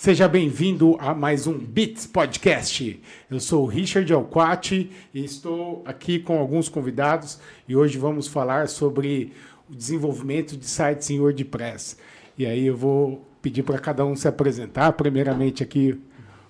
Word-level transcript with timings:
Seja 0.00 0.26
bem-vindo 0.26 0.96
a 0.98 1.12
mais 1.14 1.46
um 1.46 1.58
Bits 1.58 2.06
Podcast. 2.06 3.02
Eu 3.30 3.38
sou 3.38 3.64
o 3.64 3.66
Richard 3.66 4.10
Alquati 4.10 4.90
e 5.12 5.22
estou 5.22 5.82
aqui 5.84 6.18
com 6.18 6.38
alguns 6.38 6.70
convidados 6.70 7.38
e 7.68 7.76
hoje 7.76 7.98
vamos 7.98 8.26
falar 8.26 8.70
sobre 8.70 9.34
o 9.68 9.74
desenvolvimento 9.74 10.56
de 10.56 10.64
sites 10.64 11.10
em 11.10 11.20
WordPress. 11.20 11.98
E 12.38 12.46
aí 12.46 12.64
eu 12.64 12.74
vou 12.74 13.28
pedir 13.42 13.62
para 13.62 13.78
cada 13.78 14.02
um 14.06 14.16
se 14.16 14.26
apresentar. 14.26 14.90
Primeiramente 14.94 15.62
aqui, 15.62 16.00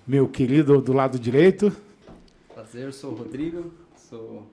meu 0.07 0.29
querido 0.29 0.81
do 0.81 0.93
lado 0.93 1.19
direito. 1.19 1.75
Prazer, 2.53 2.93
sou 2.93 3.11
o 3.11 3.15
Rodrigo, 3.15 3.69
sou 3.97 4.47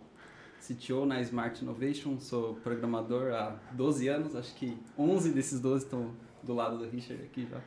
CTO 0.60 1.06
na 1.06 1.20
Smart 1.20 1.62
Innovation, 1.62 2.18
sou 2.18 2.54
programador 2.64 3.32
há 3.32 3.60
12 3.70 4.08
anos, 4.08 4.34
acho 4.34 4.52
que 4.56 4.76
11 4.98 5.30
desses 5.30 5.60
12 5.60 5.84
estão 5.84 6.10
do 6.42 6.52
lado 6.52 6.78
do 6.78 6.90
Richard 6.90 7.22
aqui 7.22 7.46
já. 7.48 7.60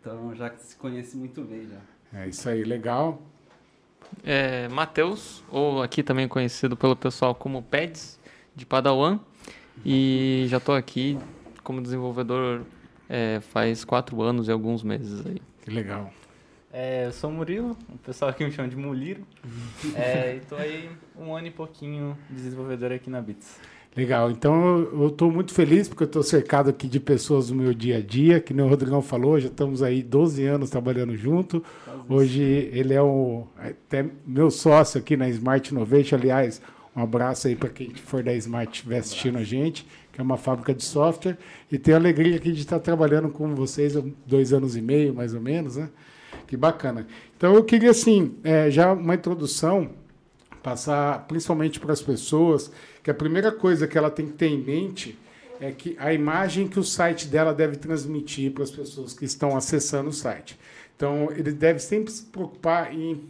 Então 0.00 0.34
já 0.34 0.50
se 0.56 0.76
conhece 0.76 1.16
muito 1.16 1.42
bem 1.42 1.66
já. 1.66 2.20
É 2.20 2.28
isso 2.28 2.48
aí, 2.48 2.64
legal. 2.64 3.20
É, 4.24 4.68
Matheus, 4.68 5.44
ou 5.50 5.82
aqui 5.82 6.02
também 6.02 6.26
conhecido 6.26 6.76
pelo 6.76 6.96
pessoal 6.96 7.34
como 7.34 7.62
Peds, 7.62 8.18
de 8.54 8.64
Padawan. 8.64 9.20
E 9.84 10.46
já 10.48 10.56
estou 10.56 10.74
aqui 10.74 11.18
como 11.62 11.80
desenvolvedor 11.80 12.62
é, 13.08 13.40
faz 13.40 13.84
quatro 13.84 14.20
anos 14.22 14.48
e 14.48 14.52
alguns 14.52 14.82
meses 14.82 15.24
aí. 15.26 15.40
Que 15.62 15.70
legal. 15.70 16.12
É, 16.72 17.06
eu 17.06 17.12
sou 17.12 17.30
o 17.30 17.32
Murilo, 17.32 17.76
o 17.88 17.98
pessoal 17.98 18.30
aqui 18.30 18.44
me 18.44 18.52
chama 18.52 18.68
de 18.68 18.76
Muliro. 18.76 19.26
é, 19.94 20.36
e 20.36 20.40
tô 20.40 20.56
aí 20.56 20.90
um 21.16 21.34
ano 21.34 21.46
e 21.46 21.50
pouquinho 21.50 22.16
desenvolvedor 22.28 22.92
aqui 22.92 23.08
na 23.08 23.20
Bits. 23.20 23.58
Legal, 23.98 24.30
então 24.30 24.88
eu 24.92 25.08
estou 25.08 25.28
muito 25.28 25.52
feliz 25.52 25.88
porque 25.88 26.04
eu 26.04 26.06
estou 26.06 26.22
cercado 26.22 26.70
aqui 26.70 26.86
de 26.86 27.00
pessoas 27.00 27.48
do 27.48 27.54
meu 27.56 27.74
dia 27.74 27.96
a 27.96 28.00
dia, 28.00 28.38
que 28.38 28.54
nem 28.54 28.64
o 28.64 28.68
Rodrigão 28.68 29.02
falou, 29.02 29.40
já 29.40 29.48
estamos 29.48 29.82
aí 29.82 30.04
12 30.04 30.44
anos 30.44 30.70
trabalhando 30.70 31.16
junto. 31.16 31.64
Hoje 32.08 32.40
ele 32.72 32.94
é 32.94 33.02
o, 33.02 33.48
até 33.56 34.06
meu 34.24 34.52
sócio 34.52 35.00
aqui 35.00 35.16
na 35.16 35.28
Smart 35.30 35.74
Innovation, 35.74 36.14
aliás, 36.14 36.62
um 36.94 37.02
abraço 37.02 37.48
aí 37.48 37.56
para 37.56 37.70
quem 37.70 37.92
for 37.92 38.22
da 38.22 38.32
Smart 38.34 38.72
estiver 38.72 38.98
assistindo 38.98 39.36
a 39.36 39.42
gente, 39.42 39.84
que 40.12 40.20
é 40.20 40.22
uma 40.22 40.36
fábrica 40.36 40.72
de 40.72 40.84
software, 40.84 41.36
e 41.68 41.76
tenho 41.76 41.96
a 41.96 42.00
alegria 42.00 42.36
aqui 42.36 42.52
de 42.52 42.60
estar 42.60 42.78
trabalhando 42.78 43.28
com 43.30 43.52
vocês 43.52 43.96
há 43.96 44.02
dois 44.24 44.52
anos 44.52 44.76
e 44.76 44.80
meio, 44.80 45.12
mais 45.12 45.34
ou 45.34 45.40
menos, 45.40 45.74
né? 45.74 45.90
Que 46.46 46.56
bacana. 46.56 47.04
Então 47.36 47.52
eu 47.52 47.64
queria, 47.64 47.90
assim, 47.90 48.36
é, 48.44 48.70
já 48.70 48.92
uma 48.92 49.16
introdução, 49.16 49.90
passar 50.62 51.26
principalmente 51.26 51.80
para 51.80 51.92
as 51.92 52.02
pessoas, 52.02 52.70
que 53.08 53.10
a 53.10 53.14
primeira 53.14 53.50
coisa 53.50 53.88
que 53.88 53.96
ela 53.96 54.10
tem 54.10 54.26
que 54.26 54.34
ter 54.34 54.48
em 54.48 54.62
mente 54.62 55.18
é 55.58 55.72
que 55.72 55.96
a 55.98 56.12
imagem 56.12 56.68
que 56.68 56.78
o 56.78 56.84
site 56.84 57.26
dela 57.26 57.54
deve 57.54 57.76
transmitir 57.76 58.52
para 58.52 58.62
as 58.62 58.70
pessoas 58.70 59.14
que 59.14 59.24
estão 59.24 59.56
acessando 59.56 60.10
o 60.10 60.12
site. 60.12 60.58
Então, 60.94 61.32
ele 61.34 61.52
deve 61.52 61.78
sempre 61.78 62.12
se 62.12 62.24
preocupar 62.24 62.92
em 62.92 63.22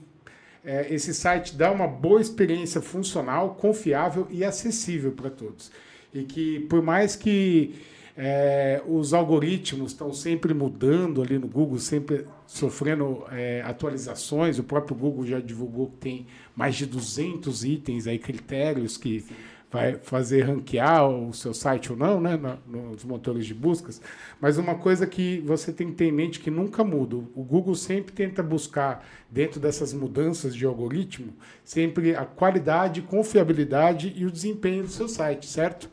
é, 0.65 0.93
esse 0.93 1.15
site 1.15 1.55
dar 1.55 1.71
uma 1.71 1.87
boa 1.87 2.21
experiência 2.21 2.81
funcional, 2.81 3.55
confiável 3.55 4.27
e 4.33 4.43
acessível 4.43 5.13
para 5.13 5.31
todos. 5.31 5.71
E 6.13 6.25
que, 6.25 6.59
por 6.69 6.83
mais 6.83 7.15
que 7.15 7.77
é, 8.17 8.83
os 8.85 9.15
algoritmos 9.15 9.93
estão 9.93 10.13
sempre 10.13 10.53
mudando 10.53 11.23
ali 11.23 11.39
no 11.39 11.47
Google, 11.47 11.79
sempre 11.79 12.27
sofrendo 12.49 13.23
é, 13.31 13.63
atualizações. 13.65 14.59
O 14.59 14.65
próprio 14.65 14.97
Google 14.97 15.25
já 15.25 15.39
divulgou 15.39 15.87
que 15.87 15.99
tem 15.99 16.27
mais 16.57 16.75
de 16.75 16.85
200 16.85 17.63
itens 17.63 18.09
aí, 18.09 18.19
critérios 18.19 18.97
que 18.97 19.25
vai 19.71 19.97
fazer 19.97 20.43
ranquear 20.43 21.09
o 21.09 21.33
seu 21.33 21.53
site 21.53 21.93
ou 21.93 21.99
não, 21.99 22.21
né, 22.21 22.39
nos 22.67 23.05
motores 23.05 23.45
de 23.45 23.53
buscas. 23.53 24.01
Mas 24.41 24.57
uma 24.57 24.75
coisa 24.75 25.07
que 25.07 25.41
você 25.47 25.73
tem 25.73 25.89
que 25.89 25.95
ter 25.95 26.07
em 26.07 26.13
mente 26.13 26.41
que 26.41 26.51
nunca 26.51 26.83
muda. 26.83 27.17
O 27.17 27.45
Google 27.45 27.75
sempre 27.75 28.13
tenta 28.13 28.43
buscar, 28.43 29.07
dentro 29.31 29.61
dessas 29.61 29.93
mudanças 29.93 30.55
de 30.55 30.65
algoritmo, 30.65 31.35
sempre 31.65 32.17
a 32.17 32.25
qualidade, 32.25 33.03
confiabilidade 33.03 34.13
e 34.17 34.25
o 34.25 34.31
desempenho 34.31 34.85
do 34.85 34.91
seu 34.91 35.07
site, 35.07 35.47
certo? 35.47 35.91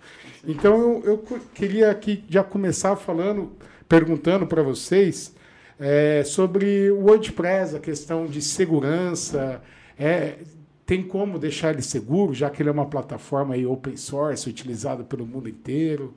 Então 0.47 1.01
eu, 1.03 1.23
eu 1.27 1.41
queria 1.53 1.91
aqui 1.91 2.23
já 2.29 2.43
começar 2.43 2.95
falando, 2.95 3.51
perguntando 3.89 4.47
para 4.47 4.63
vocês 4.63 5.35
é, 5.77 6.23
sobre 6.23 6.89
o 6.91 7.01
WordPress, 7.01 7.75
a 7.75 7.79
questão 7.79 8.25
de 8.25 8.41
segurança. 8.41 9.61
É, 9.97 10.35
tem 10.85 11.01
como 11.01 11.39
deixar 11.39 11.71
ele 11.71 11.81
seguro, 11.81 12.33
já 12.33 12.49
que 12.49 12.61
ele 12.61 12.69
é 12.69 12.71
uma 12.71 12.85
plataforma 12.85 13.55
open 13.67 13.97
source, 13.97 14.47
utilizada 14.47 15.03
pelo 15.03 15.25
mundo 15.25 15.49
inteiro? 15.49 16.13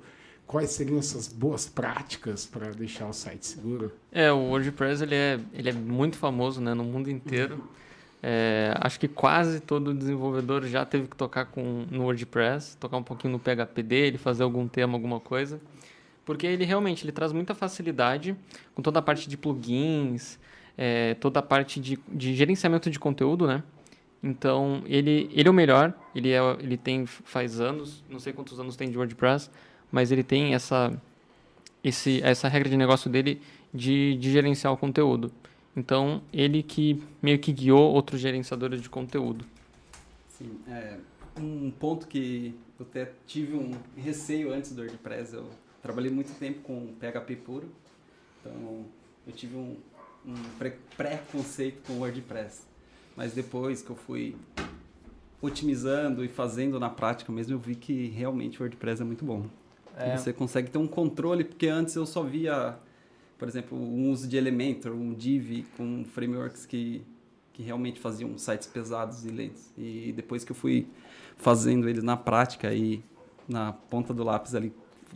Quais 0.47 0.71
seriam 0.71 0.99
essas 0.99 1.29
boas 1.29 1.67
práticas 1.67 2.47
para 2.47 2.71
deixar 2.71 3.07
o 3.07 3.13
site 3.13 3.47
seguro? 3.47 3.93
É, 4.13 4.31
o 4.33 4.39
WordPress 4.39 5.03
ele 5.03 5.15
é, 5.15 5.41
ele 5.53 5.71
é 5.71 5.73
muito 5.73 6.17
famoso 6.17 6.61
né, 6.61 6.75
no 6.75 6.85
mundo 6.85 7.11
inteiro. 7.11 7.63
É, 8.23 8.75
acho 8.81 8.99
que 8.99 9.07
quase 9.07 9.61
todo 9.61 9.95
desenvolvedor 9.95 10.67
já 10.67 10.85
teve 10.85 11.07
que 11.07 11.17
tocar 11.17 11.47
com, 11.47 11.87
no 11.91 12.05
WordPress, 12.05 12.77
tocar 12.77 12.97
um 12.97 13.03
pouquinho 13.03 13.33
no 13.33 13.39
PHP 13.39 13.83
dele, 13.83 14.19
fazer 14.19 14.43
algum 14.43 14.67
tema, 14.67 14.95
alguma 14.95 15.21
coisa. 15.21 15.61
Porque 16.25 16.47
ele 16.47 16.65
realmente 16.65 17.05
ele 17.05 17.13
traz 17.13 17.33
muita 17.33 17.55
facilidade 17.55 18.37
com 18.75 18.83
toda 18.83 18.99
a 18.99 19.03
parte 19.03 19.29
de 19.29 19.37
plugins, 19.37 20.39
é, 20.77 21.15
toda 21.15 21.41
a 21.41 21.43
parte 21.43 21.81
de, 21.81 21.99
de 22.09 22.35
gerenciamento 22.35 22.91
de 22.91 22.99
conteúdo, 22.99 23.47
né? 23.47 23.63
Então, 24.23 24.83
ele, 24.87 25.31
ele 25.33 25.49
é 25.49 25.51
o 25.51 25.55
melhor, 25.55 25.95
ele, 26.15 26.33
é, 26.33 26.41
ele 26.61 26.77
tem 26.77 27.07
faz 27.07 27.61
anos, 27.61 28.03
não 28.09 28.19
sei 28.19 28.33
quantos 28.33 28.59
anos 28.59 28.75
tem 28.75 28.91
de 28.91 28.97
WordPress, 28.97 29.49
mas 29.93 30.11
ele 30.11 30.25
tem 30.25 30.55
essa, 30.55 30.93
esse, 31.85 32.21
essa 32.23 32.49
regra 32.49 32.69
de 32.69 32.77
negócio 32.77 33.09
dele 33.09 33.41
de, 33.73 34.17
de 34.17 34.31
gerenciar 34.31 34.73
o 34.73 34.77
conteúdo. 34.77 35.31
Então, 35.77 36.21
ele 36.33 36.63
que 36.63 37.01
meio 37.23 37.39
que 37.39 37.53
guiou 37.53 37.93
outros 37.93 38.21
gerenciadores 38.21 38.83
de 38.83 38.91
conteúdo. 38.91 39.45
Sim, 40.29 40.59
é, 40.69 40.97
um 41.39 41.71
ponto 41.71 42.09
que 42.09 42.55
eu 42.79 42.87
até 42.87 43.13
tive 43.27 43.57
um 43.57 43.71
receio 43.97 44.53
antes 44.53 44.73
do 44.73 44.83
WordPress, 44.83 45.35
eu 45.35 45.49
trabalhei 45.81 46.11
muito 46.11 46.37
tempo 46.39 46.61
com 46.63 46.89
PHP 46.99 47.37
puro, 47.37 47.69
então 48.41 48.85
eu 49.27 49.33
tive 49.33 49.57
um, 49.57 49.77
um 50.27 50.35
pré-conceito 50.97 51.83
com 51.87 52.01
WordPress. 52.01 52.68
Mas 53.19 53.33
depois 53.33 53.83
que 53.83 53.91
eu 53.91 53.97
fui 53.97 54.37
otimizando 55.43 56.25
e 56.25 56.29
fazendo 56.29 56.79
na 56.79 56.89
prática 56.89 57.33
mesmo, 57.33 57.53
eu 57.53 57.59
vi 57.59 57.75
que 57.75 58.07
realmente 58.11 58.61
o 58.61 58.63
WordPress 58.63 59.03
é 59.03 59.05
muito 59.05 59.25
bom. 59.25 59.47
É. 59.97 60.17
Você 60.17 60.33
consegue 60.33 60.71
ter 60.71 60.79
um 60.79 60.87
controle, 60.87 61.43
porque 61.43 61.67
antes 61.67 61.97
eu 61.97 62.07
só 62.07 62.23
via, 62.23 62.77
por 63.37 63.49
exemplo, 63.49 63.77
um 63.77 64.09
uso 64.09 64.29
de 64.29 64.37
Elementor, 64.37 64.93
um 64.93 65.13
Div 65.13 65.65
com 65.77 66.05
frameworks 66.05 66.65
que, 66.65 67.03
que 67.53 67.61
realmente 67.61 67.99
faziam 67.99 68.39
sites 68.39 68.69
pesados 68.69 69.25
e 69.27 69.31
lentos. 69.31 69.69
E 69.77 70.13
depois 70.15 70.45
que 70.45 70.53
eu 70.53 70.57
fui 70.57 70.87
fazendo 71.37 71.89
eles 71.89 72.05
na 72.05 72.17
prática 72.17 72.73
e 72.73 73.03
na 73.49 73.73
ponta 73.73 74.15
do 74.15 74.23
lápis 74.23 74.55
ali, 74.55 74.73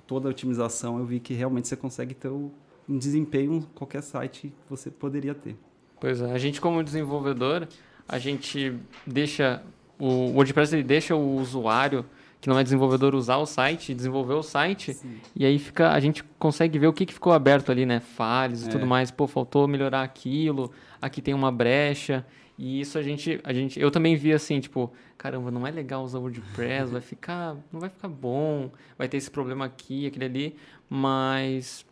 toda 0.09 0.29
a 0.29 0.31
otimização, 0.33 0.99
eu 0.99 1.07
vi 1.07 1.21
que 1.21 1.35
realmente 1.35 1.69
você 1.69 1.77
consegue 1.77 2.15
ter 2.15 2.31
um 2.31 2.51
desempenho 2.89 3.65
qualquer 3.77 4.03
site 4.03 4.49
que 4.49 4.69
você 4.69 4.91
poderia 4.91 5.37
ter. 5.37 5.57
Pois 6.01 6.21
é, 6.21 6.33
a 6.33 6.39
gente 6.39 6.61
como 6.61 6.83
desenvolvedor, 6.83 7.69
a 8.09 8.19
gente 8.19 8.75
deixa 9.07 9.63
o 9.99 10.33
WordPress 10.33 10.75
ele 10.75 10.83
deixa 10.83 11.15
o 11.15 11.37
usuário 11.37 12.05
que 12.43 12.49
não 12.49 12.59
é 12.59 12.65
desenvolvedor 12.65 13.15
usar 13.15 13.37
o 13.37 13.47
site, 13.47 13.95
desenvolver 13.95 14.35
o 14.35 14.43
site, 14.43 14.95
Sim. 14.95 15.21
e 15.35 15.47
aí 15.47 15.61
fica 15.61 15.93
a 15.93 16.01
gente 16.01 16.25
consegue 16.41 16.77
ver 16.77 16.89
o 16.89 16.93
que, 16.93 17.07
que 17.07 17.15
ficou 17.15 17.33
aberto 17.33 17.71
ali, 17.71 17.87
né? 17.87 18.01
Falhas 18.01 18.65
e 18.65 18.69
é. 18.69 18.69
tudo 18.69 18.85
mais. 18.85 19.13
Pô, 19.13 19.29
faltou 19.29 19.69
melhorar 19.69 20.03
aquilo, 20.03 20.73
aqui 21.01 21.23
tem 21.23 21.33
uma 21.35 21.53
brecha. 21.53 22.27
E 22.59 22.81
isso 22.81 22.99
a 22.99 23.03
gente, 23.03 23.41
a 23.45 23.53
gente, 23.53 23.79
eu 23.81 23.93
também 23.93 24.17
vi 24.17 24.33
assim, 24.33 24.59
tipo, 24.59 24.93
caramba, 25.17 25.53
não 25.53 25.65
é 25.65 25.71
legal 25.71 26.03
usar 26.03 26.19
o 26.19 26.23
WordPress, 26.23 26.91
vai 26.91 27.01
ficar, 27.01 27.57
não 27.73 27.79
vai 27.79 27.89
ficar 27.89 28.09
bom, 28.09 28.73
vai 28.99 29.09
ter 29.09 29.19
esse 29.19 29.31
problema 29.31 29.65
aqui, 29.65 30.07
aquele 30.09 30.25
ali, 30.25 30.57
mas 30.91 31.87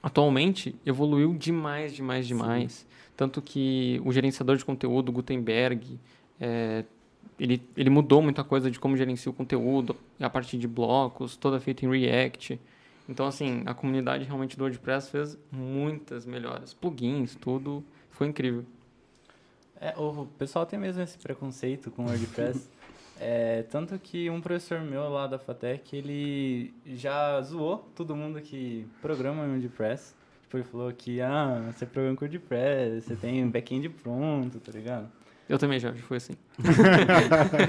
atualmente 0.00 0.74
evoluiu 0.86 1.34
demais, 1.34 1.92
demais, 1.92 2.28
demais. 2.28 2.72
Sim. 2.72 2.86
Tanto 3.20 3.42
que 3.42 4.00
o 4.02 4.10
gerenciador 4.12 4.56
de 4.56 4.64
conteúdo, 4.64 5.12
Gutenberg, 5.12 6.00
é, 6.40 6.86
ele, 7.38 7.62
ele 7.76 7.90
mudou 7.90 8.22
muita 8.22 8.42
coisa 8.42 8.70
de 8.70 8.80
como 8.80 8.96
gerencia 8.96 9.30
o 9.30 9.34
conteúdo, 9.34 9.94
a 10.18 10.30
partir 10.30 10.56
de 10.56 10.66
blocos, 10.66 11.36
toda 11.36 11.60
feita 11.60 11.84
em 11.84 11.90
React. 11.90 12.58
Então, 13.06 13.26
assim, 13.26 13.62
a 13.66 13.74
comunidade 13.74 14.24
realmente 14.24 14.56
do 14.56 14.64
WordPress 14.64 15.10
fez 15.10 15.38
muitas 15.52 16.24
melhoras. 16.24 16.72
Plugins, 16.72 17.34
tudo, 17.34 17.84
foi 18.08 18.26
incrível. 18.26 18.64
É, 19.78 19.92
o 19.98 20.24
pessoal 20.38 20.64
tem 20.64 20.78
mesmo 20.78 21.02
esse 21.02 21.18
preconceito 21.18 21.90
com 21.90 22.04
o 22.04 22.06
WordPress. 22.06 22.70
é, 23.20 23.64
tanto 23.64 23.98
que 23.98 24.30
um 24.30 24.40
professor 24.40 24.80
meu 24.80 25.10
lá 25.10 25.26
da 25.26 25.38
FATEC, 25.38 25.94
ele 25.94 26.72
já 26.86 27.38
zoou 27.42 27.86
todo 27.94 28.16
mundo 28.16 28.40
que 28.40 28.86
programa 29.02 29.44
em 29.44 29.50
WordPress 29.50 30.18
tipo, 30.50 30.58
ele 30.58 30.64
falou 30.64 30.92
que, 30.92 31.20
ah, 31.20 31.72
você 31.72 31.86
programa 31.86 32.16
com 32.16 32.24
WordPress, 32.24 33.06
você 33.06 33.14
tem 33.14 33.46
back-end 33.48 33.88
pronto, 33.88 34.58
tá 34.58 34.72
ligado? 34.72 35.08
Eu 35.48 35.58
também 35.58 35.80
já, 35.80 35.92
foi 35.92 36.16
assim. 36.16 36.34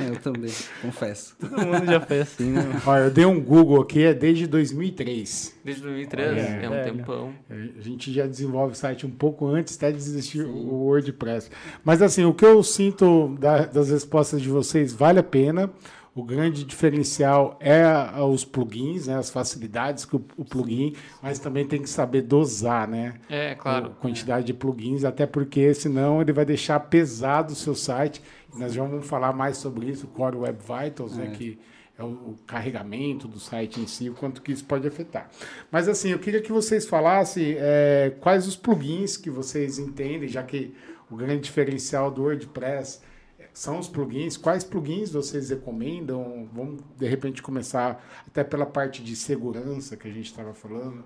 eu 0.08 0.20
também, 0.20 0.52
confesso. 0.84 1.36
Todo 1.40 1.66
mundo 1.66 1.86
já 1.86 2.00
foi 2.00 2.22
assim, 2.22 2.52
né? 2.52 2.62
Olha, 2.86 3.06
eu 3.06 3.12
dei 3.12 3.26
um 3.26 3.42
Google 3.42 3.82
aqui, 3.82 4.04
é 4.04 4.14
desde 4.14 4.46
2003. 4.46 5.60
Desde 5.66 5.82
2003, 5.82 6.38
é, 6.38 6.64
é 6.64 6.70
um 6.70 6.74
é, 6.76 6.84
tempão. 6.84 7.34
A 7.50 7.82
gente 7.82 8.14
já 8.14 8.28
desenvolve 8.28 8.74
o 8.74 8.76
site 8.76 9.08
um 9.08 9.10
pouco 9.10 9.48
antes 9.48 9.78
até 9.78 9.90
de 9.92 9.98
existir 9.98 10.44
Sim. 10.44 10.52
o 10.52 10.84
WordPress. 10.84 11.50
Mas 11.84 12.04
assim, 12.04 12.24
o 12.24 12.36
que 12.36 12.46
eu 12.46 12.62
sinto 12.62 13.36
da, 13.40 13.66
das 13.66 13.90
respostas 13.90 14.42
de 14.42 14.50
vocês 14.50 14.94
vale 14.94 15.18
a 15.18 15.24
pena. 15.24 15.72
O 16.14 16.24
grande 16.24 16.66
diferencial 16.66 17.58
é 17.62 17.82
os 18.22 18.44
plugins, 18.44 19.08
né, 19.08 19.16
as 19.16 19.30
facilidades 19.30 20.04
que 20.04 20.18
o, 20.18 20.26
o 20.36 20.44
plugin, 20.44 20.94
mas 21.24 21.40
também 21.40 21.66
tem 21.66 21.82
que 21.82 21.90
saber 21.90 22.24
dosar, 22.24 22.86
né? 22.86 23.14
É, 23.30 23.56
claro. 23.56 23.88
A 23.88 23.90
quantidade 23.92 24.46
de 24.46 24.54
plugins, 24.54 25.06
até 25.06 25.26
porque 25.26 25.74
senão 25.74 26.22
ele 26.22 26.34
vai 26.34 26.44
deixar 26.44 26.78
pesado 26.82 27.54
o 27.54 27.56
seu 27.56 27.74
site. 27.74 28.22
Nós 28.54 28.74
já 28.74 28.84
vamos 28.84 29.08
falar 29.08 29.32
mais 29.32 29.56
sobre 29.56 29.86
isso, 29.86 30.06
Core 30.08 30.36
Web 30.36 30.60
Vitals, 30.60 31.16
né, 31.16 31.28
é. 31.28 31.30
né, 31.30 31.36
que 31.36 31.58
é 31.98 32.04
o 32.04 32.36
carregamento 32.46 33.28
do 33.28 33.40
site 33.40 33.80
em 33.80 33.88
si, 33.88 34.10
o 34.10 34.14
quanto 34.14 34.42
que 34.42 34.52
isso 34.52 34.66
pode 34.66 34.86
afetar. 34.86 35.30
Mas 35.72 35.88
assim, 35.88 36.10
eu 36.10 36.20
queria 36.20 36.42
que 36.42 36.52
vocês 36.52 36.86
falassem 36.86 37.56
é, 37.58 38.14
quais 38.20 38.48
os 38.48 38.58
plugins 38.58 39.16
que 39.16 39.30
vocês 39.30 39.80
entendem, 39.80 40.28
já 40.28 40.44
que 40.44 40.74
o 41.10 41.16
grande 41.16 41.42
diferencial 41.42 42.12
do 42.12 42.24
WordPress 42.24 43.00
são 43.54 43.80
os 43.80 43.88
plugins. 43.88 44.38
Quais 44.38 44.64
plugins 44.64 45.12
vocês 45.12 45.50
recomendam? 45.50 46.48
Vamos, 46.54 46.82
de 46.98 47.08
repente, 47.08 47.42
começar 47.42 48.04
até 48.28 48.44
pela 48.44 48.66
parte 48.66 49.04
de 49.04 49.16
segurança 49.16 49.98
que 49.98 50.08
a 50.08 50.12
gente 50.12 50.26
estava 50.26 50.54
falando. 50.54 51.04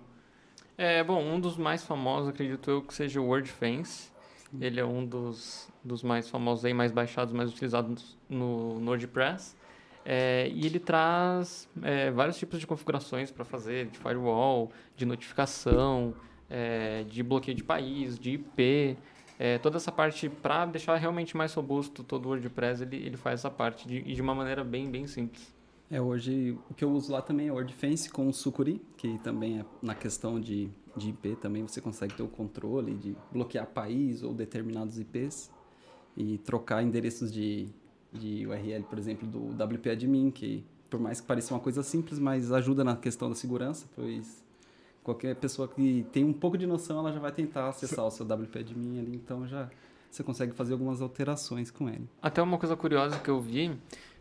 É, 0.78 1.04
bom, 1.04 1.22
um 1.24 1.40
dos 1.40 1.58
mais 1.58 1.84
famosos, 1.84 2.30
acredito 2.30 2.70
eu, 2.70 2.82
que 2.82 2.94
seja 2.94 3.22
o 3.22 3.28
WordFence. 3.28 4.12
Ele 4.60 4.80
é 4.80 4.86
um 4.86 5.06
dos, 5.06 5.70
dos 5.84 6.04
mais 6.04 6.30
famosos 6.30 6.64
aí, 6.66 6.74
mais 6.74 6.92
baixados, 6.92 7.34
mais 7.34 7.50
utilizados 7.50 8.18
no, 8.30 8.80
WordPress. 8.86 9.56
É, 10.04 10.50
e 10.54 10.66
ele 10.66 10.80
traz 10.80 11.68
é, 11.82 12.12
vários 12.12 12.38
tipos 12.38 12.60
de 12.60 12.68
configurações 12.68 13.32
para 13.32 13.44
fazer, 13.44 13.88
de 13.88 13.98
firewall, 13.98 14.72
de 14.96 15.06
notificação, 15.06 16.14
é, 16.50 17.04
de 17.04 17.24
bloqueio 17.24 17.58
de 17.58 17.64
país, 17.64 18.20
de 18.20 18.32
IP, 18.32 18.98
é, 19.38 19.58
toda 19.58 19.78
essa 19.78 19.92
parte, 19.92 20.30
para 20.30 20.66
deixar 20.66 20.96
realmente 20.96 21.36
mais 21.36 21.54
robusto 21.54 22.04
todo 22.04 22.26
o 22.26 22.30
WordPress, 22.30 22.84
ele, 22.84 22.98
ele 22.98 23.18
faz 23.18 23.42
essa 23.42 23.52
parte 23.52 23.88
de, 23.88 24.02
de 24.02 24.22
uma 24.22 24.34
maneira 24.34 24.64
bem, 24.64 24.90
bem 24.90 25.08
simples. 25.08 25.54
É, 25.92 26.02
hoje 26.02 26.58
o 26.70 26.74
que 26.74 26.84
eu 26.84 26.92
uso 26.92 27.12
lá 27.12 27.22
também 27.22 27.48
é 27.48 27.52
WordFence 27.52 28.10
com 28.10 28.28
o 28.28 28.34
Sucuri, 28.34 28.82
que 28.98 29.20
também 29.20 29.60
é 29.60 29.66
na 29.82 29.94
questão 29.94 30.40
de, 30.40 30.70
de 30.96 31.10
IP 31.10 31.36
também 31.36 31.62
você 31.62 31.80
consegue 31.80 32.16
ter 32.16 32.24
o 32.24 32.28
controle 32.28 32.96
de 32.96 33.16
bloquear 33.32 33.68
país 33.68 34.24
ou 34.24 34.34
determinados 34.34 34.98
IPs 34.98 35.52
e 36.18 36.38
trocar 36.40 36.82
endereços 36.82 37.32
de, 37.32 37.68
de 38.12 38.48
URL, 38.48 38.84
por 38.84 38.98
exemplo, 38.98 39.28
do 39.28 39.50
WP 39.64 39.90
Admin, 39.90 40.32
que 40.32 40.64
por 40.90 41.00
mais 41.00 41.20
que 41.20 41.28
pareça 41.28 41.54
uma 41.54 41.60
coisa 41.60 41.84
simples, 41.84 42.18
mas 42.18 42.52
ajuda 42.52 42.84
na 42.84 42.96
questão 42.96 43.30
da 43.30 43.36
segurança, 43.36 43.86
pois 43.96 44.45
qualquer 45.06 45.36
pessoa 45.36 45.68
que 45.68 46.06
tem 46.12 46.26
um 46.26 46.34
pouco 46.34 46.58
de 46.58 46.66
noção, 46.66 47.00
ela 47.00 47.14
já 47.14 47.20
vai 47.20 47.32
tentar 47.32 47.70
acessar 47.70 48.04
o 48.04 48.10
seu 48.10 48.26
WP 48.26 48.58
admin 48.60 49.00
ali, 49.00 49.16
então 49.16 49.48
já 49.48 49.70
você 50.10 50.24
consegue 50.24 50.54
fazer 50.54 50.74
algumas 50.74 51.00
alterações 51.00 51.70
com 51.70 51.88
ele. 51.88 52.10
Até 52.22 52.42
uma 52.42 52.58
coisa 52.58 52.76
curiosa 52.76 53.20
que 53.20 53.30
eu 53.30 53.40
vi, 53.40 53.72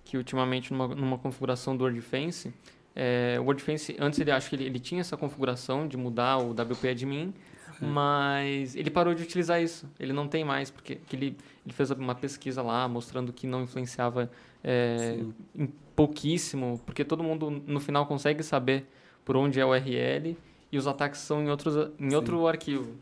que 0.05 0.19
ultimamente 0.19 0.73
numa, 0.73 0.89
numa 0.89 1.17
configuração 1.17 1.75
do 1.75 1.85
WordFence, 1.85 2.53
é, 2.95 3.39
o 3.41 3.45
WordFence, 3.45 3.97
antes 3.99 4.19
ele 4.19 4.31
acho 4.31 4.51
que 4.51 4.57
ele, 4.57 4.65
ele 4.65 4.79
tinha 4.79 5.01
essa 5.01 5.17
configuração 5.17 5.89
de 5.89 5.97
mudar 5.97 6.37
o 6.37 6.51
WP 6.51 6.89
admin, 6.89 7.33
é. 7.81 7.87
mas 7.87 8.77
ele 8.77 8.91
parou 8.91 9.15
de 9.15 9.23
utilizar 9.23 9.63
isso. 9.63 9.89
Ele 9.99 10.13
não 10.13 10.29
tem 10.29 10.45
mais, 10.45 10.71
porque 10.71 11.01
ele, 11.11 11.37
ele 11.65 11.73
fez 11.73 11.91
uma 11.93 12.15
pesquisa 12.15 12.61
lá 12.61 12.87
mostrando 12.87 13.33
que 13.33 13.47
não 13.47 13.63
influenciava 13.63 14.31
é, 14.63 15.19
em 15.57 15.67
pouquíssimo, 15.97 16.81
porque 16.85 17.05
todo 17.05 17.23
mundo 17.23 17.51
no 17.51 17.81
final 17.81 18.05
consegue 18.05 18.43
saber 18.43 18.85
por 19.25 19.37
onde 19.37 19.59
é 19.59 19.65
o 19.65 19.71
URL 19.71 20.37
e 20.75 20.79
os 20.79 20.89
ataques 20.89 21.21
são 21.21 21.41
em, 21.41 21.49
outros, 21.49 21.93
em 22.01 22.15
outro 22.15 22.49
arquivo. 22.49 22.97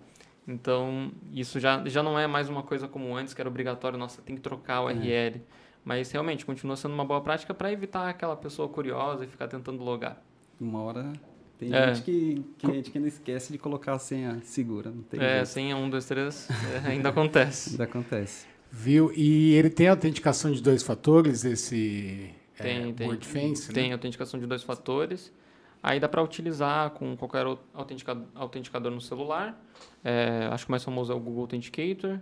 Então, 0.46 1.10
isso 1.32 1.58
já, 1.58 1.82
já 1.86 2.02
não 2.02 2.18
é 2.18 2.26
mais 2.26 2.50
uma 2.50 2.62
coisa 2.62 2.86
como 2.86 3.16
antes, 3.16 3.32
que 3.32 3.40
era 3.40 3.48
obrigatório, 3.48 3.98
nossa, 3.98 4.20
tem 4.20 4.36
que 4.36 4.42
trocar 4.42 4.82
o 4.82 4.86
URL. 4.86 5.06
É. 5.06 5.40
Mas 5.82 6.12
realmente 6.12 6.44
continua 6.44 6.76
sendo 6.76 6.92
uma 6.92 7.04
boa 7.04 7.22
prática 7.22 7.54
para 7.54 7.72
evitar 7.72 8.08
aquela 8.08 8.36
pessoa 8.36 8.68
curiosa 8.68 9.24
e 9.24 9.26
ficar 9.26 9.48
tentando 9.48 9.82
logar. 9.82 10.22
Uma 10.60 10.82
hora 10.82 11.12
tem 11.58 11.74
é. 11.74 11.94
gente 11.94 12.04
que, 12.04 12.44
que, 12.58 12.66
gente 12.66 12.90
que 12.90 12.98
não 12.98 13.06
esquece 13.06 13.52
de 13.52 13.58
colocar 13.58 13.94
a 13.94 13.98
senha 13.98 14.38
segura. 14.42 14.90
Não 14.90 15.02
tem 15.02 15.18
é, 15.18 15.36
jeito. 15.36 15.46
senha 15.46 15.76
1, 15.76 15.90
2, 15.90 16.04
3 16.04 16.48
é, 16.50 16.88
ainda 16.88 17.08
acontece. 17.08 17.70
ainda 17.72 17.84
acontece. 17.84 18.46
Viu? 18.70 19.10
E 19.16 19.54
ele 19.54 19.70
tem 19.70 19.88
autenticação 19.88 20.52
de 20.52 20.62
dois 20.62 20.82
fatores, 20.82 21.44
esse 21.44 22.30
tem, 22.56 22.90
é, 22.90 22.92
tem, 22.92 23.06
WordFence? 23.06 23.72
Tem 23.72 23.88
né? 23.88 23.94
autenticação 23.94 24.38
de 24.38 24.46
dois 24.46 24.62
fatores. 24.62 25.32
Aí 25.82 25.98
dá 25.98 26.08
para 26.08 26.22
utilizar 26.22 26.90
com 26.90 27.16
qualquer 27.16 27.44
autenticador, 27.74 28.24
autenticador 28.34 28.92
no 28.92 29.00
celular. 29.00 29.60
É, 30.04 30.48
acho 30.52 30.64
que 30.64 30.70
o 30.70 30.72
mais 30.72 30.84
famoso 30.84 31.12
é 31.12 31.16
o 31.16 31.18
Google 31.18 31.42
Authenticator, 31.42 32.20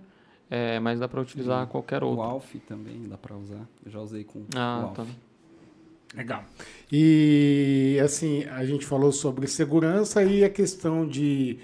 é, 0.48 0.80
mas 0.80 0.98
dá 0.98 1.06
para 1.06 1.20
utilizar 1.20 1.64
e 1.64 1.66
qualquer 1.66 2.02
outro. 2.02 2.20
O 2.20 2.22
Alf 2.22 2.54
também 2.66 3.02
dá 3.06 3.18
para 3.18 3.36
usar. 3.36 3.68
Eu 3.84 3.90
já 3.90 4.00
usei 4.00 4.24
com 4.24 4.46
ah, 4.56 4.80
o 4.82 4.86
Alf. 4.86 4.96
Tá. 4.96 5.06
Legal. 6.14 6.44
E 6.90 8.00
assim, 8.02 8.44
a 8.44 8.64
gente 8.64 8.84
falou 8.84 9.12
sobre 9.12 9.46
segurança 9.46 10.24
e 10.24 10.42
a 10.42 10.50
questão 10.50 11.06
de, 11.06 11.58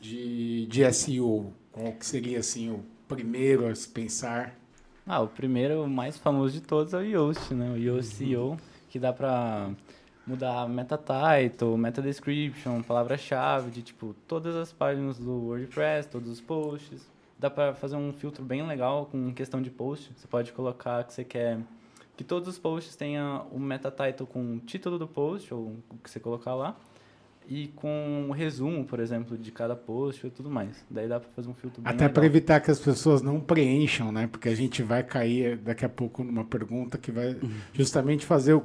de, 0.00 0.66
de 0.66 0.92
SEO. 0.92 1.52
Qual 1.72 1.92
que 1.92 2.04
seria 2.04 2.40
assim 2.40 2.70
o 2.70 2.84
primeiro 3.08 3.66
a 3.66 3.74
se 3.74 3.88
pensar? 3.88 4.54
Ah, 5.06 5.20
o 5.20 5.28
primeiro, 5.28 5.82
o 5.82 5.88
mais 5.88 6.16
famoso 6.18 6.52
de 6.52 6.60
todos 6.60 6.92
é 6.92 6.98
o 6.98 7.02
Yoast, 7.02 7.54
né? 7.54 7.70
O 7.70 7.76
Yoast 7.76 8.22
uhum. 8.22 8.28
SEO, 8.28 8.56
que 8.90 8.98
dá 8.98 9.12
para 9.12 9.70
mudar 10.28 10.68
meta 10.68 10.98
title, 10.98 11.76
meta 11.78 12.02
description, 12.02 12.82
palavra-chave 12.82 13.70
de 13.70 13.82
tipo 13.82 14.14
todas 14.26 14.54
as 14.54 14.72
páginas 14.72 15.18
do 15.18 15.46
WordPress, 15.46 16.08
todos 16.08 16.30
os 16.30 16.40
posts. 16.40 17.08
Dá 17.38 17.48
para 17.48 17.72
fazer 17.74 17.96
um 17.96 18.12
filtro 18.12 18.44
bem 18.44 18.66
legal 18.66 19.06
com 19.06 19.32
questão 19.32 19.62
de 19.62 19.70
post. 19.70 20.12
Você 20.14 20.26
pode 20.26 20.52
colocar 20.52 21.02
que 21.04 21.14
você 21.14 21.24
quer 21.24 21.58
que 22.16 22.24
todos 22.24 22.48
os 22.48 22.58
posts 22.58 22.96
tenham 22.96 23.46
o 23.52 23.60
meta 23.60 23.90
title 23.90 24.26
com 24.26 24.56
o 24.56 24.58
título 24.58 24.98
do 24.98 25.06
post 25.06 25.54
ou 25.54 25.76
o 25.88 25.96
que 26.02 26.10
você 26.10 26.18
colocar 26.18 26.54
lá 26.54 26.76
e 27.48 27.68
com 27.68 28.26
o 28.28 28.32
resumo, 28.32 28.84
por 28.84 29.00
exemplo, 29.00 29.38
de 29.38 29.50
cada 29.50 29.74
post 29.74 30.26
e 30.26 30.30
tudo 30.30 30.50
mais. 30.50 30.84
Daí 30.90 31.08
dá 31.08 31.18
para 31.18 31.30
fazer 31.30 31.48
um 31.48 31.54
filtro 31.54 31.80
bem 31.80 31.90
Até 31.90 32.06
para 32.06 32.26
evitar 32.26 32.60
que 32.60 32.70
as 32.70 32.78
pessoas 32.78 33.22
não 33.22 33.40
preencham, 33.40 34.12
né? 34.12 34.26
Porque 34.26 34.50
a 34.50 34.54
gente 34.54 34.82
vai 34.82 35.02
cair 35.02 35.56
daqui 35.56 35.84
a 35.84 35.88
pouco 35.88 36.22
numa 36.22 36.44
pergunta 36.44 36.98
que 36.98 37.10
vai 37.10 37.28
uhum. 37.28 37.50
justamente 37.72 38.26
fazer 38.26 38.52
o 38.52 38.60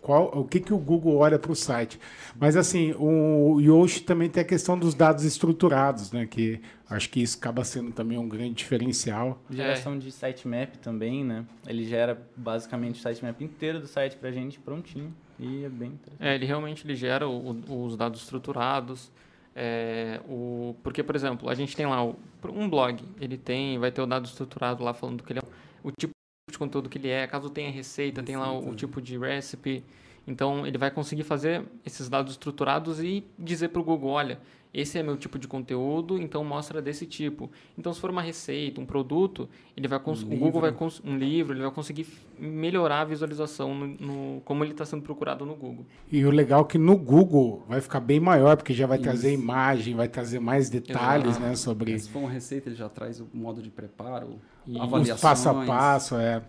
qual, 0.00 0.30
o 0.38 0.44
que, 0.44 0.60
que 0.60 0.72
o 0.72 0.78
Google 0.78 1.16
olha 1.16 1.38
para 1.38 1.52
o 1.52 1.56
site. 1.56 1.98
Mas 2.38 2.56
assim, 2.56 2.94
o 2.98 3.60
Yoast 3.60 4.04
também 4.04 4.28
tem 4.28 4.42
a 4.42 4.46
questão 4.46 4.78
dos 4.78 4.94
dados 4.94 5.24
estruturados, 5.24 6.12
né? 6.12 6.26
Que 6.26 6.60
acho 6.88 7.08
que 7.10 7.22
isso 7.22 7.38
acaba 7.38 7.64
sendo 7.64 7.92
também 7.92 8.18
um 8.18 8.28
grande 8.28 8.54
diferencial. 8.54 9.40
Geração 9.50 9.94
é. 9.94 9.98
de 9.98 10.12
sitemap 10.12 10.76
também, 10.76 11.24
né? 11.24 11.44
Ele 11.66 11.84
gera 11.84 12.20
basicamente 12.36 12.98
o 12.98 13.02
sitemap 13.02 13.40
inteiro 13.42 13.80
do 13.80 13.86
site 13.86 14.16
para 14.16 14.28
a 14.28 14.32
gente 14.32 14.58
prontinho 14.58 15.12
e 15.38 15.64
é 15.64 15.68
bem 15.68 15.90
interessante. 15.90 16.26
É, 16.26 16.34
ele 16.34 16.46
realmente 16.46 16.86
ele 16.86 16.94
gera 16.94 17.28
o, 17.28 17.84
os 17.84 17.96
dados 17.96 18.20
estruturados. 18.20 19.10
É, 19.54 20.20
o, 20.28 20.74
porque, 20.82 21.02
por 21.02 21.14
exemplo, 21.14 21.48
a 21.48 21.54
gente 21.54 21.76
tem 21.76 21.86
lá 21.86 22.04
o, 22.04 22.16
um 22.48 22.68
blog, 22.68 23.04
ele 23.20 23.36
tem, 23.36 23.78
vai 23.78 23.90
ter 23.90 24.00
o 24.00 24.06
dado 24.06 24.24
estruturado 24.24 24.82
lá 24.82 24.94
falando 24.94 25.22
que 25.22 25.32
ele 25.32 25.40
é 25.40 25.42
o 25.82 25.90
tipo 25.90 26.14
de 26.52 26.58
conteúdo 26.58 26.88
que 26.88 26.98
ele 26.98 27.08
é, 27.08 27.26
caso 27.26 27.50
tenha 27.50 27.70
receita, 27.70 28.20
receita. 28.20 28.22
tem 28.22 28.36
lá 28.36 28.52
o, 28.52 28.70
o, 28.70 28.74
tipo 28.74 29.02
de 29.02 29.18
recipe. 29.18 29.84
Então, 30.26 30.66
ele 30.66 30.78
vai 30.78 30.90
conseguir 30.90 31.24
fazer 31.24 31.64
esses 31.84 32.08
dados 32.08 32.32
estruturados 32.32 33.00
e 33.00 33.24
dizer 33.38 33.68
para 33.68 33.80
o 33.80 33.84
Google, 33.84 34.10
olha, 34.10 34.38
esse 34.72 34.98
é 34.98 35.02
meu 35.02 35.18
tipo 35.18 35.38
de 35.38 35.46
conteúdo, 35.46 36.16
então 36.16 36.42
mostra 36.42 36.80
desse 36.80 37.04
tipo. 37.04 37.50
Então, 37.76 37.92
se 37.92 38.00
for 38.00 38.08
uma 38.08 38.22
receita, 38.22 38.80
um 38.80 38.86
produto, 38.86 39.46
ele 39.76 39.86
vai 39.86 39.98
um 39.98 40.12
o 40.12 40.36
Google 40.36 40.62
vai 40.62 40.74
um 41.04 41.16
livro, 41.18 41.52
ele 41.52 41.62
vai 41.62 41.70
conseguir 41.70 42.06
melhorar 42.38 43.00
a 43.00 43.04
visualização 43.04 43.74
no, 43.74 43.86
no 43.86 44.40
como 44.46 44.64
ele 44.64 44.72
está 44.72 44.86
sendo 44.86 45.02
procurado 45.02 45.44
no 45.44 45.54
Google. 45.54 45.84
E 46.10 46.24
o 46.24 46.30
legal 46.30 46.62
é 46.62 46.64
que 46.64 46.78
no 46.78 46.96
Google 46.96 47.62
vai 47.68 47.82
ficar 47.82 48.00
bem 48.00 48.18
maior, 48.18 48.56
porque 48.56 48.72
já 48.72 48.86
vai 48.86 48.96
Isso. 48.96 49.04
trazer 49.04 49.34
imagem, 49.34 49.94
vai 49.94 50.08
trazer 50.08 50.38
mais 50.38 50.70
detalhes, 50.70 51.32
Exato. 51.32 51.46
né, 51.46 51.54
sobre. 51.54 51.98
Se 51.98 52.08
for 52.08 52.20
uma 52.20 52.30
receita, 52.30 52.70
ele 52.70 52.76
já 52.76 52.88
traz 52.88 53.20
o 53.20 53.28
modo 53.34 53.60
de 53.60 53.68
preparo, 53.68 54.38
e 54.66 54.80
avaliações. 54.80 55.20
passo 55.20 55.48
a 55.50 55.66
passo, 55.66 56.16
é. 56.16 56.42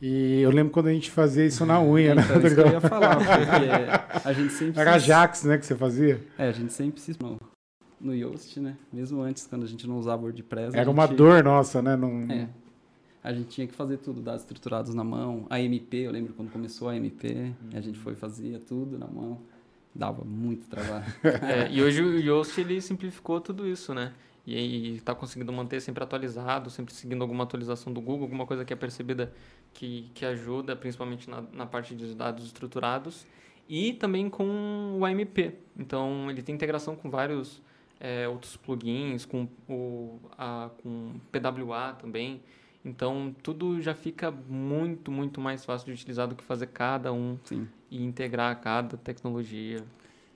E 0.00 0.40
eu 0.40 0.50
lembro 0.50 0.72
quando 0.72 0.86
a 0.86 0.92
gente 0.92 1.10
fazia 1.10 1.44
isso 1.44 1.66
na 1.66 1.80
unha, 1.82 2.12
então, 2.12 2.38
né? 2.38 2.46
Isso 2.46 2.54
que 2.56 2.60
eu 2.60 2.72
ia 2.72 2.80
falar, 2.80 3.16
porque 3.16 4.28
a 4.28 4.32
gente 4.32 4.52
sempre. 4.52 4.80
Era 4.80 4.98
Jax, 4.98 5.44
né, 5.44 5.58
que 5.58 5.66
você 5.66 5.76
fazia? 5.76 6.24
É, 6.38 6.48
a 6.48 6.52
gente 6.52 6.72
sempre 6.72 7.00
se 7.00 7.12
no 8.00 8.14
Yoast, 8.14 8.58
né? 8.58 8.76
Mesmo 8.90 9.20
antes, 9.20 9.46
quando 9.46 9.64
a 9.64 9.66
gente 9.66 9.86
não 9.86 9.98
usava 9.98 10.22
WordPress. 10.22 10.74
Era 10.74 10.90
uma 10.90 11.06
dor 11.06 11.44
nossa, 11.44 11.82
né? 11.82 11.96
Não... 11.96 12.22
É. 12.30 12.48
A 13.22 13.32
gente 13.34 13.48
tinha 13.48 13.66
que 13.66 13.74
fazer 13.74 13.98
tudo, 13.98 14.22
dados 14.22 14.40
estruturados 14.40 14.94
na 14.94 15.04
mão. 15.04 15.46
A 15.50 15.60
MP, 15.60 15.98
eu 15.98 16.10
lembro 16.10 16.32
quando 16.32 16.50
começou 16.50 16.88
a 16.88 16.96
MP, 16.96 17.52
a 17.74 17.80
gente 17.80 17.98
foi 17.98 18.14
fazia 18.14 18.58
tudo 18.58 18.98
na 18.98 19.06
mão. 19.06 19.38
Dava 19.94 20.24
muito 20.24 20.66
trabalho. 20.66 21.04
é, 21.22 21.70
e 21.70 21.82
hoje 21.82 22.02
o 22.02 22.18
Yoast 22.18 22.58
ele 22.58 22.80
simplificou 22.80 23.38
tudo 23.38 23.68
isso, 23.68 23.92
né? 23.92 24.14
e 24.46 24.56
aí 24.56 24.96
está 24.96 25.14
conseguindo 25.14 25.52
manter 25.52 25.80
sempre 25.80 26.02
atualizado, 26.02 26.70
sempre 26.70 26.94
seguindo 26.94 27.22
alguma 27.22 27.44
atualização 27.44 27.92
do 27.92 28.00
Google, 28.00 28.22
alguma 28.22 28.46
coisa 28.46 28.64
que 28.64 28.72
é 28.72 28.76
percebida 28.76 29.32
que, 29.72 30.10
que 30.14 30.24
ajuda, 30.24 30.74
principalmente 30.76 31.28
na, 31.28 31.42
na 31.52 31.66
parte 31.66 31.94
de 31.94 32.14
dados 32.14 32.44
estruturados, 32.44 33.26
e 33.68 33.92
também 33.94 34.28
com 34.28 34.98
o 34.98 35.04
AMP. 35.04 35.54
Então, 35.78 36.30
ele 36.30 36.42
tem 36.42 36.54
integração 36.54 36.96
com 36.96 37.08
vários 37.08 37.62
é, 38.00 38.26
outros 38.26 38.56
plugins, 38.56 39.24
com 39.24 39.46
o 39.68 40.18
a, 40.36 40.70
com 40.82 41.12
PWA 41.30 41.92
também. 42.00 42.42
Então, 42.84 43.34
tudo 43.42 43.80
já 43.80 43.94
fica 43.94 44.30
muito, 44.30 45.12
muito 45.12 45.40
mais 45.40 45.64
fácil 45.64 45.86
de 45.86 45.92
utilizar 45.92 46.26
do 46.26 46.34
que 46.34 46.42
fazer 46.42 46.68
cada 46.68 47.12
um 47.12 47.38
Sim. 47.44 47.68
e 47.90 48.02
integrar 48.02 48.58
cada 48.60 48.96
tecnologia. 48.96 49.84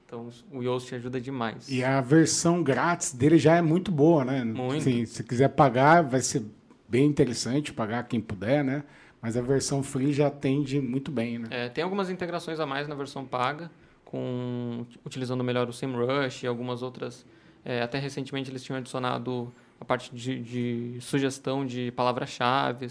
Então, 0.06 0.28
o 0.52 0.62
Yoast 0.62 0.94
ajuda 0.94 1.18
demais. 1.18 1.68
E 1.70 1.82
a 1.82 2.00
versão 2.02 2.62
grátis 2.62 3.12
dele 3.12 3.38
já 3.38 3.56
é 3.56 3.62
muito 3.62 3.90
boa, 3.90 4.24
né? 4.24 4.44
Muito. 4.44 4.84
Sim, 4.84 5.06
se 5.06 5.24
quiser 5.24 5.48
pagar, 5.48 6.02
vai 6.02 6.20
ser 6.20 6.44
bem 6.86 7.06
interessante 7.06 7.72
pagar 7.72 8.06
quem 8.06 8.20
puder, 8.20 8.62
né? 8.62 8.84
Mas 9.24 9.38
a 9.38 9.40
versão 9.40 9.82
free 9.82 10.12
já 10.12 10.26
atende 10.26 10.78
muito 10.82 11.10
bem, 11.10 11.38
né? 11.38 11.48
É, 11.50 11.68
tem 11.70 11.82
algumas 11.82 12.10
integrações 12.10 12.60
a 12.60 12.66
mais 12.66 12.86
na 12.86 12.94
versão 12.94 13.24
paga, 13.24 13.70
com 14.04 14.84
utilizando 15.02 15.42
melhor 15.42 15.66
o 15.66 15.72
SEMrush 15.72 16.44
e 16.44 16.46
algumas 16.46 16.82
outras. 16.82 17.24
é, 17.64 17.80
até 17.80 17.98
recentemente 17.98 18.50
eles 18.50 18.62
tinham 18.62 18.76
adicionado 18.76 19.50
a 19.80 19.84
parte 19.84 20.14
de, 20.14 20.42
de 20.42 20.98
sugestão 21.00 21.64
de 21.64 21.90
palavras-chave. 21.92 22.86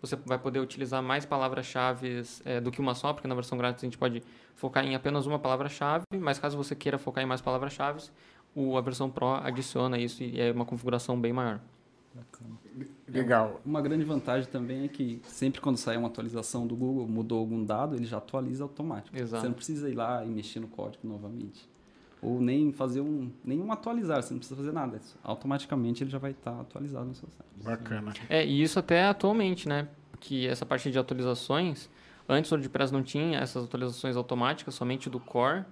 Você 0.00 0.14
vai 0.24 0.38
poder 0.38 0.60
utilizar 0.60 1.02
mais 1.02 1.26
palavras-chave 1.26 2.22
é, 2.44 2.60
do 2.60 2.70
que 2.70 2.80
uma 2.80 2.94
só, 2.94 3.12
porque 3.12 3.26
na 3.26 3.34
versão 3.34 3.58
grátis 3.58 3.82
a 3.82 3.86
gente 3.86 3.98
pode 3.98 4.22
focar 4.54 4.84
em 4.84 4.94
apenas 4.94 5.26
uma 5.26 5.40
palavra-chave, 5.40 6.04
mas 6.16 6.38
caso 6.38 6.56
você 6.56 6.76
queira 6.76 6.96
focar 6.96 7.24
em 7.24 7.26
mais 7.26 7.40
palavras-chave, 7.40 8.02
a 8.54 8.80
versão 8.80 9.10
Pro 9.10 9.34
adiciona 9.34 9.98
isso 9.98 10.22
e 10.22 10.40
é 10.40 10.52
uma 10.52 10.64
configuração 10.64 11.20
bem 11.20 11.32
maior. 11.32 11.58
Legal. 13.08 13.60
Uma 13.64 13.80
grande 13.80 14.04
vantagem 14.04 14.48
também 14.50 14.84
é 14.84 14.88
que 14.88 15.20
sempre 15.24 15.60
quando 15.60 15.76
sai 15.76 15.96
uma 15.96 16.08
atualização 16.08 16.66
do 16.66 16.76
Google, 16.76 17.06
mudou 17.06 17.38
algum 17.38 17.64
dado, 17.64 17.94
ele 17.96 18.04
já 18.04 18.18
atualiza 18.18 18.64
automático. 18.64 19.16
Exato. 19.16 19.42
Você 19.42 19.48
não 19.48 19.54
precisa 19.54 19.88
ir 19.88 19.94
lá 19.94 20.24
e 20.24 20.28
mexer 20.28 20.60
no 20.60 20.68
código 20.68 21.06
novamente. 21.06 21.68
Ou 22.20 22.40
nem 22.40 22.72
fazer 22.72 23.00
um. 23.00 23.30
nenhum 23.44 23.72
atualizar, 23.72 24.22
você 24.22 24.32
não 24.32 24.38
precisa 24.38 24.56
fazer 24.56 24.72
nada. 24.72 25.00
Automaticamente 25.24 26.04
ele 26.04 26.10
já 26.10 26.18
vai 26.18 26.30
estar 26.30 26.60
atualizado 26.60 27.06
no 27.06 27.14
seu 27.14 27.28
site. 27.28 27.50
Bacana. 27.64 28.14
É, 28.28 28.46
e 28.46 28.62
isso 28.62 28.78
até 28.78 29.04
atualmente, 29.04 29.68
né? 29.68 29.88
Que 30.20 30.46
essa 30.46 30.64
parte 30.64 30.88
de 30.90 30.98
atualizações, 30.98 31.90
antes 32.28 32.50
o 32.52 32.54
WordPress 32.54 32.92
não 32.92 33.02
tinha 33.02 33.40
essas 33.40 33.64
atualizações 33.64 34.16
automáticas, 34.16 34.74
somente 34.74 35.10
do 35.10 35.18
core. 35.18 35.64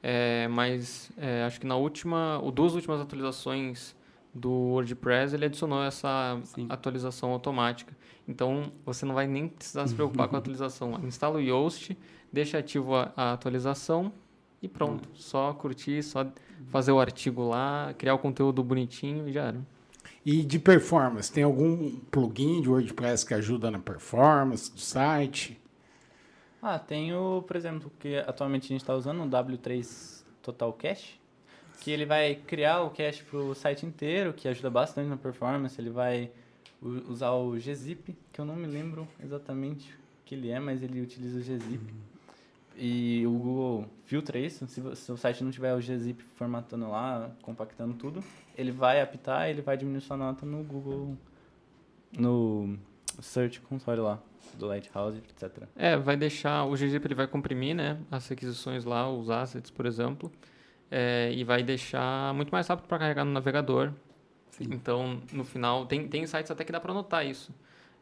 É, 0.00 0.46
mas 0.46 1.10
é, 1.16 1.42
acho 1.42 1.58
que 1.58 1.66
na 1.66 1.74
última, 1.74 2.38
ou 2.38 2.52
duas 2.52 2.74
últimas 2.74 3.00
atualizações 3.00 3.96
do 4.36 4.50
WordPress, 4.50 5.34
ele 5.34 5.46
adicionou 5.46 5.82
essa 5.82 6.38
Sim. 6.44 6.66
atualização 6.68 7.30
automática. 7.32 7.96
Então, 8.28 8.72
você 8.84 9.06
não 9.06 9.14
vai 9.14 9.26
nem 9.26 9.48
precisar 9.48 9.86
se 9.86 9.94
preocupar 9.94 10.28
com 10.28 10.36
a 10.36 10.38
atualização. 10.40 11.00
Instala 11.04 11.36
o 11.36 11.40
Yoast, 11.40 11.96
deixa 12.32 12.58
ativo 12.58 12.94
a, 12.94 13.12
a 13.16 13.32
atualização 13.32 14.12
e 14.62 14.68
pronto. 14.68 15.08
Só 15.14 15.52
curtir, 15.54 16.02
só 16.02 16.26
fazer 16.66 16.92
o 16.92 17.00
artigo 17.00 17.48
lá, 17.48 17.94
criar 17.96 18.14
o 18.14 18.18
conteúdo 18.18 18.62
bonitinho 18.62 19.28
e 19.28 19.32
já 19.32 19.44
era. 19.44 19.60
E 20.24 20.42
de 20.42 20.58
performance, 20.58 21.32
tem 21.32 21.44
algum 21.44 21.96
plugin 22.10 22.60
de 22.60 22.68
WordPress 22.68 23.24
que 23.24 23.32
ajuda 23.32 23.70
na 23.70 23.78
performance 23.78 24.72
do 24.72 24.80
site? 24.80 25.60
Ah, 26.60 26.78
tem 26.78 27.14
o, 27.14 27.42
por 27.42 27.54
exemplo, 27.54 27.92
que 27.98 28.16
atualmente 28.18 28.64
a 28.64 28.68
gente 28.68 28.80
está 28.80 28.94
usando 28.94 29.22
o 29.22 29.28
W3 29.28 30.24
Total 30.42 30.72
Cache, 30.72 31.20
que 31.80 31.90
ele 31.90 32.06
vai 32.06 32.34
criar 32.34 32.82
o 32.82 32.90
cache 32.90 33.22
para 33.22 33.38
o 33.38 33.54
site 33.54 33.84
inteiro, 33.84 34.32
que 34.32 34.48
ajuda 34.48 34.70
bastante 34.70 35.08
na 35.08 35.16
performance. 35.16 35.80
Ele 35.80 35.90
vai 35.90 36.30
usar 37.08 37.30
o 37.32 37.52
gzip, 37.52 38.16
que 38.32 38.40
eu 38.40 38.44
não 38.44 38.56
me 38.56 38.66
lembro 38.66 39.06
exatamente 39.22 39.92
o 39.92 40.24
que 40.24 40.34
ele 40.34 40.50
é, 40.50 40.58
mas 40.58 40.82
ele 40.82 41.00
utiliza 41.00 41.38
o 41.38 41.42
gzip. 41.42 41.94
E 42.76 43.26
o 43.26 43.32
Google 43.32 43.86
filtra 44.04 44.38
isso. 44.38 44.66
Se, 44.66 44.80
o 45.10 45.16
site 45.16 45.42
não 45.42 45.50
tiver 45.50 45.74
o 45.74 45.78
gzip 45.78 46.22
formatando 46.34 46.90
lá, 46.90 47.30
compactando 47.42 47.94
tudo, 47.94 48.22
ele 48.56 48.70
vai 48.70 49.00
apitar, 49.00 49.48
ele 49.48 49.62
vai 49.62 49.76
diminuir 49.76 50.02
sua 50.02 50.16
nota 50.16 50.44
no 50.44 50.62
Google, 50.62 51.16
no 52.18 52.78
Search 53.20 53.60
Console 53.60 54.00
lá, 54.00 54.18
do 54.58 54.66
Lighthouse, 54.66 55.18
etc. 55.18 55.64
É, 55.74 55.96
vai 55.96 56.16
deixar, 56.16 56.64
o 56.64 56.72
GZip 56.72 57.06
ele 57.06 57.14
vai 57.14 57.26
comprimir, 57.26 57.74
né, 57.74 57.98
as 58.10 58.28
requisições 58.28 58.84
lá, 58.84 59.10
os 59.10 59.30
assets, 59.30 59.70
por 59.70 59.86
exemplo, 59.86 60.30
é, 60.90 61.32
e 61.32 61.42
vai 61.44 61.62
deixar 61.62 62.32
muito 62.34 62.50
mais 62.50 62.66
rápido 62.66 62.86
para 62.86 62.98
carregar 62.98 63.24
no 63.24 63.32
navegador. 63.32 63.92
Sim. 64.50 64.64
Então, 64.70 65.20
no 65.32 65.44
final, 65.44 65.86
tem, 65.86 66.08
tem 66.08 66.26
sites 66.26 66.50
até 66.50 66.64
que 66.64 66.72
dá 66.72 66.80
para 66.80 66.92
anotar 66.92 67.26
isso. 67.26 67.52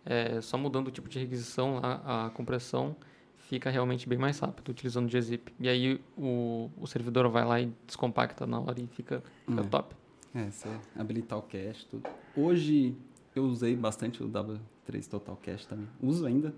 É, 0.05 0.41
só 0.41 0.57
mudando 0.59 0.89
o 0.89 0.91
tipo 0.91 1.09
de 1.09 1.19
requisição 1.19 1.81
lá, 1.81 2.27
a 2.27 2.31
compressão, 2.31 2.95
fica 3.37 3.71
realmente 3.71 4.09
bem 4.09 4.19
mais 4.19 4.39
rápido 4.39 4.69
utilizando 4.69 5.07
o 5.07 5.09
gzip. 5.09 5.53
E 5.59 5.69
aí 5.69 6.01
o, 6.17 6.71
o 6.77 6.87
servidor 6.87 7.29
vai 7.29 7.45
lá 7.45 7.61
e 7.61 7.73
descompacta 7.87 8.47
na 8.47 8.61
hora 8.61 8.81
e 8.81 8.87
fica, 8.87 9.23
fica 9.47 9.61
É. 9.63 9.65
top. 9.65 9.95
É, 10.35 10.51
você 10.51 10.69
habilitar 10.97 11.39
o 11.39 11.43
cache, 11.43 11.87
tudo. 11.87 12.09
Hoje 12.37 12.95
eu 13.35 13.45
usei 13.45 13.75
bastante 13.77 14.23
o 14.23 14.29
W3 14.29 15.09
Total 15.09 15.37
Cache 15.37 15.67
também. 15.67 15.89
Uso 16.03 16.27
ainda. 16.27 16.55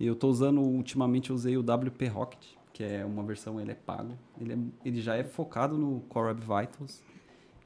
E 0.00 0.06
eu 0.06 0.16
tô 0.16 0.28
usando, 0.28 0.60
ultimamente 0.60 1.30
eu 1.30 1.36
usei 1.36 1.56
o 1.56 1.60
WP 1.60 2.06
Rocket, 2.08 2.44
que 2.72 2.82
é 2.82 3.04
uma 3.04 3.22
versão, 3.22 3.60
ele 3.60 3.70
é 3.72 3.74
pago. 3.74 4.12
Ele, 4.40 4.52
é, 4.54 4.58
ele 4.88 5.00
já 5.00 5.14
é 5.16 5.22
focado 5.24 5.76
no 5.76 6.00
Core 6.08 6.28
Web 6.28 6.40
Vitals. 6.40 7.02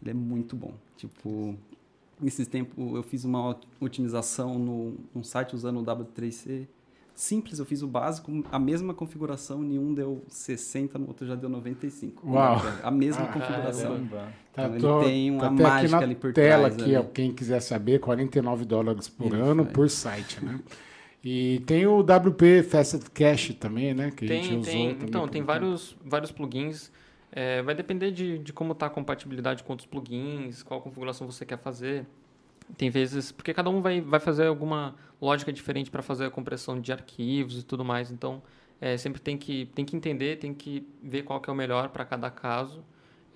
Ele 0.02 0.10
é 0.10 0.14
muito 0.14 0.54
bom. 0.56 0.72
Tipo, 0.96 1.54
nesses 2.20 2.46
tempos 2.48 2.76
eu 2.94 3.02
fiz 3.02 3.25
uma 3.25 3.50
ot- 3.50 3.66
otimização 3.80 4.58
no, 4.58 4.94
num 5.14 5.22
site 5.22 5.54
usando 5.54 5.80
o 5.80 5.84
W3C. 5.84 6.66
Simples, 7.14 7.58
eu 7.58 7.64
fiz 7.64 7.80
o 7.80 7.86
básico, 7.88 8.30
a 8.52 8.58
mesma 8.58 8.92
configuração, 8.92 9.62
nenhum 9.62 9.94
deu 9.94 10.22
60, 10.28 10.98
no 10.98 11.06
outro 11.08 11.26
já 11.26 11.34
deu 11.34 11.48
95. 11.48 12.28
Uau. 12.30 12.56
A 12.82 12.90
mesma 12.90 13.22
Ah, 13.25 13.32
configuração. 13.32 13.90
Caramba. 13.92 14.32
Tá, 14.52 14.68
Então, 14.76 15.00
ele 15.00 15.08
tem 15.08 15.30
uma 15.30 15.46
até 15.46 15.62
mágica 15.62 15.76
aqui 15.82 15.90
na 15.92 15.98
ali 15.98 16.14
por 16.14 16.32
tela 16.34 16.68
trás, 16.68 16.82
aqui, 16.82 16.94
ó, 16.96 17.02
quem 17.04 17.32
quiser 17.32 17.60
saber, 17.60 18.00
49 18.00 18.66
dólares 18.66 19.08
por 19.08 19.28
Isso, 19.28 19.34
ano 19.36 19.62
é. 19.62 19.64
por 19.64 19.88
site, 19.88 20.44
né? 20.44 20.60
E 21.23 21.61
tem 21.66 21.87
o 21.87 22.00
WP 22.00 22.62
Facet 22.62 23.11
Cache 23.11 23.52
também, 23.54 23.92
né? 23.94 24.11
Que 24.11 24.25
a 24.25 24.28
gente 24.28 24.49
Tem, 24.49 24.58
usou 24.58 24.64
tem. 24.73 24.94
também 24.94 25.08
Então, 25.08 25.28
tem 25.28 25.42
vários, 25.42 25.96
vários 26.04 26.30
plugins. 26.30 26.90
É, 27.32 27.62
vai 27.62 27.75
depender 27.75 28.12
de, 28.12 28.38
de 28.38 28.52
como 28.52 28.73
está 28.73 28.87
a 28.87 28.90
compatibilidade 28.90 29.62
com 29.64 29.73
outros 29.73 29.87
plugins, 29.87 30.62
qual 30.62 30.80
configuração 30.80 31.26
você 31.30 31.44
quer 31.44 31.58
fazer. 31.58 32.06
Tem 32.76 32.90
vezes, 32.90 33.32
porque 33.32 33.54
cada 33.54 33.70
um 33.70 33.80
vai, 33.80 34.00
vai 34.00 34.20
fazer 34.20 34.46
alguma 34.46 34.94
lógica 35.20 35.52
diferente 35.52 35.90
para 35.90 36.02
fazer 36.02 36.26
a 36.26 36.30
compressão 36.30 36.80
de 36.80 36.92
arquivos 36.92 37.58
e 37.61 37.62
tudo 37.64 37.85
mais. 37.85 38.11
Então, 38.11 38.42
é, 38.80 38.96
sempre 38.96 39.20
tem 39.20 39.37
que, 39.38 39.66
tem 39.66 39.85
que 39.85 39.96
entender, 39.96 40.38
tem 40.38 40.54
que 40.54 40.87
ver 41.02 41.23
qual 41.23 41.40
que 41.40 41.50
é 41.50 41.52
o 41.52 41.56
melhor 41.56 41.90
para 41.90 42.04
cada 42.04 42.30
caso. 42.30 42.85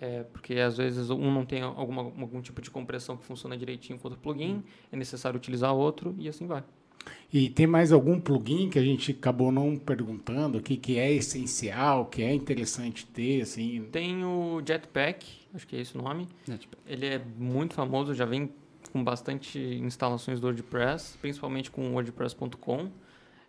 É, 0.00 0.22
porque 0.24 0.54
às 0.54 0.78
vezes 0.78 1.10
um 1.10 1.30
não 1.32 1.44
tem 1.44 1.60
alguma, 1.62 2.02
algum 2.02 2.40
tipo 2.40 2.62
de 2.62 2.70
compressão 2.70 3.16
que 3.18 3.24
funciona 3.24 3.56
direitinho 3.56 3.98
com 3.98 4.08
outro 4.08 4.18
plugin, 4.20 4.64
é 4.90 4.96
necessário 4.96 5.36
utilizar 5.36 5.74
outro 5.74 6.16
e 6.18 6.26
assim 6.28 6.46
vai. 6.46 6.64
E 7.32 7.48
tem 7.48 7.66
mais 7.66 7.92
algum 7.92 8.20
plugin 8.20 8.68
que 8.68 8.78
a 8.78 8.82
gente 8.82 9.12
acabou 9.12 9.52
não 9.52 9.76
perguntando 9.76 10.58
aqui 10.58 10.76
que 10.76 10.98
é 10.98 11.12
essencial, 11.12 12.06
que 12.06 12.22
é 12.22 12.34
interessante 12.34 13.06
ter, 13.06 13.42
assim? 13.42 13.84
Tem 13.92 14.24
o 14.24 14.60
Jetpack, 14.66 15.24
acho 15.54 15.64
que 15.66 15.76
é 15.76 15.80
esse 15.80 15.96
o 15.96 16.02
nome. 16.02 16.26
Tipo, 16.58 16.76
Ele 16.86 17.06
é 17.06 17.22
muito 17.38 17.74
famoso, 17.74 18.12
já 18.14 18.24
vem 18.24 18.50
com 18.92 19.04
bastante 19.04 19.60
instalações 19.60 20.40
do 20.40 20.48
WordPress, 20.48 21.16
principalmente 21.18 21.70
com 21.70 21.90
o 21.90 21.92
WordPress.com. 21.92 22.90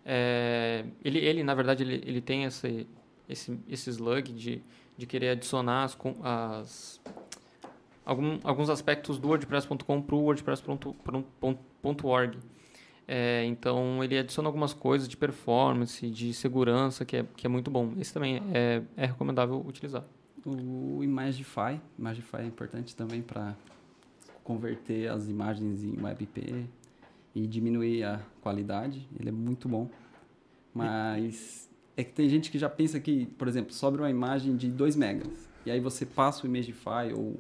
É, 0.06 0.86
ele, 1.04 1.18
ele, 1.18 1.42
na 1.44 1.56
verdade, 1.56 1.82
ele, 1.84 2.04
ele 2.06 2.22
tem 2.22 2.44
esse, 2.44 2.86
esse, 3.28 3.58
esse 3.68 3.90
slug 3.90 4.32
de, 4.32 4.62
de 4.96 5.08
querer 5.08 5.30
adicionar 5.30 5.86
as, 5.86 5.96
com- 5.96 6.18
as, 6.24 7.02
algum, 8.06 8.38
alguns 8.44 8.70
aspectos 8.70 9.18
do 9.18 9.28
WordPress.com 9.28 10.02
para 10.04 10.16
o 10.16 10.22
WordPress.org. 10.22 12.38
É, 13.08 13.44
então, 13.46 14.04
ele 14.04 14.18
adiciona 14.18 14.48
algumas 14.48 14.74
coisas 14.74 15.08
de 15.08 15.18
performance, 15.18 16.10
de 16.10 16.34
segurança, 16.34 17.04
que 17.04 17.18
é, 17.18 17.26
que 17.36 17.46
é 17.46 17.50
muito 17.50 17.70
bom. 17.70 17.94
Esse 18.00 18.14
também 18.14 18.42
é, 18.54 18.82
é 18.96 19.06
recomendável 19.06 19.64
utilizar. 19.68 20.06
O 20.46 21.04
Imagify, 21.04 21.80
Imagify 22.00 22.38
é 22.38 22.46
importante 22.46 22.96
também 22.96 23.22
para 23.22 23.56
converter 24.44 25.10
as 25.10 25.28
imagens 25.28 25.84
em 25.84 26.02
WebP 26.02 26.66
e 27.36 27.48
diminuir 27.48 28.04
a 28.04 28.22
qualidade. 28.42 29.08
Ele 29.20 29.30
é 29.30 29.32
muito 29.32 29.68
bom. 29.68 29.90
Mas 30.74 31.70
é 31.96 32.04
que 32.04 32.14
tem 32.14 32.28
gente 32.30 32.50
que 32.50 32.58
já 32.58 32.70
pensa 32.70 33.00
que, 33.00 33.26
por 33.26 33.48
exemplo, 33.48 33.74
sobra 33.74 34.04
uma 34.04 34.10
imagem 34.10 34.56
de 34.56 34.70
2 34.70 34.96
megas. 34.96 35.50
E 35.66 35.72
aí 35.72 35.80
você 35.80 36.06
passa 36.06 36.44
o 36.44 36.48
Imagify 36.48 37.14
ou 37.14 37.38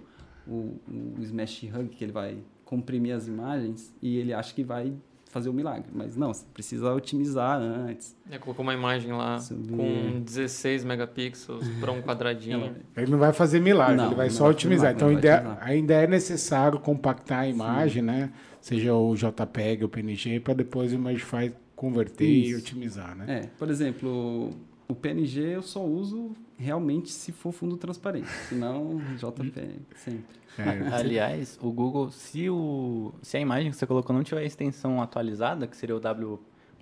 o, 0.47 0.79
o 1.17 1.21
Smash 1.21 1.63
Hug, 1.63 1.89
que 1.89 2.03
ele 2.03 2.11
vai 2.11 2.37
comprimir 2.65 3.15
as 3.15 3.27
imagens, 3.27 3.93
e 4.01 4.17
ele 4.17 4.33
acha 4.33 4.53
que 4.53 4.63
vai 4.63 4.93
fazer 5.31 5.49
o 5.49 5.53
milagre. 5.53 5.89
Mas 5.93 6.15
não, 6.15 6.33
você 6.33 6.45
precisa 6.53 6.93
otimizar 6.93 7.59
antes. 7.59 8.15
É, 8.29 8.37
colocou 8.37 8.63
uma 8.63 8.73
imagem 8.73 9.11
lá 9.13 9.39
Subir. 9.39 9.75
com 9.75 10.21
16 10.21 10.83
megapixels 10.83 11.67
para 11.79 11.91
um 11.91 12.01
quadradinho. 12.01 12.75
Ele 12.95 13.11
não 13.11 13.17
vai 13.17 13.33
fazer 13.33 13.59
milagre, 13.59 13.95
Não, 13.95 14.07
ele 14.07 14.15
vai 14.15 14.29
só 14.29 14.43
vai 14.43 14.51
otimizar. 14.51 14.93
Então 14.93 15.07
ainda, 15.07 15.21
vai 15.21 15.39
otimizar. 15.39 15.67
ainda 15.67 15.93
é 15.93 16.07
necessário 16.07 16.79
compactar 16.79 17.39
a 17.39 17.47
imagem, 17.47 18.01
né? 18.03 18.31
Seja 18.59 18.93
o 18.93 19.15
JPEG 19.15 19.83
ou 19.83 19.89
PNG, 19.89 20.39
para 20.39 20.53
depois 20.53 20.91
o 20.91 20.95
Imagify 20.95 21.51
converter 21.75 22.25
e 22.25 22.49
Isso. 22.49 22.59
otimizar, 22.59 23.15
né? 23.15 23.41
É, 23.43 23.47
por 23.57 23.69
exemplo, 23.69 24.51
o 24.91 24.95
PNG 24.95 25.55
eu 25.55 25.61
só 25.61 25.83
uso 25.83 26.31
realmente 26.57 27.09
se 27.11 27.31
for 27.31 27.51
fundo 27.51 27.77
transparente. 27.77 28.29
Senão, 28.49 29.01
JPEG, 29.17 29.81
sempre. 29.95 30.35
É, 30.57 30.87
Aliás, 30.93 31.57
o 31.61 31.71
Google, 31.71 32.11
se, 32.11 32.49
o, 32.49 33.13
se 33.21 33.37
a 33.37 33.39
imagem 33.39 33.71
que 33.71 33.77
você 33.77 33.87
colocou 33.87 34.15
não 34.15 34.23
tiver 34.23 34.41
a 34.41 34.45
extensão 34.45 35.01
atualizada, 35.01 35.65
que 35.65 35.75
seria 35.75 35.95
o 35.95 35.99
W, 35.99 36.39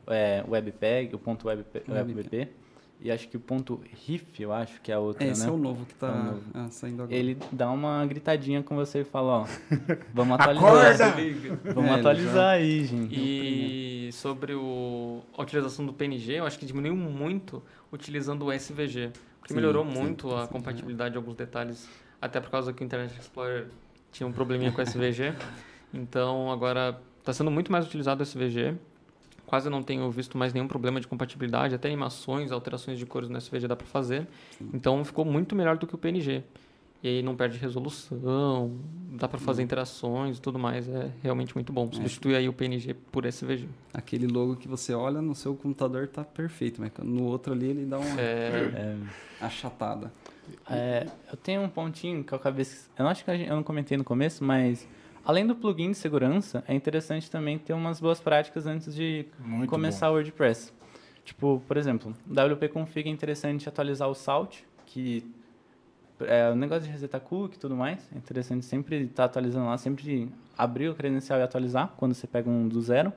é, 0.08 0.44
WebPeg, 0.48 1.16
o 1.16 1.20
ponto 1.20 1.48
WebP, 1.48 1.84
WebP, 1.90 2.50
e 3.02 3.10
acho 3.10 3.28
que 3.30 3.38
o 3.38 3.40
ponto 3.40 3.82
RIF, 4.06 4.40
eu 4.42 4.52
acho 4.52 4.82
que 4.82 4.92
é 4.92 4.96
a 4.96 5.00
outra, 5.00 5.24
É, 5.24 5.30
esse 5.32 5.44
né? 5.44 5.48
é 5.48 5.52
o 5.52 5.58
novo 5.58 5.86
que 5.86 5.94
É 5.94 5.98
tá 5.98 6.12
novo. 6.12 6.42
ah, 6.54 6.68
saindo 6.70 7.02
agora. 7.04 7.18
Ele 7.18 7.38
dá 7.52 7.72
uma 7.72 8.06
gritadinha 8.06 8.62
com 8.62 8.76
você 8.76 9.02
e 9.02 9.04
fala, 9.04 9.44
ó, 9.44 9.46
vamos 10.14 10.40
atualizar. 10.40 11.16
Vamos 11.74 11.92
É, 11.92 11.94
atualizar 11.94 12.50
aí, 12.56 12.84
gente. 12.86 13.16
E 13.16 14.10
sobre 14.12 14.54
o, 14.54 15.22
a 15.38 15.42
utilização 15.42 15.86
do 15.86 15.94
PNG, 15.94 16.34
eu 16.40 16.46
acho 16.46 16.60
que 16.60 16.66
diminuiu 16.66 16.96
muito 16.96 17.64
utilizando 17.92 18.46
o 18.46 18.52
SVG. 18.52 19.12
Porque 19.40 19.54
Sim, 19.54 19.56
melhorou 19.56 19.86
sim, 19.86 19.98
muito 19.98 20.36
a 20.36 20.46
sim, 20.46 20.52
compatibilidade 20.52 21.12
de 21.14 21.18
alguns 21.18 21.36
detalhes, 21.36 21.88
até 22.22 22.40
por 22.42 22.50
causa 22.50 22.74
que 22.74 22.84
o 22.84 22.86
Internet 22.86 23.18
Explorer 23.18 23.68
tinha 24.12 24.28
um 24.28 24.32
probleminha 24.34 24.72
com 24.72 24.82
o 24.82 24.86
SVG. 24.86 25.34
Então 25.92 26.52
agora 26.52 27.02
está 27.20 27.34
sendo 27.34 27.50
muito 27.50 27.72
mais 27.72 27.84
utilizado 27.88 28.22
o 28.22 28.24
SVG. 28.24 28.76
Quase 29.50 29.68
não 29.68 29.82
tenho 29.82 30.12
visto 30.12 30.38
mais 30.38 30.54
nenhum 30.54 30.68
problema 30.68 31.02
de 31.02 31.08
compatibilidade, 31.08 31.74
até 31.74 31.88
animações, 31.88 32.52
alterações 32.52 33.00
de 33.00 33.06
cores 33.08 33.30
no 33.30 33.36
SVG 33.42 33.68
dá 33.68 33.76
para 33.76 33.88
fazer. 33.88 34.28
Então 34.72 35.04
ficou 35.04 35.26
muito 35.26 35.56
melhor 35.56 35.76
do 35.76 35.88
que 35.88 35.96
o 35.96 35.98
PNG. 35.98 36.44
E 37.02 37.08
aí 37.08 37.24
não 37.24 37.36
perde 37.36 37.58
resolução, 37.58 38.78
dá 39.14 39.28
para 39.28 39.40
fazer 39.40 39.64
interações 39.64 40.38
e 40.38 40.42
tudo 40.42 40.60
mais. 40.60 40.88
É 40.88 41.10
realmente 41.24 41.56
muito 41.56 41.74
bom. 41.74 41.92
Substitui 41.92 42.36
aí 42.36 42.48
o 42.48 42.54
PNG 42.54 42.94
por 42.94 43.26
SVG. 43.26 43.68
Aquele 43.92 44.28
logo 44.28 44.56
que 44.56 44.68
você 44.68 44.94
olha 44.94 45.20
no 45.20 45.34
seu 45.34 45.56
computador 45.56 46.08
tá 46.08 46.24
perfeito, 46.24 46.80
mas 46.80 46.92
no 47.04 47.24
outro 47.24 47.52
ali 47.54 47.70
ele 47.70 47.86
dá 47.86 47.98
uma 47.98 48.22
É, 48.22 48.72
É, 48.76 48.98
achatada. 49.44 50.14
É, 50.70 51.08
eu 51.32 51.38
tenho 51.38 51.62
um 51.64 51.70
pontinho 51.70 52.24
que 52.24 52.34
eu 52.34 52.38
acabei. 52.38 52.64
Eu 52.98 53.04
não 53.04 53.10
acho 53.10 53.26
que 53.26 53.32
eu 53.32 53.56
não 53.56 53.64
comentei 53.64 53.98
no 53.98 54.04
começo, 54.04 54.44
mas 54.44 54.88
além 55.30 55.46
do 55.46 55.56
plugin 55.56 55.92
de 55.92 55.98
segurança, 55.98 56.64
é 56.68 56.74
interessante 56.74 57.30
também 57.30 57.60
ter 57.60 57.74
umas 57.74 58.02
boas 58.02 58.20
práticas 58.20 58.66
antes 58.66 58.96
de 58.96 59.28
Muito 59.38 59.70
começar 59.70 60.10
o 60.10 60.14
WordPress. 60.14 60.74
Tipo, 61.24 61.62
por 61.68 61.78
exemplo, 61.78 62.16
WP 62.28 62.68
Config 62.70 63.08
é 63.08 63.12
interessante 63.12 63.70
atualizar 63.70 64.10
o 64.10 64.16
Salt, 64.16 64.62
que 64.88 65.24
é 66.22 66.50
o 66.50 66.56
negócio 66.56 66.86
de 66.86 66.90
resetar 66.90 67.22
cookie 67.22 67.58
e 67.58 67.60
tudo 67.60 67.76
mais. 67.76 68.10
É 68.12 68.18
interessante 68.18 68.66
sempre 68.66 69.04
estar 69.04 69.26
atualizando 69.26 69.68
lá, 69.68 69.78
sempre 69.78 70.32
abrir 70.58 70.90
o 70.90 70.96
credencial 70.96 71.38
e 71.38 71.44
atualizar 71.44 71.94
quando 71.96 72.16
você 72.16 72.26
pega 72.26 72.50
um 72.50 72.68
do 72.68 72.82
zero. 72.82 73.14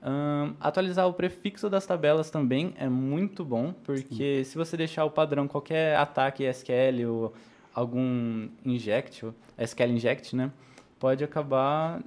Ahn, 0.00 0.54
atualizar 0.58 1.06
o 1.06 1.12
prefixo 1.12 1.68
das 1.68 1.84
tabelas 1.84 2.30
também 2.30 2.72
é 2.78 2.88
muito 2.88 3.44
bom, 3.44 3.74
porque 3.84 4.44
se 4.44 4.56
você 4.56 4.78
deixar 4.78 5.04
o 5.04 5.10
padrão 5.10 5.46
qualquer 5.46 5.94
ataque 5.96 6.42
SQL 6.44 7.04
ou 7.06 7.34
algum 7.74 8.48
inject, 8.64 9.26
SQL 9.58 9.90
inject, 9.90 10.34
né, 10.34 10.50
pode 11.04 11.22
acabar 11.22 12.00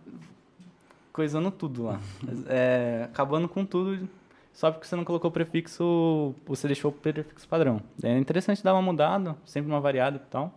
coisando 1.14 1.52
tudo 1.52 1.84
lá. 1.84 2.00
É, 2.48 3.04
acabando 3.04 3.48
com 3.48 3.64
tudo 3.64 4.10
só 4.52 4.72
porque 4.72 4.88
você 4.88 4.96
não 4.96 5.06
colocou 5.06 5.30
o 5.30 5.32
prefixo, 5.32 6.34
você 6.48 6.66
deixou 6.66 6.90
o 6.90 6.94
prefixo 6.96 7.48
padrão. 7.48 7.80
É 8.02 8.18
interessante 8.18 8.64
dar 8.64 8.74
uma 8.74 8.82
mudada, 8.82 9.38
sempre 9.46 9.72
uma 9.72 9.80
variada 9.80 10.18
e 10.18 10.32
tal. 10.32 10.52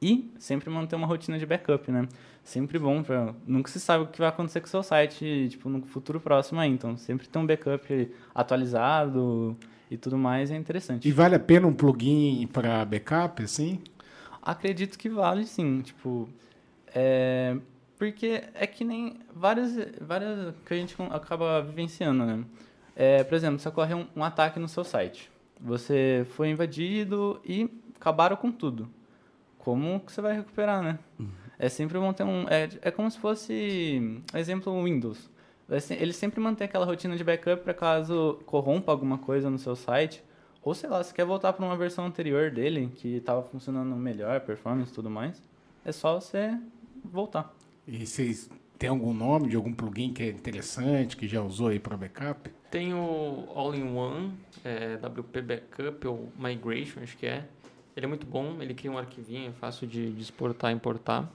E 0.00 0.32
sempre 0.38 0.70
manter 0.70 0.94
uma 0.94 1.08
rotina 1.08 1.36
de 1.36 1.44
backup, 1.44 1.90
né? 1.90 2.06
Sempre 2.44 2.78
bom 2.78 3.02
para 3.02 3.34
nunca 3.44 3.68
se 3.68 3.80
sabe 3.80 4.04
o 4.04 4.06
que 4.06 4.20
vai 4.20 4.28
acontecer 4.28 4.60
com 4.60 4.68
o 4.68 4.70
seu 4.70 4.84
site, 4.84 5.48
tipo, 5.50 5.68
no 5.68 5.82
futuro 5.82 6.20
próximo 6.20 6.60
aí. 6.60 6.70
Então, 6.70 6.96
sempre 6.96 7.26
ter 7.26 7.36
um 7.36 7.46
backup 7.46 8.12
atualizado 8.32 9.56
e 9.90 9.96
tudo 9.96 10.16
mais 10.16 10.52
é 10.52 10.56
interessante. 10.56 11.08
E 11.08 11.10
vale 11.10 11.34
a 11.34 11.40
pena 11.40 11.66
um 11.66 11.74
plugin 11.74 12.46
para 12.46 12.84
backup, 12.84 13.42
assim? 13.42 13.82
Acredito 14.40 14.96
que 14.96 15.08
vale 15.08 15.44
sim, 15.46 15.80
tipo, 15.80 16.28
é, 16.94 17.56
porque 17.98 18.42
é 18.54 18.66
que 18.66 18.84
nem 18.84 19.16
várias, 19.34 19.74
várias 20.00 20.54
que 20.64 20.74
a 20.74 20.76
gente 20.76 20.94
acaba 21.10 21.60
vivenciando, 21.62 22.24
né? 22.24 22.44
É, 22.96 23.24
por 23.24 23.34
exemplo, 23.34 23.58
se 23.58 23.68
ocorre 23.68 23.94
um, 23.94 24.06
um 24.14 24.22
ataque 24.22 24.58
no 24.60 24.68
seu 24.68 24.84
site, 24.84 25.30
você 25.60 26.24
foi 26.30 26.48
invadido 26.50 27.40
e 27.44 27.68
acabaram 27.96 28.36
com 28.36 28.52
tudo. 28.52 28.88
Como 29.58 29.98
que 30.00 30.12
você 30.12 30.20
vai 30.20 30.34
recuperar, 30.36 30.82
né? 30.82 30.98
É 31.58 31.68
sempre 31.68 31.98
manter 31.98 32.24
um, 32.24 32.46
é, 32.48 32.68
é 32.82 32.90
como 32.90 33.10
se 33.10 33.18
fosse, 33.18 34.22
exemplo, 34.34 34.82
Windows. 34.84 35.30
Se- 35.80 35.94
Ele 35.94 36.12
sempre 36.12 36.38
mantém 36.40 36.66
aquela 36.66 36.84
rotina 36.84 37.16
de 37.16 37.24
backup 37.24 37.62
para 37.62 37.72
caso 37.72 38.38
corrompa 38.44 38.92
alguma 38.92 39.16
coisa 39.18 39.48
no 39.48 39.58
seu 39.58 39.74
site. 39.74 40.22
Ou 40.62 40.74
sei 40.74 40.90
lá, 40.90 41.02
se 41.02 41.14
quer 41.14 41.24
voltar 41.24 41.52
para 41.54 41.64
uma 41.64 41.76
versão 41.76 42.04
anterior 42.06 42.50
dele, 42.50 42.90
que 42.96 43.16
estava 43.16 43.42
funcionando 43.42 43.94
melhor, 43.96 44.40
performance 44.40 44.90
e 44.90 44.94
tudo 44.94 45.08
mais, 45.10 45.42
é 45.84 45.92
só 45.92 46.20
você 46.20 46.58
voltar. 47.04 47.54
E 47.86 48.06
vocês 48.06 48.50
têm 48.78 48.88
algum 48.90 49.12
nome 49.12 49.48
de 49.48 49.56
algum 49.56 49.72
plugin 49.72 50.12
que 50.12 50.22
é 50.22 50.28
interessante, 50.30 51.16
que 51.16 51.28
já 51.28 51.42
usou 51.42 51.68
aí 51.68 51.78
para 51.78 51.96
backup? 51.96 52.50
Tem 52.70 52.92
o 52.92 53.48
All-in-One, 53.54 54.32
é, 54.64 54.96
WP 54.96 55.42
Backup 55.42 56.06
ou 56.08 56.32
Migration, 56.38 57.00
acho 57.00 57.16
que 57.16 57.26
é. 57.26 57.46
Ele 57.96 58.06
é 58.06 58.08
muito 58.08 58.26
bom, 58.26 58.60
ele 58.60 58.74
cria 58.74 58.90
um 58.90 58.98
arquivinho, 58.98 59.50
é 59.50 59.52
fácil 59.52 59.86
de, 59.86 60.12
de 60.12 60.20
exportar 60.20 60.72
e 60.72 60.74
importar. 60.74 61.32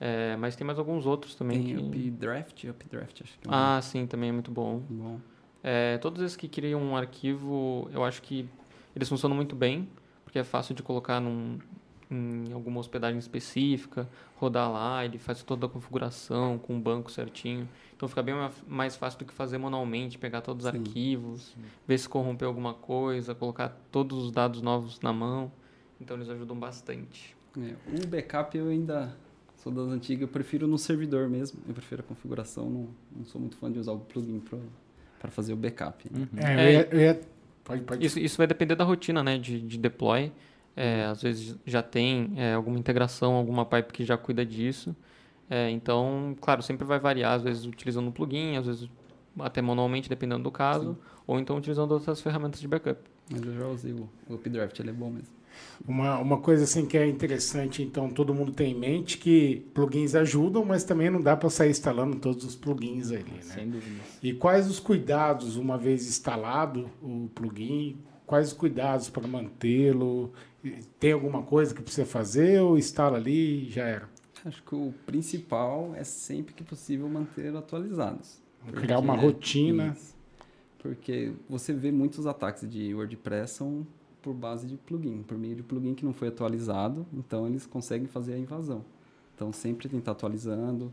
É, 0.00 0.36
mas 0.36 0.56
tem 0.56 0.66
mais 0.66 0.78
alguns 0.78 1.06
outros 1.06 1.34
também. 1.34 1.62
Tem 1.62 1.90
que... 1.90 2.08
Updraft, 2.08 2.64
Updraft, 2.64 3.22
acho 3.22 3.38
que 3.38 3.48
é 3.48 3.50
um 3.50 3.54
Ah, 3.54 3.80
sim, 3.82 4.06
também 4.06 4.30
é 4.30 4.32
muito 4.32 4.50
bom. 4.50 4.82
bom. 4.88 5.18
É, 5.62 5.98
todos 5.98 6.22
esses 6.22 6.36
que 6.36 6.48
criam 6.48 6.80
um 6.80 6.96
arquivo, 6.96 7.90
eu 7.92 8.04
acho 8.04 8.22
que 8.22 8.48
eles 8.94 9.08
funcionam 9.08 9.34
muito 9.36 9.56
bem, 9.56 9.88
porque 10.24 10.38
é 10.38 10.44
fácil 10.44 10.74
de 10.74 10.82
colocar 10.82 11.20
num, 11.20 11.58
em 12.10 12.52
alguma 12.52 12.78
hospedagem 12.80 13.18
específica, 13.18 14.08
rodar 14.36 14.70
lá, 14.70 15.04
ele 15.04 15.18
faz 15.18 15.42
toda 15.42 15.66
a 15.66 15.68
configuração 15.68 16.58
com 16.58 16.76
o 16.76 16.80
banco 16.80 17.10
certinho. 17.10 17.68
Então 17.96 18.08
fica 18.08 18.22
bem 18.22 18.34
ma- 18.34 18.52
mais 18.68 18.94
fácil 18.94 19.18
do 19.18 19.24
que 19.24 19.32
fazer 19.32 19.58
manualmente, 19.58 20.18
pegar 20.18 20.40
todos 20.40 20.66
os 20.66 20.70
Sim, 20.70 20.78
arquivos, 20.78 21.54
ver 21.86 21.98
se 21.98 22.08
corrompeu 22.08 22.46
alguma 22.48 22.74
coisa, 22.74 23.34
colocar 23.34 23.76
todos 23.90 24.24
os 24.24 24.30
dados 24.30 24.62
novos 24.62 25.00
na 25.00 25.12
mão. 25.12 25.50
Então 26.00 26.16
eles 26.16 26.28
ajudam 26.28 26.56
bastante. 26.56 27.34
É, 27.58 27.74
o 28.02 28.06
backup 28.06 28.56
eu 28.56 28.68
ainda 28.68 29.16
sou 29.56 29.72
das 29.72 29.88
antigas, 29.88 30.22
eu 30.22 30.28
prefiro 30.28 30.66
no 30.68 30.78
servidor 30.78 31.28
mesmo. 31.28 31.58
Eu 31.66 31.72
prefiro 31.74 32.02
a 32.02 32.04
configuração, 32.04 32.68
não, 32.70 32.88
não 33.16 33.24
sou 33.24 33.40
muito 33.40 33.56
fã 33.56 33.72
de 33.72 33.78
usar 33.78 33.92
o 33.92 33.98
plugin 33.98 34.40
para 35.18 35.30
fazer 35.30 35.52
o 35.54 35.56
backup. 35.56 36.08
né? 36.12 36.28
É, 36.36 36.54
eu 36.54 36.58
É. 36.58 36.72
ia, 36.72 36.88
eu 36.92 37.00
ia- 37.00 37.20
Pode, 37.64 37.82
pode. 37.82 38.06
Isso, 38.06 38.16
isso 38.20 38.36
vai 38.36 38.46
depender 38.46 38.76
da 38.76 38.84
rotina 38.84 39.24
né, 39.24 39.38
de, 39.38 39.60
de 39.60 39.76
deploy. 39.76 40.30
É, 40.76 41.06
às 41.06 41.22
vezes 41.22 41.56
já 41.64 41.82
tem 41.82 42.32
é, 42.36 42.52
alguma 42.52 42.78
integração, 42.78 43.34
alguma 43.34 43.64
pipe 43.64 43.92
que 43.92 44.04
já 44.04 44.16
cuida 44.18 44.44
disso. 44.44 44.94
É, 45.48 45.70
então, 45.70 46.36
claro, 46.40 46.62
sempre 46.62 46.84
vai 46.84 46.98
variar, 46.98 47.32
às 47.32 47.42
vezes 47.42 47.64
utilizando 47.64 48.08
um 48.08 48.12
plugin, 48.12 48.56
às 48.56 48.66
vezes 48.66 48.90
até 49.38 49.62
manualmente, 49.62 50.08
dependendo 50.08 50.42
do 50.42 50.50
caso, 50.50 50.98
ou 51.26 51.38
então 51.38 51.56
utilizando 51.56 51.92
outras 51.92 52.20
ferramentas 52.20 52.60
de 52.60 52.68
backup. 52.68 53.00
Mas 53.30 53.42
eu 53.42 53.54
já 53.54 53.66
usei 53.66 53.92
o, 53.92 54.08
o 54.28 54.34
Updraft, 54.34 54.78
ele 54.80 54.90
é 54.90 54.92
bom 54.92 55.10
mesmo. 55.10 55.34
Uma, 55.86 56.18
uma 56.18 56.38
coisa 56.38 56.64
assim 56.64 56.84
que 56.84 56.98
é 56.98 57.06
interessante, 57.06 57.82
então, 57.82 58.10
todo 58.10 58.34
mundo 58.34 58.52
tem 58.52 58.72
em 58.72 58.78
mente 58.78 59.18
que 59.18 59.66
plugins 59.72 60.14
ajudam, 60.14 60.64
mas 60.64 60.84
também 60.84 61.10
não 61.10 61.20
dá 61.20 61.36
para 61.36 61.48
sair 61.48 61.70
instalando 61.70 62.16
todos 62.16 62.44
os 62.44 62.54
plugins 62.54 63.10
ali, 63.10 63.24
né? 63.24 63.40
Sem 63.40 63.70
dúvida. 63.70 64.00
E 64.22 64.32
quais 64.32 64.68
os 64.68 64.78
cuidados, 64.78 65.56
uma 65.56 65.78
vez 65.78 66.06
instalado 66.06 66.90
o 67.02 67.30
plugin, 67.34 67.98
quais 68.26 68.48
os 68.48 68.52
cuidados 68.52 69.08
para 69.08 69.26
mantê-lo? 69.26 70.32
Tem 70.98 71.12
alguma 71.12 71.42
coisa 71.42 71.74
que 71.74 71.82
precisa 71.82 72.06
fazer 72.06 72.60
ou 72.60 72.78
instala 72.78 73.16
ali 73.16 73.66
e 73.66 73.70
já 73.70 73.84
era? 73.86 74.08
Acho 74.44 74.62
que 74.62 74.74
o 74.74 74.92
principal 75.04 75.92
é 75.96 76.04
sempre 76.04 76.54
que 76.54 76.62
possível 76.62 77.08
manter 77.08 77.54
atualizados. 77.56 78.40
Criar 78.72 78.98
uma 78.98 79.14
Porque- 79.14 79.26
rotina. 79.26 79.94
Isso. 79.96 80.14
Porque 80.78 81.32
você 81.48 81.72
vê 81.72 81.90
muitos 81.90 82.26
ataques 82.26 82.68
de 82.68 82.94
WordPress 82.94 83.54
são 83.54 83.86
por 84.22 84.34
base 84.34 84.66
de 84.66 84.76
plugin, 84.76 85.22
por 85.22 85.36
meio 85.38 85.54
de 85.56 85.62
plugin 85.62 85.94
que 85.94 86.04
não 86.04 86.12
foi 86.12 86.28
atualizado, 86.28 87.06
então 87.12 87.46
eles 87.46 87.64
conseguem 87.66 88.06
fazer 88.08 88.34
a 88.34 88.38
invasão. 88.38 88.84
Então 89.34 89.52
sempre 89.52 89.88
tentar 89.88 90.12
atualizando 90.12 90.92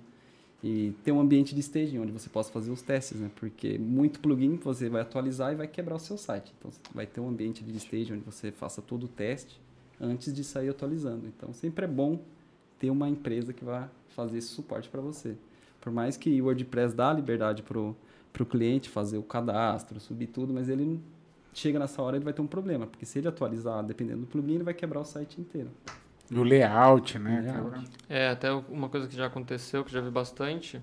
e 0.63 0.93
ter 1.03 1.11
um 1.11 1.19
ambiente 1.19 1.53
de 1.53 1.59
staging 1.61 1.99
onde 1.99 2.11
você 2.11 2.29
possa 2.29 2.51
fazer 2.51 2.71
os 2.71 2.81
testes, 2.81 3.19
né? 3.19 3.29
Porque 3.35 3.77
muito 3.77 4.19
plugin 4.19 4.55
você 4.55 4.87
vai 4.89 5.01
atualizar 5.01 5.51
e 5.51 5.55
vai 5.55 5.67
quebrar 5.67 5.95
o 5.95 5.99
seu 5.99 6.17
site. 6.17 6.53
Então 6.57 6.71
vai 6.93 7.05
ter 7.05 7.19
um 7.21 7.27
ambiente 7.27 7.63
de 7.63 7.75
staging 7.77 8.13
onde 8.13 8.23
você 8.23 8.51
faça 8.51 8.81
todo 8.81 9.03
o 9.05 9.07
teste 9.07 9.59
antes 10.03 10.33
de 10.33 10.43
sair 10.43 10.69
atualizando. 10.69 11.27
Então 11.27 11.53
sempre 11.53 11.85
é 11.85 11.87
bom 11.87 12.19
ter 12.77 12.89
uma 12.89 13.07
empresa 13.07 13.53
que 13.53 13.63
vai 13.63 13.89
fazer 14.09 14.37
esse 14.37 14.49
suporte 14.49 14.89
para 14.89 15.01
você. 15.01 15.35
Por 15.79 15.91
mais 15.91 16.17
que 16.17 16.41
o 16.41 16.45
WordPress 16.45 16.95
dá 16.95 17.11
liberdade 17.11 17.63
pro, 17.63 17.95
pro 18.31 18.45
cliente 18.45 18.89
fazer 18.89 19.17
o 19.17 19.23
cadastro, 19.23 19.99
subir 19.99 20.27
tudo, 20.27 20.53
mas 20.53 20.69
ele 20.69 21.01
chega 21.53 21.77
nessa 21.77 22.01
hora 22.01 22.17
ele 22.17 22.25
vai 22.25 22.33
ter 22.33 22.41
um 22.41 22.47
problema, 22.47 22.87
porque 22.87 23.05
se 23.05 23.19
ele 23.19 23.27
atualizar, 23.27 23.83
dependendo 23.83 24.21
do 24.21 24.27
plugin, 24.27 24.55
ele 24.55 24.63
vai 24.63 24.73
quebrar 24.73 25.01
o 25.01 25.05
site 25.05 25.39
inteiro. 25.39 25.69
O 26.31 26.41
layout, 26.41 27.19
né? 27.19 27.41
Layout. 27.41 27.89
É, 28.09 28.29
até 28.29 28.51
uma 28.51 28.89
coisa 28.89 29.07
que 29.07 29.15
já 29.15 29.27
aconteceu, 29.27 29.83
que 29.83 29.91
já 29.91 30.01
vi 30.01 30.09
bastante, 30.09 30.81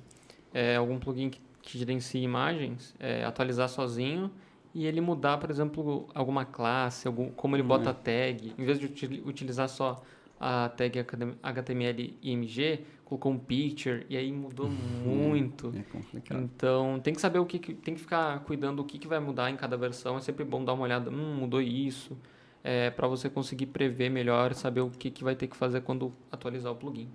é 0.54 0.76
algum 0.76 0.98
plugin 0.98 1.30
que, 1.30 1.40
que 1.60 1.78
gerencia 1.78 2.20
imagens, 2.20 2.94
é, 3.00 3.24
atualizar 3.24 3.68
sozinho 3.68 4.30
e 4.74 4.86
ele 4.86 5.00
mudar, 5.00 5.38
por 5.38 5.50
exemplo, 5.50 6.08
alguma 6.14 6.44
classe, 6.44 7.06
algum, 7.08 7.30
como 7.30 7.56
ele 7.56 7.62
bota 7.62 7.90
a 7.90 7.94
tag, 7.94 8.54
em 8.56 8.64
vez 8.64 8.78
de 8.78 8.86
util- 8.86 9.22
utilizar 9.26 9.68
só 9.68 10.02
a 10.38 10.68
tag 10.70 10.98
HTML 11.42 12.16
IMG, 12.22 12.84
colocou 13.04 13.32
um 13.32 13.38
picture 13.38 14.06
e 14.08 14.16
aí 14.16 14.32
mudou 14.32 14.70
muito. 14.70 15.74
É 15.76 15.82
complicado. 15.82 16.40
Então, 16.40 17.00
tem 17.02 17.12
que 17.12 17.20
saber 17.20 17.40
o 17.40 17.44
que, 17.46 17.58
que- 17.58 17.74
tem 17.74 17.94
que 17.94 18.00
ficar 18.00 18.40
cuidando 18.40 18.80
o 18.80 18.84
que, 18.84 18.98
que 18.98 19.08
vai 19.08 19.18
mudar 19.20 19.50
em 19.50 19.56
cada 19.56 19.76
versão. 19.76 20.16
É 20.16 20.20
sempre 20.20 20.44
bom 20.44 20.64
dar 20.64 20.72
uma 20.74 20.84
olhada, 20.84 21.10
hum, 21.10 21.34
mudou 21.34 21.60
isso, 21.60 22.16
é, 22.62 22.90
para 22.90 23.08
você 23.08 23.28
conseguir 23.28 23.66
prever 23.66 24.08
melhor, 24.08 24.54
saber 24.54 24.80
o 24.80 24.90
que, 24.90 25.10
que 25.10 25.24
vai 25.24 25.34
ter 25.34 25.48
que 25.48 25.56
fazer 25.56 25.80
quando 25.82 26.12
atualizar 26.30 26.72
o 26.72 26.76
plugin. 26.76 27.08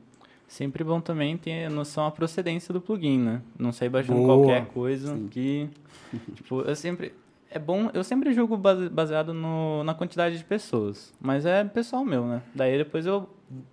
Sempre 0.47 0.83
bom 0.83 1.01
também 1.01 1.37
ter 1.37 1.69
noção 1.69 2.05
da 2.05 2.11
procedência 2.11 2.71
do 2.73 2.79
plugin, 2.79 3.17
né? 3.17 3.41
Não 3.57 3.71
sair 3.71 3.89
baixando 3.89 4.21
Boa. 4.21 4.37
qualquer 4.37 4.67
coisa 4.67 5.15
Sim. 5.15 5.27
que... 5.29 5.69
tipo, 6.35 6.61
eu 6.61 6.75
sempre... 6.75 7.13
É 7.49 7.60
bom, 7.60 7.89
eu 7.93 8.03
sempre 8.03 8.34
julgo 8.34 8.58
base- 8.58 8.89
baseado 8.89 9.34
no, 9.34 9.84
na 9.84 9.93
quantidade 9.93 10.38
de 10.38 10.43
pessoas. 10.43 11.13
Mas 11.21 11.45
é 11.45 11.63
pessoal 11.63 12.03
meu, 12.03 12.25
né? 12.25 12.41
Daí 12.53 12.77
depois 12.77 13.05
eu... 13.05 13.29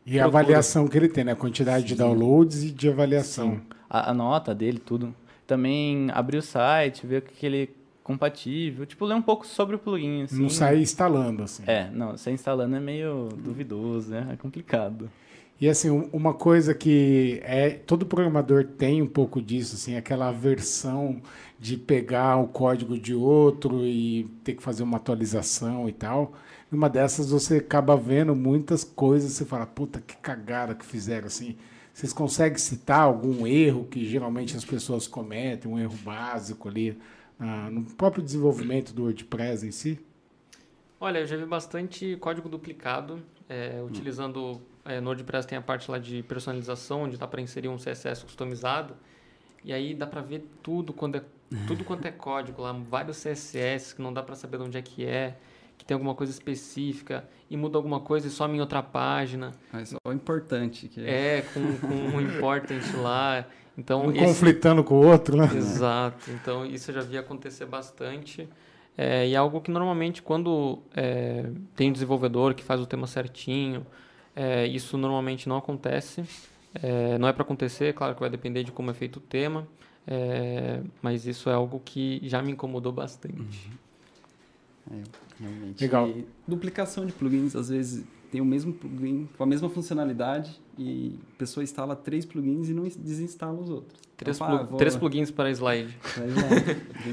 E 0.06 0.18
a 0.20 0.24
procuro. 0.24 0.38
avaliação 0.44 0.86
que 0.86 0.96
ele 0.96 1.08
tem, 1.08 1.24
né? 1.24 1.32
A 1.32 1.36
quantidade 1.36 1.84
de 1.84 1.94
downloads 1.94 2.62
e 2.62 2.70
de 2.70 2.88
avaliação. 2.88 3.60
A, 3.90 4.10
a 4.10 4.14
nota 4.14 4.54
dele, 4.54 4.78
tudo. 4.78 5.14
Também 5.46 6.10
abrir 6.12 6.36
o 6.38 6.42
site, 6.42 7.06
ver 7.06 7.18
o 7.18 7.22
que 7.22 7.32
que 7.34 7.46
ele 7.46 7.62
é 7.64 7.68
compatível. 8.04 8.84
Tipo, 8.86 9.04
ler 9.06 9.14
um 9.14 9.22
pouco 9.22 9.46
sobre 9.46 9.74
o 9.76 9.78
plugin, 9.78 10.22
assim. 10.24 10.40
Não 10.42 10.48
sair 10.48 10.82
instalando, 10.82 11.42
assim. 11.42 11.64
É, 11.66 11.88
não, 11.90 12.12
você 12.16 12.30
instalando 12.30 12.76
é 12.76 12.80
meio 12.80 13.30
duvidoso, 13.36 14.10
né? 14.10 14.28
É 14.32 14.36
complicado. 14.36 15.10
E 15.62 15.68
assim, 15.68 15.90
um- 15.90 16.08
uma 16.12 16.34
coisa 16.34 16.74
que 16.74 17.40
é 17.44 17.70
todo 17.70 18.04
programador 18.04 18.64
tem 18.64 19.00
um 19.00 19.06
pouco 19.06 19.40
disso, 19.40 19.76
assim, 19.76 19.94
aquela 19.94 20.28
aversão 20.28 21.22
de 21.56 21.76
pegar 21.76 22.36
o 22.38 22.48
código 22.48 22.98
de 22.98 23.14
outro 23.14 23.86
e 23.86 24.24
ter 24.42 24.54
que 24.56 24.62
fazer 24.62 24.82
uma 24.82 24.96
atualização 24.96 25.88
e 25.88 25.92
tal. 25.92 26.32
Numa 26.68 26.90
dessas 26.90 27.30
você 27.30 27.58
acaba 27.58 27.96
vendo 27.96 28.34
muitas 28.34 28.82
coisas, 28.82 29.34
você 29.34 29.44
fala, 29.44 29.64
puta, 29.64 30.00
que 30.00 30.16
cagada 30.16 30.74
que 30.74 30.84
fizeram 30.84 31.28
assim. 31.28 31.56
Vocês 31.94 32.12
conseguem 32.12 32.58
citar 32.58 33.02
algum 33.02 33.46
erro 33.46 33.84
que 33.84 34.04
geralmente 34.04 34.56
as 34.56 34.64
pessoas 34.64 35.06
cometem, 35.06 35.70
um 35.70 35.78
erro 35.78 35.96
básico 36.02 36.68
ali 36.68 36.98
ah, 37.38 37.70
no 37.70 37.84
próprio 37.84 38.24
desenvolvimento 38.24 38.92
do 38.92 39.04
WordPress 39.04 39.64
em 39.64 39.70
si? 39.70 40.00
Olha, 40.98 41.20
eu 41.20 41.26
já 41.26 41.36
vi 41.36 41.46
bastante 41.46 42.16
código 42.16 42.48
duplicado, 42.48 43.22
é, 43.48 43.80
utilizando 43.86 44.60
é, 44.84 45.00
no 45.00 45.08
WordPress 45.08 45.46
tem 45.46 45.56
a 45.58 45.62
parte 45.62 45.90
lá 45.90 45.98
de 45.98 46.22
personalização, 46.22 47.02
onde 47.02 47.16
dá 47.16 47.26
para 47.26 47.40
inserir 47.40 47.68
um 47.68 47.76
CSS 47.76 48.24
customizado, 48.24 48.94
e 49.64 49.72
aí 49.72 49.94
dá 49.94 50.06
para 50.06 50.20
ver 50.20 50.44
tudo 50.62 50.92
quando 50.92 51.16
é 51.16 51.22
tudo 51.66 51.84
quanto 51.84 52.06
é 52.06 52.10
código 52.10 52.62
lá, 52.62 52.72
vários 52.72 53.18
CSS 53.22 53.94
que 53.94 54.02
não 54.02 54.12
dá 54.12 54.22
para 54.22 54.34
saber 54.34 54.56
de 54.58 54.64
onde 54.64 54.78
é 54.78 54.82
que 54.82 55.04
é, 55.04 55.36
que 55.76 55.84
tem 55.84 55.94
alguma 55.94 56.14
coisa 56.14 56.32
específica 56.32 57.28
e 57.50 57.56
muda 57.56 57.76
alguma 57.76 58.00
coisa 58.00 58.26
e 58.26 58.30
some 58.30 58.56
em 58.56 58.60
outra 58.60 58.82
página, 58.82 59.52
Mas 59.72 59.94
o 60.06 60.12
importante 60.12 60.88
que 60.88 61.00
é, 61.04 61.38
é 61.38 61.42
com, 61.42 61.60
com 61.78 61.94
um 61.94 62.20
important 62.22 62.80
lá, 63.02 63.44
então 63.76 64.06
Um 64.06 64.12
esse- 64.12 64.24
conflitando 64.24 64.82
com 64.84 64.94
o 64.94 65.06
outro, 65.06 65.36
né? 65.36 65.50
Exato. 65.54 66.30
Então, 66.30 66.64
isso 66.64 66.90
eu 66.90 66.94
já 66.96 67.00
vi 67.02 67.18
acontecer 67.18 67.66
bastante. 67.66 68.48
É, 68.96 69.26
e 69.26 69.32
é 69.34 69.36
algo 69.36 69.60
que 69.60 69.70
normalmente, 69.70 70.22
quando 70.22 70.82
é, 70.94 71.50
tem 71.74 71.88
um 71.90 71.92
desenvolvedor 71.92 72.54
que 72.54 72.62
faz 72.62 72.80
o 72.80 72.86
tema 72.86 73.06
certinho, 73.06 73.86
é, 74.34 74.66
isso 74.66 74.96
normalmente 74.98 75.48
não 75.48 75.56
acontece. 75.56 76.24
É, 76.74 77.18
não 77.18 77.28
é 77.28 77.32
para 77.32 77.42
acontecer, 77.42 77.92
claro 77.94 78.14
que 78.14 78.20
vai 78.20 78.30
depender 78.30 78.64
de 78.64 78.72
como 78.72 78.90
é 78.90 78.94
feito 78.94 79.16
o 79.18 79.20
tema, 79.20 79.68
é, 80.06 80.80
mas 81.02 81.26
isso 81.26 81.50
é 81.50 81.52
algo 81.54 81.80
que 81.84 82.20
já 82.24 82.40
me 82.42 82.50
incomodou 82.52 82.92
bastante. 82.92 83.70
é, 84.90 85.02
realmente. 85.38 85.80
Legal. 85.82 86.08
E 86.08 86.26
duplicação 86.48 87.04
de 87.06 87.12
plugins, 87.12 87.54
às 87.54 87.68
vezes 87.68 88.04
tem 88.30 88.40
o 88.40 88.44
mesmo 88.44 88.72
plugin 88.72 89.28
com 89.36 89.42
a 89.42 89.46
mesma 89.46 89.68
funcionalidade 89.68 90.58
e 90.78 91.18
a 91.34 91.38
pessoa 91.38 91.62
instala 91.62 91.94
três 91.94 92.24
plugins 92.24 92.70
e 92.70 92.72
não 92.74 92.84
desinstala 92.84 93.60
os 93.60 93.68
outros. 93.68 94.00
Três, 94.16 94.36
Então, 94.38 94.56
plu- 94.58 94.66
vou- 94.68 94.78
três 94.78 94.96
plugins 94.96 95.30
para 95.30 95.50
slide. 95.52 95.94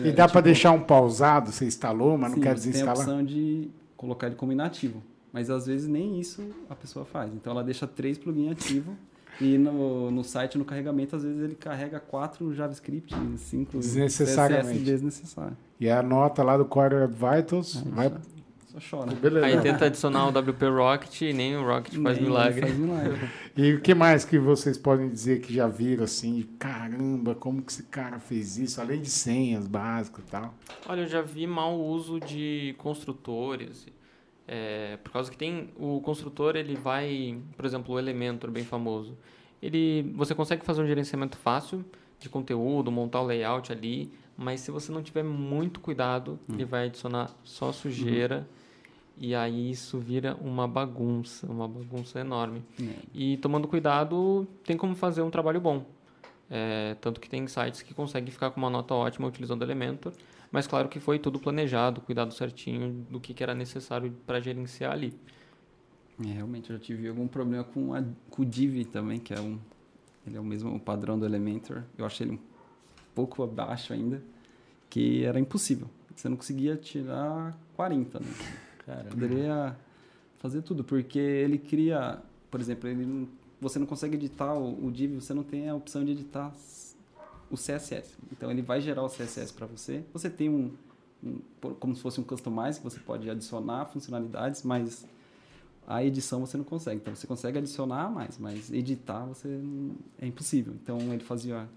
E 0.05 0.11
dá 0.13 0.23
Tipo, 0.23 0.33
para 0.33 0.41
deixar 0.41 0.71
um 0.71 0.81
pausado, 0.81 1.51
você 1.51 1.65
instalou, 1.65 2.17
mas 2.17 2.29
não 2.31 2.35
sim, 2.37 2.41
quer 2.41 2.49
Tem 2.49 2.51
a 2.51 2.55
desinstalar? 2.55 2.97
opção 2.97 3.23
de 3.25 3.69
colocar 3.97 4.27
ele 4.27 4.35
como 4.37 4.51
inativo. 4.53 5.03
Mas 5.31 5.49
às 5.49 5.65
vezes 5.67 5.87
nem 5.87 6.19
isso 6.19 6.43
a 6.69 6.75
pessoa 6.75 7.05
faz. 7.05 7.31
Então 7.33 7.51
ela 7.51 7.63
deixa 7.63 7.85
três 7.85 8.17
plugins 8.17 8.51
ativos 8.51 8.95
e 9.41 9.57
no, 9.57 10.11
no 10.11 10.23
site, 10.23 10.57
no 10.57 10.65
carregamento, 10.65 11.15
às 11.15 11.23
vezes 11.23 11.41
ele 11.41 11.55
carrega 11.55 11.99
quatro 11.99 12.53
JavaScript, 12.53 13.15
cinco 13.37 13.77
Desnecessariamente. 13.77 14.79
CSS 14.79 14.83
desnecessário. 14.83 15.57
E 15.79 15.89
a 15.89 16.03
nota 16.03 16.43
lá 16.43 16.57
do 16.57 16.65
Core 16.65 16.95
Web 16.95 17.13
Vitals 17.13 17.75
vai. 17.85 18.11
Só 18.67 18.97
chora. 18.97 19.15
Beleza. 19.15 19.45
Aí 19.45 19.61
tenta 19.61 19.85
adicionar 19.85 20.27
o 20.27 20.29
WP 20.29 20.65
Rocket 20.65 21.21
e 21.21 21.33
nem 21.33 21.55
o 21.55 21.65
Rocket 21.65 21.95
faz 22.03 22.17
Nem 22.17 22.27
milagre. 22.27 22.61
Faz 22.61 22.77
milagre. 22.77 23.29
E 23.57 23.73
o 23.73 23.81
que 23.81 23.95
mais 23.95 24.25
que 24.25 24.37
vocês 24.37 24.77
podem 24.77 25.09
dizer 25.09 25.39
que 25.39 25.53
já 25.53 25.67
viram 25.67 26.03
assim? 26.03 26.45
Caramba, 26.59 27.33
como 27.33 27.61
que 27.61 27.71
esse 27.71 27.83
cara 27.83 28.19
fez 28.19 28.57
isso? 28.57 28.79
Além 28.79 29.01
de 29.01 29.09
senhas 29.09 29.67
básicas 29.67 30.23
e 30.27 30.27
tal. 30.29 30.53
Olha, 30.87 31.01
eu 31.01 31.07
já 31.07 31.21
vi 31.21 31.47
mau 31.47 31.79
uso 31.79 32.19
de 32.19 32.75
construtores. 32.77 33.87
É, 34.51 34.97
por 35.03 35.11
causa 35.11 35.29
que 35.29 35.37
tem 35.37 35.69
o 35.77 36.01
construtor, 36.01 36.55
ele 36.55 36.75
vai, 36.75 37.37
por 37.55 37.65
exemplo, 37.65 37.93
o 37.93 37.99
Elementor, 37.99 38.49
bem 38.49 38.63
famoso. 38.63 39.15
Ele, 39.61 40.11
você 40.15 40.33
consegue 40.33 40.65
fazer 40.65 40.81
um 40.81 40.87
gerenciamento 40.87 41.37
fácil 41.37 41.85
de 42.19 42.27
conteúdo, 42.27 42.91
montar 42.91 43.21
o 43.21 43.25
layout 43.27 43.71
ali, 43.71 44.11
mas 44.35 44.61
se 44.61 44.71
você 44.71 44.91
não 44.91 45.03
tiver 45.03 45.23
muito 45.23 45.79
cuidado, 45.79 46.39
ele 46.51 46.65
vai 46.65 46.87
adicionar 46.87 47.29
só 47.43 47.71
sujeira 47.71 48.47
e 49.19 49.35
aí 49.35 49.69
isso 49.69 49.99
vira 49.99 50.35
uma 50.41 50.67
bagunça, 50.67 51.45
uma 51.45 51.67
bagunça 51.67 52.19
enorme. 52.19 52.63
É. 52.81 52.93
E 53.13 53.37
tomando 53.37 53.67
cuidado, 53.67 54.47
tem 54.63 54.75
como 54.75 54.95
fazer 54.95 55.21
um 55.21 55.29
trabalho 55.29 55.61
bom. 55.61 55.85
É, 56.49 56.95
tanto 56.99 57.19
que 57.19 57.29
tem 57.29 57.45
sites 57.47 57.83
que 57.83 57.93
conseguem 57.93 58.31
ficar 58.31 58.49
com 58.49 58.59
uma 58.59 58.69
nota 58.69 58.95
ótima 58.95 59.27
utilizando 59.27 59.61
Elementor, 59.61 60.11
mas 60.51 60.67
claro 60.67 60.87
que 60.89 60.99
foi 60.99 61.19
tudo 61.19 61.39
planejado, 61.39 62.01
cuidado 62.01 62.33
certinho 62.33 63.05
do 63.09 63.19
que, 63.19 63.33
que 63.33 63.43
era 63.43 63.53
necessário 63.53 64.11
para 64.25 64.39
gerenciar 64.39 64.91
ali. 64.93 65.13
É, 66.23 66.33
realmente, 66.33 66.69
eu 66.69 66.77
já 66.77 66.83
tive 66.83 67.07
algum 67.07 67.27
problema 67.27 67.63
com, 67.63 67.93
a, 67.93 68.03
com 68.29 68.41
o 68.41 68.45
Div 68.45 68.85
também, 68.85 69.19
que 69.19 69.33
é 69.33 69.39
um... 69.39 69.57
Ele 70.27 70.35
é 70.35 70.39
o 70.39 70.43
mesmo 70.43 70.77
padrão 70.79 71.17
do 71.17 71.25
Elementor. 71.25 71.83
Eu 71.97 72.05
achei 72.05 72.27
ele 72.27 72.35
um 72.35 72.39
pouco 73.15 73.41
abaixo 73.41 73.93
ainda, 73.93 74.21
que 74.89 75.23
era 75.23 75.39
impossível. 75.39 75.89
Você 76.15 76.27
não 76.27 76.35
conseguia 76.35 76.75
tirar 76.75 77.57
40, 77.75 78.19
né? 78.19 78.25
Cara, 78.85 79.03
Poderia 79.09 79.77
fazer 80.39 80.61
tudo, 80.61 80.83
porque 80.83 81.17
ele 81.19 81.57
cria, 81.57 82.21
por 82.51 82.59
exemplo, 82.59 82.89
ele 82.89 83.05
não- 83.05 83.27
você 83.61 83.79
não 83.79 83.85
consegue 83.85 84.15
editar 84.17 84.53
o, 84.53 84.85
o 84.87 84.91
div, 84.91 85.15
você 85.15 85.33
não 85.33 85.43
tem 85.43 85.69
a 85.69 85.75
opção 85.75 86.03
de 86.03 86.11
editar 86.11 86.51
o 87.51 87.55
CSS. 87.55 88.15
Então 88.31 88.49
ele 88.51 88.61
vai 88.61 88.79
gerar 88.81 89.03
o 89.03 89.09
CSS 89.09 89.51
para 89.53 89.65
você. 89.67 90.03
Você 90.13 90.29
tem 90.29 90.49
um, 90.49 90.71
um- 91.23 91.39
como 91.79 91.95
se 91.95 92.01
fosse 92.01 92.19
um 92.19 92.23
customize 92.23 92.79
que 92.79 92.83
você 92.83 92.99
pode 92.99 93.29
adicionar 93.29 93.85
funcionalidades, 93.85 94.63
mas 94.63 95.05
a 95.87 96.03
edição 96.03 96.41
você 96.45 96.57
não 96.57 96.63
consegue. 96.63 96.97
Então 97.01 97.15
você 97.15 97.25
consegue 97.25 97.57
adicionar 97.57 98.09
mais, 98.11 98.37
mas 98.37 98.71
editar 98.71 99.25
você 99.25 99.47
não- 99.47 99.95
é 100.19 100.27
impossível. 100.27 100.73
Então 100.81 100.97
ele 101.13 101.23
fazia 101.23 101.67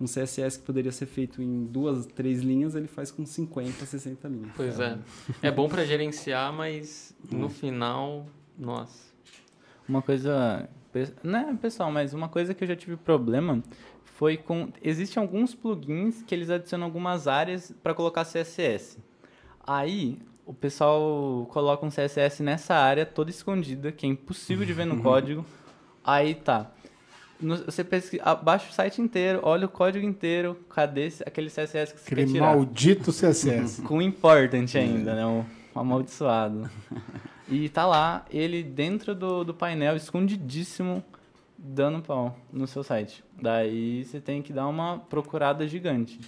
um 0.00 0.06
CSS 0.06 0.58
que 0.58 0.64
poderia 0.64 0.92
ser 0.92 1.04
feito 1.06 1.42
em 1.42 1.64
duas, 1.66 2.06
três 2.06 2.40
linhas, 2.40 2.74
ele 2.74 2.86
faz 2.88 3.10
com 3.10 3.26
50, 3.26 3.84
60 3.84 4.28
linhas. 4.28 4.50
Pois 4.56 4.80
é. 4.80 4.98
É 5.42 5.50
bom 5.50 5.68
para 5.68 5.84
gerenciar, 5.84 6.52
mas 6.52 7.14
no 7.30 7.48
final, 7.50 8.26
nossa. 8.58 9.10
Uma 9.86 10.00
coisa. 10.00 10.68
pe- 10.92 11.12
Não 11.22 11.38
é 11.50 11.54
pessoal, 11.54 11.90
mas 11.92 12.14
uma 12.14 12.28
coisa 12.28 12.54
que 12.54 12.64
eu 12.64 12.68
já 12.68 12.76
tive 12.76 12.96
problema 12.96 13.62
foi 14.20 14.36
com. 14.36 14.68
Existem 14.84 15.18
alguns 15.18 15.54
plugins 15.54 16.22
que 16.22 16.34
eles 16.34 16.50
adicionam 16.50 16.84
algumas 16.84 17.26
áreas 17.26 17.72
para 17.82 17.94
colocar 17.94 18.22
CSS. 18.22 18.98
Aí 19.66 20.18
o 20.44 20.52
pessoal 20.52 21.48
coloca 21.50 21.86
um 21.86 21.88
CSS 21.88 22.42
nessa 22.42 22.74
área 22.74 23.06
toda 23.06 23.30
escondida, 23.30 23.90
que 23.90 24.04
é 24.04 24.10
impossível 24.10 24.66
de 24.66 24.74
ver 24.74 24.84
no 24.84 25.00
código. 25.02 25.42
Aí 26.04 26.34
tá. 26.34 26.70
No- 27.40 27.56
você 27.64 27.82
pesquisa, 27.82 28.22
abaixa 28.22 28.68
o 28.68 28.74
site 28.74 29.00
inteiro, 29.00 29.40
olha 29.42 29.64
o 29.64 29.70
código 29.70 30.04
inteiro, 30.04 30.54
cadê 30.68 31.06
esse- 31.06 31.22
aquele 31.26 31.48
CSS 31.48 31.94
que 31.94 32.00
você 32.00 32.06
Aquele 32.12 32.26
quer 32.26 32.32
tirar? 32.34 32.46
maldito 32.54 33.10
CSS. 33.14 33.80
Com 33.88 34.02
important 34.02 34.76
ainda, 34.76 35.14
né? 35.14 35.24
O 35.74 35.78
amaldiçoado. 35.80 36.68
E 37.52 37.68
tá 37.68 37.84
lá, 37.84 38.24
ele 38.30 38.62
dentro 38.62 39.12
do, 39.12 39.42
do 39.42 39.52
painel, 39.52 39.96
escondidíssimo, 39.96 41.02
dando 41.62 42.02
pau 42.02 42.36
no 42.52 42.66
seu 42.66 42.82
site. 42.82 43.22
Daí 43.40 44.04
você 44.04 44.20
tem 44.20 44.40
que 44.40 44.52
dar 44.52 44.66
uma 44.66 44.98
procurada 44.98 45.66
gigante. 45.68 46.18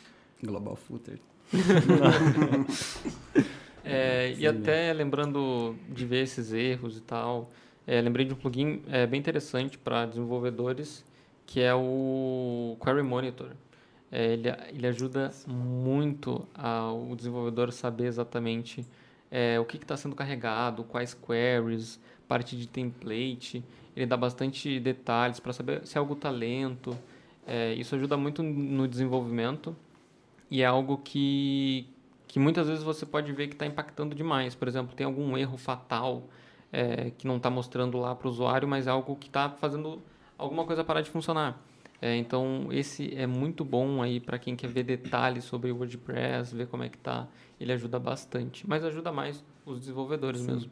Global 0.43 0.77
Footer. 0.77 1.19
É, 3.85 4.33
e 4.39 4.47
até 4.47 4.93
lembrando 4.93 5.75
de 5.89 6.07
ver 6.07 6.23
esses 6.23 6.53
erros 6.53 6.97
e 6.97 7.01
tal, 7.01 7.51
é, 7.85 8.01
lembrei 8.01 8.25
de 8.25 8.33
um 8.33 8.37
plugin 8.37 8.81
é, 8.87 9.09
bem 9.09 9.19
interessante 9.19 9.77
para 9.77 10.07
desenvolvedores, 10.07 11.05
que 11.45 11.61
é 11.61 11.75
o 11.75 12.77
Query 12.81 13.03
Monitor. 13.03 13.51
É, 14.11 14.35
ele, 14.35 14.49
ele 14.69 14.87
ajuda 14.87 15.33
muito 15.49 16.47
ao 16.55 17.11
o 17.11 17.17
desenvolvedor 17.17 17.73
saber 17.73 18.07
exatamente 18.07 18.87
é, 19.31 19.59
o 19.59 19.65
que 19.65 19.79
está 19.79 19.97
sendo 19.97 20.15
carregado, 20.15 20.85
quais 20.85 21.15
queries, 21.15 21.99
parte 22.29 22.57
de 22.57 22.69
template. 22.69 23.65
Ele 23.97 24.07
dá 24.07 24.17
bastante 24.17 24.81
detalhes 24.81 25.39
para 25.39 25.53
saber 25.53 25.87
se 25.87 25.99
algo 25.99 26.15
está 26.15 26.31
lento. 26.31 26.97
É, 27.47 27.75
isso 27.75 27.95
ajuda 27.95 28.17
muito 28.17 28.43
no 28.43 28.87
desenvolvimento 28.87 29.77
e 30.51 30.63
é 30.63 30.67
algo 30.67 30.99
que, 30.99 31.87
que 32.29 32.39
muitas 32.39 32.69
vezes 32.69 32.85
você 32.85 33.05
pode 33.05 33.33
ver 33.33 33.49
que 33.49 33.55
está 33.55 33.67
impactando 33.67 34.15
demais. 34.15 34.55
Por 34.55 34.69
exemplo, 34.69 34.95
tem 34.95 35.07
algum 35.07 35.37
erro 35.37 35.57
fatal 35.57 36.25
é, 36.73 37.11
que 37.11 37.27
não 37.27 37.37
está 37.37 37.51
mostrando 37.51 37.99
lá 37.99 38.15
para 38.15 38.29
o 38.29 38.31
usuário, 38.31 38.67
mas 38.69 38.87
é 38.87 38.91
algo 38.91 39.17
que 39.17 39.29
está 39.29 39.51
fazendo 39.51 40.03
alguma 40.39 40.65
coisa 40.65 40.83
parar 40.85 41.03
de 41.03 41.11
funcionar. 41.11 41.61
É, 42.01 42.17
então, 42.17 42.67
esse 42.71 43.15
é 43.17 43.27
muito 43.27 43.65
bom 43.65 44.03
aí 44.03 44.19
para 44.19 44.39
quem 44.39 44.57
quer 44.57 44.69
ver 44.69 44.83
detalhes 44.83 45.45
sobre 45.45 45.71
o 45.71 45.77
WordPress, 45.77 46.55
ver 46.55 46.67
como 46.67 46.83
é 46.83 46.89
que 46.89 46.99
tá. 46.99 47.29
Ele 47.61 47.73
ajuda 47.73 47.99
bastante, 47.99 48.69
mas 48.69 48.85
ajuda 48.85 49.13
mais 49.13 49.45
os 49.65 49.79
desenvolvedores 49.79 50.41
Sim. 50.41 50.51
mesmo. 50.53 50.71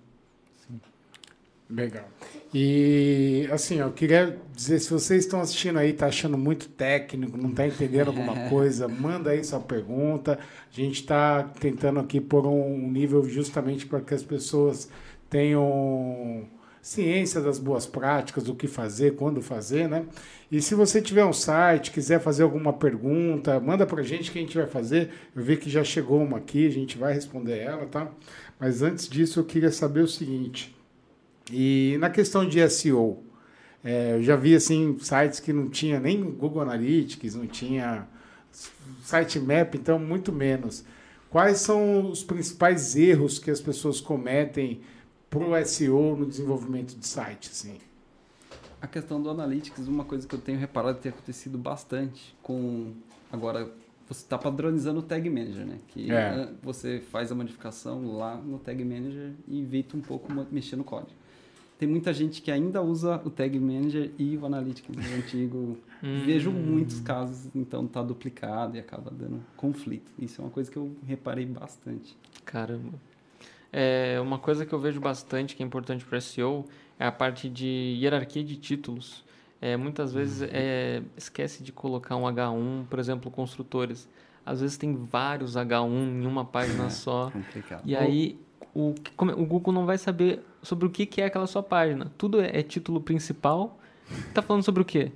Legal. 1.70 2.04
E 2.52 3.48
assim, 3.52 3.78
eu 3.78 3.92
queria 3.92 4.36
dizer, 4.54 4.80
se 4.80 4.90
vocês 4.90 5.24
estão 5.24 5.40
assistindo 5.40 5.78
aí, 5.78 5.92
tá 5.92 6.06
achando 6.06 6.36
muito 6.36 6.68
técnico, 6.68 7.36
não 7.36 7.52
tá 7.52 7.66
entendendo 7.66 8.08
alguma 8.08 8.34
coisa, 8.50 8.88
manda 8.88 9.30
aí 9.30 9.44
sua 9.44 9.60
pergunta. 9.60 10.36
A 10.36 10.74
gente 10.74 11.00
está 11.00 11.44
tentando 11.60 12.00
aqui 12.00 12.20
pôr 12.20 12.46
um 12.46 12.90
nível 12.90 13.22
justamente 13.28 13.86
para 13.86 14.00
que 14.00 14.12
as 14.12 14.22
pessoas 14.22 14.90
tenham 15.28 16.48
ciência 16.82 17.40
das 17.40 17.58
boas 17.58 17.86
práticas, 17.86 18.48
o 18.48 18.54
que 18.54 18.66
fazer, 18.66 19.14
quando 19.14 19.40
fazer, 19.40 19.88
né? 19.88 20.06
E 20.50 20.60
se 20.60 20.74
você 20.74 21.00
tiver 21.00 21.24
um 21.24 21.32
site, 21.32 21.92
quiser 21.92 22.18
fazer 22.20 22.42
alguma 22.42 22.72
pergunta, 22.72 23.60
manda 23.60 23.86
pra 23.86 24.02
gente 24.02 24.32
que 24.32 24.38
a 24.38 24.42
gente 24.42 24.56
vai 24.56 24.66
fazer. 24.66 25.10
Eu 25.36 25.42
vi 25.42 25.56
que 25.56 25.70
já 25.70 25.84
chegou 25.84 26.20
uma 26.20 26.38
aqui, 26.38 26.66
a 26.66 26.70
gente 26.70 26.98
vai 26.98 27.12
responder 27.12 27.58
ela, 27.58 27.86
tá? 27.86 28.10
Mas 28.58 28.82
antes 28.82 29.08
disso, 29.08 29.38
eu 29.38 29.44
queria 29.44 29.70
saber 29.70 30.00
o 30.00 30.08
seguinte. 30.08 30.74
E 31.50 31.96
na 31.98 32.10
questão 32.10 32.48
de 32.48 32.68
SEO, 32.68 33.22
é, 33.82 34.14
eu 34.14 34.22
já 34.22 34.36
vi 34.36 34.54
assim 34.54 34.96
sites 34.98 35.40
que 35.40 35.52
não 35.52 35.68
tinha 35.68 35.98
nem 35.98 36.22
Google 36.22 36.62
Analytics, 36.62 37.34
não 37.34 37.46
tinha 37.46 38.06
sitemap, 39.02 39.74
então 39.74 39.98
muito 39.98 40.32
menos. 40.32 40.84
Quais 41.30 41.58
são 41.58 42.10
os 42.10 42.24
principais 42.24 42.96
erros 42.96 43.38
que 43.38 43.50
as 43.50 43.60
pessoas 43.60 44.00
cometem 44.00 44.80
para 45.28 45.38
o 45.38 45.64
SEO 45.64 46.16
no 46.16 46.26
desenvolvimento 46.26 46.96
de 46.96 47.06
site? 47.06 47.50
Assim? 47.50 47.78
A 48.82 48.86
questão 48.86 49.22
do 49.22 49.30
Analytics, 49.30 49.86
uma 49.86 50.04
coisa 50.04 50.26
que 50.26 50.34
eu 50.34 50.40
tenho 50.40 50.58
reparado 50.58 50.98
ter 50.98 51.10
acontecido 51.10 51.56
bastante 51.56 52.34
com... 52.42 52.92
Agora, 53.30 53.70
você 54.08 54.24
está 54.24 54.36
padronizando 54.36 54.98
o 54.98 55.02
Tag 55.02 55.30
Manager, 55.30 55.64
né? 55.64 55.78
Que 55.86 56.10
É. 56.10 56.30
ah, 56.30 56.48
você 56.62 57.00
faz 57.12 57.30
a 57.30 57.34
modificação 57.34 58.16
lá 58.16 58.36
no 58.36 58.58
Tag 58.58 58.82
Manager 58.84 59.32
e 59.46 59.60
evita 59.60 59.96
um 59.96 60.00
pouco 60.00 60.32
mexer 60.50 60.74
no 60.74 60.82
código. 60.82 61.19
Tem 61.80 61.88
muita 61.88 62.12
gente 62.12 62.42
que 62.42 62.50
ainda 62.50 62.82
usa 62.82 63.22
o 63.24 63.30
Tag 63.30 63.58
Manager 63.58 64.10
e 64.18 64.36
o 64.36 64.44
Analytics 64.44 64.94
do 64.94 65.14
antigo. 65.14 65.78
Hum. 66.04 66.22
Vejo 66.26 66.52
muitos 66.52 67.00
casos, 67.00 67.48
então 67.54 67.86
tá 67.86 68.02
duplicado 68.02 68.76
e 68.76 68.78
acaba 68.78 69.10
dando 69.10 69.40
conflito. 69.56 70.12
Isso 70.18 70.42
é 70.42 70.44
uma 70.44 70.50
coisa 70.50 70.70
que 70.70 70.76
eu 70.76 70.94
reparei 71.06 71.46
bastante. 71.46 72.14
Caramba. 72.44 72.92
É, 73.72 74.20
uma 74.20 74.38
coisa 74.38 74.66
que 74.66 74.74
eu 74.74 74.78
vejo 74.78 75.00
bastante 75.00 75.56
que 75.56 75.62
é 75.62 75.66
importante 75.66 76.04
para 76.04 76.20
SEO 76.20 76.66
é 76.98 77.06
a 77.06 77.12
parte 77.12 77.48
de 77.48 77.96
hierarquia 77.98 78.44
de 78.44 78.56
títulos. 78.56 79.24
É, 79.58 79.74
muitas 79.74 80.12
vezes 80.12 80.46
é, 80.52 81.02
esquece 81.16 81.62
de 81.62 81.72
colocar 81.72 82.14
um 82.14 82.24
H1, 82.24 82.88
por 82.90 82.98
exemplo, 82.98 83.30
construtores. 83.30 84.06
Às 84.44 84.60
vezes 84.60 84.76
tem 84.76 84.94
vários 84.94 85.56
H1 85.56 85.88
em 85.88 86.26
uma 86.26 86.44
página 86.44 86.90
só. 86.90 87.30
Complicado. 87.30 87.84
E 87.86 87.96
aí 87.96 88.38
o, 88.74 88.94
o 89.16 89.46
Google 89.46 89.72
não 89.72 89.86
vai 89.86 89.96
saber 89.96 90.44
sobre 90.62 90.86
o 90.86 90.90
que, 90.90 91.06
que 91.06 91.20
é 91.20 91.26
aquela 91.26 91.46
sua 91.46 91.62
página. 91.62 92.10
Tudo 92.18 92.40
é, 92.40 92.50
é 92.58 92.62
título 92.62 93.00
principal. 93.00 93.78
Tá 94.34 94.42
falando 94.42 94.62
sobre 94.64 94.82
o 94.82 94.84
quê? 94.84 95.12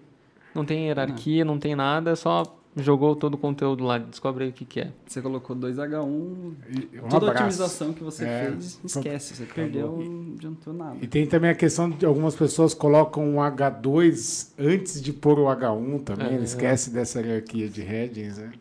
Não 0.55 0.65
tem 0.65 0.87
hierarquia, 0.87 1.45
não 1.45 1.59
tem 1.59 1.75
nada, 1.75 2.15
só 2.15 2.45
jogou 2.77 3.15
todo 3.15 3.35
o 3.35 3.39
conteúdo 3.39 3.85
lá, 3.85 3.99
descobre 3.99 4.45
aí 4.45 4.51
o 4.51 4.53
que, 4.53 4.65
que 4.65 4.81
é. 4.81 4.93
Você 5.07 5.21
colocou 5.23 5.55
2H1, 5.55 6.55
E 6.93 7.01
um 7.01 7.09
toda 7.09 7.27
a 7.27 7.31
abraço. 7.31 7.45
otimização 7.45 7.93
que 7.93 8.03
você 8.03 8.25
É, 8.25 8.51
fez, 8.51 8.81
esquece. 8.85 9.35
Você 9.37 9.45
perdeu, 9.47 9.97
não 9.97 10.35
adiantou 10.35 10.73
nada. 10.75 10.97
E 11.01 11.07
tem 11.07 11.25
também 11.27 11.51
a 11.51 11.55
questão 11.55 11.89
de 11.91 12.05
algumas 12.05 12.35
pessoas 12.35 12.73
colocam 12.75 13.25
um 13.25 13.37
H2 13.37 14.53
antes 14.59 15.01
de 15.03 15.13
pôr 15.13 15.39
o 15.39 15.45
H1 15.45 16.03
também, 16.05 16.29
É. 16.29 16.35
ele 16.35 16.45
esquece 16.45 16.91
dessa 16.91 17.21
hierarquia 17.21 17.69
de 17.69 17.83
headings, 17.83 18.39
né? 18.39 18.53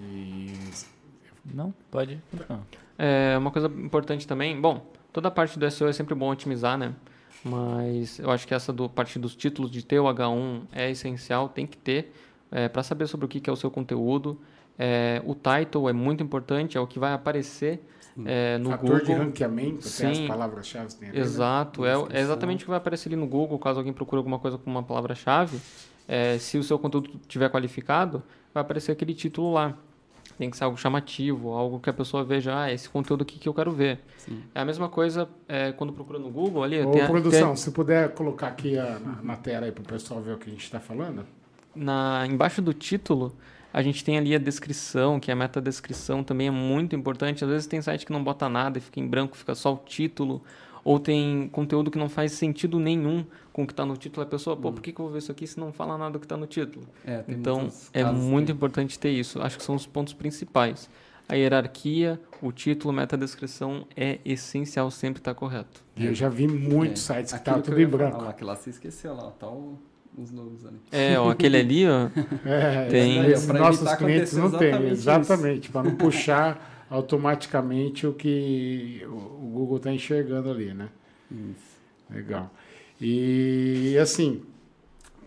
E 0.00 0.52
Não? 1.52 1.74
Pode. 1.90 2.20
É, 2.98 3.36
uma 3.38 3.50
coisa 3.50 3.68
importante 3.68 4.26
também, 4.26 4.60
bom, 4.60 4.84
toda 5.12 5.28
a 5.28 5.30
parte 5.30 5.58
do 5.58 5.70
SEO 5.70 5.88
é 5.88 5.92
sempre 5.92 6.14
bom 6.14 6.30
otimizar, 6.30 6.78
né? 6.78 6.94
Mas 7.44 8.18
eu 8.18 8.30
acho 8.30 8.46
que 8.46 8.54
essa 8.54 8.72
do 8.72 8.88
parte 8.88 9.18
dos 9.18 9.34
títulos 9.34 9.70
de 9.70 9.84
ter 9.84 9.98
o 9.98 10.04
H1 10.04 10.62
é 10.72 10.90
essencial, 10.90 11.48
tem 11.48 11.66
que 11.66 11.76
ter, 11.76 12.12
para 12.72 12.82
saber 12.82 13.06
sobre 13.06 13.24
o 13.24 13.28
que, 13.28 13.40
que 13.40 13.48
é 13.48 13.52
o 13.52 13.56
seu 13.56 13.70
conteúdo. 13.70 14.38
É, 14.78 15.22
o 15.26 15.34
title 15.34 15.88
é 15.88 15.92
muito 15.92 16.22
importante, 16.22 16.78
é 16.78 16.80
o 16.80 16.86
que 16.86 16.98
vai 16.98 17.12
aparecer 17.12 17.82
é, 18.24 18.56
no 18.58 18.70
fator 18.70 19.00
de 19.00 19.06
Google. 19.06 19.24
ranqueamento, 19.24 19.88
tem 19.96 20.10
as 20.10 20.16
Sim. 20.16 20.26
palavras-chave 20.26 20.94
tem 20.94 21.08
ali, 21.10 21.18
né? 21.18 21.24
Exato, 21.24 21.84
é, 21.84 21.92
é 22.10 22.20
exatamente 22.20 22.64
o 22.64 22.66
que 22.66 22.70
vai 22.70 22.78
aparecer 22.78 23.10
ali 23.10 23.16
no 23.16 23.26
Google, 23.26 23.58
caso 23.58 23.78
alguém 23.78 23.92
procure 23.92 24.18
alguma 24.18 24.38
coisa 24.38 24.56
com 24.56 24.70
uma 24.70 24.82
palavra-chave. 24.82 25.60
é, 26.08 26.38
se 26.38 26.58
o 26.58 26.62
seu 26.62 26.78
conteúdo 26.78 27.10
estiver 27.20 27.50
qualificado, 27.50 28.22
vai 28.52 28.62
aparecer 28.62 28.92
aquele 28.92 29.14
título 29.14 29.52
lá. 29.52 29.76
Tem 30.40 30.48
que 30.48 30.56
ser 30.56 30.64
algo 30.64 30.78
chamativo, 30.78 31.50
algo 31.50 31.78
que 31.78 31.90
a 31.90 31.92
pessoa 31.92 32.24
veja, 32.24 32.62
ah, 32.62 32.72
esse 32.72 32.88
conteúdo 32.88 33.20
aqui 33.20 33.38
que 33.38 33.46
eu 33.46 33.52
quero 33.52 33.70
ver. 33.72 34.00
Sim. 34.16 34.42
É 34.54 34.60
a 34.62 34.64
mesma 34.64 34.88
coisa 34.88 35.28
é, 35.46 35.70
quando 35.72 35.92
procura 35.92 36.18
no 36.18 36.30
Google 36.30 36.62
ali. 36.64 36.80
A- 36.80 37.06
produção, 37.06 37.48
tem 37.48 37.56
se 37.56 37.70
puder 37.72 38.14
colocar 38.14 38.46
aqui 38.46 38.78
a- 38.78 38.98
na, 38.98 39.18
na 39.22 39.36
tela 39.36 39.66
aí 39.66 39.72
para 39.72 39.82
o 39.82 39.84
pessoal 39.84 40.18
ver 40.22 40.32
o 40.32 40.38
que 40.38 40.48
a 40.48 40.50
gente 40.50 40.64
está 40.64 40.80
falando. 40.80 41.26
na, 41.76 42.24
embaixo 42.26 42.62
do 42.62 42.72
título, 42.72 43.36
a 43.70 43.82
gente 43.82 44.02
tem 44.02 44.16
ali 44.16 44.34
a 44.34 44.38
descrição, 44.38 45.20
que 45.20 45.30
é 45.30 45.34
a 45.34 45.36
metadescrição 45.36 46.24
também 46.24 46.48
é 46.48 46.50
muito 46.50 46.96
importante. 46.96 47.44
Às 47.44 47.50
vezes 47.50 47.66
tem 47.66 47.82
site 47.82 48.06
que 48.06 48.12
não 48.12 48.24
bota 48.24 48.48
nada 48.48 48.78
e 48.78 48.80
fica 48.80 48.98
em 48.98 49.06
branco, 49.06 49.36
fica 49.36 49.54
só 49.54 49.74
o 49.74 49.76
título. 49.84 50.42
Ou 50.84 50.98
tem 50.98 51.48
conteúdo 51.52 51.90
que 51.90 51.98
não 51.98 52.08
faz 52.08 52.32
sentido 52.32 52.78
nenhum 52.78 53.24
com 53.52 53.62
o 53.64 53.66
que 53.66 53.72
está 53.72 53.84
no 53.84 53.96
título. 53.96 54.22
A 54.24 54.26
pessoa, 54.28 54.56
pô, 54.56 54.72
por 54.72 54.80
que, 54.80 54.92
que 54.92 55.00
eu 55.00 55.04
vou 55.04 55.12
ver 55.12 55.18
isso 55.18 55.30
aqui 55.32 55.46
se 55.46 55.58
não 55.60 55.72
fala 55.72 55.98
nada 55.98 56.12
do 56.12 56.18
que 56.18 56.24
está 56.24 56.36
no 56.36 56.46
título? 56.46 56.86
É, 57.04 57.18
tem 57.18 57.34
Então, 57.36 57.68
é 57.92 58.04
muito 58.04 58.46
que- 58.46 58.52
importante 58.52 58.98
ter 58.98 59.10
isso. 59.10 59.40
Acho 59.42 59.58
que 59.58 59.64
são 59.64 59.74
os 59.74 59.86
pontos 59.86 60.12
principais. 60.14 60.88
A 61.28 61.34
hierarquia, 61.34 62.20
o 62.42 62.50
título, 62.50 62.92
metadescrição 62.92 63.86
é 63.96 64.18
essencial 64.24 64.90
sempre 64.90 65.20
estar 65.20 65.34
correto. 65.34 65.84
E 65.96 66.06
eu 66.06 66.14
já 66.14 66.28
vi 66.28 66.48
muitos 66.48 67.08
É, 67.10 67.14
sites 67.14 67.32
que 67.32 67.38
aquilo 67.38 67.58
estavam 67.58 67.62
tudo 67.62 67.80
em 67.80 67.86
falar 67.90 68.08
branco. 68.10 68.24
Lá, 68.24 68.32
que 68.32 68.42
lá 68.44 68.56
você 68.56 68.70
esqueceu 68.70 69.14
lá, 69.14 69.30
tá 69.38 69.46
o- 69.48 69.78
os 70.18 70.30
logos 70.32 70.66
ali. 70.66 70.80
É, 70.90 71.16
ó, 71.20 71.30
aquele 71.30 71.56
ali, 71.58 71.86
ó. 71.86 72.08
É, 72.44 72.86
Tem- 72.88 73.26
esses 73.26 73.46
Pra 73.46 73.58
nossos 73.60 73.94
clientes 73.94 74.32
não 74.32 74.46
isso. 74.48 74.90
exatamente, 74.90 75.70
para 75.70 75.82
não 75.84 75.94
puxar 75.94 76.79
automaticamente 76.90 78.06
o 78.06 78.12
que 78.12 79.00
o 79.06 79.48
Google 79.52 79.76
está 79.76 79.92
enxergando 79.92 80.50
ali, 80.50 80.74
né? 80.74 80.88
Isso. 81.30 81.80
Legal. 82.10 82.52
E 83.00 83.96
assim, 83.98 84.42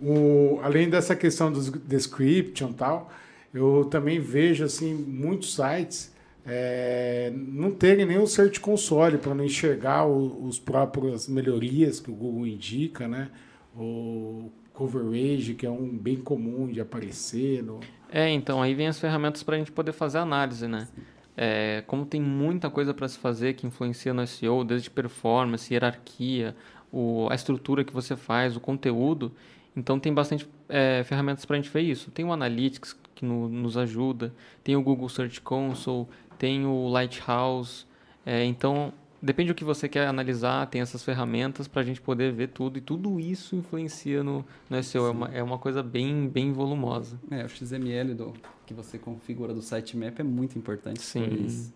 o, 0.02 0.60
além 0.62 0.90
dessa 0.90 1.16
questão 1.16 1.52
dos 1.52 1.70
description 1.70 2.72
e 2.72 2.74
tal, 2.74 3.12
eu 3.54 3.88
também 3.90 4.20
vejo 4.20 4.66
assim 4.66 4.94
muitos 4.94 5.56
sites 5.56 6.14
é, 6.46 7.32
não 7.34 7.72
terem 7.72 8.06
nenhum 8.06 8.28
Search 8.28 8.60
Console 8.60 9.18
para 9.18 9.34
não 9.34 9.46
enxergar 9.46 10.06
o, 10.06 10.46
os 10.46 10.60
próprias 10.60 11.28
melhorias 11.28 12.00
que 12.00 12.12
o 12.12 12.14
Google 12.14 12.46
indica, 12.46 13.08
né? 13.08 13.30
O 13.76 14.52
coverage, 14.74 15.54
que 15.54 15.66
é 15.66 15.70
um 15.70 15.88
bem 15.98 16.18
comum 16.18 16.68
de 16.68 16.82
aparecer. 16.82 17.64
No... 17.64 17.80
É, 18.12 18.30
então 18.30 18.62
aí 18.62 18.76
vem 18.76 18.88
as 18.88 19.00
ferramentas 19.00 19.42
para 19.42 19.56
a 19.56 19.60
gente 19.60 19.72
poder 19.72 19.94
fazer 19.94 20.18
análise, 20.18 20.68
né? 20.68 20.88
É, 21.36 21.84
como 21.88 22.06
tem 22.06 22.22
muita 22.22 22.70
coisa 22.70 22.94
para 22.94 23.08
se 23.08 23.18
fazer 23.18 23.54
que 23.54 23.66
influencia 23.66 24.14
no 24.14 24.22
SEO, 24.26 24.64
desde 24.64 24.90
performance, 24.90 25.74
hierarquia, 25.74 26.56
o, 26.92 27.28
a 27.32 27.36
estrutura 27.36 27.84
que 27.84 27.92
você 27.94 28.16
faz, 28.16 28.56
o 28.56 28.60
conteúdo, 28.60 29.32
então 29.76 30.00
tem 30.00 30.14
bastante 30.14 30.48
é, 30.70 31.04
ferramentas 31.04 31.44
para 31.46 31.56
a 31.58 31.60
gente 31.60 31.72
ver 31.72 31.82
isso. 31.82 32.12
Tem 32.12 32.24
o 32.24 32.32
Analytics 32.32 32.96
que 33.16 33.26
no- 33.26 33.50
nos 33.50 33.78
ajuda, 33.78 34.34
tem 34.64 34.76
o 34.76 34.82
Google 34.84 35.10
Search 35.10 35.42
Console, 35.42 36.08
tem 36.38 36.66
o 36.66 36.88
Lighthouse, 36.90 37.86
é, 38.26 38.44
então 38.46 38.94
depende 39.20 39.52
do 39.54 39.56
que 39.56 39.64
você 39.64 39.88
quer 39.90 40.06
analisar, 40.06 40.68
tem 40.68 40.82
essas 40.82 41.02
ferramentas 41.04 41.68
para 41.68 41.82
a 41.82 41.86
gente 41.86 42.02
poder 42.02 42.32
ver 42.34 42.50
tudo 42.50 42.78
e 42.78 42.82
tudo 42.82 43.20
isso 43.20 43.56
influencia 43.56 44.22
no, 44.22 44.46
no 44.70 44.78
SEO. 44.84 45.08
É 45.08 45.10
uma, 45.10 45.28
é 45.30 45.42
uma 45.42 45.58
coisa 45.58 45.82
bem, 45.82 46.28
bem 46.28 46.52
volumosa. 46.54 47.18
É, 47.32 47.44
o 47.44 47.50
XML 47.50 48.14
do, 48.14 48.34
que 48.74 48.84
você 48.84 48.98
configura 48.98 49.54
do 49.54 49.62
sitemap 49.62 50.20
é 50.20 50.24
muito 50.24 50.58
importante. 50.58 51.02
Sim. 51.02 51.72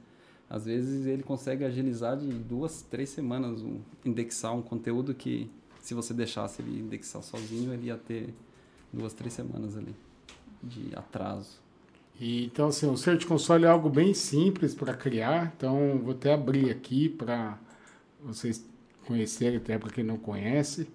Às 0.50 0.66
vezes 0.66 1.06
ele 1.06 1.24
consegue 1.24 1.64
agilizar 1.64 2.18
de 2.18 2.28
duas, 2.28 2.82
três 2.82 3.10
semanas, 3.10 3.62
um, 3.62 3.80
indexar 4.06 4.56
um 4.56 4.62
conteúdo 4.62 5.14
que 5.14 5.50
se 5.82 5.94
você 5.94 6.14
deixasse 6.14 6.62
ele 6.62 6.80
indexar 6.80 7.22
sozinho, 7.22 7.74
ele 7.74 7.88
ia 7.88 7.98
ter 7.98 8.34
duas, 8.92 9.14
três 9.14 9.34
semanas 9.34 9.78
ali 9.78 9.96
de 10.64 10.96
atraso. 10.96 11.60
E, 12.20 12.46
então, 12.46 12.70
assim, 12.70 12.88
o 12.88 12.98
Search 12.98 13.26
Console 13.26 13.66
é 13.66 13.68
algo 13.68 13.90
bem 13.90 14.14
simples 14.14 14.74
para 14.74 14.94
criar. 14.94 15.54
Então, 15.56 16.00
vou 16.04 16.14
até 16.14 16.34
abrir 16.34 16.72
aqui 16.72 17.08
para 17.08 17.60
vocês 18.24 18.66
conhecerem, 19.06 19.58
até 19.58 19.78
para 19.78 19.92
quem 19.92 20.04
não 20.04 20.18
conhece. 20.18 20.88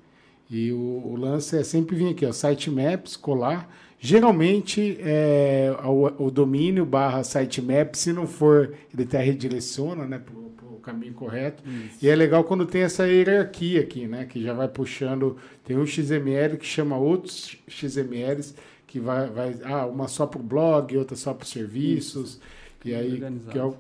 E 0.51 0.73
o, 0.73 0.77
o, 0.77 1.17
lance 1.17 1.57
é 1.57 1.65
sempre 1.65 1.97
vir 1.97 2.11
aqui, 2.11 2.27
ó, 2.27 2.33
sitemaps, 2.33 3.17
colar. 3.17 3.69
Geralmente, 4.05 4.99
é, 5.01 5.73
o, 5.85 6.27
o, 6.27 6.31
domínio 6.31 6.85
barra 6.85 7.23
sitemap, 7.23 7.95
se 7.95 8.13
não 8.13 8.27
for, 8.27 8.75
ele 8.93 9.05
até 9.05 9.23
redireciona 9.23 10.05
né, 10.05 10.19
para 10.19 10.35
o 10.35 10.81
caminho 10.83 11.15
correto. 11.15 11.63
Isso. 11.65 12.05
E 12.05 12.09
é 12.09 12.17
legal 12.17 12.43
quando 12.43 12.67
tem 12.67 12.83
essa 12.83 13.07
hierarquia 13.07 13.81
aqui, 13.81 14.09
né? 14.09 14.25
Que 14.25 14.43
já 14.43 14.53
vai 14.53 14.67
puxando. 14.67 15.37
Tem 15.65 15.79
um 15.79 15.87
XML 15.87 16.57
que 16.59 16.67
chama 16.67 16.99
outros 16.99 17.57
XMLs 17.69 18.57
que 18.89 18.99
vai, 18.99 19.31
vai 19.31 19.57
ah, 19.63 19.87
uma 19.87 20.09
só 20.09 20.27
para 20.27 20.41
o 20.41 20.43
blog, 20.43 20.97
outra 20.99 21.17
só 21.17 21.33
para 21.33 21.45
os 21.45 21.51
serviços, 21.51 22.31
Isso. 22.31 22.41
e 22.85 22.95
aí 22.95 23.23
que 23.51 23.57
é 23.57 23.65
o, 23.65 23.77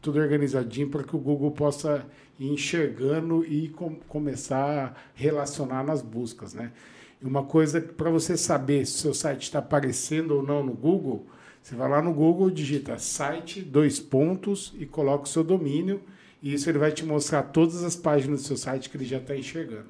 tudo 0.00 0.20
organizadinho 0.20 0.88
para 0.88 1.02
que 1.02 1.14
o 1.14 1.18
Google 1.18 1.50
possa 1.50 2.06
ir 2.38 2.46
enxergando 2.52 3.44
e 3.44 3.68
com, 3.68 3.96
começar 4.08 4.86
a 4.86 4.94
relacionar 5.14 5.84
nas 5.84 6.00
buscas, 6.00 6.54
né? 6.54 6.70
E 7.20 7.26
uma 7.26 7.42
coisa 7.42 7.80
para 7.80 8.10
você 8.10 8.36
saber 8.36 8.86
se 8.86 8.94
o 8.94 8.98
seu 8.98 9.14
site 9.14 9.42
está 9.42 9.58
aparecendo 9.58 10.36
ou 10.36 10.42
não 10.42 10.62
no 10.62 10.72
Google, 10.72 11.26
você 11.62 11.74
vai 11.74 11.88
lá 11.88 12.00
no 12.00 12.14
Google, 12.14 12.50
digita 12.50 12.98
site, 12.98 13.60
dois 13.60 13.98
pontos 13.98 14.72
e 14.78 14.86
coloca 14.86 15.24
o 15.24 15.28
seu 15.28 15.42
domínio, 15.42 16.00
e 16.42 16.54
isso 16.54 16.70
ele 16.70 16.78
vai 16.78 16.92
te 16.92 17.04
mostrar 17.04 17.42
todas 17.42 17.82
as 17.82 17.96
páginas 17.96 18.42
do 18.42 18.46
seu 18.46 18.56
site 18.56 18.88
que 18.88 18.96
ele 18.96 19.04
já 19.04 19.18
está 19.18 19.36
enxergando. 19.36 19.86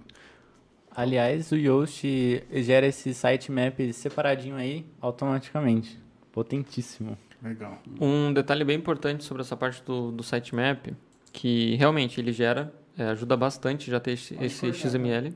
Aliás, 0.90 1.52
o 1.52 1.56
Yoast 1.56 2.02
gera 2.50 2.86
esse 2.86 3.14
sitemap 3.14 3.78
separadinho 3.92 4.56
aí 4.56 4.84
automaticamente. 5.00 5.96
Potentíssimo. 6.32 7.16
Legal. 7.40 7.80
Um 8.00 8.32
detalhe 8.32 8.64
bem 8.64 8.76
importante 8.76 9.22
sobre 9.22 9.42
essa 9.42 9.56
parte 9.56 9.82
do, 9.84 10.10
do 10.10 10.24
sitemap, 10.24 10.88
que 11.32 11.76
realmente 11.76 12.20
ele 12.20 12.32
gera, 12.32 12.72
é, 12.96 13.04
ajuda 13.04 13.36
bastante 13.36 13.88
já 13.88 14.00
ter 14.00 14.12
esse, 14.12 14.36
esse 14.42 14.72
XML, 14.72 15.32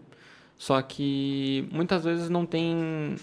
só 0.58 0.80
que 0.80 1.68
muitas 1.72 2.04
vezes 2.04 2.28
não 2.28 2.46
tem 2.46 3.16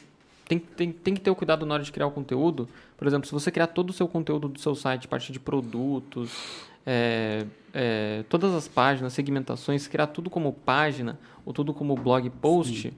tem, 0.50 0.58
tem, 0.58 0.92
tem 0.92 1.14
que 1.14 1.22
ter 1.22 1.30
o 1.30 1.36
cuidado 1.36 1.64
na 1.64 1.76
hora 1.76 1.84
de 1.84 1.92
criar 1.92 2.08
o 2.08 2.12
conteúdo. 2.12 2.68
Por 2.98 3.08
exemplo, 3.08 3.28
se 3.28 3.32
você 3.32 3.52
criar 3.52 3.68
todo 3.68 3.92
o 3.92 3.94
seu 3.94 4.08
conteúdo 4.08 4.50
do 4.50 4.60
seu 4.60 4.74
site, 4.74 5.08
parte 5.08 5.32
de 5.32 5.40
produtos, 5.40 6.32
é, 6.86 7.46
é, 7.72 8.24
todas 8.28 8.54
as 8.56 8.68
páginas, 8.68 9.14
segmentações, 9.14 9.88
criar 9.88 10.08
tudo 10.08 10.28
como 10.28 10.52
página 10.52 11.20
ou 11.46 11.54
tudo 11.54 11.72
como 11.72 11.96
blog 11.96 12.28
post, 12.32 12.90
Sim. 12.90 12.94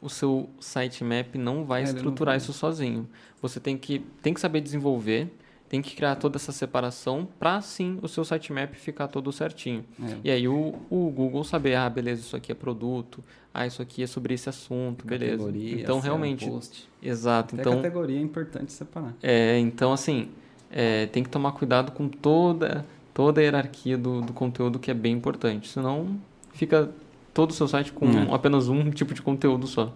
o 0.00 0.08
seu 0.08 0.48
sitemap 0.60 1.34
não 1.34 1.64
vai 1.64 1.80
é, 1.80 1.84
estruturar 1.84 2.34
não 2.34 2.38
isso 2.38 2.52
sozinho. 2.52 3.08
Você 3.40 3.58
tem 3.58 3.76
que, 3.76 3.98
tem 4.22 4.32
que 4.32 4.40
saber 4.40 4.60
desenvolver, 4.60 5.28
tem 5.72 5.80
que 5.80 5.96
criar 5.96 6.16
toda 6.16 6.36
essa 6.36 6.52
separação 6.52 7.26
para 7.38 7.58
sim 7.62 7.98
o 8.02 8.06
seu 8.06 8.26
sitemap 8.26 8.74
ficar 8.74 9.08
todo 9.08 9.32
certinho. 9.32 9.82
É. 10.02 10.16
E 10.24 10.30
aí 10.30 10.46
o, 10.46 10.74
o 10.90 11.08
Google 11.08 11.42
saber, 11.44 11.76
ah, 11.76 11.88
beleza, 11.88 12.20
isso 12.20 12.36
aqui 12.36 12.52
é 12.52 12.54
produto, 12.54 13.24
ah, 13.54 13.66
isso 13.66 13.80
aqui 13.80 14.02
é 14.02 14.06
sobre 14.06 14.34
esse 14.34 14.50
assunto, 14.50 15.06
beleza. 15.06 15.50
Então 15.56 15.98
realmente, 15.98 16.44
post. 16.44 16.86
exato. 17.02 17.54
Até 17.54 17.62
então 17.62 17.76
categoria 17.76 18.18
é 18.18 18.20
importante 18.20 18.70
separar. 18.70 19.14
É, 19.22 19.58
então 19.60 19.94
assim, 19.94 20.28
é, 20.70 21.06
tem 21.06 21.22
que 21.22 21.30
tomar 21.30 21.52
cuidado 21.52 21.92
com 21.92 22.06
toda 22.06 22.84
toda 23.14 23.40
a 23.40 23.44
hierarquia 23.44 23.96
do, 23.96 24.20
do 24.20 24.34
conteúdo 24.34 24.78
que 24.78 24.90
é 24.90 24.94
bem 24.94 25.14
importante. 25.14 25.68
Senão 25.68 26.20
fica 26.52 26.90
todo 27.32 27.48
o 27.48 27.54
seu 27.54 27.66
site 27.66 27.92
com 27.92 28.04
é. 28.10 28.34
apenas 28.34 28.68
um 28.68 28.90
tipo 28.90 29.14
de 29.14 29.22
conteúdo 29.22 29.66
só. 29.66 29.90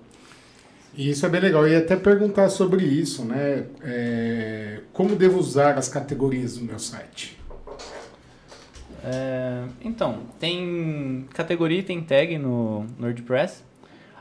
E 0.96 1.11
isso 1.11 1.26
é 1.26 1.28
bem 1.28 1.40
legal. 1.40 1.68
Ia 1.68 1.78
até 1.78 1.94
perguntar 1.94 2.48
sobre 2.48 2.85
isso, 2.85 3.24
né? 3.24 3.66
É, 3.82 4.80
como 4.92 5.14
devo 5.14 5.38
usar 5.38 5.76
as 5.76 5.88
categorias 5.88 6.56
do 6.56 6.64
meu 6.64 6.78
site? 6.78 7.38
É, 9.04 9.64
então, 9.82 10.20
tem 10.40 11.28
categoria 11.35 11.80
e 11.80 11.82
tem 11.82 12.02
tag 12.02 12.38
no, 12.38 12.85
no 12.98 13.06
WordPress. 13.06 13.62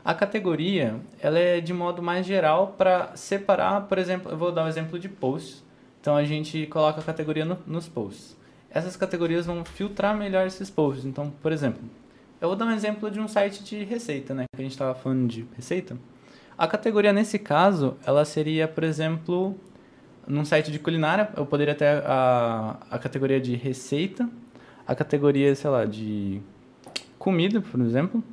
A 0.04 0.14
categoria, 0.14 0.94
ela 1.20 1.38
é 1.38 1.60
de 1.60 1.72
modo 1.72 2.02
mais 2.02 2.26
geral 2.26 2.74
para 2.78 3.16
separar, 3.16 3.88
por 3.88 3.98
exemplo, 3.98 4.30
eu 4.30 4.36
vou 4.36 4.52
dar 4.52 4.62
o 4.62 4.64
um 4.66 4.68
exemplo 4.68 4.98
de 4.98 5.08
posts. 5.08 5.64
Então, 6.00 6.14
a 6.14 6.24
gente 6.24 6.66
coloca 6.66 7.00
a 7.00 7.02
categoria 7.02 7.44
no, 7.44 7.58
nos 7.66 7.88
posts 7.88 8.36
essas 8.76 8.94
categorias 8.94 9.46
vão 9.46 9.64
filtrar 9.64 10.14
melhor 10.14 10.46
esses 10.46 10.68
posts. 10.68 11.06
Então, 11.06 11.32
por 11.42 11.50
exemplo, 11.50 11.82
eu 12.40 12.48
vou 12.48 12.56
dar 12.56 12.66
um 12.66 12.72
exemplo 12.72 13.10
de 13.10 13.18
um 13.18 13.26
site 13.26 13.64
de 13.64 13.82
receita, 13.84 14.34
né? 14.34 14.44
Que 14.54 14.60
a 14.60 14.62
gente 14.62 14.72
estava 14.72 14.94
falando 14.94 15.26
de 15.26 15.46
receita. 15.56 15.96
A 16.58 16.66
categoria, 16.66 17.12
nesse 17.12 17.38
caso, 17.38 17.96
ela 18.06 18.24
seria, 18.24 18.66
por 18.66 18.82
exemplo, 18.82 19.54
num 20.26 20.44
site 20.44 20.72
de 20.72 20.78
culinária, 20.78 21.28
eu 21.36 21.44
poderia 21.44 21.74
ter 21.74 22.02
a, 22.06 22.78
a 22.90 22.98
categoria 22.98 23.40
de 23.40 23.54
receita, 23.54 24.28
a 24.86 24.94
categoria, 24.94 25.54
sei 25.54 25.70
lá, 25.70 25.84
de 25.84 26.40
comida, 27.18 27.60
por 27.60 27.80
exemplo. 27.80 28.24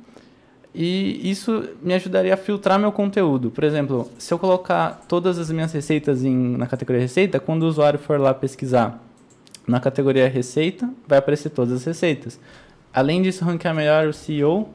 E 0.74 1.30
isso 1.30 1.68
me 1.82 1.94
ajudaria 1.94 2.34
a 2.34 2.36
filtrar 2.36 2.78
meu 2.78 2.90
conteúdo. 2.90 3.50
Por 3.50 3.62
exemplo, 3.62 4.10
se 4.18 4.32
eu 4.32 4.38
colocar 4.38 5.04
todas 5.06 5.38
as 5.38 5.50
minhas 5.50 5.72
receitas 5.72 6.24
em, 6.24 6.56
na 6.56 6.66
categoria 6.66 7.02
receita, 7.02 7.38
quando 7.38 7.62
o 7.62 7.68
usuário 7.68 7.98
for 7.98 8.18
lá 8.18 8.34
pesquisar 8.34 9.00
na 9.66 9.78
categoria 9.78 10.28
receita, 10.28 10.90
vai 11.06 11.18
aparecer 11.18 11.50
todas 11.50 11.74
as 11.74 11.84
receitas. 11.84 12.40
Além 12.92 13.22
disso, 13.22 13.44
ranquear 13.44 13.74
melhor 13.74 14.08
o 14.08 14.12
CEO, 14.12 14.68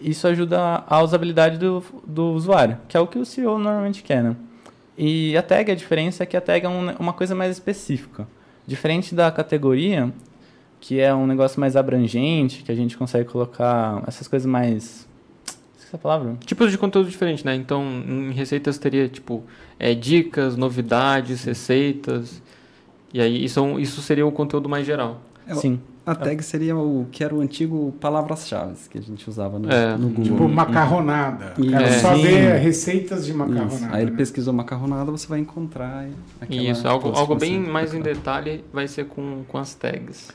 isso 0.00 0.26
ajuda 0.26 0.84
a 0.86 1.02
usabilidade 1.02 1.58
do, 1.58 1.82
do 2.06 2.32
usuário, 2.32 2.78
que 2.88 2.96
é 2.96 3.00
o 3.00 3.06
que 3.06 3.18
o 3.18 3.24
CEO 3.24 3.58
normalmente 3.58 4.02
quer, 4.02 4.22
né? 4.22 4.36
E 4.96 5.36
a 5.36 5.42
tag, 5.42 5.70
a 5.70 5.74
diferença 5.74 6.22
é 6.22 6.26
que 6.26 6.36
a 6.36 6.40
tag 6.40 6.64
é 6.64 6.68
um, 6.68 6.90
uma 6.98 7.12
coisa 7.12 7.34
mais 7.34 7.52
específica. 7.52 8.28
Diferente 8.66 9.14
da 9.14 9.30
categoria, 9.30 10.12
que 10.80 11.00
é 11.00 11.14
um 11.14 11.26
negócio 11.26 11.58
mais 11.58 11.76
abrangente, 11.76 12.62
que 12.62 12.70
a 12.70 12.74
gente 12.74 12.96
consegue 12.96 13.28
colocar 13.28 14.02
essas 14.06 14.28
coisas 14.28 14.46
mais 14.46 15.08
essa 15.94 15.98
palavra? 15.98 16.36
Tipos 16.44 16.70
de 16.70 16.78
conteúdo 16.78 17.08
diferentes, 17.08 17.44
né? 17.44 17.54
Então, 17.54 17.84
em 18.06 18.32
receitas 18.32 18.78
teria, 18.78 19.08
tipo, 19.08 19.44
é, 19.78 19.94
dicas, 19.94 20.56
novidades, 20.56 21.44
receitas. 21.44 22.42
E 23.12 23.20
aí 23.20 23.44
isso, 23.44 23.78
isso 23.78 24.02
seria 24.02 24.26
o 24.26 24.32
conteúdo 24.32 24.68
mais 24.68 24.84
geral. 24.84 25.20
É, 25.46 25.54
Sim. 25.54 25.80
A 26.06 26.14
tag 26.14 26.42
seria 26.42 26.76
o 26.76 27.06
que 27.10 27.24
era 27.24 27.34
o 27.34 27.40
antigo 27.40 27.94
palavras-chave 27.98 28.76
que 28.90 28.98
a 28.98 29.00
gente 29.00 29.26
usava 29.28 29.58
no, 29.58 29.72
é. 29.72 29.96
no 29.96 30.08
Google. 30.08 30.24
Tipo 30.24 30.48
macarronada. 30.48 31.54
Quero 31.56 31.84
é. 31.84 31.98
só 31.98 32.14
ver 32.14 32.58
receitas 32.58 33.24
de 33.24 33.32
macarronada. 33.32 33.74
Isso. 33.74 33.88
Aí 33.90 34.02
ele 34.02 34.10
né? 34.10 34.16
pesquisou 34.18 34.52
macarronada, 34.52 35.10
você 35.10 35.26
vai 35.26 35.38
encontrar 35.38 36.06
Isso, 36.50 36.86
algo, 36.86 37.08
algo 37.08 37.34
bem 37.34 37.58
mais 37.58 37.94
em 37.94 38.02
detalhe 38.02 38.62
vai 38.70 38.86
ser 38.86 39.06
com, 39.06 39.44
com 39.48 39.56
as 39.56 39.74
tags. 39.74 40.30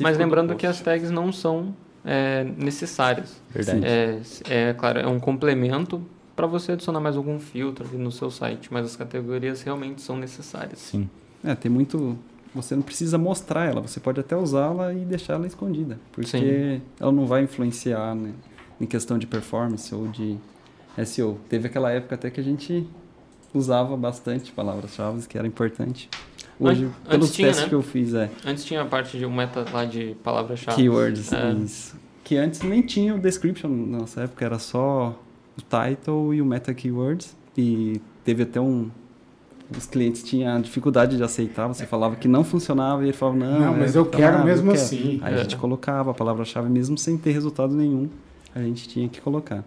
Mas 0.00 0.16
lembrando 0.16 0.54
que 0.54 0.66
as 0.66 0.80
tags 0.80 1.10
não 1.10 1.30
são 1.30 1.74
é, 2.04 2.44
necessárias. 2.56 3.40
Verdade. 3.50 3.84
É, 3.84 4.20
é, 4.48 4.72
claro, 4.72 4.98
é 4.98 5.06
um 5.06 5.20
complemento 5.20 6.00
para 6.34 6.46
você 6.46 6.72
adicionar 6.72 7.00
mais 7.00 7.16
algum 7.16 7.38
filtro 7.38 7.86
no 7.98 8.10
seu 8.10 8.30
site, 8.30 8.72
mas 8.72 8.86
as 8.86 8.96
categorias 8.96 9.62
realmente 9.62 10.00
são 10.00 10.16
necessárias. 10.16 10.78
Sim. 10.78 11.08
É, 11.44 11.54
tem 11.54 11.70
muito. 11.70 12.16
Você 12.54 12.74
não 12.74 12.82
precisa 12.82 13.16
mostrar 13.16 13.64
ela, 13.64 13.80
você 13.80 13.98
pode 13.98 14.20
até 14.20 14.36
usá-la 14.36 14.92
e 14.92 15.04
deixar 15.04 15.34
ela 15.34 15.46
escondida. 15.46 15.98
Porque 16.12 16.28
Sim. 16.28 16.82
ela 17.00 17.10
não 17.10 17.26
vai 17.26 17.42
influenciar 17.42 18.14
né, 18.14 18.32
em 18.80 18.86
questão 18.86 19.18
de 19.18 19.26
performance 19.26 19.94
ou 19.94 20.06
de 20.08 20.36
SEO. 21.06 21.38
Teve 21.48 21.68
aquela 21.68 21.90
época 21.90 22.14
até 22.14 22.30
que 22.30 22.40
a 22.40 22.44
gente 22.44 22.86
usava 23.54 23.96
bastante 23.96 24.52
palavras-chave, 24.52 25.26
que 25.26 25.38
era 25.38 25.46
importante. 25.46 26.08
Hoje, 26.58 26.84
Antes 26.84 27.08
pelos 27.08 27.32
tinha, 27.32 27.48
testes 27.48 27.64
né? 27.64 27.68
que 27.70 27.74
eu 27.74 27.82
fiz, 27.82 28.14
é. 28.14 28.30
Antes 28.44 28.64
tinha 28.64 28.82
a 28.82 28.84
parte 28.84 29.18
de 29.18 29.26
um 29.26 29.34
meta 29.34 29.64
lá 29.72 29.84
de 29.84 30.14
palavras-chave. 30.22 30.76
Keywords, 30.76 31.32
é. 31.32 31.52
isso. 31.52 31.96
Que 32.22 32.36
antes 32.36 32.62
nem 32.62 32.82
tinha 32.82 33.14
o 33.14 33.18
description 33.18 33.68
na 33.68 34.00
nossa 34.00 34.22
época, 34.22 34.44
era 34.44 34.58
só 34.58 35.18
o 35.56 35.62
title 35.62 36.34
e 36.34 36.40
o 36.40 36.46
meta 36.46 36.72
keywords. 36.72 37.36
E 37.56 38.00
teve 38.24 38.44
até 38.44 38.60
um, 38.60 38.90
os 39.78 39.86
clientes 39.86 40.22
tinham 40.22 40.60
dificuldade 40.60 41.16
de 41.16 41.22
aceitar, 41.22 41.66
você 41.66 41.86
falava 41.86 42.16
que 42.16 42.28
não 42.28 42.44
funcionava 42.44 43.02
e 43.02 43.06
ele 43.06 43.12
falava, 43.12 43.38
não, 43.38 43.60
não 43.60 43.76
mas 43.76 43.96
é, 43.96 43.98
eu 43.98 44.06
quero 44.06 44.44
mesmo 44.44 44.70
eu 44.70 44.74
quero. 44.74 44.84
assim. 44.84 45.20
Aí 45.22 45.34
é. 45.34 45.36
a 45.36 45.42
gente 45.42 45.56
colocava 45.56 46.10
a 46.10 46.14
palavra-chave 46.14 46.68
mesmo 46.68 46.96
sem 46.98 47.16
ter 47.16 47.32
resultado 47.32 47.74
nenhum, 47.74 48.08
a 48.54 48.60
gente 48.60 48.88
tinha 48.88 49.08
que 49.08 49.20
colocar. 49.20 49.64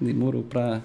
Demorou 0.00 0.42
para 0.42 0.80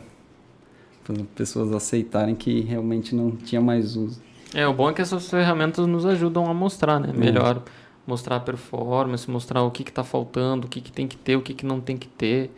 pessoas 1.35 1.71
aceitarem 1.71 2.35
que 2.35 2.61
realmente 2.61 3.15
não 3.15 3.31
tinha 3.31 3.61
mais 3.61 3.95
uso. 3.95 4.21
É, 4.53 4.67
o 4.67 4.73
bom 4.73 4.89
é 4.89 4.93
que 4.93 5.01
essas 5.01 5.29
ferramentas 5.29 5.85
nos 5.87 6.05
ajudam 6.05 6.45
a 6.49 6.53
mostrar, 6.53 6.99
né, 6.99 7.11
melhor 7.15 7.63
mostrar 8.09 8.37
a 8.37 8.39
performance, 8.39 9.29
mostrar 9.29 9.61
o 9.61 9.69
que 9.69 9.83
está 9.83 10.03
faltando, 10.03 10.65
o 10.65 10.69
que, 10.69 10.81
que 10.81 10.91
tem 10.91 11.07
que 11.07 11.15
ter, 11.15 11.35
o 11.35 11.41
que, 11.41 11.53
que 11.53 11.65
não 11.65 11.79
tem 11.79 11.95
que 11.95 12.07
ter. 12.07 12.51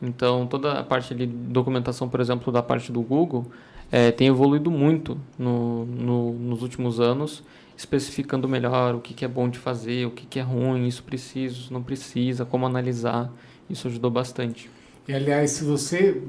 Então, 0.00 0.46
toda 0.46 0.78
a 0.78 0.84
parte 0.84 1.14
de 1.14 1.26
documentação, 1.26 2.08
por 2.08 2.20
exemplo, 2.20 2.52
da 2.52 2.62
parte 2.62 2.92
do 2.92 3.00
Google, 3.00 3.46
é, 3.90 4.10
tem 4.10 4.28
evoluído 4.28 4.70
muito 4.70 5.18
no, 5.38 5.86
no, 5.86 6.32
nos 6.32 6.62
últimos 6.62 7.00
anos, 7.00 7.42
especificando 7.76 8.48
melhor 8.48 8.94
o 8.94 9.00
que, 9.00 9.14
que 9.14 9.24
é 9.24 9.28
bom 9.28 9.48
de 9.48 9.58
fazer, 9.58 10.06
o 10.06 10.10
que, 10.10 10.26
que 10.26 10.38
é 10.38 10.42
ruim, 10.42 10.86
isso 10.86 11.02
precisa, 11.02 11.54
isso 11.54 11.72
não 11.72 11.82
precisa, 11.82 12.44
como 12.44 12.66
analisar. 12.66 13.32
Isso 13.68 13.86
ajudou 13.88 14.10
bastante. 14.10 14.70
E, 15.06 15.12
aliás, 15.12 15.50
se 15.50 15.64
você 15.64 16.22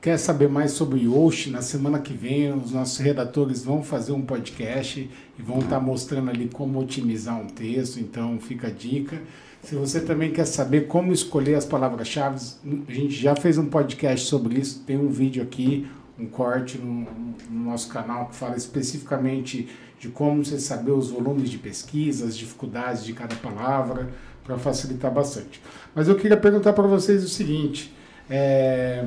quer 0.00 0.18
saber 0.18 0.48
mais 0.48 0.72
sobre 0.72 1.00
Yoshi, 1.00 1.50
na 1.50 1.62
semana 1.62 1.98
que 1.98 2.12
vem 2.12 2.52
os 2.52 2.72
nossos 2.72 2.98
redatores 2.98 3.64
vão 3.64 3.82
fazer 3.82 4.12
um 4.12 4.22
podcast 4.22 5.10
e 5.38 5.42
vão 5.42 5.58
estar 5.58 5.80
mostrando 5.80 6.30
ali 6.30 6.48
como 6.48 6.80
otimizar 6.80 7.40
um 7.40 7.46
texto, 7.46 7.98
então 7.98 8.38
fica 8.38 8.68
a 8.68 8.70
dica. 8.70 9.20
Se 9.62 9.74
você 9.74 10.00
também 10.00 10.30
quer 10.30 10.44
saber 10.44 10.86
como 10.86 11.12
escolher 11.12 11.56
as 11.56 11.64
palavras-chave, 11.64 12.38
a 12.88 12.92
gente 12.92 13.14
já 13.14 13.34
fez 13.34 13.58
um 13.58 13.66
podcast 13.66 14.26
sobre 14.26 14.60
isso, 14.60 14.84
tem 14.86 14.96
um 14.96 15.08
vídeo 15.08 15.42
aqui, 15.42 15.88
um 16.18 16.26
corte 16.26 16.78
no, 16.78 17.06
no 17.50 17.64
nosso 17.70 17.88
canal 17.88 18.28
que 18.28 18.36
fala 18.36 18.56
especificamente 18.56 19.68
de 19.98 20.08
como 20.08 20.44
você 20.44 20.58
saber 20.58 20.92
os 20.92 21.10
volumes 21.10 21.50
de 21.50 21.58
pesquisa, 21.58 22.26
as 22.26 22.36
dificuldades 22.36 23.04
de 23.04 23.12
cada 23.12 23.34
palavra, 23.36 24.10
para 24.44 24.56
facilitar 24.58 25.12
bastante. 25.12 25.60
Mas 25.94 26.08
eu 26.08 26.14
queria 26.14 26.36
perguntar 26.36 26.72
para 26.72 26.86
vocês 26.86 27.24
o 27.24 27.28
seguinte: 27.28 27.94
é, 28.30 29.04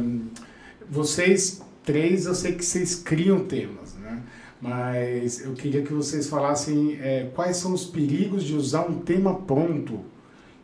vocês 0.90 1.62
três, 1.84 2.26
eu 2.26 2.36
sei 2.36 2.54
que 2.54 2.66
vocês 2.66 2.96
criam 2.96 3.46
temas, 3.46 3.96
né? 3.96 4.22
Mas 4.62 5.44
eu 5.44 5.54
queria 5.54 5.82
que 5.82 5.94
vocês 5.94 6.28
falassem 6.28 7.00
é, 7.02 7.30
quais 7.34 7.58
são 7.58 7.74
os 7.74 7.86
perigos 7.86 8.44
de 8.44 8.54
usar 8.54 8.82
um 8.82 9.00
tema 9.00 9.34
pronto 9.34 10.02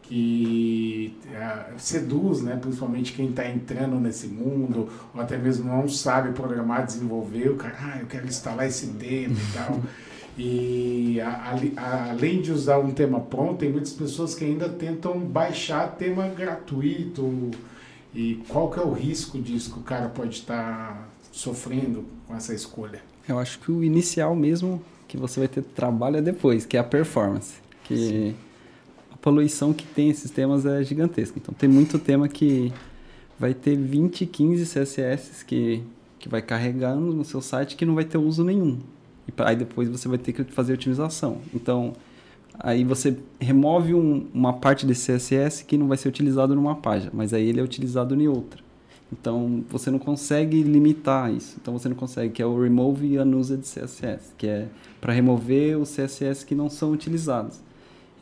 que 0.07 1.17
é, 1.33 1.73
seduz, 1.77 2.41
né, 2.41 2.57
principalmente 2.61 3.13
quem 3.13 3.29
está 3.29 3.49
entrando 3.49 3.99
nesse 3.99 4.27
mundo, 4.27 4.89
ou 5.13 5.21
até 5.21 5.37
mesmo 5.37 5.65
não 5.65 5.87
sabe 5.89 6.31
programar, 6.31 6.85
desenvolver, 6.85 7.49
o 7.49 7.55
cara, 7.55 7.75
ah, 7.79 7.97
eu 7.99 8.05
quero 8.05 8.27
instalar 8.27 8.67
esse 8.67 8.87
tema 8.87 9.35
e 9.35 9.53
tal. 9.53 9.81
E 10.37 11.17
a, 11.21 11.55
a, 11.77 12.09
além 12.09 12.41
de 12.41 12.51
usar 12.51 12.77
um 12.77 12.91
tema 12.91 13.21
pronto, 13.21 13.59
tem 13.59 13.71
muitas 13.71 13.93
pessoas 13.93 14.35
que 14.35 14.43
ainda 14.43 14.67
tentam 14.67 15.17
baixar 15.17 15.95
tema 15.95 16.27
gratuito. 16.27 17.51
E 18.13 18.43
qual 18.49 18.69
que 18.69 18.77
é 18.77 18.83
o 18.83 18.91
risco 18.91 19.39
disso 19.39 19.71
que 19.71 19.79
o 19.79 19.83
cara 19.83 20.09
pode 20.09 20.39
estar 20.39 20.89
tá 20.89 21.07
sofrendo 21.31 22.03
com 22.27 22.35
essa 22.35 22.53
escolha? 22.53 23.01
Eu 23.29 23.39
acho 23.39 23.59
que 23.59 23.71
o 23.71 23.81
inicial 23.81 24.35
mesmo 24.35 24.83
que 25.07 25.15
você 25.15 25.39
vai 25.39 25.47
ter 25.47 25.61
trabalho 25.61 26.17
é 26.17 26.21
depois, 26.21 26.65
que 26.65 26.75
é 26.75 26.81
a 26.81 26.83
performance. 26.83 27.53
Que 27.85 27.95
Sim 27.95 28.35
poluição 29.25 29.73
que 29.73 29.87
tem 29.87 30.11
esses 30.11 30.29
temas 30.29 30.67
é 30.67 30.83
gigantesca. 30.83 31.39
Então 31.39 31.51
tem 31.51 31.67
muito 31.67 31.97
tema 31.97 32.27
que 32.27 32.71
vai 33.39 33.55
ter 33.55 33.75
20, 33.75 34.23
15 34.23 34.63
CSS 34.65 35.43
que, 35.43 35.81
que 36.19 36.29
vai 36.29 36.43
carregando 36.43 37.11
no 37.11 37.25
seu 37.25 37.41
site 37.41 37.75
que 37.75 37.87
não 37.87 37.95
vai 37.95 38.05
ter 38.05 38.19
uso 38.19 38.43
nenhum. 38.43 38.77
E 39.27 39.33
aí 39.39 39.55
depois 39.55 39.89
você 39.89 40.07
vai 40.07 40.19
ter 40.19 40.31
que 40.31 40.43
fazer 40.43 40.73
otimização. 40.73 41.39
Então 41.51 41.93
aí 42.59 42.83
você 42.83 43.17
remove 43.39 43.95
um, 43.95 44.27
uma 44.31 44.53
parte 44.53 44.85
desse 44.85 45.11
CSS 45.11 45.65
que 45.65 45.75
não 45.75 45.87
vai 45.87 45.97
ser 45.97 46.07
utilizado 46.07 46.53
numa 46.53 46.75
página, 46.75 47.09
mas 47.11 47.33
aí 47.33 47.49
ele 47.49 47.59
é 47.59 47.63
utilizado 47.63 48.13
em 48.13 48.27
outra. 48.27 48.63
Então 49.11 49.63
você 49.71 49.89
não 49.89 49.97
consegue 49.97 50.61
limitar 50.61 51.33
isso. 51.33 51.57
Então 51.59 51.73
você 51.73 51.89
não 51.89 51.95
consegue, 51.95 52.31
que 52.31 52.43
é 52.43 52.45
o 52.45 52.61
remove 52.61 53.17
unused 53.17 53.61
CSS, 53.61 54.33
que 54.37 54.45
é 54.45 54.67
para 55.01 55.11
remover 55.11 55.79
os 55.79 55.89
CSS 55.95 56.45
que 56.45 56.53
não 56.53 56.69
são 56.69 56.91
utilizados. 56.91 57.64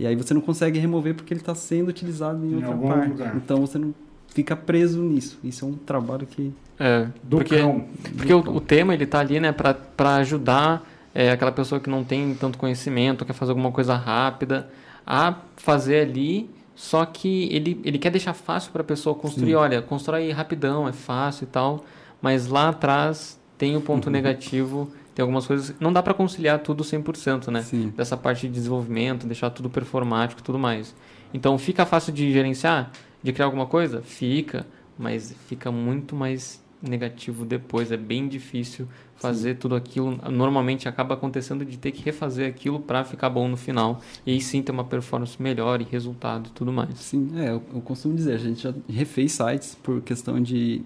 E 0.04 0.08
aí 0.08 0.16
você 0.18 0.34
não 0.34 0.41
consegue 0.41 0.78
remover 0.78 1.16
porque 1.16 1.34
ele 1.34 1.39
está 1.39 1.56
sendo 1.56 1.88
utilizado 1.88 2.45
em, 2.45 2.51
em 2.51 2.56
outra 2.56 2.76
parte. 2.76 3.10
Lugar. 3.12 3.36
Então 3.38 3.62
você 3.62 3.78
não 3.78 3.95
fica 4.28 4.54
preso 4.54 5.01
nisso. 5.01 5.39
Isso 5.41 5.64
é 5.64 5.68
um 5.70 5.76
trabalho 5.76 6.28
que 6.28 6.51
é 6.78 7.08
do 7.24 7.38
porque 7.38 7.58
cão. 7.58 7.86
porque 8.18 8.34
o, 8.34 8.39
o, 8.39 8.60
tema 8.60 8.93
ele 8.93 9.06
está 9.06 9.22
ali, 9.22 9.39
né, 9.39 9.54
para 9.54 10.16
ajudar 10.18 10.86
é, 11.16 11.32
aquela 11.32 11.54
pessoa 11.54 11.80
que 11.80 11.89
não 11.89 12.04
tem 12.04 12.36
tanto 12.36 12.58
conhecimento, 12.58 13.24
quer 13.24 13.32
fazer 13.32 13.51
alguma 13.51 13.72
coisa 13.72 13.95
rápida, 13.95 14.70
a 15.08 15.36
fazer 15.56 16.01
ali. 16.01 16.49
Só 16.76 17.06
que 17.06 17.47
ele, 17.49 17.80
ele 17.86 17.97
quer 17.97 18.10
deixar 18.10 18.34
fácil 18.34 18.74
para 18.74 18.82
a 18.82 18.86
pessoa 18.86 19.16
construir. 19.16 19.51
Sim. 19.51 19.56
Olha, 19.56 19.82
constrói 19.82 20.32
rapidão, 20.32 20.86
é 20.86 20.91
fácil 20.91 21.45
e 21.45 21.47
tal. 21.47 21.86
Mas 22.22 22.47
lá 22.47 22.70
atrás 22.70 23.39
tem 23.58 23.78
o 23.78 23.82
ponto 23.82 24.08
uhum. 24.08 24.12
negativo 24.12 24.91
tem 25.14 25.22
algumas 25.22 25.45
coisas. 25.45 25.76
Não 25.80 25.93
dá 25.93 26.01
para 26.01 26.14
conciliar 26.14 26.59
tudo 26.59 26.84
100%, 26.84 27.51
né? 27.51 27.61
Sim. 27.61 27.93
Dessa 27.95 28.18
parte 28.18 28.47
de 28.47 28.53
desenvolvimento, 28.53 29.28
deixar 29.28 29.49
tudo 29.49 29.70
performático 29.70 30.41
e 30.41 30.43
tudo 30.43 30.57
mais. 30.57 30.95
Então, 31.34 31.57
fica 31.57 31.86
fácil 31.86 32.14
de 32.14 32.32
gerenciar, 32.32 32.91
de 33.22 33.32
criar 33.32 33.45
alguma 33.45 33.66
coisa? 33.66 34.01
Fica, 34.01 34.66
mas 34.97 35.36
fica 35.47 35.72
muito 35.72 36.16
mais 36.16 36.64
negativo 36.82 37.45
depois. 37.45 37.91
É 37.91 37.97
bem 37.97 38.28
difícil 38.28 38.88
fazer 39.16 39.53
sim. 39.53 39.59
tudo 39.59 39.76
aquilo. 39.76 40.20
Normalmente 40.30 40.89
acaba 40.89 41.14
acontecendo 41.14 41.64
de 41.64 41.78
ter 41.78 41.91
que 41.91 42.03
refazer 42.03 42.47
aquilo 42.47 42.80
para 42.80 43.03
ficar 43.05 43.30
bom 43.30 43.47
no 43.47 43.55
final. 43.55 44.01
E 44.26 44.32
aí 44.32 44.41
sim 44.41 44.61
ter 44.61 44.72
uma 44.72 44.84
performance 44.84 45.41
melhor 45.41 45.82
e 45.82 45.86
resultado 45.86 46.49
e 46.49 46.51
tudo 46.51 46.74
mais. 46.74 46.95
Sim, 46.99 47.32
é, 47.36 47.49
eu, 47.49 47.64
eu 47.74 47.82
costumo 47.82 48.14
dizer, 48.16 48.34
a 48.34 48.38
gente 48.38 48.61
já 48.61 48.74
refez 48.89 49.32
sites 49.32 49.76
por 49.82 50.01
questão 50.01 50.41
de 50.41 50.82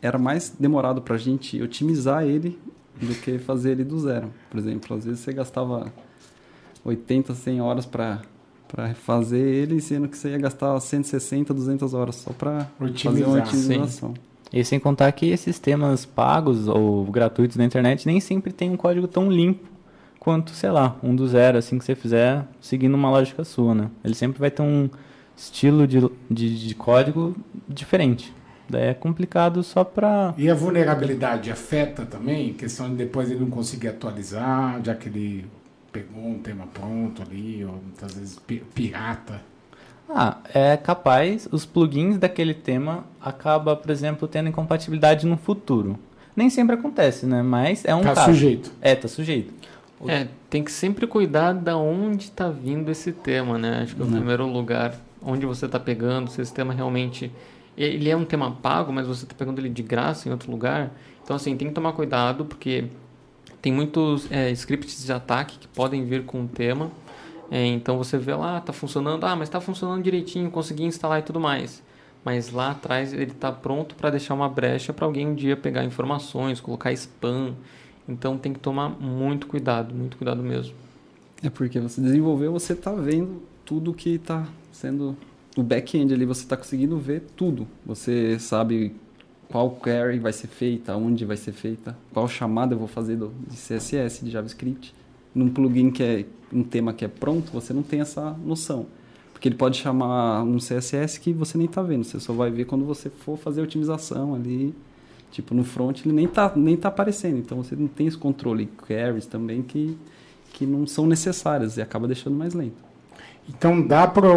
era 0.00 0.18
mais 0.18 0.54
demorado 0.58 1.02
para 1.02 1.16
a 1.16 1.18
gente 1.18 1.60
otimizar 1.60 2.24
ele 2.24 2.58
do 3.06 3.14
que 3.14 3.38
fazer 3.38 3.72
ele 3.72 3.84
do 3.84 3.98
zero. 3.98 4.30
Por 4.50 4.58
exemplo, 4.58 4.96
às 4.96 5.04
vezes 5.04 5.20
você 5.20 5.32
gastava 5.32 5.92
80, 6.84 7.34
100 7.34 7.60
horas 7.60 7.86
para 7.86 8.22
para 8.68 8.94
fazer 8.94 9.40
ele, 9.40 9.80
sendo 9.80 10.06
que 10.06 10.16
você 10.16 10.30
ia 10.30 10.38
gastar 10.38 10.78
160, 10.78 11.52
200 11.52 11.92
horas 11.92 12.14
só 12.14 12.32
para 12.32 12.68
fazer 13.02 13.24
uma 13.24 13.38
otimização. 13.38 14.14
Sim. 14.14 14.20
E 14.52 14.64
sem 14.64 14.78
contar 14.78 15.10
que 15.10 15.26
esses 15.26 15.40
sistemas 15.40 16.06
pagos 16.06 16.68
ou 16.68 17.04
gratuitos 17.06 17.56
da 17.56 17.64
internet 17.64 18.06
nem 18.06 18.20
sempre 18.20 18.52
tem 18.52 18.70
um 18.70 18.76
código 18.76 19.08
tão 19.08 19.30
limpo 19.30 19.68
quanto, 20.20 20.50
sei 20.52 20.70
lá, 20.70 20.96
um 21.02 21.16
do 21.16 21.26
zero, 21.26 21.58
assim 21.58 21.78
que 21.78 21.84
você 21.84 21.94
fizer, 21.94 22.46
seguindo 22.60 22.94
uma 22.94 23.10
lógica 23.10 23.42
sua, 23.42 23.74
né? 23.74 23.90
Ele 24.04 24.14
sempre 24.14 24.38
vai 24.38 24.50
ter 24.50 24.62
um 24.62 24.88
estilo 25.36 25.86
de, 25.86 25.98
de, 26.30 26.68
de 26.68 26.74
código 26.74 27.34
diferente. 27.68 28.32
Daí 28.70 28.88
é 28.88 28.94
complicado 28.94 29.62
só 29.62 29.84
para. 29.84 30.34
E 30.36 30.48
a 30.48 30.54
vulnerabilidade 30.54 31.50
afeta 31.50 32.06
também? 32.06 32.52
Questão 32.54 32.88
de 32.88 32.96
depois 32.96 33.30
ele 33.30 33.40
não 33.40 33.50
conseguir 33.50 33.88
atualizar, 33.88 34.80
já 34.82 34.94
que 34.94 35.08
ele 35.08 35.46
pegou 35.92 36.24
um 36.24 36.38
tema 36.38 36.66
pronto 36.72 37.22
ali, 37.22 37.64
ou 37.64 37.72
muitas 37.72 38.14
vezes 38.14 38.38
pirata. 38.74 39.42
Ah, 40.08 40.38
é 40.52 40.76
capaz, 40.76 41.48
os 41.52 41.64
plugins 41.64 42.18
daquele 42.18 42.54
tema 42.54 43.04
acaba, 43.20 43.76
por 43.76 43.90
exemplo, 43.90 44.26
tendo 44.26 44.48
incompatibilidade 44.48 45.26
no 45.26 45.36
futuro. 45.36 45.98
Nem 46.34 46.50
sempre 46.50 46.74
acontece, 46.74 47.26
né? 47.26 47.42
Mas 47.42 47.84
é 47.84 47.94
um 47.94 48.02
tá 48.02 48.14
caso. 48.14 48.32
sujeito. 48.32 48.72
É, 48.80 48.94
tá 48.94 49.06
sujeito. 49.06 49.52
É, 50.08 50.28
tem 50.48 50.64
que 50.64 50.72
sempre 50.72 51.06
cuidar 51.06 51.52
da 51.52 51.76
onde 51.76 52.24
está 52.24 52.48
vindo 52.48 52.90
esse 52.90 53.12
tema, 53.12 53.58
né? 53.58 53.80
Acho 53.82 53.94
que 53.94 54.02
é 54.02 54.04
o 54.04 54.08
né. 54.08 54.16
primeiro 54.16 54.46
lugar, 54.46 54.94
onde 55.22 55.44
você 55.44 55.66
está 55.66 55.78
pegando, 55.78 56.30
se 56.30 56.40
esse 56.40 56.52
tema 56.52 56.72
realmente 56.72 57.30
ele 57.76 58.08
é 58.10 58.16
um 58.16 58.24
tema 58.24 58.50
pago, 58.50 58.92
mas 58.92 59.06
você 59.06 59.24
está 59.24 59.34
pegando 59.34 59.58
ele 59.58 59.68
de 59.68 59.82
graça 59.82 60.28
em 60.28 60.32
outro 60.32 60.50
lugar. 60.50 60.90
Então, 61.22 61.36
assim, 61.36 61.56
tem 61.56 61.68
que 61.68 61.74
tomar 61.74 61.92
cuidado, 61.92 62.44
porque 62.44 62.84
tem 63.62 63.72
muitos 63.72 64.30
é, 64.30 64.50
scripts 64.50 65.04
de 65.04 65.12
ataque 65.12 65.58
que 65.58 65.68
podem 65.68 66.04
vir 66.04 66.24
com 66.24 66.44
o 66.44 66.48
tema. 66.48 66.90
É, 67.50 67.64
então, 67.66 67.96
você 67.96 68.18
vê 68.18 68.34
lá, 68.34 68.58
está 68.58 68.72
funcionando, 68.72 69.24
ah, 69.24 69.36
mas 69.36 69.48
está 69.48 69.60
funcionando 69.60 70.02
direitinho, 70.02 70.50
consegui 70.50 70.84
instalar 70.84 71.20
e 71.20 71.22
tudo 71.22 71.40
mais. 71.40 71.82
Mas 72.24 72.50
lá 72.50 72.72
atrás 72.72 73.12
ele 73.12 73.24
está 73.24 73.50
pronto 73.50 73.94
para 73.94 74.10
deixar 74.10 74.34
uma 74.34 74.48
brecha 74.48 74.92
para 74.92 75.06
alguém 75.06 75.26
um 75.26 75.34
dia 75.34 75.56
pegar 75.56 75.84
informações, 75.84 76.60
colocar 76.60 76.92
spam. 76.92 77.54
Então, 78.08 78.36
tem 78.36 78.52
que 78.52 78.58
tomar 78.58 78.88
muito 78.88 79.46
cuidado, 79.46 79.94
muito 79.94 80.16
cuidado 80.16 80.42
mesmo. 80.42 80.74
É 81.42 81.48
porque 81.48 81.80
você 81.80 82.00
desenvolveu, 82.00 82.52
você 82.52 82.74
está 82.74 82.92
vendo 82.92 83.42
tudo 83.64 83.94
que 83.94 84.16
está 84.16 84.46
sendo 84.72 85.16
o 85.56 85.62
back-end 85.62 86.12
ali 86.14 86.24
você 86.24 86.42
está 86.42 86.56
conseguindo 86.56 86.96
ver 86.98 87.22
tudo. 87.36 87.66
Você 87.84 88.38
sabe 88.38 88.94
qual 89.48 89.70
query 89.70 90.18
vai 90.18 90.32
ser 90.32 90.46
feita, 90.46 90.96
onde 90.96 91.24
vai 91.24 91.36
ser 91.36 91.52
feita, 91.52 91.96
qual 92.12 92.28
chamada 92.28 92.74
eu 92.74 92.78
vou 92.78 92.88
fazer 92.88 93.16
do, 93.16 93.32
de 93.48 93.56
CSS, 93.56 94.24
de 94.24 94.30
JavaScript. 94.30 94.94
Num 95.34 95.48
plugin 95.48 95.90
que 95.90 96.02
é 96.02 96.24
um 96.52 96.62
tema 96.62 96.92
que 96.92 97.04
é 97.04 97.08
pronto, 97.08 97.52
você 97.52 97.72
não 97.72 97.82
tem 97.82 98.00
essa 98.00 98.32
noção. 98.44 98.86
Porque 99.32 99.48
ele 99.48 99.56
pode 99.56 99.78
chamar 99.78 100.42
um 100.42 100.58
CSS 100.58 101.18
que 101.18 101.32
você 101.32 101.56
nem 101.56 101.66
está 101.66 101.82
vendo, 101.82 102.04
você 102.04 102.20
só 102.20 102.32
vai 102.32 102.50
ver 102.50 102.66
quando 102.66 102.84
você 102.84 103.08
for 103.08 103.38
fazer 103.38 103.60
a 103.60 103.64
otimização 103.64 104.34
ali. 104.34 104.74
Tipo, 105.32 105.54
no 105.54 105.62
front 105.62 106.04
ele 106.04 106.12
nem 106.12 106.24
está 106.24 106.52
nem 106.56 106.76
tá 106.76 106.88
aparecendo, 106.88 107.38
então 107.38 107.62
você 107.62 107.76
não 107.76 107.86
tem 107.86 108.06
esse 108.06 108.18
controle. 108.18 108.68
Queries 108.86 109.26
também 109.26 109.62
que, 109.62 109.96
que 110.52 110.66
não 110.66 110.86
são 110.86 111.06
necessárias 111.06 111.76
e 111.76 111.82
acaba 111.82 112.06
deixando 112.06 112.36
mais 112.36 112.52
lento. 112.52 112.89
Então 113.56 113.84
dá 113.84 114.06
para 114.06 114.28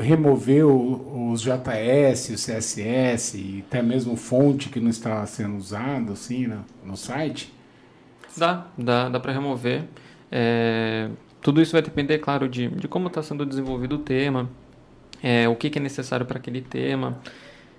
remover 0.00 0.64
os 0.64 1.42
JS, 1.42 2.30
o 2.30 2.34
CSS 2.34 3.36
e 3.36 3.64
até 3.66 3.82
mesmo 3.82 4.16
fonte 4.16 4.68
que 4.68 4.78
não 4.78 4.88
está 4.88 5.26
sendo 5.26 5.56
usado 5.56 6.12
assim 6.12 6.46
no, 6.46 6.64
no 6.84 6.96
site? 6.96 7.52
Dá, 8.36 8.68
dá, 8.78 9.08
dá 9.08 9.18
para 9.18 9.32
remover. 9.32 9.84
É, 10.30 11.10
tudo 11.42 11.60
isso 11.60 11.72
vai 11.72 11.82
depender, 11.82 12.18
claro, 12.18 12.48
de, 12.48 12.68
de 12.68 12.86
como 12.86 13.08
está 13.08 13.22
sendo 13.22 13.44
desenvolvido 13.44 13.96
o 13.96 13.98
tema, 13.98 14.48
é, 15.20 15.48
o 15.48 15.56
que, 15.56 15.68
que 15.68 15.78
é 15.78 15.82
necessário 15.82 16.24
para 16.24 16.38
aquele 16.38 16.60
tema. 16.60 17.18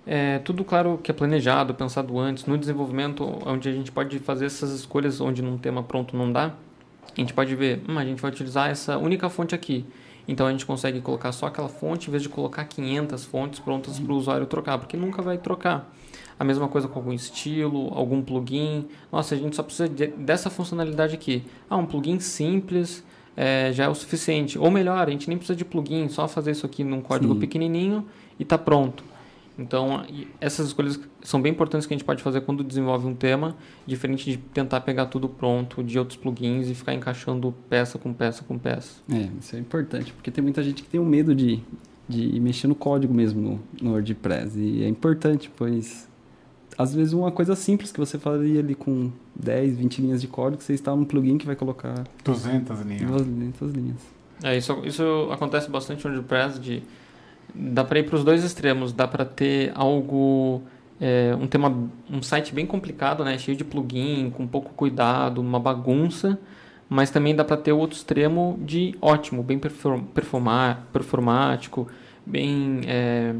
É, 0.06 0.39
tudo, 0.39 0.66
claro, 0.66 1.00
que 1.02 1.10
é 1.10 1.14
planejado, 1.14 1.74
pensado 1.74 2.20
antes. 2.20 2.46
No 2.46 2.58
desenvolvimento, 2.58 3.24
onde 3.46 3.70
a 3.70 3.72
gente 3.72 3.92
pode 3.92 4.20
fazer 4.20 4.48
essas 4.48 4.72
escolhas 4.72 5.22
onde 5.22 5.42
num 5.42 5.58
tema 5.58 5.84
pronto 5.84 6.18
não 6.18 6.32
dá, 6.32 6.48
a 6.48 7.20
gente 7.20 7.34
pode 7.34 7.56
ver, 7.56 7.82
hum, 7.88 7.98
a 7.98 8.04
gente 8.04 8.22
vai 8.22 8.30
utilizar 8.30 8.70
essa 8.70 8.98
única 8.98 9.30
fonte 9.30 9.56
aqui. 9.56 9.86
Então 10.28 10.47
a 10.47 10.51
gente 10.51 10.65
consegue 10.65 11.01
colocar 11.01 11.32
só 11.32 11.47
aquela 11.47 11.69
fonte 11.69 12.07
em 12.07 12.11
vez 12.11 12.24
de 12.24 12.30
colocar 12.30 12.63
500 12.65 13.26
fontes 13.26 13.59
prontas 13.59 13.99
para 13.99 14.13
o 14.13 14.15
usuário 14.15 14.45
trocar, 14.45 14.78
porque 14.78 14.95
nunca 14.95 15.22
vai 15.22 15.38
trocar. 15.38 15.91
A 16.39 16.43
mesma 16.43 16.67
coisa 16.67 16.88
com 16.88 16.97
algum 16.97 17.13
estilo, 17.13 17.91
algum 17.93 18.22
plugin. 18.22 18.88
Nossa, 19.11 19.36
a 19.36 19.38
gente 19.38 19.55
só 19.55 19.63
precisa 19.63 19.88
de, 19.88 20.07
dessa 20.07 20.49
funcionalidade 20.49 21.13
aqui. 21.13 21.43
Ah, 21.69 21.78
um 21.78 21.86
plugin 21.86 22.19
simples 22.19 23.03
é, 23.36 23.72
já 23.74 23.86
é 23.86 23.89
o 23.89 23.95
suficiente. 23.95 24.57
Ou 24.57 24.72
melhor, 24.72 25.07
a 25.07 25.11
gente 25.11 25.28
nem 25.28 25.38
precisa 25.38 25.55
de 25.55 25.65
plugin, 25.65 26.09
só 26.09 26.28
fazer 26.28 26.51
isso 26.51 26.65
aqui 26.65 26.84
num 26.84 27.01
código 27.01 27.34
Sim. 27.34 27.39
pequenininho 27.39 28.05
e 28.39 28.43
está 28.43 28.57
pronto. 28.57 29.11
Então, 29.62 30.03
essas 30.39 30.68
escolhas 30.68 30.99
são 31.22 31.41
bem 31.41 31.51
importantes 31.51 31.88
que 31.88 31.93
a 31.93 31.97
gente 31.97 32.05
pode 32.05 32.24
fazer 32.24 32.41
quando 32.41 32.64
desenvolve 32.64 33.07
um 33.07 33.14
tema, 33.14 33.55
diferente 33.86 34.30
de 34.30 34.38
tentar 34.38 34.82
pegar 34.82 35.05
tudo 35.05 35.30
pronto 35.30 35.84
de 35.84 35.99
outros 35.99 36.18
plugins 36.18 36.68
e 36.68 36.76
ficar 36.76 36.93
encaixando 36.93 37.53
peça 37.70 37.97
com 37.97 38.12
peça 38.14 38.43
com 38.43 38.57
peça. 38.57 39.01
É, 39.12 39.30
isso 39.39 39.55
é 39.55 39.59
importante, 39.59 40.12
porque 40.14 40.32
tem 40.32 40.43
muita 40.43 40.64
gente 40.64 40.82
que 40.84 40.89
tem 40.89 40.99
o 40.99 41.03
um 41.03 41.05
medo 41.05 41.36
de, 41.36 41.59
de 42.09 42.39
mexer 42.39 42.68
no 42.68 42.76
código 42.76 43.14
mesmo 43.14 43.41
no, 43.41 43.59
no 43.82 43.91
WordPress. 43.91 44.59
E 44.59 44.84
é 44.84 44.88
importante, 44.88 45.51
pois 45.55 46.09
às 46.78 46.95
vezes 46.95 47.14
uma 47.14 47.32
coisa 47.32 47.55
simples 47.55 47.91
que 47.91 47.99
você 47.99 48.18
faria 48.18 48.59
ali 48.59 48.74
com 48.74 49.12
10, 49.36 49.78
20 49.78 50.01
linhas 50.01 50.22
de 50.22 50.28
código, 50.28 50.62
você 50.64 50.74
está 50.74 50.95
num 50.95 51.05
plugin 51.05 51.38
que 51.38 51.45
vai 51.45 51.55
colocar 51.55 52.03
200 52.24 52.82
linhas. 52.82 53.12
200 53.12 53.72
linhas. 53.72 53.97
É, 54.43 54.57
isso, 54.57 54.82
isso 54.86 55.30
acontece 55.32 55.70
bastante 55.70 56.03
no 56.07 56.14
WordPress 56.14 56.59
de 56.59 56.82
dá 57.54 57.84
para 57.84 57.99
ir 57.99 58.04
para 58.04 58.16
os 58.16 58.24
dois 58.24 58.43
extremos, 58.43 58.93
dá 58.93 59.08
para 59.08 59.26
ter 59.26 59.72
algo 59.76 60.62
é, 60.99 61.36
um 61.39 61.47
tema 61.47 61.89
um 62.10 62.22
site 62.22 62.54
bem 62.54 62.66
complicado, 62.66 63.24
né, 63.26 63.38
cheio 63.38 63.58
de 63.58 63.64
plugin, 63.64 64.30
com 64.30 64.45
pouco 64.45 64.72
cuidado, 64.74 65.41
uma 65.41 65.60
bagunça, 65.60 66.39
mas 66.88 67.10
também 67.10 67.36
dá 67.36 67.43
para 67.43 67.58
ter 67.58 67.72
o 67.72 67.78
outro 67.78 67.97
extremo 67.97 68.60
de 68.64 68.95
ótimo, 69.02 69.41
bem 69.41 69.58
performar, 69.58 70.86
performático, 70.93 71.88
bem 72.26 72.82
é, 72.86 73.34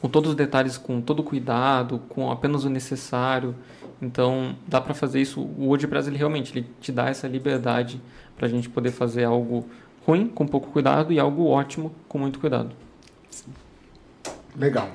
com 0.00 0.08
todos 0.08 0.30
os 0.30 0.36
detalhes, 0.36 0.76
com 0.76 1.00
todo 1.00 1.22
cuidado, 1.22 2.00
com 2.08 2.30
apenas 2.30 2.64
o 2.64 2.70
necessário. 2.70 3.54
Então, 4.00 4.54
dá 4.66 4.80
para 4.80 4.94
fazer 4.94 5.20
isso. 5.20 5.40
O 5.40 5.66
WordPress 5.66 6.08
ele 6.08 6.16
realmente 6.16 6.56
ele 6.56 6.66
te 6.80 6.92
dá 6.92 7.08
essa 7.08 7.26
liberdade 7.26 8.00
para 8.36 8.46
a 8.46 8.48
gente 8.48 8.68
poder 8.68 8.92
fazer 8.92 9.24
algo 9.24 9.66
ruim 10.06 10.28
com 10.28 10.46
pouco 10.46 10.70
cuidado 10.70 11.12
e 11.12 11.18
algo 11.18 11.46
ótimo 11.46 11.92
com 12.08 12.18
muito 12.18 12.38
cuidado. 12.38 12.70
Legal. 14.58 14.90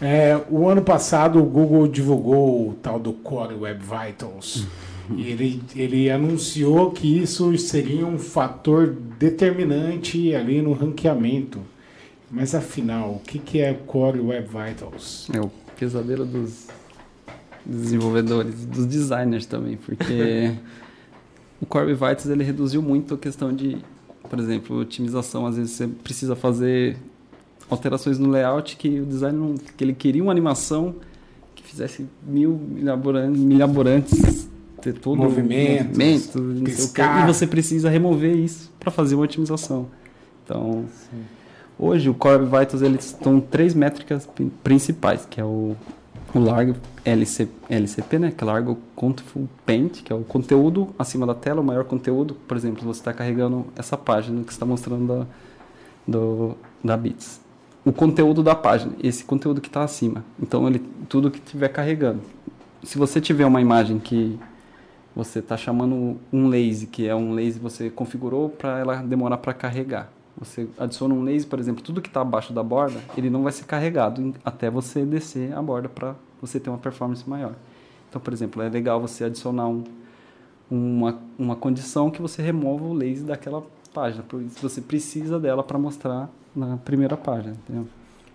É, 0.00 0.38
o 0.50 0.68
ano 0.68 0.82
passado 0.82 1.40
o 1.40 1.44
Google 1.44 1.88
divulgou 1.88 2.70
o 2.70 2.74
tal 2.74 2.98
do 2.98 3.12
Core 3.12 3.54
Web 3.54 3.80
Vitals. 3.82 4.66
E 5.14 5.30
ele, 5.30 5.62
ele 5.74 6.10
anunciou 6.10 6.90
que 6.90 7.18
isso 7.18 7.56
seria 7.58 8.04
um 8.04 8.18
fator 8.18 8.88
determinante 9.18 10.34
ali 10.34 10.60
no 10.60 10.72
ranqueamento. 10.72 11.60
Mas 12.30 12.54
afinal, 12.54 13.12
o 13.12 13.20
que, 13.20 13.38
que 13.38 13.60
é 13.60 13.72
Core 13.72 14.20
Web 14.20 14.48
Vitals? 14.48 15.28
É 15.32 15.40
o 15.40 15.50
pesadelo 15.78 16.24
dos 16.24 16.66
desenvolvedores, 17.64 18.66
dos 18.66 18.84
designers 18.86 19.46
também, 19.46 19.76
porque 19.76 20.52
o 21.62 21.66
Core 21.66 21.86
Web 21.86 21.94
Vitals 21.94 22.26
ele 22.26 22.42
reduziu 22.42 22.82
muito 22.82 23.14
a 23.14 23.18
questão 23.18 23.54
de, 23.54 23.78
por 24.28 24.40
exemplo, 24.40 24.76
otimização. 24.76 25.46
Às 25.46 25.56
vezes 25.56 25.72
você 25.72 25.86
precisa 25.86 26.34
fazer 26.34 26.96
alterações 27.68 28.18
no 28.18 28.30
layout 28.30 28.76
que 28.76 29.00
o 29.00 29.06
designer 29.06 29.38
não, 29.38 29.54
que 29.54 29.82
ele 29.82 29.92
queria 29.92 30.22
uma 30.22 30.32
animação 30.32 30.94
que 31.54 31.62
fizesse 31.62 32.06
mil 32.22 32.52
milhaborantes 32.52 34.48
ter 34.80 34.92
todo 34.94 35.18
movimento, 35.18 35.88
movimento 35.88 36.38
e 36.62 37.26
você 37.26 37.46
precisa 37.46 37.90
remover 37.90 38.36
isso 38.36 38.70
para 38.78 38.90
fazer 38.90 39.14
uma 39.14 39.24
otimização. 39.24 39.86
Então, 40.44 40.84
Sim. 41.10 41.22
hoje 41.78 42.08
o 42.08 42.14
Core 42.14 42.44
Vitals 42.44 42.82
eles 42.82 43.06
estão 43.06 43.40
três 43.40 43.74
métricas 43.74 44.28
principais, 44.62 45.26
que 45.28 45.40
é 45.40 45.44
o, 45.44 45.74
o 46.32 46.38
largo 46.38 46.76
LC, 47.04 47.48
LCP, 47.68 48.18
né, 48.18 48.30
que 48.36 48.44
é 48.44 48.46
largo 48.46 48.78
Contentful 48.94 49.48
Paint, 49.64 50.02
que 50.02 50.12
é 50.12 50.16
o 50.16 50.22
conteúdo 50.22 50.94
acima 50.96 51.26
da 51.26 51.34
tela, 51.34 51.60
o 51.60 51.64
maior 51.64 51.84
conteúdo. 51.84 52.34
Por 52.46 52.56
exemplo, 52.56 52.84
você 52.84 53.00
está 53.00 53.12
carregando 53.12 53.66
essa 53.74 53.96
página 53.96 54.44
que 54.44 54.52
está 54.52 54.64
mostrando 54.64 55.06
da, 55.06 55.26
do, 56.06 56.56
da 56.84 56.96
Bits 56.96 57.45
o 57.86 57.92
conteúdo 57.92 58.42
da 58.42 58.52
página, 58.52 58.92
esse 59.00 59.24
conteúdo 59.24 59.60
que 59.60 59.68
está 59.68 59.84
acima. 59.84 60.24
Então, 60.42 60.66
ele, 60.66 60.80
tudo 61.08 61.30
que 61.30 61.38
estiver 61.38 61.68
carregando. 61.68 62.20
Se 62.82 62.98
você 62.98 63.20
tiver 63.20 63.46
uma 63.46 63.60
imagem 63.60 64.00
que 64.00 64.36
você 65.14 65.38
está 65.38 65.56
chamando 65.56 66.18
um 66.32 66.48
lazy, 66.48 66.88
que 66.88 67.06
é 67.06 67.14
um 67.14 67.32
lazy 67.32 67.60
você 67.60 67.88
configurou 67.88 68.50
para 68.50 68.80
ela 68.80 68.96
demorar 68.96 69.36
para 69.36 69.54
carregar. 69.54 70.10
Você 70.36 70.68
adiciona 70.76 71.14
um 71.14 71.22
lazy, 71.22 71.46
por 71.46 71.60
exemplo, 71.60 71.80
tudo 71.80 72.02
que 72.02 72.08
está 72.08 72.22
abaixo 72.22 72.52
da 72.52 72.60
borda, 72.60 73.00
ele 73.16 73.30
não 73.30 73.44
vai 73.44 73.52
ser 73.52 73.64
carregado 73.66 74.34
até 74.44 74.68
você 74.68 75.04
descer 75.04 75.56
a 75.56 75.62
borda 75.62 75.88
para 75.88 76.16
você 76.42 76.58
ter 76.58 76.68
uma 76.68 76.78
performance 76.78 77.28
maior. 77.30 77.54
Então, 78.08 78.20
por 78.20 78.32
exemplo, 78.32 78.62
é 78.62 78.68
legal 78.68 79.00
você 79.00 79.22
adicionar 79.22 79.68
um, 79.68 79.84
uma, 80.68 81.20
uma 81.38 81.54
condição 81.54 82.10
que 82.10 82.20
você 82.20 82.42
remova 82.42 82.84
o 82.84 82.92
lazy 82.92 83.22
daquela 83.22 83.62
página, 83.94 84.24
porque 84.28 84.48
você 84.60 84.80
precisa 84.80 85.38
dela 85.38 85.62
para 85.62 85.78
mostrar 85.78 86.28
na 86.56 86.76
primeira 86.78 87.16
página. 87.16 87.52
Entendeu? 87.52 87.86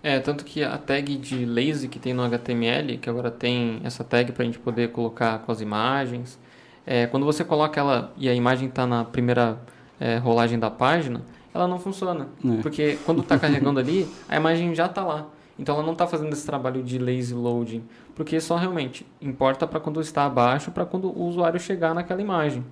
É, 0.02 0.18
tanto 0.18 0.44
que 0.44 0.64
a 0.64 0.78
tag 0.78 1.16
de 1.16 1.44
lazy 1.44 1.88
que 1.88 1.98
tem 1.98 2.14
no 2.14 2.22
HTML, 2.22 2.98
que 2.98 3.08
agora 3.08 3.30
tem 3.30 3.80
essa 3.84 4.02
tag 4.02 4.32
para 4.32 4.42
a 4.42 4.46
gente 4.46 4.58
poder 4.58 4.90
colocar 4.90 5.38
com 5.40 5.52
as 5.52 5.60
imagens, 5.60 6.38
é, 6.86 7.06
quando 7.06 7.24
você 7.24 7.44
coloca 7.44 7.78
ela 7.78 8.12
e 8.16 8.28
a 8.28 8.34
imagem 8.34 8.68
está 8.68 8.86
na 8.86 9.04
primeira 9.04 9.58
é, 10.00 10.16
rolagem 10.16 10.58
da 10.58 10.70
página, 10.70 11.22
ela 11.54 11.68
não 11.68 11.78
funciona. 11.78 12.28
É. 12.44 12.62
Porque 12.62 12.98
quando 13.04 13.22
está 13.22 13.38
carregando 13.38 13.78
ali, 13.78 14.08
a 14.28 14.36
imagem 14.36 14.74
já 14.74 14.86
está 14.86 15.04
lá. 15.04 15.26
Então 15.58 15.76
ela 15.76 15.84
não 15.84 15.92
está 15.92 16.06
fazendo 16.06 16.32
esse 16.32 16.44
trabalho 16.44 16.82
de 16.82 16.98
lazy 16.98 17.34
loading, 17.34 17.84
porque 18.14 18.40
só 18.40 18.56
realmente 18.56 19.06
importa 19.20 19.66
para 19.66 19.78
quando 19.78 20.00
está 20.00 20.24
abaixo, 20.24 20.70
para 20.70 20.84
quando 20.84 21.08
o 21.08 21.24
usuário 21.24 21.60
chegar 21.60 21.94
naquela 21.94 22.20
imagem. 22.20 22.64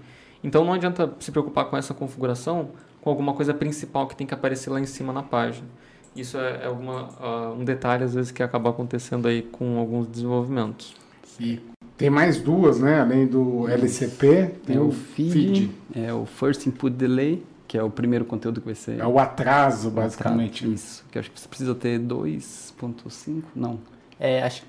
Então 0.43 0.65
não 0.65 0.73
adianta 0.73 1.13
se 1.21 1.31
preocupar 1.31 1.67
com 1.67 1.77
essa 1.77 1.93
configuração, 1.93 2.71
com 3.01 3.11
alguma 3.11 3.33
coisa 3.33 3.55
principal 3.55 4.07
que 4.07 4.17
tem 4.17 4.27
que 4.27 4.35
aparecer 4.35 4.71
lá 4.71 4.81
em 4.81 4.87
cima 4.87 5.13
na 5.13 5.23
página. 5.23 5.67
Isso 6.15 6.37
é, 6.39 6.63
é 6.63 6.67
alguma, 6.67 7.09
uh, 7.21 7.55
um 7.59 7.65
detalhe, 7.65 8.05
às 8.05 8.15
vezes, 8.15 8.31
que 8.31 8.43
acaba 8.43 8.71
acontecendo 8.71 9.29
aí 9.29 9.43
com 9.43 9.79
alguns 9.79 10.07
desenvolvimentos. 10.09 10.95
E 11.39 11.61
tem 11.97 12.11
mais 12.11 12.41
duas, 12.41 12.81
né? 12.81 13.01
Além 13.01 13.27
do 13.27 13.69
LCP, 13.69 14.55
tem 14.67 14.77
é 14.77 14.81
o, 14.81 14.89
o 14.89 14.93
feed, 14.93 15.33
feed, 15.33 15.71
É 15.95 16.13
o 16.13 16.27
First 16.27 16.67
Input 16.67 16.95
Delay, 16.97 17.43
que 17.69 17.79
é 17.79 17.83
o 17.83 17.91
primeiro 17.91 18.25
conteúdo 18.25 18.61
que 18.61 18.67
vai 18.67 18.75
ser... 18.75 18.99
É 18.99 19.07
o 19.07 19.19
atraso, 19.19 19.91
basicamente. 19.91 20.65
Atraso, 20.65 20.75
isso, 20.75 21.05
que 21.11 21.19
eu 21.19 21.21
acho 21.21 21.31
que 21.31 21.39
você 21.41 21.49
precisa 21.49 21.75
ter 21.75 22.01
2.5, 22.01 23.43
não. 23.55 23.79
É, 24.19 24.43
acho 24.43 24.63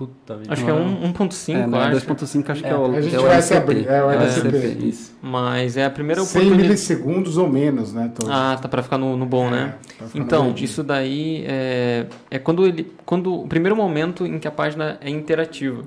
Puta 0.00 0.34
vida. 0.34 0.50
Acho 0.50 0.64
que 0.64 0.70
é 0.70 0.74
1.5, 0.74 1.54
é, 1.54 1.66
não, 1.66 1.78
acho. 1.78 2.06
2.5 2.06 2.50
acho 2.50 2.64
é, 2.64 2.68
que 2.68 2.74
é 2.74 2.78
o 2.78 2.86
A 2.86 3.00
gente 3.02 3.14
é 3.14 3.18
vai 3.18 3.32
LCP. 3.34 3.56
abrir, 3.58 3.86
é 3.86 4.02
o 4.02 4.10
LCP. 4.10 4.56
É, 4.56 4.68
isso. 4.86 5.12
Mas 5.20 5.76
é 5.76 5.84
a 5.84 5.90
primeira 5.90 6.22
100 6.22 6.50
milissegundos 6.52 7.36
ou 7.36 7.46
menos, 7.46 7.92
né? 7.92 8.10
Todos. 8.14 8.32
Ah, 8.32 8.58
tá 8.58 8.66
para 8.66 8.82
ficar 8.82 8.96
no, 8.96 9.14
no 9.14 9.26
bom, 9.26 9.50
né? 9.50 9.74
É, 10.00 10.04
então, 10.14 10.54
isso 10.56 10.82
daí 10.82 11.44
é, 11.46 12.06
é 12.30 12.38
quando 12.38 12.66
ele 12.66 12.90
quando 13.04 13.42
o 13.42 13.46
primeiro 13.46 13.76
momento 13.76 14.24
em 14.24 14.38
que 14.38 14.48
a 14.48 14.50
página 14.50 14.96
é 15.02 15.10
interativa. 15.10 15.84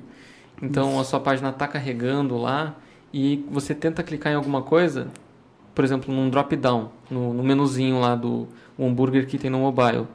Então, 0.62 0.92
isso. 0.92 1.00
a 1.00 1.04
sua 1.06 1.20
página 1.20 1.50
está 1.50 1.68
carregando 1.68 2.38
lá 2.38 2.76
e 3.12 3.44
você 3.50 3.74
tenta 3.74 4.04
clicar 4.04 4.32
em 4.32 4.36
alguma 4.36 4.62
coisa, 4.62 5.08
por 5.74 5.84
exemplo, 5.84 6.14
num 6.14 6.30
drop 6.30 6.56
down, 6.56 6.92
no, 7.10 7.34
no 7.34 7.42
menuzinho 7.42 8.00
lá 8.00 8.14
do 8.14 8.48
hambúrguer 8.80 9.26
que 9.26 9.40
tem 9.40 9.50
no 9.50 9.58
mobile 9.58 10.06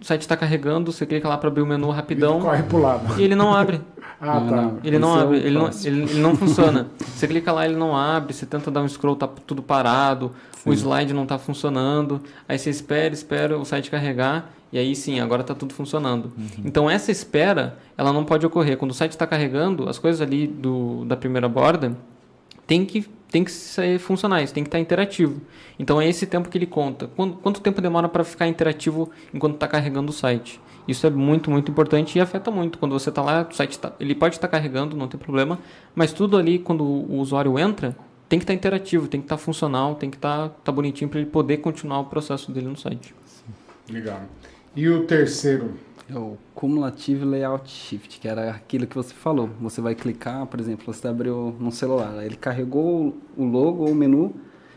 o 0.00 0.04
site 0.04 0.22
está 0.22 0.36
carregando, 0.36 0.92
você 0.92 1.06
clica 1.06 1.28
lá 1.28 1.38
para 1.38 1.48
abrir 1.48 1.62
o 1.62 1.66
menu 1.66 1.90
rapidão. 1.90 2.40
corre 2.40 2.62
pro 2.62 2.78
lado. 2.78 3.20
E 3.20 3.24
ele 3.24 3.34
não 3.34 3.54
abre. 3.54 3.80
ah, 4.20 4.40
não, 4.40 4.48
tá. 4.48 4.56
Não. 4.56 4.78
Ele 4.84 4.98
não 4.98 5.14
abre, 5.14 5.38
ele 5.38 5.58
não, 5.58 5.70
ele, 5.84 6.02
ele, 6.02 6.20
não 6.20 6.36
funciona. 6.36 6.88
Você 6.98 7.26
clica 7.26 7.52
lá, 7.52 7.64
ele 7.64 7.76
não 7.76 7.96
abre, 7.96 8.32
você 8.32 8.44
tenta 8.44 8.70
dar 8.70 8.82
um 8.82 8.88
scroll, 8.88 9.16
tá 9.16 9.26
tudo 9.26 9.62
parado, 9.62 10.32
sim. 10.58 10.70
o 10.70 10.72
slide 10.72 11.14
não 11.14 11.22
está 11.22 11.38
funcionando. 11.38 12.20
Aí 12.48 12.58
você 12.58 12.70
espera, 12.70 13.14
espera 13.14 13.58
o 13.58 13.64
site 13.64 13.90
carregar, 13.90 14.50
e 14.72 14.78
aí 14.78 14.94
sim, 14.94 15.18
agora 15.20 15.40
está 15.40 15.54
tudo 15.54 15.72
funcionando. 15.72 16.32
Uhum. 16.36 16.62
Então 16.64 16.90
essa 16.90 17.10
espera, 17.10 17.78
ela 17.96 18.12
não 18.12 18.24
pode 18.24 18.44
ocorrer. 18.44 18.76
Quando 18.76 18.90
o 18.90 18.94
site 18.94 19.12
está 19.12 19.26
carregando, 19.26 19.88
as 19.88 19.98
coisas 19.98 20.20
ali 20.20 20.46
do, 20.46 21.04
da 21.06 21.16
primeira 21.16 21.48
borda 21.48 21.96
tem 22.66 22.84
que 22.84 23.06
tem 23.28 23.44
que 23.44 23.50
ser 23.50 23.98
funcionais, 23.98 24.52
tem 24.52 24.62
que 24.62 24.68
estar 24.68 24.78
interativo. 24.78 25.40
Então 25.78 26.00
é 26.00 26.08
esse 26.08 26.26
tempo 26.26 26.48
que 26.48 26.56
ele 26.56 26.66
conta. 26.66 27.08
Quanto, 27.08 27.36
quanto 27.38 27.60
tempo 27.60 27.80
demora 27.80 28.08
para 28.08 28.24
ficar 28.24 28.46
interativo 28.46 29.10
enquanto 29.34 29.54
está 29.54 29.66
carregando 29.66 30.10
o 30.10 30.12
site? 30.12 30.60
Isso 30.86 31.06
é 31.06 31.10
muito, 31.10 31.50
muito 31.50 31.70
importante 31.70 32.16
e 32.16 32.20
afeta 32.20 32.50
muito. 32.50 32.78
Quando 32.78 32.92
você 32.92 33.08
está 33.08 33.20
lá, 33.20 33.46
o 33.50 33.54
site 33.54 33.78
tá, 33.78 33.92
ele 33.98 34.14
pode 34.14 34.36
estar 34.36 34.46
tá 34.46 34.52
carregando, 34.52 34.96
não 34.96 35.08
tem 35.08 35.18
problema, 35.18 35.58
mas 35.94 36.12
tudo 36.12 36.36
ali, 36.36 36.58
quando 36.58 36.84
o 36.84 37.18
usuário 37.18 37.58
entra, 37.58 37.96
tem 38.28 38.38
que 38.38 38.44
estar 38.44 38.54
interativo, 38.54 39.08
tem 39.08 39.20
que 39.20 39.26
estar 39.26 39.36
funcional, 39.36 39.96
tem 39.96 40.08
que 40.08 40.16
estar 40.16 40.48
tá 40.48 40.72
bonitinho 40.72 41.10
para 41.10 41.20
ele 41.20 41.28
poder 41.28 41.58
continuar 41.58 42.00
o 42.00 42.04
processo 42.04 42.52
dele 42.52 42.68
no 42.68 42.76
site. 42.76 43.14
Legal. 43.90 44.22
E 44.74 44.88
o 44.88 45.04
terceiro? 45.04 45.74
É 46.08 46.16
o 46.16 46.38
Cumulative 46.56 47.22
Layout 47.22 47.70
Shift, 47.70 48.18
que 48.18 48.26
era 48.26 48.50
aquilo 48.50 48.86
que 48.86 48.96
você 48.96 49.12
falou. 49.12 49.50
Você 49.60 49.82
vai 49.82 49.94
clicar, 49.94 50.46
por 50.46 50.58
exemplo, 50.58 50.86
você 50.86 51.06
abriu 51.06 51.54
no 51.60 51.70
celular, 51.70 52.24
ele 52.24 52.34
carregou 52.34 53.14
o 53.36 53.44
logo 53.44 53.84
ou 53.84 53.90
o 53.90 53.94
menu. 53.94 54.34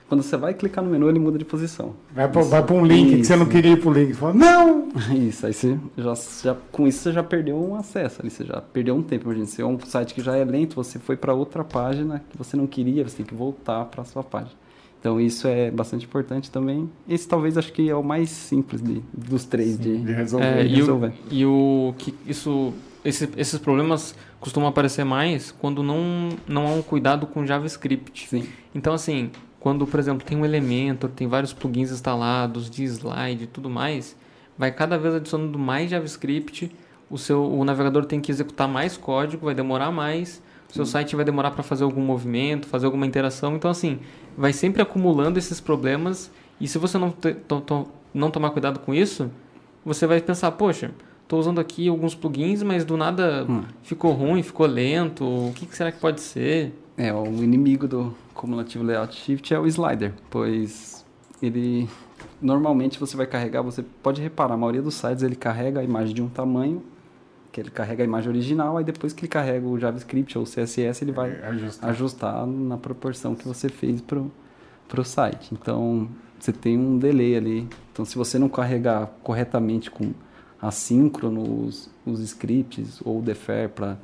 Quando 0.10 0.22
você 0.22 0.36
vai 0.36 0.54
clicar 0.54 0.84
no 0.84 0.90
menu, 0.90 1.08
ele 1.08 1.20
muda 1.20 1.38
de 1.38 1.46
posição. 1.46 1.96
Vai 2.14 2.28
para 2.28 2.76
um 2.76 2.86
link 2.86 3.18
que 3.18 3.24
você 3.24 3.36
não 3.36 3.46
queria 3.46 3.72
ir 3.72 3.80
para 3.80 3.90
o 3.90 3.94
link. 3.94 4.14
Fala, 4.14 4.34
não! 4.34 4.90
Isso, 5.16 5.46
aí 5.46 5.54
você 5.54 5.80
já, 5.98 6.14
já, 6.44 6.58
com 6.70 6.86
isso 6.86 7.00
você 7.00 7.14
já 7.14 7.24
perdeu 7.24 7.56
um 7.56 7.76
acesso 7.76 8.20
ali, 8.22 8.30
você 8.30 8.44
já 8.44 8.60
perdeu 8.60 8.96
um 8.96 9.02
tempo. 9.02 9.26
Imagina, 9.26 9.46
se 9.46 9.62
é 9.62 9.66
um 9.66 9.80
site 9.80 10.14
que 10.14 10.22
já 10.22 10.36
é 10.36 10.44
lento, 10.44 10.76
você 10.76 11.00
foi 11.00 11.16
para 11.16 11.34
outra 11.34 11.64
página 11.64 12.22
que 12.30 12.38
você 12.38 12.58
não 12.58 12.68
queria, 12.68 13.08
você 13.08 13.18
tem 13.18 13.26
que 13.26 13.36
voltar 13.36 13.86
para 13.86 14.02
a 14.02 14.06
sua 14.06 14.24
página. 14.24 14.58
Então 15.00 15.20
isso 15.20 15.48
é 15.48 15.72
bastante 15.72 16.06
importante 16.06 16.52
também. 16.52 16.90
Esse 17.08 17.28
talvez 17.28 17.58
acho 17.58 17.72
que 17.72 17.90
é 17.90 17.96
o 17.96 18.04
mais 18.04 18.30
simples 18.30 18.82
de, 18.82 19.02
dos 19.14 19.46
três 19.46 19.76
Sim, 19.76 19.82
de, 19.82 19.98
de, 20.04 20.12
resolver. 20.12 20.46
É, 20.46 20.64
de 20.64 20.76
resolver. 20.76 21.14
E, 21.32 21.46
o, 21.46 21.90
e 21.90 21.90
o 21.90 21.94
que 21.98 22.14
isso, 22.28 22.74
esse, 23.04 23.30
esses 23.38 23.58
problemas 23.60 24.14
costumam 24.42 24.68
aparecer 24.68 25.06
mais 25.06 25.52
quando 25.52 25.82
não, 25.82 26.30
não 26.46 26.68
há 26.68 26.72
um 26.72 26.82
cuidado 26.82 27.26
com 27.26 27.46
JavaScript. 27.46 28.28
Sim. 28.28 28.48
Então 28.76 28.94
assim, 28.94 29.32
quando 29.58 29.88
por 29.88 30.00
exemplo 30.02 30.26
tem 30.26 30.38
um 30.38 30.44
elemento, 30.44 31.08
tem 31.08 31.28
vários 31.28 31.54
plugins 31.54 31.92
instalados 31.92 32.70
de 32.70 32.84
slide 32.84 33.46
e 33.46 33.48
tudo 33.48 33.70
mais, 33.70 34.18
vai 34.58 34.70
cada 34.70 34.98
vez 34.98 35.16
adicionando 35.16 35.58
mais 35.58 35.90
JavaScript. 35.90 36.70
O 37.10 37.18
seu 37.18 37.42
o 37.44 37.64
navegador 37.64 38.06
tem 38.06 38.20
que 38.20 38.32
executar 38.32 38.68
mais 38.68 38.98
código, 38.98 39.46
vai 39.46 39.56
demorar 39.56 39.92
mais 39.92 40.44
seu 40.70 40.86
site 40.86 41.16
vai 41.16 41.26
demorar 41.26 41.52
para 41.52 41.64
fazer 41.64 41.84
algum 41.84 42.02
movimento, 42.02 42.68
fazer 42.68 42.86
alguma 42.86 43.06
interação. 43.06 43.56
Então, 43.56 43.72
assim, 43.72 44.00
vai 44.38 44.54
sempre 44.54 44.82
acumulando 44.82 45.40
esses 45.40 45.60
problemas. 45.60 46.32
E 46.62 46.68
se 46.68 46.78
você 46.78 46.98
não, 46.98 47.12
te, 47.12 47.34
to, 47.34 47.62
to, 47.62 47.88
não 48.14 48.30
tomar 48.30 48.52
cuidado 48.52 48.80
com 48.80 48.94
isso, 48.94 49.32
você 49.84 50.06
vai 50.06 50.22
pensar, 50.22 50.52
poxa, 50.52 50.92
estou 51.24 51.40
usando 51.40 51.60
aqui 51.60 51.88
alguns 51.88 52.14
plugins, 52.14 52.62
mas 52.62 52.86
do 52.86 52.96
nada 52.96 53.46
hum. 53.50 53.64
ficou 53.82 54.12
ruim, 54.14 54.44
ficou 54.44 54.68
lento. 54.68 55.26
O 55.26 55.52
que, 55.54 55.66
que 55.66 55.76
será 55.76 55.92
que 55.92 56.00
pode 56.00 56.22
ser? 56.22 56.74
É, 56.96 57.12
o 57.14 57.44
inimigo 57.44 57.88
do 57.88 58.14
Cumulative 58.34 58.84
Layout 58.84 59.16
Shift 59.16 59.54
é 59.54 59.60
o 59.60 59.66
slider, 59.66 60.14
pois 60.30 61.06
ele 61.42 61.90
normalmente 62.42 63.00
você 63.00 63.16
vai 63.16 63.26
carregar, 63.26 63.62
você 63.62 63.82
pode 64.04 64.22
reparar, 64.22 64.56
a 64.56 64.58
maioria 64.58 64.82
dos 64.82 64.96
sites 64.96 65.24
ele 65.24 65.36
carrega 65.36 65.80
a 65.80 65.84
imagem 65.84 66.14
de 66.14 66.22
um 66.22 66.28
tamanho 66.28 66.84
que 67.60 67.68
ele 67.68 67.72
carrega 67.72 68.04
a 68.04 68.06
imagem 68.06 68.30
original, 68.30 68.78
aí 68.78 68.84
depois 68.84 69.12
que 69.12 69.22
ele 69.22 69.28
carrega 69.28 69.68
o 69.68 69.78
JavaScript 69.78 70.38
ou 70.38 70.44
o 70.44 70.48
CSS, 70.48 71.04
ele 71.04 71.12
vai 71.12 71.42
ajustar, 71.44 71.90
ajustar 71.90 72.48
na 72.48 72.78
proporção 72.78 73.36
que 73.36 73.48
você 73.48 73.68
fez 73.70 74.02
para 74.02 75.02
o 75.02 75.04
site. 75.04 75.50
Então, 75.54 76.08
você 76.40 76.54
tem 76.54 76.78
um 76.78 76.98
delay 76.98 77.36
ali. 77.36 77.68
Então, 77.92 78.06
se 78.06 78.16
você 78.16 78.40
não 78.40 78.48
carregar 78.48 79.08
corretamente 79.22 79.92
com 79.92 80.12
assíncrono 80.62 81.66
os, 81.66 81.90
scripts 82.06 83.02
ou 83.06 83.20
o 83.20 83.22
defer 83.22 83.70
para 83.70 83.98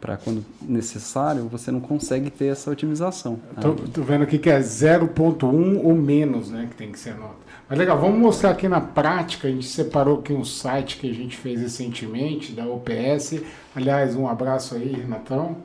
para 0.00 0.16
quando 0.16 0.42
necessário, 0.62 1.46
você 1.46 1.70
não 1.70 1.78
consegue 1.78 2.30
ter 2.30 2.46
essa 2.46 2.70
otimização. 2.70 3.38
Estou 3.84 4.02
vendo 4.02 4.22
aqui 4.22 4.38
que 4.38 4.48
é 4.48 4.58
0.1 4.58 5.84
ou 5.84 5.94
menos, 5.94 6.50
né, 6.50 6.68
que 6.70 6.74
tem 6.74 6.90
que 6.90 6.98
ser 6.98 7.14
nota. 7.18 7.36
Mas 7.70 7.78
legal, 7.78 7.96
vamos 8.00 8.18
mostrar 8.18 8.50
aqui 8.50 8.66
na 8.66 8.80
prática. 8.80 9.46
A 9.46 9.50
gente 9.50 9.66
separou 9.66 10.18
aqui 10.18 10.32
um 10.32 10.42
site 10.44 10.96
que 10.96 11.08
a 11.08 11.14
gente 11.14 11.36
fez 11.36 11.60
recentemente 11.60 12.50
da 12.50 12.66
OPS. 12.66 13.40
Aliás, 13.76 14.16
um 14.16 14.26
abraço 14.26 14.74
aí, 14.74 14.92
Renatão. 14.92 15.56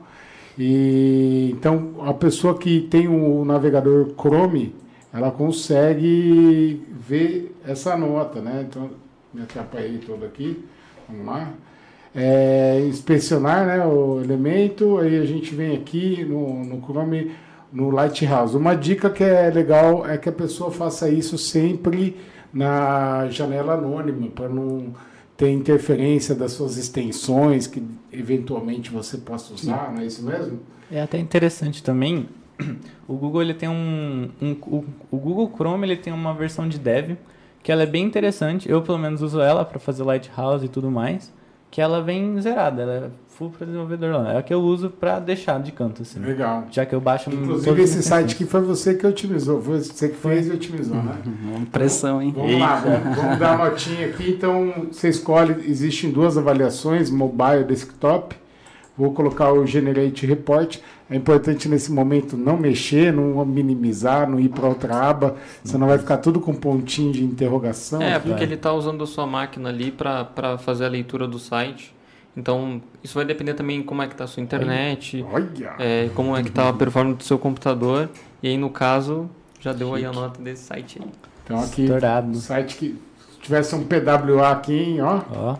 E 0.56 1.50
então 1.52 1.96
a 2.06 2.14
pessoa 2.14 2.56
que 2.56 2.82
tem 2.82 3.08
o 3.08 3.44
navegador 3.44 4.14
Chrome, 4.16 4.72
ela 5.12 5.32
consegue 5.32 6.80
ver 6.88 7.52
essa 7.66 7.96
nota, 7.96 8.40
né? 8.40 8.64
Então 8.68 8.88
me 9.34 9.42
atrapalhei 9.42 9.98
todo 9.98 10.24
aqui. 10.24 10.64
Vamos 11.08 11.26
lá. 11.26 11.52
É, 12.14 12.86
inspecionar 12.88 13.66
né, 13.66 13.84
o 13.84 14.20
elemento, 14.22 14.98
aí 14.98 15.18
a 15.18 15.24
gente 15.24 15.52
vem 15.56 15.76
aqui 15.76 16.24
no, 16.24 16.64
no 16.64 16.80
Chrome 16.86 17.32
no 17.72 17.90
Lighthouse. 17.90 18.56
Uma 18.56 18.74
dica 18.74 19.10
que 19.10 19.24
é 19.24 19.50
legal 19.50 20.06
é 20.06 20.16
que 20.16 20.28
a 20.28 20.32
pessoa 20.32 20.70
faça 20.70 21.08
isso 21.08 21.36
sempre 21.36 22.16
na 22.52 23.28
janela 23.28 23.74
anônima, 23.74 24.28
para 24.28 24.48
não 24.48 24.94
ter 25.36 25.50
interferência 25.50 26.34
das 26.34 26.52
suas 26.52 26.78
extensões 26.78 27.66
que 27.66 27.82
eventualmente 28.10 28.90
você 28.90 29.18
possa 29.18 29.52
usar, 29.52 29.88
Sim. 29.88 29.94
não 29.94 30.00
é 30.00 30.06
isso 30.06 30.24
mesmo? 30.24 30.60
É 30.90 31.02
até 31.02 31.18
interessante 31.18 31.82
também. 31.82 32.28
O 33.06 33.14
Google 33.14 33.42
ele 33.42 33.54
tem 33.54 33.68
um, 33.68 34.30
um 34.40 34.52
o, 34.62 34.84
o, 35.10 35.16
Google 35.18 35.52
Chrome 35.54 35.86
ele 35.86 35.96
tem 35.96 36.12
uma 36.12 36.32
versão 36.32 36.66
de 36.68 36.78
dev 36.78 37.16
que 37.62 37.70
ela 37.70 37.82
é 37.82 37.86
bem 37.86 38.04
interessante. 38.04 38.68
Eu 38.68 38.80
pelo 38.82 38.98
menos 38.98 39.20
uso 39.20 39.40
ela 39.40 39.64
para 39.64 39.78
fazer 39.78 40.02
Lighthouse 40.02 40.64
e 40.64 40.68
tudo 40.68 40.90
mais, 40.90 41.32
que 41.70 41.80
ela 41.80 42.02
vem 42.02 42.40
zerada, 42.40 42.82
ela 42.82 42.92
é 42.92 43.10
full 43.28 43.50
para 43.50 43.66
desenvolvedor 43.66 44.10
lá. 44.12 44.32
É 44.32 44.38
a 44.38 44.42
que 44.42 44.52
eu 44.52 44.60
uso 44.60 44.88
para 44.88 45.18
deixar 45.18 45.60
de 45.60 45.72
canto, 45.72 46.02
assim. 46.02 46.20
Legal. 46.20 46.64
Já 46.70 46.86
que 46.86 46.94
eu 46.94 47.00
baixo... 47.00 47.30
Inclusive 47.30 47.82
esse 47.82 48.02
site 48.02 48.34
que 48.34 48.46
foi 48.46 48.62
você 48.62 48.94
que 48.94 49.06
otimizou, 49.06 49.60
foi 49.60 49.80
você 49.80 50.08
que 50.08 50.16
fez 50.16 50.48
e 50.48 50.52
otimizou, 50.52 50.96
né? 50.96 51.16
Uhum. 51.26 51.64
Pressão, 51.66 52.22
hein? 52.22 52.32
Vamos 52.34 52.58
lá, 52.58 52.76
vamos, 52.76 53.16
vamos 53.16 53.38
dar 53.38 53.56
uma 53.56 53.70
notinha 53.70 54.06
aqui. 54.06 54.30
Então, 54.30 54.88
você 54.90 55.10
escolhe, 55.10 55.68
existem 55.68 56.10
duas 56.10 56.38
avaliações, 56.38 57.10
mobile 57.10 57.60
e 57.60 57.64
desktop. 57.64 58.36
Vou 58.96 59.12
colocar 59.12 59.52
o 59.52 59.66
Generate 59.66 60.24
Report. 60.24 60.78
É 61.10 61.16
importante 61.16 61.68
nesse 61.68 61.92
momento 61.92 62.36
não 62.36 62.56
mexer, 62.56 63.12
não 63.12 63.44
minimizar, 63.44 64.28
não 64.28 64.40
ir 64.40 64.48
para 64.48 64.66
outra 64.66 64.96
aba, 64.96 65.36
senão 65.62 65.86
vai 65.86 65.98
ficar 65.98 66.16
tudo 66.16 66.40
com 66.40 66.54
pontinho 66.54 67.12
de 67.12 67.22
interrogação. 67.22 68.00
É, 68.00 68.14
aqui. 68.14 68.28
porque 68.28 68.42
ele 68.42 68.54
está 68.54 68.72
usando 68.72 69.04
a 69.04 69.06
sua 69.06 69.26
máquina 69.26 69.68
ali 69.68 69.90
para 69.90 70.56
fazer 70.58 70.86
a 70.86 70.88
leitura 70.88 71.28
do 71.28 71.38
site. 71.38 71.94
Então, 72.36 72.82
isso 73.02 73.14
vai 73.14 73.24
depender 73.24 73.54
também 73.54 73.82
como 73.82 74.02
é 74.02 74.06
que 74.06 74.12
está 74.14 74.24
a 74.24 74.26
sua 74.26 74.42
internet, 74.42 75.24
é, 75.78 76.10
como 76.14 76.36
é 76.36 76.42
que 76.42 76.48
está 76.50 76.68
a 76.68 76.72
performance 76.72 77.18
do 77.18 77.24
seu 77.24 77.38
computador. 77.38 78.10
E 78.42 78.48
aí, 78.48 78.58
no 78.58 78.68
caso, 78.68 79.30
já 79.58 79.72
deu 79.72 79.88
Chique. 79.88 80.04
aí 80.04 80.04
a 80.04 80.12
nota 80.12 80.42
desse 80.42 80.64
site 80.64 81.00
aí. 81.02 81.10
Então, 81.44 81.60
aqui, 81.60 81.82
Estourado. 81.84 82.36
site 82.36 82.76
que 82.76 83.00
tivesse 83.40 83.74
um 83.74 83.84
PWA 83.84 84.50
aqui, 84.50 84.74
hein, 84.74 85.00
ó. 85.00 85.22
Ó, 85.34 85.56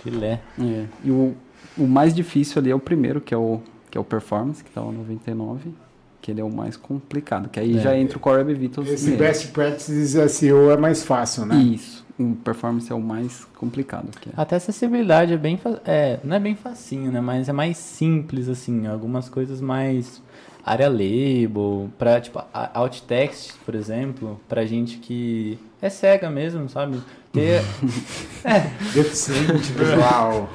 filé. 0.00 0.40
É. 0.60 0.84
E 1.02 1.10
o, 1.10 1.34
o 1.78 1.86
mais 1.86 2.14
difícil 2.14 2.60
ali 2.60 2.70
é 2.70 2.74
o 2.74 2.80
primeiro, 2.80 3.20
que 3.20 3.32
é 3.32 3.36
o, 3.36 3.60
que 3.90 3.96
é 3.96 4.00
o 4.00 4.04
Performance, 4.04 4.62
que 4.62 4.70
está 4.70 4.82
o 4.82 4.92
99 4.92 5.72
que 6.20 6.32
ele 6.32 6.40
é 6.40 6.44
o 6.44 6.50
mais 6.50 6.76
complicado, 6.76 7.48
que 7.48 7.60
aí 7.60 7.78
é. 7.78 7.80
já 7.80 7.96
entra 7.96 8.18
o 8.18 8.20
Core 8.20 8.38
Web 8.38 8.52
Vitals. 8.54 8.88
Esse 8.88 9.12
Best 9.12 9.52
Practices 9.52 10.32
SEO 10.32 10.68
é 10.68 10.76
mais 10.76 11.04
fácil, 11.04 11.46
né? 11.46 11.54
Isso 11.56 12.04
o 12.18 12.34
performance 12.34 12.90
é 12.90 12.94
o 12.94 13.00
mais 13.00 13.44
complicado. 13.56 14.08
Que 14.20 14.30
é. 14.30 14.32
Até 14.36 14.56
acessibilidade 14.56 15.32
é 15.32 15.36
bem, 15.36 15.58
é, 15.84 16.18
não 16.24 16.36
é 16.36 16.40
bem 16.40 16.56
facinho, 16.56 17.12
né? 17.12 17.20
Mas 17.20 17.48
é 17.48 17.52
mais 17.52 17.76
simples, 17.76 18.48
assim, 18.48 18.86
algumas 18.86 19.28
coisas 19.28 19.60
mais 19.60 20.20
área 20.64 20.88
label, 20.88 21.88
para 21.96 22.20
tipo 22.20 22.42
alt 22.52 23.00
text, 23.02 23.54
por 23.64 23.74
exemplo, 23.74 24.38
para 24.48 24.66
gente 24.66 24.98
que 24.98 25.58
é 25.80 25.88
cega 25.88 26.28
mesmo, 26.28 26.68
sabe? 26.68 27.00
Ter 27.32 27.62
é 28.44 28.60
deficiente 28.94 29.72
visual. 29.72 30.48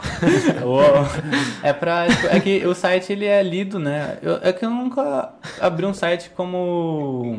é 1.62 1.72
para 1.72 2.08
tipo, 2.08 2.28
é 2.28 2.40
que 2.40 2.66
o 2.66 2.74
site 2.74 3.14
ele 3.14 3.26
é 3.26 3.44
lido, 3.44 3.78
né? 3.78 4.18
Eu, 4.22 4.40
é 4.42 4.52
que 4.52 4.66
eu 4.66 4.70
nunca 4.70 5.34
abri 5.60 5.86
um 5.86 5.94
site 5.94 6.32
como 6.36 7.38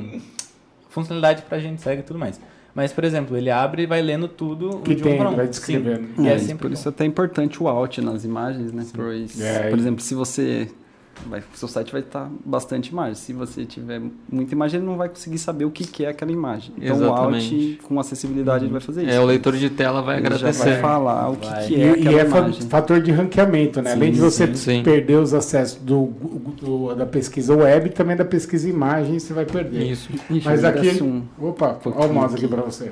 funcionalidade 0.88 1.42
para 1.42 1.58
gente 1.58 1.82
cega 1.82 2.00
e 2.00 2.04
tudo 2.04 2.18
mais. 2.18 2.40
Mas, 2.74 2.92
por 2.92 3.04
exemplo, 3.04 3.36
ele 3.36 3.50
abre 3.50 3.84
e 3.84 3.86
vai 3.86 4.02
lendo 4.02 4.26
tudo 4.26 4.80
que 4.80 4.96
de 4.96 5.02
um 5.02 5.04
tem, 5.04 5.22
um. 5.22 5.36
vai 5.36 5.46
descrevendo. 5.46 6.08
Sim, 6.16 6.28
é, 6.28 6.52
é 6.52 6.54
por 6.56 6.72
isso 6.72 6.88
é 6.88 6.90
até 6.90 7.04
importante 7.04 7.62
o 7.62 7.68
alt 7.68 7.98
nas 7.98 8.24
imagens, 8.24 8.72
né? 8.72 8.84
Pois, 8.92 9.40
é, 9.40 9.70
por 9.70 9.78
exemplo, 9.78 10.02
se 10.02 10.14
você 10.14 10.68
vai, 11.26 11.42
seu 11.54 11.68
site 11.68 11.92
vai 11.92 12.00
estar 12.00 12.30
bastante 12.44 12.88
imagem. 12.88 13.14
Se 13.14 13.32
você 13.32 13.64
tiver 13.64 14.00
muita 14.30 14.54
imagem, 14.54 14.78
ele 14.78 14.86
não 14.86 14.96
vai 14.96 15.08
conseguir 15.08 15.38
saber 15.38 15.64
o 15.64 15.70
que, 15.70 15.86
que 15.86 16.04
é 16.04 16.08
aquela 16.08 16.32
imagem. 16.32 16.72
Então 16.76 16.96
Exatamente. 16.96 17.54
o 17.54 17.72
alt 17.72 17.82
com 17.82 18.00
acessibilidade 18.00 18.64
ele 18.64 18.72
vai 18.72 18.80
fazer 18.80 19.02
isso. 19.02 19.12
É, 19.12 19.20
o 19.20 19.24
leitor 19.24 19.56
de 19.56 19.70
tela 19.70 20.02
vai 20.02 20.18
ele 20.18 20.26
agradecer. 20.26 20.64
Já 20.64 20.70
vai 20.72 20.80
falar 20.80 21.30
o 21.30 21.36
que, 21.36 21.48
que 21.66 21.82
é 21.82 21.90
aquela 21.90 22.12
E 22.12 22.18
é 22.18 22.24
imagem. 22.24 22.62
fator 22.68 23.00
de 23.00 23.10
ranqueamento, 23.10 23.80
né? 23.82 23.90
Sim, 23.90 23.96
Além 23.96 24.12
de 24.12 24.20
você 24.20 24.54
sim, 24.54 24.82
perder 24.82 25.16
os 25.16 25.34
acessos 25.34 25.78
do, 25.80 26.06
do, 26.60 26.94
da 26.94 27.06
pesquisa 27.06 27.54
web, 27.54 27.90
também 27.90 28.16
da 28.16 28.24
pesquisa 28.24 28.68
imagem 28.68 29.18
você 29.18 29.32
vai 29.32 29.44
perder. 29.44 29.82
Isso. 29.82 30.08
Mas 30.44 30.64
aqui... 30.64 31.02
Um, 31.02 31.22
opa, 31.38 31.78
olha 31.84 32.10
o 32.10 32.14
mouse 32.14 32.34
aqui 32.34 32.48
para 32.48 32.62
você. 32.62 32.90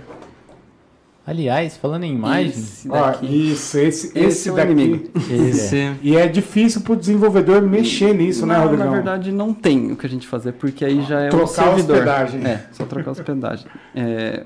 Aliás, 1.25 1.77
falando 1.77 2.03
em 2.03 2.15
imagens. 2.15 2.85
Ó, 2.91 3.25
isso, 3.25 3.79
esse, 3.79 4.09
esse, 4.09 4.19
esse 4.19 4.49
é 4.51 4.53
daqui. 4.53 5.11
Esse. 5.31 5.97
E 6.03 6.17
é 6.17 6.27
difícil 6.27 6.81
para 6.81 6.95
o 6.95 6.97
desenvolvedor 6.97 7.63
mexer 7.63 8.13
nisso, 8.13 8.45
né, 8.45 8.55
não, 8.55 8.61
né, 8.61 8.67
Rodrigo? 8.67 8.85
Na 8.85 8.91
verdade, 8.91 9.31
não 9.31 9.55
tem 9.55 9.93
o 9.93 9.97
que 9.97 10.05
a 10.05 10.09
gente 10.09 10.27
fazer, 10.27 10.53
porque 10.53 10.85
aí 10.85 11.01
já 11.03 11.21
é 11.21 11.29
trocar 11.29 11.45
um 11.45 11.47
servidor. 11.47 11.97
hospedagem. 11.99 12.45
É, 12.45 12.67
só 12.73 12.85
trocar 12.85 13.11
a 13.11 13.13
hospedagem. 13.13 13.67
É, 13.95 14.45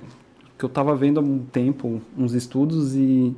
que 0.59 0.65
eu 0.65 0.69
estava 0.69 0.95
vendo 0.95 1.19
há 1.19 1.23
um 1.23 1.39
tempo 1.39 2.01
uns 2.17 2.35
estudos 2.35 2.95
e 2.95 3.35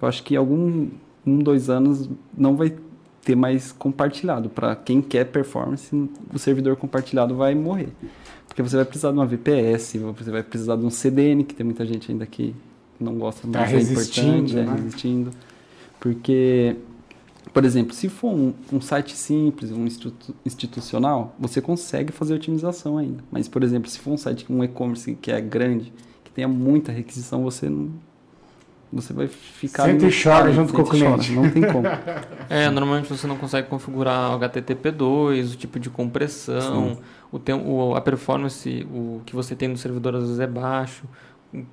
eu 0.00 0.08
acho 0.08 0.22
que 0.22 0.34
algum 0.34 0.88
um, 1.26 1.38
dois 1.38 1.68
anos 1.68 2.08
não 2.36 2.56
vai 2.56 2.74
ter 3.22 3.36
mais 3.36 3.72
compartilhado. 3.72 4.48
Para 4.48 4.74
quem 4.74 5.02
quer 5.02 5.26
performance, 5.26 5.94
o 6.32 6.38
servidor 6.38 6.76
compartilhado 6.76 7.34
vai 7.34 7.54
morrer. 7.54 7.90
Porque 8.48 8.62
você 8.62 8.76
vai 8.76 8.84
precisar 8.86 9.10
de 9.10 9.18
uma 9.18 9.26
VPS, 9.26 9.98
você 10.16 10.30
vai 10.30 10.42
precisar 10.42 10.76
de 10.76 10.84
um 10.84 10.90
CDN, 10.90 11.44
que 11.44 11.54
tem 11.54 11.64
muita 11.64 11.84
gente 11.84 12.10
ainda 12.10 12.26
que 12.26 12.54
não 13.00 13.14
gosta, 13.14 13.48
Tá 13.48 13.60
mas 13.60 13.72
é 13.72 13.76
resistindo, 13.76 14.58
é 14.58 14.64
né? 14.64 14.74
resistindo. 14.74 15.30
Porque, 15.98 16.76
por 17.52 17.64
exemplo, 17.64 17.94
se 17.94 18.08
for 18.08 18.30
um, 18.32 18.54
um 18.72 18.80
site 18.80 19.14
simples, 19.14 19.70
um 19.70 19.84
institu- 19.86 20.34
institucional, 20.46 21.34
você 21.38 21.60
consegue 21.60 22.12
fazer 22.12 22.34
otimização 22.34 22.96
ainda. 22.98 23.22
Mas, 23.30 23.48
por 23.48 23.62
exemplo, 23.62 23.90
se 23.90 23.98
for 23.98 24.12
um 24.12 24.16
site, 24.16 24.46
um 24.50 24.62
e-commerce 24.64 25.14
que 25.14 25.30
é 25.30 25.40
grande, 25.40 25.92
que 26.24 26.30
tenha 26.30 26.48
muita 26.48 26.92
requisição, 26.92 27.42
você 27.42 27.68
não... 27.68 27.90
Você 28.92 29.12
vai 29.12 29.28
ficar... 29.28 29.84
Senta 29.84 30.04
ali 30.06 30.12
e 30.12 30.16
no 30.16 30.22
chora 30.22 30.52
junto 30.52 30.72
com 30.72 30.82
o 30.82 30.84
senta 30.84 30.96
e 30.96 31.00
chora, 31.00 31.22
cliente. 31.22 31.32
Não 31.32 31.48
tem 31.50 31.62
como. 31.72 31.84
É, 32.50 32.68
normalmente 32.68 33.08
você 33.08 33.24
não 33.28 33.36
consegue 33.36 33.68
configurar 33.68 34.34
o 34.34 34.40
HTTP2, 34.40 35.52
o 35.52 35.56
tipo 35.56 35.78
de 35.78 35.88
compressão, 35.88 36.98
o 37.30 37.38
tem, 37.38 37.54
o, 37.54 37.94
a 37.94 38.00
performance 38.00 38.84
o 38.92 39.20
que 39.24 39.36
você 39.36 39.54
tem 39.54 39.68
no 39.68 39.76
servidor 39.76 40.16
às 40.16 40.22
vezes 40.24 40.40
é 40.40 40.48
baixo. 40.48 41.04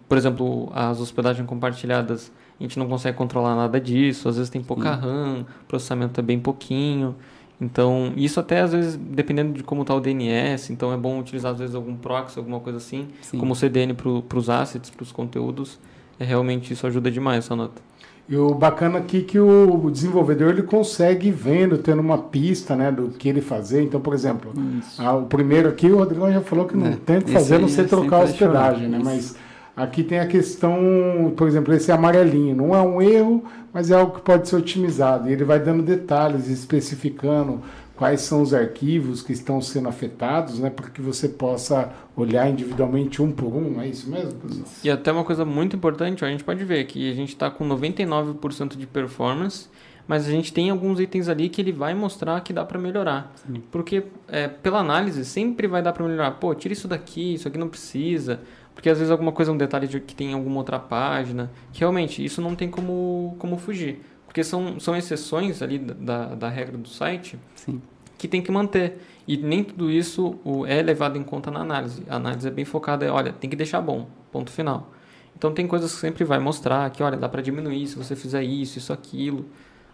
Por 0.09 0.17
exemplo, 0.17 0.71
as 0.73 0.99
hospedagens 0.99 1.45
compartilhadas, 1.47 2.31
a 2.59 2.63
gente 2.63 2.79
não 2.79 2.87
consegue 2.87 3.15
controlar 3.17 3.55
nada 3.55 3.79
disso, 3.79 4.27
às 4.27 4.35
vezes 4.37 4.49
tem 4.49 4.61
pouca 4.63 4.95
RAM, 4.95 5.45
o 5.63 5.65
processamento 5.67 6.19
é 6.19 6.23
bem 6.23 6.39
pouquinho. 6.39 7.15
Então, 7.59 8.13
isso 8.15 8.39
até 8.39 8.61
às 8.61 8.71
vezes, 8.71 8.95
dependendo 8.97 9.53
de 9.53 9.63
como 9.63 9.81
está 9.81 9.93
o 9.93 9.99
DNS, 9.99 10.71
então 10.71 10.93
é 10.93 10.97
bom 10.97 11.19
utilizar 11.19 11.51
às 11.53 11.59
vezes 11.59 11.75
algum 11.75 11.95
proxy, 11.95 12.37
alguma 12.37 12.59
coisa 12.59 12.77
assim, 12.77 13.07
Sim. 13.21 13.37
como 13.39 13.55
CDN 13.55 13.93
para 13.93 14.37
os 14.37 14.49
assets, 14.49 14.89
para 14.89 15.03
os 15.03 15.11
conteúdos. 15.11 15.79
É, 16.19 16.23
realmente 16.23 16.73
isso 16.73 16.85
ajuda 16.87 17.09
demais, 17.11 17.45
essa 17.45 17.55
nota. 17.55 17.81
E 18.29 18.35
o 18.35 18.53
bacana 18.53 18.97
aqui 18.99 19.19
é 19.19 19.21
que 19.21 19.39
o 19.39 19.89
desenvolvedor 19.89 20.49
ele 20.49 20.63
consegue 20.63 21.29
ir 21.29 21.31
vendo, 21.31 21.77
tendo 21.77 22.01
uma 22.01 22.17
pista 22.17 22.75
né, 22.75 22.91
do 22.91 23.09
que 23.09 23.29
ele 23.29 23.39
fazer. 23.39 23.81
Então, 23.83 24.01
por 24.01 24.13
exemplo, 24.13 24.51
Isso. 24.79 25.01
ah, 25.01 25.15
o 25.15 25.27
primeiro 25.27 25.69
aqui, 25.69 25.87
o 25.87 25.97
Rodrigão 25.97 26.31
já 26.31 26.41
falou 26.41 26.65
que 26.65 26.75
não 26.75 26.87
É, 26.87 26.97
tem 26.97 27.19
o 27.19 27.21
que 27.21 27.31
fazer, 27.31 27.55
a 27.55 27.59
não 27.59 27.69
ser 27.69 27.81
é 27.81 27.83
trocar 27.85 28.17
a 28.17 28.23
hospedagem, 28.25 28.87
né? 28.89 28.97
isso. 28.97 29.05
Mas 29.05 29.35
aqui 29.77 30.03
tem 30.03 30.19
a 30.19 30.25
questão, 30.25 31.31
por 31.37 31.47
exemplo, 31.47 31.71
esse 31.71 31.91
amarelinho. 31.91 32.55
Não 32.55 32.75
é 32.75 32.81
um 32.81 32.99
erro, 32.99 33.45
mas 33.71 33.91
é 33.91 33.95
algo 33.95 34.15
que 34.15 34.21
pode 34.21 34.49
ser 34.49 34.55
otimizado. 34.55 35.29
E 35.29 35.33
ele 35.33 35.43
vai 35.43 35.59
dando 35.59 35.83
detalhes, 35.83 36.49
especificando 36.49 37.61
quais 37.95 38.21
são 38.21 38.41
os 38.41 38.53
arquivos 38.53 39.21
que 39.21 39.31
estão 39.31 39.61
sendo 39.61 39.87
afetados, 39.87 40.59
né? 40.59 40.71
Para 40.71 40.89
que 40.89 41.01
você 41.01 41.29
possa 41.29 41.91
olhar 42.15 42.49
individualmente 42.49 43.21
um 43.21 43.31
por 43.31 43.55
um. 43.55 43.79
É 43.79 43.87
isso 43.87 44.09
mesmo, 44.09 44.33
pessoal? 44.33 44.65
E 44.83 44.89
até 44.89 45.11
uma 45.11 45.23
coisa 45.23 45.45
muito 45.45 45.75
importante, 45.75 46.23
ó, 46.23 46.27
a 46.27 46.31
gente 46.31 46.43
pode 46.43 46.63
ver 46.65 46.85
que 46.85 47.11
a 47.11 47.13
gente 47.13 47.29
está 47.29 47.49
com 47.51 47.67
99% 47.67 48.77
de 48.77 48.87
performance, 48.87 49.67
mas 50.07 50.27
a 50.27 50.31
gente 50.31 50.53
tem 50.53 50.69
alguns 50.69 50.99
itens 50.99 51.27
ali 51.27 51.49
que 51.49 51.61
ele 51.61 51.71
vai 51.71 51.93
mostrar 51.93 52.39
que 52.41 52.53
dá 52.53 52.65
para 52.65 52.79
melhorar. 52.79 53.33
Sim. 53.45 53.61
Porque 53.71 54.03
é, 54.27 54.47
pela 54.47 54.79
análise 54.79 55.23
sempre 55.25 55.67
vai 55.67 55.83
dar 55.83 55.91
para 55.91 56.03
melhorar. 56.03 56.31
Pô, 56.31 56.53
tira 56.55 56.73
isso 56.73 56.87
daqui, 56.87 57.33
isso 57.33 57.47
aqui 57.47 57.57
não 57.57 57.67
precisa. 57.67 58.39
Porque 58.77 58.91
às 58.91 58.99
vezes 58.99 59.09
alguma 59.09 59.31
coisa, 59.31 59.51
um 59.51 59.57
detalhe 59.57 59.87
de 59.87 59.99
que 59.99 60.13
tem 60.13 60.29
em 60.29 60.33
alguma 60.35 60.57
outra 60.57 60.77
página. 60.77 61.49
Que 61.73 61.79
realmente 61.79 62.23
isso 62.23 62.43
não 62.43 62.55
tem 62.55 62.69
como, 62.69 63.35
como 63.39 63.57
fugir. 63.57 64.03
Porque 64.27 64.43
são, 64.43 64.79
são 64.79 64.95
exceções 64.95 65.63
ali 65.63 65.79
da, 65.79 66.35
da 66.35 66.47
regra 66.47 66.77
do 66.77 66.87
site 66.87 67.39
Sim. 67.55 67.81
que 68.19 68.27
tem 68.27 68.39
que 68.39 68.51
manter. 68.51 69.01
E 69.27 69.35
nem 69.35 69.63
tudo 69.63 69.89
isso 69.89 70.37
é 70.67 70.79
levado 70.83 71.17
em 71.17 71.23
conta 71.23 71.49
na 71.49 71.61
análise. 71.61 72.03
A 72.07 72.17
análise 72.17 72.47
é 72.47 72.51
bem 72.51 72.65
focada, 72.65 73.03
é, 73.03 73.09
olha, 73.09 73.33
tem 73.33 73.49
que 73.49 73.55
deixar 73.55 73.81
bom, 73.81 74.07
ponto 74.31 74.51
final. 74.51 74.91
Então 75.35 75.51
tem 75.51 75.65
coisas 75.65 75.95
que 75.95 75.99
sempre 75.99 76.23
vai 76.23 76.37
mostrar 76.37 76.87
que, 76.91 77.01
olha, 77.01 77.17
dá 77.17 77.27
para 77.27 77.41
diminuir 77.41 77.87
se 77.87 77.95
você 77.97 78.15
fizer 78.15 78.43
isso, 78.43 78.77
isso, 78.77 78.93
aquilo, 78.93 79.47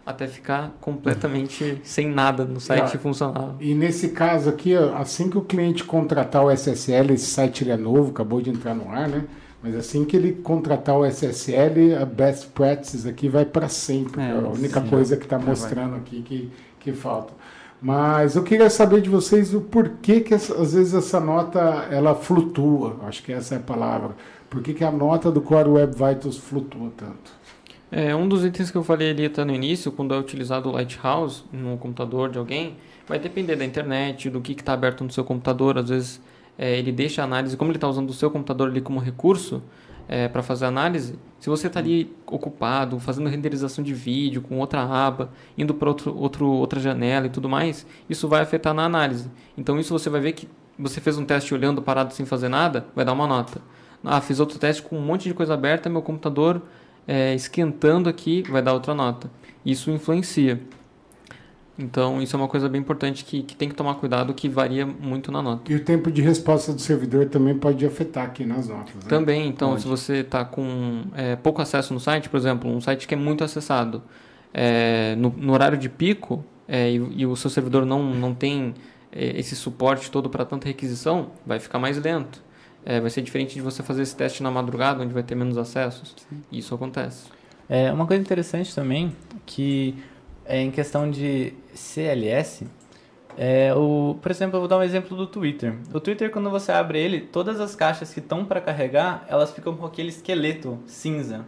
até 0.06 0.26
ficar 0.26 0.76
completamente 0.80 1.80
sem 1.82 2.08
nada 2.08 2.44
no 2.44 2.60
site 2.60 2.96
Ah. 2.96 2.98
funcional. 2.98 3.56
E 3.60 3.74
nesse 3.74 4.08
caso 4.10 4.50
aqui, 4.50 4.74
assim 4.74 5.30
que 5.30 5.38
o 5.38 5.42
cliente 5.42 5.82
contratar 5.84 6.44
o 6.44 6.50
SSL, 6.50 7.12
esse 7.14 7.26
site 7.26 7.64
ele 7.64 7.70
é 7.70 7.76
novo, 7.76 8.10
acabou 8.10 8.40
de 8.42 8.50
entrar 8.50 8.74
no 8.74 8.90
ar, 8.90 9.08
né? 9.08 9.24
Mas 9.62 9.74
assim 9.76 10.04
que 10.04 10.14
ele 10.14 10.32
contratar 10.32 10.94
o 10.98 11.06
SSL, 11.06 11.94
a 11.94 12.04
best 12.04 12.48
practices 12.48 13.06
aqui 13.06 13.30
vai 13.30 13.46
para 13.46 13.68
sempre. 13.68 14.20
É, 14.20 14.28
é 14.28 14.32
a 14.32 14.48
única 14.48 14.80
sim. 14.82 14.88
coisa 14.88 15.16
que 15.16 15.24
está 15.24 15.38
vai. 15.38 15.46
mostrando 15.46 15.96
aqui 15.96 16.20
que, 16.20 16.52
que 16.80 16.92
falta. 16.92 17.32
Mas 17.80 18.36
eu 18.36 18.42
queria 18.42 18.68
saber 18.70 19.00
de 19.00 19.08
vocês 19.10 19.52
o 19.54 19.60
porquê 19.62 20.20
que 20.20 20.34
essa- 20.34 20.54
às 20.60 20.72
vezes 20.74 20.92
essa 20.94 21.18
nota 21.20 21.58
ela 21.90 22.14
flutua. 22.14 22.96
Acho 23.06 23.22
que 23.22 23.32
essa 23.32 23.54
é 23.54 23.58
a 23.58 23.60
palavra. 23.60 24.10
Por 24.50 24.62
que, 24.62 24.72
que 24.74 24.84
a 24.84 24.90
nota 24.90 25.30
do 25.30 25.40
Core 25.40 25.68
Web 25.68 25.92
Vitals 25.94 26.36
flutua 26.38 26.90
tanto? 26.96 27.32
É, 27.96 28.12
um 28.12 28.26
dos 28.26 28.44
itens 28.44 28.72
que 28.72 28.76
eu 28.76 28.82
falei 28.82 29.10
ali 29.10 29.30
no 29.46 29.54
início, 29.54 29.92
quando 29.92 30.12
é 30.12 30.18
utilizado 30.18 30.68
o 30.68 30.72
Lighthouse 30.72 31.44
no 31.52 31.78
computador 31.78 32.28
de 32.28 32.36
alguém, 32.36 32.76
vai 33.06 33.20
depender 33.20 33.54
da 33.54 33.64
internet, 33.64 34.28
do 34.28 34.40
que 34.40 34.50
está 34.50 34.72
aberto 34.72 35.04
no 35.04 35.12
seu 35.12 35.22
computador. 35.22 35.78
Às 35.78 35.90
vezes 35.90 36.20
é, 36.58 36.76
ele 36.76 36.90
deixa 36.90 37.22
a 37.22 37.24
análise, 37.24 37.56
como 37.56 37.70
ele 37.70 37.76
está 37.76 37.88
usando 37.88 38.10
o 38.10 38.12
seu 38.12 38.32
computador 38.32 38.68
ali 38.68 38.80
como 38.80 38.98
recurso 38.98 39.62
para 40.32 40.42
fazer 40.42 40.66
análise, 40.66 41.18
se 41.40 41.48
você 41.48 41.66
está 41.66 41.80
ali 41.80 42.14
ocupado, 42.26 43.00
fazendo 43.00 43.26
renderização 43.26 43.82
de 43.82 43.94
vídeo 43.94 44.42
com 44.42 44.58
outra 44.58 44.82
aba, 44.82 45.30
indo 45.56 45.72
para 45.72 45.88
outro, 45.88 46.14
outro, 46.14 46.46
outra 46.46 46.78
janela 46.78 47.26
e 47.26 47.30
tudo 47.30 47.48
mais, 47.48 47.86
isso 48.10 48.28
vai 48.28 48.42
afetar 48.42 48.74
na 48.74 48.84
análise. 48.84 49.30
Então 49.56 49.78
isso 49.78 49.98
você 49.98 50.10
vai 50.10 50.20
ver 50.20 50.32
que 50.32 50.46
você 50.78 51.00
fez 51.00 51.16
um 51.16 51.24
teste 51.24 51.54
olhando 51.54 51.80
parado 51.80 52.12
sem 52.12 52.26
fazer 52.26 52.50
nada, 52.50 52.86
vai 52.94 53.02
dar 53.02 53.14
uma 53.14 53.26
nota. 53.26 53.62
Ah, 54.04 54.20
fiz 54.20 54.40
outro 54.40 54.58
teste 54.58 54.82
com 54.82 54.98
um 54.98 55.00
monte 55.00 55.26
de 55.26 55.32
coisa 55.32 55.54
aberta, 55.54 55.88
meu 55.88 56.02
computador 56.02 56.60
é, 57.06 57.34
esquentando 57.34 58.08
aqui, 58.08 58.42
vai 58.50 58.62
dar 58.62 58.72
outra 58.72 58.94
nota. 58.94 59.30
Isso 59.64 59.90
influencia. 59.90 60.60
Então, 61.76 62.22
isso 62.22 62.36
é 62.36 62.38
uma 62.38 62.46
coisa 62.46 62.68
bem 62.68 62.80
importante 62.80 63.24
que, 63.24 63.42
que 63.42 63.56
tem 63.56 63.68
que 63.68 63.74
tomar 63.74 63.96
cuidado, 63.96 64.32
que 64.32 64.48
varia 64.48 64.86
muito 64.86 65.32
na 65.32 65.42
nota. 65.42 65.72
E 65.72 65.74
o 65.74 65.80
tempo 65.80 66.10
de 66.10 66.22
resposta 66.22 66.72
do 66.72 66.80
servidor 66.80 67.26
também 67.26 67.56
pode 67.56 67.84
afetar 67.84 68.26
aqui 68.26 68.44
nas 68.44 68.68
notas. 68.68 68.94
Né? 68.94 69.02
Também, 69.08 69.48
então, 69.48 69.70
Pode. 69.70 69.82
se 69.82 69.88
você 69.88 70.18
está 70.18 70.44
com 70.44 71.02
é, 71.14 71.34
pouco 71.34 71.60
acesso 71.60 71.92
no 71.92 71.98
site, 71.98 72.28
por 72.28 72.36
exemplo, 72.36 72.70
um 72.70 72.80
site 72.80 73.08
que 73.08 73.14
é 73.14 73.16
muito 73.16 73.42
acessado, 73.42 74.02
é, 74.52 75.16
no, 75.16 75.30
no 75.36 75.52
horário 75.52 75.76
de 75.76 75.88
pico, 75.88 76.44
é, 76.68 76.92
e, 76.92 76.94
e 77.16 77.26
o 77.26 77.34
seu 77.34 77.50
servidor 77.50 77.84
não, 77.84 78.14
não 78.14 78.32
tem 78.32 78.74
é, 79.10 79.38
esse 79.38 79.56
suporte 79.56 80.12
todo 80.12 80.30
para 80.30 80.44
tanta 80.44 80.68
requisição, 80.68 81.30
vai 81.44 81.58
ficar 81.58 81.80
mais 81.80 82.00
lento. 82.00 82.40
É, 82.86 83.00
vai 83.00 83.10
ser 83.10 83.22
diferente 83.22 83.54
de 83.54 83.60
você 83.60 83.82
fazer 83.82 84.02
esse 84.02 84.14
teste 84.14 84.42
na 84.42 84.50
madrugada, 84.50 85.02
onde 85.02 85.14
vai 85.14 85.22
ter 85.22 85.34
menos 85.34 85.56
acessos. 85.56 86.14
Isso 86.52 86.74
acontece. 86.74 87.28
É, 87.68 87.90
uma 87.90 88.06
coisa 88.06 88.20
interessante 88.22 88.74
também, 88.74 89.14
que 89.46 89.94
é 90.44 90.60
em 90.60 90.70
questão 90.70 91.10
de 91.10 91.54
CLS, 91.72 92.66
é 93.36 93.74
o, 93.74 94.16
por 94.20 94.30
exemplo, 94.30 94.56
eu 94.56 94.60
vou 94.60 94.68
dar 94.68 94.78
um 94.78 94.82
exemplo 94.82 95.16
do 95.16 95.26
Twitter. 95.26 95.74
O 95.92 95.98
Twitter, 95.98 96.30
quando 96.30 96.50
você 96.50 96.70
abre 96.72 97.00
ele, 97.00 97.20
todas 97.20 97.60
as 97.60 97.74
caixas 97.74 98.12
que 98.12 98.20
estão 98.20 98.44
para 98.44 98.60
carregar, 98.60 99.24
elas 99.28 99.50
ficam 99.50 99.74
com 99.76 99.86
aquele 99.86 100.10
esqueleto 100.10 100.78
cinza. 100.86 101.44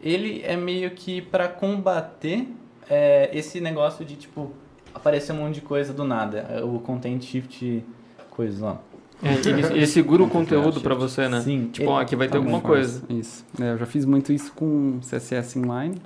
Ele 0.00 0.42
é 0.44 0.56
meio 0.56 0.90
que 0.92 1.20
para 1.20 1.48
combater 1.48 2.48
é, 2.88 3.30
esse 3.36 3.60
negócio 3.60 4.04
de, 4.04 4.16
tipo, 4.16 4.52
aparecer 4.94 5.32
um 5.32 5.36
monte 5.36 5.56
de 5.56 5.60
coisa 5.62 5.92
do 5.92 6.04
nada. 6.04 6.46
é, 6.48 6.62
O 6.62 6.78
content 6.78 7.22
shift 7.22 7.84
coisa 8.30 8.64
lá. 8.64 8.80
É, 9.22 9.34
ele, 9.34 9.66
ele 9.66 9.86
segura 9.86 10.22
o 10.22 10.28
conteúdo 10.28 10.80
para 10.80 10.94
você, 10.94 11.28
né? 11.28 11.40
Sim. 11.40 11.68
Tipo, 11.72 11.90
ó, 11.90 12.00
aqui 12.00 12.14
vai 12.14 12.28
ter 12.28 12.38
Também 12.38 12.54
alguma 12.54 12.74
faz 12.74 13.00
coisa. 13.00 13.20
Isso. 13.20 13.44
É, 13.60 13.72
eu 13.72 13.78
já 13.78 13.86
fiz 13.86 14.04
muito 14.04 14.32
isso 14.32 14.52
com 14.52 14.98
CSS 15.00 15.58
inline. 15.58 16.00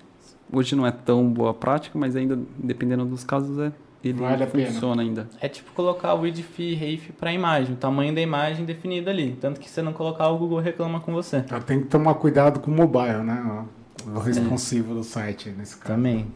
Hoje 0.52 0.74
não 0.74 0.86
é 0.86 0.90
tão 0.90 1.28
boa 1.28 1.50
a 1.50 1.54
prática, 1.54 1.98
mas 1.98 2.16
ainda, 2.16 2.38
dependendo 2.58 3.04
dos 3.04 3.22
casos, 3.24 3.58
é, 3.58 3.72
ele 4.02 4.18
Vale 4.18 4.44
a 4.44 4.46
pena. 4.46 4.66
funciona 4.72 5.02
ainda. 5.02 5.28
É 5.40 5.48
tipo 5.48 5.70
colocar 5.72 6.14
o 6.14 6.20
width 6.22 6.58
e 6.58 6.74
ref 6.74 7.10
para 7.18 7.32
imagem, 7.32 7.74
o 7.74 7.76
tamanho 7.76 8.14
da 8.14 8.20
imagem 8.20 8.64
definido 8.64 9.10
ali. 9.10 9.36
Tanto 9.40 9.60
que 9.60 9.68
se 9.68 9.74
você 9.74 9.82
não 9.82 9.92
colocar, 9.92 10.28
o 10.28 10.38
Google 10.38 10.58
reclama 10.58 11.00
com 11.00 11.12
você. 11.12 11.44
Tem 11.66 11.80
que 11.80 11.86
tomar 11.86 12.14
cuidado 12.14 12.60
com 12.60 12.70
o 12.70 12.74
mobile, 12.74 13.22
né? 13.22 13.64
O 14.06 14.18
responsivo 14.18 14.94
do 14.94 15.04
site 15.04 15.50
nesse 15.50 15.76
caso. 15.76 15.94
Também. 15.94 16.26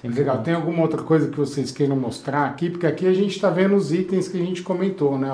Sempre 0.00 0.20
Legal. 0.20 0.38
bom. 0.38 0.42
Tem 0.42 0.54
alguma 0.54 0.82
outra 0.82 1.02
coisa 1.02 1.28
que 1.28 1.36
vocês 1.36 1.70
queiram 1.70 1.96
mostrar 1.96 2.46
aqui? 2.46 2.70
Porque 2.70 2.86
aqui 2.86 3.06
a 3.06 3.12
gente 3.12 3.36
está 3.36 3.50
vendo 3.50 3.74
os 3.76 3.92
itens 3.92 4.28
que 4.28 4.40
a 4.40 4.44
gente 4.44 4.62
comentou, 4.62 5.18
né? 5.18 5.30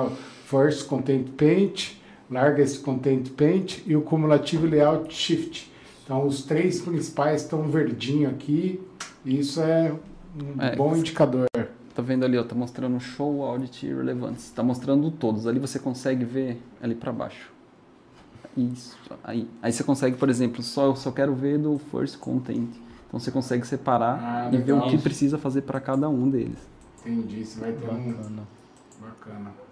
First 0.53 0.87
Content 0.87 1.29
Paint, 1.31 1.93
Largest 2.29 2.83
Content 2.83 3.29
Paint 3.31 3.79
e 3.87 3.95
o 3.95 4.03
Cumulative 4.03 4.67
Layout 4.67 5.11
Shift. 5.11 5.71
Então, 6.03 6.27
os 6.27 6.43
três 6.43 6.79
principais 6.79 7.41
estão 7.41 7.63
verdinho 7.63 8.29
aqui. 8.29 8.79
E 9.25 9.39
isso 9.39 9.59
é 9.61 9.91
um 10.39 10.61
É. 10.61 10.75
bom 10.75 10.95
indicador. 10.95 11.47
Tá 11.95 12.01
vendo 12.03 12.23
ali, 12.23 12.37
ó, 12.37 12.43
tá 12.43 12.53
mostrando 12.53 12.99
show, 12.99 13.41
audit 13.43 13.83
e 13.83 13.89
relevance. 13.93 14.51
Tá 14.53 14.61
mostrando 14.61 15.09
todos. 15.09 15.47
Ali 15.47 15.59
você 15.59 15.79
consegue 15.79 16.23
ver 16.23 16.61
ali 16.81 16.93
para 16.93 17.11
baixo. 17.11 17.51
Isso. 18.55 18.95
Aí, 19.23 19.47
aí 19.59 19.71
você 19.71 19.83
consegue, 19.83 20.17
por 20.17 20.29
exemplo, 20.29 20.61
só 20.61 20.85
eu 20.85 20.95
só 20.95 21.11
quero 21.11 21.33
ver 21.33 21.57
do 21.57 21.79
first 21.91 22.19
content. 22.19 22.69
Então 23.07 23.19
você 23.19 23.31
consegue 23.31 23.65
separar 23.65 24.19
Ah, 24.21 24.49
e 24.55 24.57
ver 24.57 24.73
o 24.73 24.81
que 24.87 24.99
precisa 24.99 25.39
fazer 25.39 25.61
para 25.63 25.79
cada 25.79 26.07
um 26.09 26.29
deles. 26.29 26.57
Entendi. 27.03 27.41
Isso 27.41 27.59
vai 27.59 27.71
ter 27.71 27.89
um 27.89 28.13
Bacana. 29.01 29.62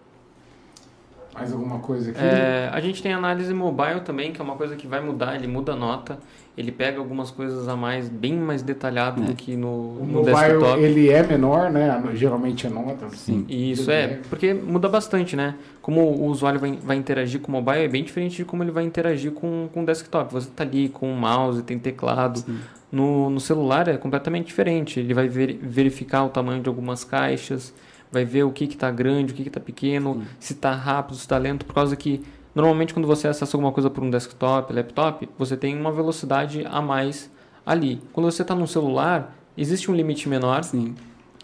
Mais 1.34 1.54
alguma 1.54 1.80
coisa 1.80 2.12
aqui? 2.12 2.20
É, 2.20 2.70
a 2.72 2.80
gente 2.82 3.02
tem 3.02 3.14
análise 3.14 3.54
mobile 3.54 4.02
também, 4.02 4.34
que 4.34 4.42
é 4.42 4.44
uma 4.44 4.56
coisa 4.56 4.76
que 4.76 4.86
vai 4.86 5.00
mudar, 5.00 5.36
ele 5.36 5.48
muda 5.48 5.74
a 5.74 5.76
nota. 5.76 6.20
Ele 6.58 6.72
pega 6.72 7.00
algumas 7.00 7.32
coisas 7.32 7.70
a 7.70 7.78
mais, 7.78 8.10
bem 8.10 8.34
mais 8.34 8.62
detalhado 8.62 9.22
do 9.22 9.34
que 9.34 9.56
no, 9.56 9.68
o 9.68 10.06
no 10.06 10.14
mobile, 10.20 10.36
desktop. 10.36 10.82
ele 10.82 11.10
é 11.10 11.24
menor, 11.24 11.72
né? 11.72 12.04
Geralmente 12.14 12.68
é 12.68 12.70
nota. 12.70 13.10
Sim. 13.12 13.46
E 13.48 13.72
Isso 13.72 13.90
é, 13.90 14.20
porque 14.30 14.54
muda 14.54 14.90
bastante, 14.90 15.34
né? 15.36 15.56
Como 15.82 16.02
o 16.02 16.26
usuário 16.26 16.60
vai, 16.60 16.78
vai 16.84 16.98
interagir 16.98 17.40
com 17.40 17.50
o 17.50 17.56
mobile 17.56 17.86
é 17.86 17.88
bem 17.88 18.04
diferente 18.04 18.36
de 18.36 18.46
como 18.46 18.64
ele 18.64 18.72
vai 18.72 18.84
interagir 18.84 19.32
com, 19.32 19.70
com 19.74 19.84
o 19.84 19.86
desktop. 19.86 20.34
Você 20.34 20.50
está 20.50 20.64
ali 20.64 20.90
com 20.90 21.12
o 21.12 21.16
mouse, 21.16 21.64
tem 21.64 21.80
teclado. 21.80 22.44
No, 22.92 23.30
no 23.30 23.40
celular 23.40 23.88
é 23.88 23.96
completamente 23.96 24.48
diferente. 24.48 25.00
Ele 25.00 25.14
vai 25.14 25.30
ver, 25.30 25.58
verificar 25.62 26.26
o 26.26 26.30
tamanho 26.30 26.62
de 26.62 26.68
algumas 26.68 27.06
caixas, 27.06 27.74
vai 28.12 28.26
ver 28.26 28.44
o 28.44 28.52
que 28.52 28.66
está 28.66 28.92
grande, 28.92 29.34
o 29.34 29.36
que 29.36 29.44
está 29.44 29.60
pequeno, 29.60 30.16
Sim. 30.16 30.28
se 30.40 30.54
está 30.54 30.72
rápido, 30.74 31.16
se 31.16 31.22
está 31.22 31.38
lento, 31.38 31.66
por 31.66 31.74
causa 31.74 31.96
que 31.96 32.24
normalmente 32.54 32.94
quando 32.94 33.08
você 33.08 33.28
acessa 33.28 33.56
alguma 33.56 33.72
coisa 33.72 33.90
por 33.90 34.04
um 34.04 34.10
desktop, 34.10 34.74
laptop, 34.74 35.30
você 35.38 35.56
tem 35.56 35.78
uma 35.78 35.92
velocidade 35.92 36.66
a 36.70 36.82
mais 36.82 37.32
ali. 37.66 38.02
Quando 38.12 38.30
você 38.30 38.42
está 38.42 38.54
no 38.54 38.68
celular, 38.68 39.36
existe 39.58 39.90
um 39.90 39.96
limite 39.96 40.28
menor. 40.28 40.64
Sim. 40.64 40.96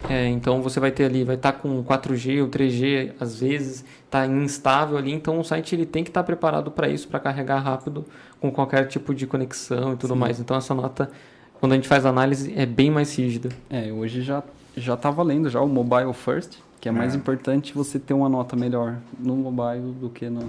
É, 0.08 0.28
então 0.28 0.62
você 0.62 0.78
vai 0.78 0.92
ter 0.92 1.06
ali, 1.06 1.24
vai 1.24 1.34
estar 1.34 1.52
com 1.54 1.82
4G 1.82 2.40
ou 2.42 2.48
3G, 2.48 3.14
às 3.18 3.40
vezes 3.40 3.84
está 4.04 4.24
instável 4.26 4.96
ali, 4.96 5.12
então 5.12 5.40
o 5.40 5.44
site 5.44 5.74
ele 5.74 5.84
tem 5.84 6.04
que 6.04 6.10
estar 6.10 6.22
preparado 6.22 6.70
para 6.70 6.88
isso, 6.88 7.08
para 7.08 7.18
carregar 7.18 7.58
rápido 7.58 8.04
com 8.40 8.52
qualquer 8.52 8.86
tipo 8.86 9.12
de 9.12 9.26
conexão 9.26 9.94
e 9.94 9.96
tudo 9.96 10.14
Sim. 10.14 10.20
mais. 10.20 10.38
Então 10.38 10.56
essa 10.56 10.72
nota, 10.72 11.10
quando 11.58 11.72
a 11.72 11.74
gente 11.74 11.88
faz 11.88 12.06
análise, 12.06 12.52
é 12.56 12.64
bem 12.64 12.90
mais 12.92 13.16
rígida. 13.16 13.48
É, 13.68 13.90
hoje 13.90 14.22
já, 14.22 14.42
já 14.80 14.96
tá 14.96 15.10
valendo 15.10 15.48
já 15.50 15.60
o 15.60 15.68
mobile 15.68 16.12
first, 16.12 16.58
que 16.80 16.88
é 16.88 16.92
mais 16.92 17.14
É. 17.14 17.16
importante 17.16 17.72
você 17.74 17.98
ter 17.98 18.14
uma 18.14 18.28
nota 18.28 18.54
melhor 18.56 18.96
no 19.18 19.36
mobile 19.36 19.92
do 20.00 20.08
que 20.08 20.28
no, 20.30 20.44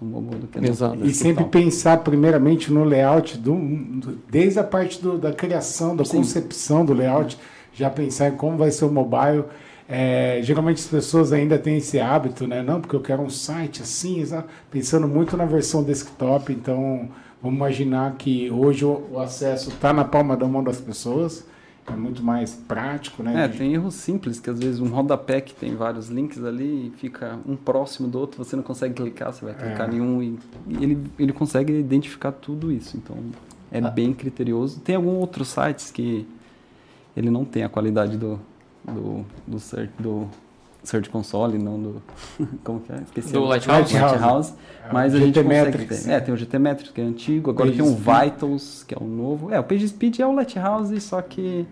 no 0.00 0.08
mobile 0.08 0.40
do 0.42 0.46
que 0.48 0.60
no 0.60 0.66
Exato. 0.66 1.04
E 1.04 1.12
sempre 1.14 1.44
pensar 1.44 1.98
primeiramente 1.98 2.72
no 2.72 2.84
layout, 2.84 3.38
do, 3.38 3.54
do- 3.54 4.18
desde 4.30 4.58
a 4.58 4.64
parte 4.64 5.00
do- 5.00 5.18
da 5.18 5.32
criação, 5.32 5.94
da 5.94 6.04
Sim. 6.04 6.18
concepção 6.18 6.84
do 6.84 6.92
layout, 6.92 7.38
já 7.72 7.88
pensar 7.88 8.28
em 8.28 8.36
como 8.36 8.56
vai 8.56 8.70
ser 8.70 8.84
o 8.84 8.90
mobile. 8.90 9.44
É, 9.88 10.40
geralmente 10.42 10.78
as 10.78 10.86
pessoas 10.86 11.32
ainda 11.32 11.56
têm 11.58 11.78
esse 11.78 11.98
hábito, 11.98 12.46
né? 12.46 12.62
Não, 12.62 12.78
porque 12.80 12.94
eu 12.94 13.00
quero 13.00 13.22
um 13.22 13.30
site 13.30 13.80
assim, 13.82 14.22
pensando 14.70 15.08
muito 15.08 15.34
na 15.36 15.46
versão 15.46 15.82
desktop. 15.82 16.52
Então, 16.52 17.08
vamos 17.42 17.56
imaginar 17.56 18.14
que 18.18 18.50
hoje 18.50 18.84
o, 18.84 19.06
o 19.12 19.18
acesso 19.18 19.70
está 19.70 19.92
na 19.92 20.04
palma 20.04 20.36
da 20.36 20.46
mão 20.46 20.62
das 20.62 20.78
pessoas, 20.78 21.42
é 21.92 21.96
muito 21.96 22.22
mais 22.22 22.54
prático, 22.54 23.22
né? 23.22 23.44
É, 23.44 23.48
De- 23.48 23.58
tem 23.58 23.72
erros 23.74 23.94
simples, 23.94 24.38
que 24.40 24.48
às 24.50 24.58
vezes 24.58 24.80
um 24.80 24.88
rodapé 24.88 25.40
que 25.40 25.54
tem 25.54 25.74
vários 25.74 26.08
links 26.08 26.42
ali 26.44 26.88
e 26.88 26.90
fica 26.98 27.38
um 27.46 27.56
próximo 27.56 28.08
do 28.08 28.18
outro, 28.18 28.42
você 28.44 28.54
não 28.56 28.62
consegue 28.62 28.94
clicar, 28.94 29.32
você 29.32 29.44
vai 29.44 29.54
clicar 29.54 29.90
É. 29.92 29.94
em 29.96 30.00
um 30.00 30.22
e, 30.22 30.38
e 30.68 30.82
ele, 30.82 30.98
ele 31.18 31.32
consegue 31.32 31.72
identificar 31.78 32.32
tudo 32.32 32.70
isso. 32.72 32.96
Então 32.96 33.16
é 33.70 33.78
Ah. 33.78 33.90
bem 33.90 34.12
criterioso. 34.12 34.80
Tem 34.80 34.96
alguns 34.96 35.18
outros 35.20 35.48
sites 35.48 35.90
que 35.90 36.26
ele 37.16 37.30
não 37.30 37.44
tem 37.44 37.64
a 37.64 37.68
qualidade 37.68 38.16
do, 38.16 38.38
do, 38.86 39.24
do, 39.46 39.58
search, 39.58 39.92
do 39.98 40.28
Search 40.84 41.10
Console, 41.10 41.58
não 41.58 41.78
do. 41.82 42.02
Como 42.64 42.80
que 42.80 42.92
é? 42.92 43.02
Esqueci. 43.02 43.32
Do. 43.32 43.44
Lighthouse? 43.44 43.92
Lighthouse. 43.94 44.54
É, 44.88 44.92
Mas 44.92 45.14
a 45.14 45.18
gente 45.18 45.42
consegue 45.42 45.84
ter. 45.86 46.10
É, 46.10 46.20
tem 46.20 46.32
o 46.32 46.36
GT 46.36 46.58
Metrics, 46.58 46.92
que 46.92 47.00
é 47.00 47.04
antigo. 47.04 47.50
Agora 47.50 47.70
tem 47.70 47.82
o. 47.82 47.94
Vitals, 47.94 48.84
que 48.84 48.94
é 48.94 48.98
o 48.98 49.04
novo. 49.04 49.52
É, 49.52 49.58
o 49.58 49.64
PageSpeed 49.64 50.20
é 50.20 50.26
o 50.26 50.32
Lighthouse, 50.32 50.98
só 51.00 51.20
que. 51.20 51.66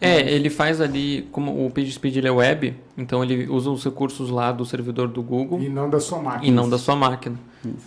É, 0.00 0.20
ele 0.20 0.48
faz 0.50 0.80
ali, 0.80 1.28
como 1.32 1.66
o 1.66 1.70
PageSpeed 1.70 2.24
é 2.24 2.30
web, 2.30 2.74
então 2.96 3.22
ele 3.22 3.48
usa 3.48 3.70
os 3.70 3.84
recursos 3.84 4.30
lá 4.30 4.52
do 4.52 4.64
servidor 4.64 5.08
do 5.08 5.22
Google 5.22 5.60
E 5.60 5.68
não 5.68 5.90
da 5.90 5.98
sua 6.00 6.20
máquina. 6.20 6.46
e 6.46 6.50
não 6.50 6.68
da 6.68 6.78
sua 6.78 6.94
máquina. 6.94 7.36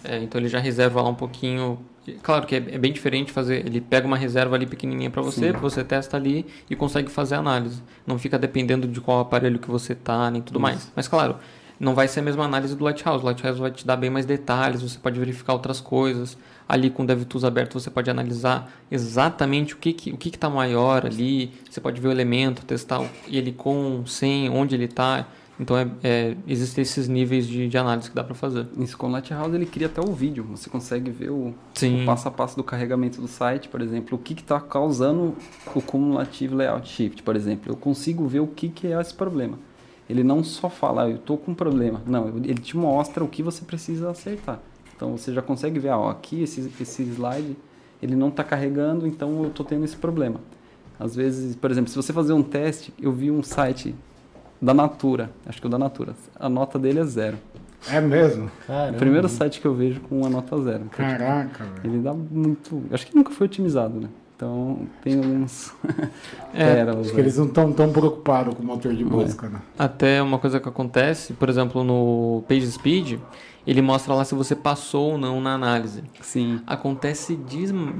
É, 0.03 0.19
então 0.21 0.39
ele 0.39 0.49
já 0.49 0.59
reserva 0.59 1.01
lá 1.01 1.09
um 1.09 1.15
pouquinho. 1.15 1.79
Claro 2.23 2.45
que 2.47 2.55
é, 2.55 2.57
é 2.57 2.77
bem 2.77 2.91
diferente 2.91 3.31
fazer. 3.31 3.65
Ele 3.65 3.79
pega 3.79 4.05
uma 4.07 4.17
reserva 4.17 4.55
ali 4.55 4.65
pequenininha 4.65 5.09
para 5.09 5.21
você, 5.21 5.51
Sim. 5.51 5.57
você 5.59 5.83
testa 5.83 6.17
ali 6.17 6.45
e 6.69 6.75
consegue 6.75 7.09
fazer 7.09 7.35
a 7.35 7.39
análise. 7.39 7.81
Não 8.05 8.17
fica 8.17 8.37
dependendo 8.37 8.87
de 8.87 8.99
qual 8.99 9.19
aparelho 9.19 9.59
que 9.59 9.69
você 9.69 9.93
tá, 9.95 10.29
nem 10.29 10.41
tudo 10.41 10.55
Isso. 10.55 10.61
mais. 10.61 10.91
Mas 10.95 11.07
claro, 11.07 11.35
não 11.79 11.95
vai 11.95 12.07
ser 12.07 12.19
a 12.19 12.23
mesma 12.23 12.43
análise 12.43 12.75
do 12.75 12.83
Lighthouse. 12.83 13.23
O 13.23 13.25
Lighthouse 13.27 13.59
vai 13.59 13.71
te 13.71 13.85
dar 13.85 13.95
bem 13.95 14.09
mais 14.09 14.25
detalhes, 14.25 14.81
você 14.81 14.97
pode 14.99 15.19
verificar 15.19 15.53
outras 15.53 15.79
coisas. 15.79 16.37
Ali 16.71 16.89
com 16.89 17.03
o 17.03 17.05
DevTools 17.05 17.43
aberto 17.43 17.77
você 17.77 17.89
pode 17.89 18.09
analisar 18.09 18.71
exatamente 18.89 19.73
o 19.73 19.77
que 19.77 19.91
que, 19.91 20.09
o 20.13 20.15
que 20.15 20.29
está 20.29 20.49
maior 20.49 21.05
ali. 21.05 21.51
Você 21.69 21.81
pode 21.81 21.99
ver 21.99 22.07
o 22.07 22.11
elemento, 22.11 22.65
testar 22.65 23.05
ele 23.27 23.51
com, 23.51 24.05
sem, 24.05 24.49
onde 24.49 24.73
ele 24.73 24.85
está. 24.85 25.27
Então 25.59 25.77
é, 25.77 25.85
é, 26.01 26.37
existem 26.47 26.81
esses 26.81 27.09
níveis 27.09 27.45
de, 27.45 27.67
de 27.67 27.77
análise 27.77 28.09
que 28.09 28.15
dá 28.15 28.23
para 28.23 28.33
fazer. 28.33 28.67
Isso 28.77 28.97
com 28.97 29.07
o 29.07 29.11
Lighthouse 29.11 29.53
ele 29.53 29.65
cria 29.65 29.87
até 29.87 29.99
o 29.99 30.13
vídeo. 30.13 30.45
Você 30.51 30.69
consegue 30.69 31.11
ver 31.11 31.29
o, 31.31 31.53
Sim. 31.73 32.03
o 32.03 32.05
passo 32.05 32.29
a 32.29 32.31
passo 32.31 32.55
do 32.55 32.63
carregamento 32.63 33.19
do 33.19 33.27
site, 33.27 33.67
por 33.67 33.81
exemplo, 33.81 34.17
o 34.17 34.21
que 34.21 34.31
está 34.31 34.57
causando 34.61 35.35
o 35.75 35.81
cumulativo 35.81 36.55
layout 36.55 36.87
shift, 36.87 37.21
por 37.21 37.35
exemplo. 37.35 37.69
Eu 37.69 37.75
consigo 37.75 38.25
ver 38.29 38.39
o 38.39 38.47
que, 38.47 38.69
que 38.69 38.87
é 38.87 38.97
esse 38.97 39.13
problema. 39.13 39.59
Ele 40.09 40.23
não 40.23 40.41
só 40.41 40.69
fala, 40.69 41.03
ah, 41.03 41.09
eu 41.09 41.17
estou 41.17 41.37
com 41.37 41.51
um 41.51 41.55
problema. 41.55 42.01
Não, 42.07 42.29
ele 42.29 42.61
te 42.61 42.77
mostra 42.77 43.21
o 43.21 43.27
que 43.27 43.43
você 43.43 43.65
precisa 43.65 44.09
acertar. 44.09 44.61
Então 45.01 45.17
você 45.17 45.33
já 45.33 45.41
consegue 45.41 45.79
ver, 45.79 45.89
ó, 45.89 46.11
aqui 46.11 46.43
esse, 46.43 46.71
esse 46.79 47.01
slide 47.01 47.57
ele 48.03 48.15
não 48.15 48.27
está 48.27 48.43
carregando, 48.43 49.07
então 49.07 49.41
eu 49.41 49.47
estou 49.49 49.65
tendo 49.65 49.83
esse 49.83 49.95
problema. 49.95 50.39
Às 50.99 51.15
vezes, 51.15 51.55
por 51.55 51.71
exemplo, 51.71 51.89
se 51.89 51.95
você 51.95 52.13
fazer 52.13 52.33
um 52.33 52.43
teste, 52.43 52.93
eu 53.01 53.11
vi 53.11 53.31
um 53.31 53.41
site 53.41 53.95
da 54.61 54.75
Natura, 54.75 55.31
acho 55.47 55.59
que 55.59 55.65
é 55.65 55.69
o 55.69 55.71
da 55.71 55.79
Natura, 55.79 56.13
a 56.39 56.47
nota 56.47 56.77
dele 56.77 56.99
é 56.99 57.03
zero. 57.03 57.35
É 57.89 57.99
mesmo? 57.99 58.51
É 58.65 58.67
Caramba. 58.67 58.95
o 58.95 58.99
primeiro 58.99 59.27
site 59.27 59.59
que 59.59 59.65
eu 59.65 59.73
vejo 59.73 60.01
com 60.01 60.19
uma 60.19 60.29
nota 60.29 60.55
zero. 60.61 60.85
Caraca, 60.91 61.63
velho. 61.63 61.81
ele 61.83 61.97
dá 62.03 62.13
muito. 62.13 62.83
Acho 62.91 63.07
que 63.07 63.15
nunca 63.15 63.31
foi 63.31 63.47
otimizado, 63.47 63.99
né? 63.99 64.07
Então 64.35 64.87
tem 65.03 65.17
alguns. 65.17 65.73
É, 66.53 66.75
pérolas, 66.75 67.05
Acho 67.07 67.15
que 67.15 67.21
eles 67.21 67.37
não 67.37 67.45
estão 67.45 67.71
tão 67.71 67.93
preocupados 67.93 68.53
com 68.53 68.61
o 68.61 68.65
motor 68.65 68.93
de 68.93 69.05
Não 69.05 69.11
busca, 69.11 69.47
né? 69.47 69.61
Até 69.79 70.21
uma 70.21 70.37
coisa 70.37 70.59
que 70.59 70.67
acontece, 70.67 71.31
por 71.31 71.47
exemplo, 71.47 71.81
no 71.81 72.43
PageSpeed, 72.45 73.21
ele 73.65 73.81
mostra 73.81 74.13
lá 74.13 74.23
se 74.25 74.33
você 74.35 74.55
passou 74.55 75.11
ou 75.13 75.17
não 75.17 75.39
na 75.41 75.53
análise. 75.53 76.03
Sim. 76.21 76.61
Acontece 76.65 77.35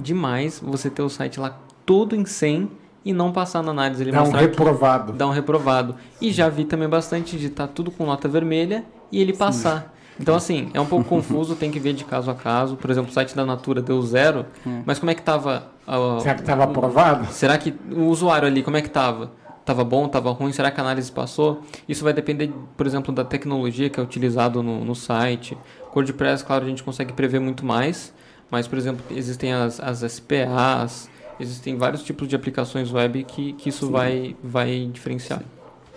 demais 0.01 0.59
você 0.63 0.89
ter 0.89 1.01
o 1.01 1.09
site 1.09 1.39
lá 1.39 1.57
todo 1.85 2.15
em 2.15 2.25
100 2.25 2.69
e 3.03 3.13
não 3.13 3.31
passar 3.31 3.63
na 3.63 3.71
análise. 3.71 4.03
Ele 4.03 4.11
Dá 4.11 4.23
um 4.23 4.31
reprovado. 4.31 5.13
dá 5.13 5.27
um 5.27 5.31
reprovado. 5.31 5.95
E 6.21 6.31
já 6.31 6.47
vi 6.49 6.65
também 6.65 6.87
bastante 6.87 7.37
de 7.37 7.47
estar 7.47 7.67
tudo 7.67 7.89
com 7.91 8.05
nota 8.05 8.27
vermelha 8.27 8.85
e 9.11 9.19
ele 9.19 9.33
passar. 9.33 9.93
Então, 10.19 10.35
assim, 10.35 10.69
é 10.73 10.79
um 10.79 10.85
pouco 10.85 11.05
confuso, 11.05 11.55
tem 11.55 11.71
que 11.71 11.79
ver 11.79 11.93
de 11.93 12.03
caso 12.05 12.29
a 12.29 12.35
caso. 12.35 12.75
Por 12.75 12.91
exemplo, 12.91 13.09
o 13.09 13.13
site 13.13 13.35
da 13.35 13.43
Natura 13.43 13.81
deu 13.81 13.99
zero, 14.03 14.45
Hum. 14.67 14.83
mas 14.85 14.99
como 14.99 15.09
é 15.09 15.15
que 15.15 15.21
tava... 15.23 15.71
a- 15.87 16.19
Será 16.19 16.35
que 16.35 16.41
estava 16.41 16.63
aprovado? 16.65 17.25
Será 17.31 17.57
que 17.57 17.73
o 17.91 18.03
usuário 18.05 18.47
ali, 18.47 18.61
como 18.61 18.77
é 18.77 18.81
que 18.83 18.89
tava? 18.89 19.31
Tava 19.65 19.83
bom, 19.83 20.07
tava 20.07 20.31
ruim? 20.31 20.51
Será 20.51 20.71
que 20.71 20.79
a 20.79 20.83
análise 20.83 21.11
passou? 21.11 21.61
Isso 21.87 22.03
vai 22.03 22.13
depender, 22.13 22.51
por 22.75 22.87
exemplo, 22.87 23.13
da 23.13 23.23
tecnologia 23.23 23.89
que 23.89 23.99
é 23.99 24.03
utilizado 24.03 24.63
no, 24.63 24.83
no 24.83 24.95
site. 24.95 25.57
WordPress, 25.93 26.43
claro, 26.43 26.65
a 26.65 26.67
gente 26.67 26.83
consegue 26.83 27.13
prever 27.13 27.39
muito 27.39 27.65
mais, 27.65 28.13
mas, 28.49 28.67
por 28.67 28.77
exemplo, 28.77 29.03
existem 29.11 29.53
as, 29.53 29.79
as 29.79 29.99
SPAs, 29.99 31.09
existem 31.39 31.77
vários 31.77 32.03
tipos 32.03 32.27
de 32.27 32.35
aplicações 32.35 32.91
web 32.91 33.23
que, 33.23 33.53
que 33.53 33.69
isso 33.69 33.89
vai, 33.89 34.35
vai 34.43 34.89
diferenciar. 34.91 35.43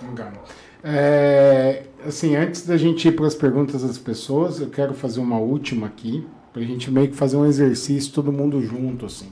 Engano. 0.03 0.39
É, 0.83 1.85
assim, 2.07 2.37
antes 2.37 2.67
da 2.67 2.77
gente 2.77 3.09
ir 3.09 3.13
para 3.13 3.27
as 3.27 3.35
perguntas 3.35 3.83
das 3.83 3.97
pessoas, 3.97 4.61
eu 4.61 4.69
quero 4.69 4.93
fazer 4.93 5.21
uma 5.21 5.39
última 5.39 5.87
aqui, 5.87 6.27
para 6.53 6.61
a 6.61 6.65
gente 6.65 6.91
meio 6.91 7.09
que 7.09 7.17
fazer 7.17 7.39
um 7.39 7.47
exercício 7.47 8.13
todo 8.13 8.31
mundo 8.31 8.61
junto, 8.61 9.07
assim, 9.07 9.31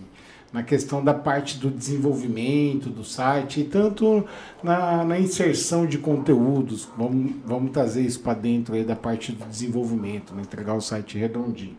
na 0.52 0.62
questão 0.62 1.02
da 1.02 1.14
parte 1.14 1.58
do 1.58 1.70
desenvolvimento 1.70 2.90
do 2.90 3.02
site 3.04 3.60
e 3.60 3.64
tanto 3.64 4.24
na, 4.62 5.02
na 5.04 5.18
inserção 5.18 5.86
de 5.86 5.98
conteúdos. 5.98 6.88
Vamos, 6.96 7.32
vamos 7.46 7.70
trazer 7.70 8.02
isso 8.02 8.20
para 8.20 8.34
dentro 8.34 8.74
aí 8.74 8.84
da 8.84 8.94
parte 8.96 9.32
do 9.32 9.44
desenvolvimento, 9.46 10.34
né, 10.34 10.42
entregar 10.42 10.74
o 10.74 10.80
site 10.80 11.16
redondinho. 11.16 11.76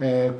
É, 0.00 0.32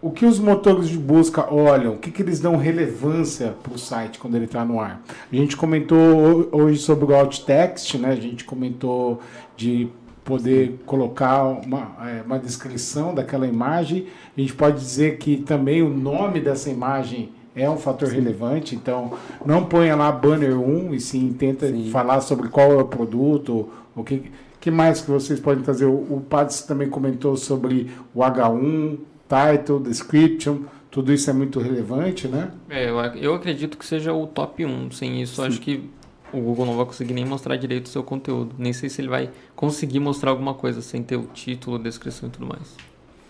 o 0.00 0.10
que 0.10 0.26
os 0.26 0.40
motores 0.40 0.88
de 0.88 0.98
busca 0.98 1.52
olham, 1.54 1.94
o 1.94 1.98
que, 1.98 2.10
que 2.10 2.22
eles 2.22 2.40
dão 2.40 2.56
relevância 2.56 3.54
para 3.62 3.72
o 3.72 3.78
site 3.78 4.18
quando 4.18 4.34
ele 4.34 4.46
está 4.46 4.64
no 4.64 4.80
ar. 4.80 5.00
A 5.32 5.36
gente 5.36 5.56
comentou 5.56 5.96
ho- 5.96 6.48
hoje 6.50 6.80
sobre 6.80 7.04
o 7.04 7.14
alt 7.14 7.38
text, 7.44 7.94
né? 7.94 8.08
a 8.08 8.16
gente 8.16 8.44
comentou 8.44 9.20
de 9.56 9.88
poder 10.24 10.80
colocar 10.86 11.44
uma, 11.44 11.96
é, 12.06 12.22
uma 12.24 12.38
descrição 12.38 13.14
daquela 13.14 13.46
imagem. 13.46 14.06
A 14.36 14.40
gente 14.40 14.54
pode 14.54 14.78
dizer 14.78 15.18
que 15.18 15.38
também 15.38 15.82
o 15.82 15.88
nome 15.88 16.40
dessa 16.40 16.70
imagem 16.70 17.32
é 17.54 17.68
um 17.68 17.76
fator 17.76 18.08
relevante, 18.08 18.74
então 18.74 19.12
não 19.44 19.64
ponha 19.64 19.94
lá 19.94 20.10
banner 20.10 20.58
1 20.58 20.94
e 20.94 21.00
sim 21.00 21.32
tenta 21.32 21.68
Sim. 21.68 21.90
falar 21.90 22.20
sobre 22.22 22.48
qual 22.48 22.72
é 22.72 22.76
o 22.76 22.86
produto, 22.86 23.68
o 23.94 24.02
que, 24.02 24.30
que 24.58 24.70
mais 24.70 25.02
que 25.02 25.10
vocês 25.10 25.38
podem 25.38 25.62
trazer. 25.62 25.84
O, 25.84 25.92
o 25.92 26.24
Pads 26.28 26.62
também 26.62 26.88
comentou 26.88 27.36
sobre 27.36 27.90
o 28.14 28.20
H1, 28.20 28.98
title, 29.28 29.80
description, 29.80 30.60
tudo 30.90 31.12
isso 31.12 31.28
é 31.28 31.32
muito 31.32 31.58
relevante, 31.58 32.28
né? 32.28 32.50
É, 32.68 32.88
eu, 32.88 32.98
eu 33.16 33.34
acredito 33.34 33.76
que 33.76 33.84
seja 33.84 34.12
o 34.12 34.26
top 34.26 34.64
1. 34.64 34.90
Sem 34.90 35.22
isso, 35.22 35.42
acho 35.42 35.60
que 35.60 35.88
o 36.32 36.40
Google 36.40 36.66
não 36.66 36.76
vai 36.76 36.86
conseguir 36.86 37.14
nem 37.14 37.24
mostrar 37.24 37.56
direito 37.56 37.86
o 37.86 37.88
seu 37.88 38.02
conteúdo. 38.02 38.54
Nem 38.58 38.72
sei 38.72 38.88
se 38.88 39.00
ele 39.00 39.08
vai 39.08 39.30
conseguir 39.54 40.00
mostrar 40.00 40.30
alguma 40.30 40.54
coisa 40.54 40.80
sem 40.82 41.02
ter 41.02 41.16
o 41.16 41.24
título, 41.32 41.78
descrição 41.78 42.28
e 42.28 42.32
tudo 42.32 42.46
mais. 42.46 42.74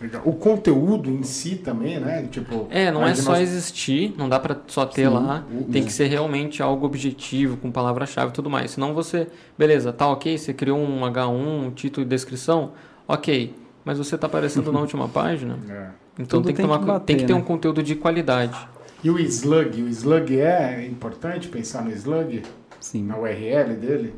Legal. 0.01 0.23
O 0.25 0.33
conteúdo 0.33 1.09
em 1.11 1.23
si 1.23 1.55
também, 1.57 2.01
né? 2.01 2.27
Tipo, 2.29 2.67
É, 2.71 2.91
não 2.91 3.03
é 3.03 3.11
mas 3.11 3.19
só 3.21 3.31
nós- 3.33 3.41
existir, 3.43 4.13
não 4.19 4.29
dá 4.29 4.41
pra 4.41 4.57
só 4.67 4.85
ter 4.85 5.07
Sim, 5.07 5.15
lá. 5.15 5.45
o- 5.49 5.65
Tem 5.71 5.85
que 5.85 5.93
ser 5.93 6.07
realmente 6.09 6.61
algo 6.61 6.85
objetivo, 6.85 7.57
com 7.57 7.71
palavra-chave 7.71 8.31
e 8.31 8.35
tudo 8.35 8.51
mais. 8.51 8.73
Senão 8.73 8.95
você, 8.95 9.29
beleza, 9.57 9.93
tá 9.93 10.09
ok, 10.09 10.37
você 10.37 10.53
criou 10.53 10.77
um 10.79 11.05
H1, 11.05 11.67
um 11.67 11.71
título 11.71 12.05
e 12.05 12.09
descrição, 12.09 12.73
ok. 13.07 13.55
Mas 13.85 13.99
você 13.99 14.19
tá 14.19 14.27
aparecendo 14.27 14.73
na 14.73 14.81
última 14.81 15.09
página, 15.09 15.57
É. 15.69 15.87
então 16.19 16.41
Tudo 16.41 16.47
tem 16.47 16.55
que, 16.55 16.63
tem 16.63 16.67
tomar, 16.67 16.81
que 16.81 16.85
bater, 16.87 17.05
tem 17.07 17.17
que 17.19 17.25
ter 17.25 17.33
né? 17.35 17.39
um 17.39 17.43
conteúdo 17.43 17.81
de 17.81 17.95
qualidade. 17.95 18.59
E 19.05 19.11
o 19.11 19.19
slug? 19.21 19.83
O 19.83 19.89
slug 19.89 20.37
é 20.41 20.85
importante 20.87 21.47
pensar 21.49 21.85
no 21.85 21.91
slug? 21.93 22.43
Sim. 22.83 23.05
Na 23.05 23.17
URL 23.17 23.75
dele? 23.77 24.15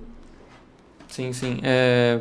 Sim, 1.09 1.33
sim. 1.33 1.59
É, 1.62 2.19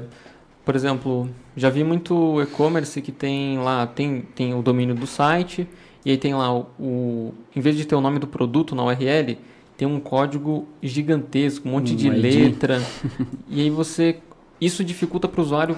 por 0.63 0.75
exemplo, 0.75 1.27
já 1.57 1.69
vi 1.69 1.83
muito 1.83 2.39
e-commerce 2.41 3.01
que 3.01 3.11
tem 3.11 3.57
lá, 3.57 3.87
tem, 3.87 4.21
tem 4.35 4.53
o 4.53 4.61
domínio 4.61 4.93
do 4.93 5.07
site, 5.07 5.67
e 6.05 6.11
aí 6.11 6.17
tem 6.17 6.33
lá 6.35 6.53
o, 6.53 6.67
o- 6.79 7.33
Em 7.55 7.59
vez 7.61 7.75
de 7.75 7.85
ter 7.85 7.95
o 7.95 8.01
nome 8.01 8.19
do 8.19 8.27
produto 8.27 8.75
na 8.75 8.83
URL, 8.83 9.37
tem 9.77 9.87
um 9.87 9.99
código 9.99 10.67
gigantesco, 10.81 11.67
um 11.67 11.71
monte 11.71 11.93
Um 11.93 11.95
de 11.95 12.07
ID. 12.07 12.21
letra. 12.21 12.81
e 13.49 13.61
aí 13.61 13.69
você. 13.69 14.17
Isso 14.61 14.83
dificulta 14.83 15.27
para 15.27 15.41
o 15.41 15.43
usuário 15.43 15.75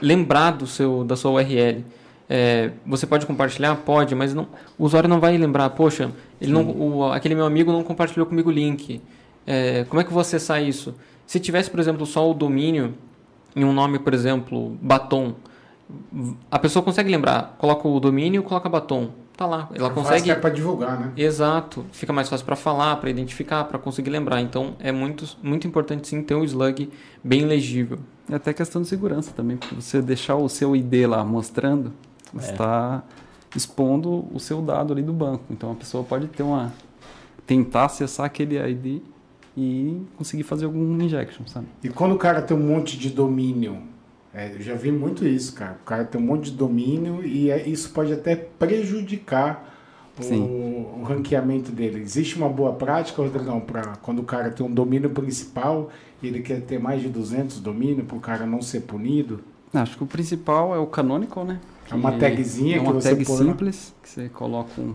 lembrar 0.00 0.52
do 0.52 0.66
seu, 0.66 1.04
da 1.04 1.16
sua 1.16 1.32
URL. 1.32 1.84
É, 2.28 2.70
você 2.86 3.06
pode 3.06 3.26
compartilhar? 3.26 3.76
Pode, 3.76 4.14
mas 4.14 4.32
não, 4.32 4.48
o 4.78 4.84
usuário 4.84 5.08
não 5.08 5.20
vai 5.20 5.36
lembrar. 5.36 5.68
Poxa, 5.70 6.10
ele 6.40 6.50
não, 6.52 6.62
o- 6.70 7.12
aquele 7.12 7.34
meu 7.34 7.44
amigo 7.44 7.70
não 7.70 7.82
compartilhou 7.84 8.26
comigo 8.26 8.48
o 8.48 8.52
link. 8.52 9.00
É, 9.46 9.84
como 9.84 10.00
é 10.00 10.04
que 10.04 10.08
eu 10.08 10.14
vou 10.14 10.20
acessar 10.20 10.62
isso? 10.62 10.94
Se 11.26 11.38
tivesse, 11.40 11.70
por 11.70 11.80
exemplo, 11.80 12.04
só 12.06 12.30
o 12.30 12.34
domínio 12.34 12.94
em 13.56 13.64
um 13.64 13.72
nome, 13.72 13.98
por 13.98 14.12
exemplo, 14.14 14.76
batom, 14.82 15.34
a 16.50 16.58
pessoa 16.58 16.82
consegue 16.82 17.10
lembrar. 17.10 17.54
Coloca 17.58 17.86
o 17.86 18.00
domínio, 18.00 18.42
coloca 18.42 18.68
batom. 18.68 19.10
Tá 19.36 19.46
lá. 19.46 19.68
Ela 19.74 19.88
Fácil 19.90 19.94
consegue. 19.94 20.30
é 20.30 20.34
para 20.36 20.50
divulgar, 20.50 20.98
né? 20.98 21.12
Exato. 21.16 21.84
Fica 21.92 22.12
mais 22.12 22.28
fácil 22.28 22.46
para 22.46 22.54
falar, 22.54 22.96
para 22.96 23.10
identificar, 23.10 23.64
para 23.64 23.78
conseguir 23.78 24.10
lembrar. 24.10 24.40
Então 24.40 24.76
é 24.78 24.92
muito, 24.92 25.24
muito 25.42 25.66
importante 25.66 26.06
sim 26.06 26.22
ter 26.22 26.34
um 26.36 26.44
slug 26.44 26.88
bem 27.22 27.44
legível. 27.44 27.98
E 28.28 28.34
até 28.34 28.52
questão 28.52 28.80
de 28.82 28.88
segurança 28.88 29.32
também, 29.34 29.56
porque 29.56 29.74
você 29.74 30.00
deixar 30.00 30.36
o 30.36 30.48
seu 30.48 30.74
ID 30.76 31.06
lá 31.08 31.24
mostrando, 31.24 31.92
você 32.32 32.48
É. 32.48 32.52
está 32.52 33.02
expondo 33.56 34.24
o 34.32 34.38
seu 34.38 34.62
dado 34.62 34.92
ali 34.92 35.02
do 35.02 35.12
banco. 35.12 35.44
Então 35.50 35.72
a 35.72 35.74
pessoa 35.74 36.04
pode 36.04 36.28
ter 36.28 36.42
uma 36.44 36.72
tentar 37.46 37.86
acessar 37.86 38.26
aquele 38.26 38.56
ID 38.56 39.02
e 39.56 40.02
conseguir 40.16 40.42
fazer 40.42 40.64
algum 40.64 41.00
injection, 41.00 41.46
sabe? 41.46 41.66
E 41.82 41.88
quando 41.88 42.12
o 42.14 42.18
cara 42.18 42.42
tem 42.42 42.56
um 42.56 42.66
monte 42.66 42.98
de 42.98 43.10
domínio, 43.10 43.78
é, 44.32 44.52
eu 44.54 44.60
já 44.60 44.74
vi 44.74 44.90
muito 44.90 45.26
isso, 45.26 45.54
cara. 45.54 45.78
O 45.80 45.84
cara 45.84 46.04
tem 46.04 46.20
um 46.20 46.24
monte 46.24 46.50
de 46.50 46.56
domínio 46.56 47.24
e 47.24 47.50
é- 47.50 47.68
isso 47.68 47.90
pode 47.90 48.12
até 48.12 48.34
prejudicar 48.34 49.72
o, 50.18 51.00
o 51.00 51.02
ranqueamento 51.04 51.72
dele. 51.72 52.00
Existe 52.00 52.36
uma 52.36 52.48
boa 52.48 52.72
prática, 52.72 53.22
Rodrigão, 53.22 53.60
para 53.60 53.96
quando 53.96 54.20
o 54.20 54.24
cara 54.24 54.50
tem 54.50 54.64
um 54.64 54.70
domínio 54.72 55.10
principal 55.10 55.90
e 56.22 56.26
ele 56.28 56.40
quer 56.40 56.60
ter 56.62 56.78
mais 56.78 57.02
de 57.02 57.08
200 57.08 57.60
domínios 57.60 58.06
para 58.06 58.16
o 58.16 58.20
cara 58.20 58.46
não 58.46 58.62
ser 58.62 58.80
punido? 58.82 59.40
Acho 59.72 59.96
que 59.96 60.04
o 60.04 60.06
principal 60.06 60.74
é 60.74 60.78
o 60.78 60.86
canonical, 60.86 61.44
né? 61.44 61.60
É 61.90 61.94
uma 61.94 62.12
Que 62.12 62.18
tagzinha 62.20 62.76
é 62.76 62.78
que 62.78 62.84
uma 62.84 62.92
você 62.94 63.10
tag 63.10 63.24
põe 63.24 63.36
simples, 63.36 63.94
que 64.02 64.08
você 64.08 64.28
coloca 64.28 64.80
um, 64.80 64.94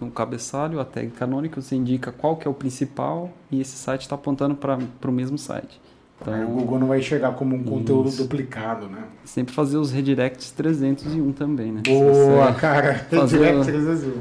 um 0.00 0.10
cabeçalho, 0.10 0.80
a 0.80 0.84
tag 0.84 1.08
canonical, 1.10 1.62
você 1.62 1.76
indica 1.76 2.12
qual 2.12 2.36
que 2.36 2.46
é 2.46 2.50
o 2.50 2.54
principal 2.54 3.30
e 3.50 3.60
esse 3.60 3.76
site 3.76 4.02
está 4.02 4.14
apontando 4.14 4.54
para 4.54 4.78
o 5.08 5.12
mesmo 5.12 5.38
site. 5.38 5.80
Aí 6.26 6.32
o 6.32 6.44
Então, 6.44 6.54
Google 6.54 6.78
não 6.78 6.86
vai 6.88 6.98
enxergar 7.00 7.32
como 7.32 7.54
um 7.56 7.62
conteúdo 7.64 8.08
Isso. 8.08 8.22
duplicado, 8.22 8.86
né? 8.86 9.04
sempre 9.24 9.52
fazer 9.54 9.76
os 9.78 9.90
redirects 9.90 10.50
301 10.52 11.32
também, 11.32 11.72
né? 11.72 11.82
Boa, 11.86 12.52
cara. 12.54 13.06
fazer 13.10 13.38
Direct 13.38 13.60
o- 13.60 13.64
301. 13.64 14.12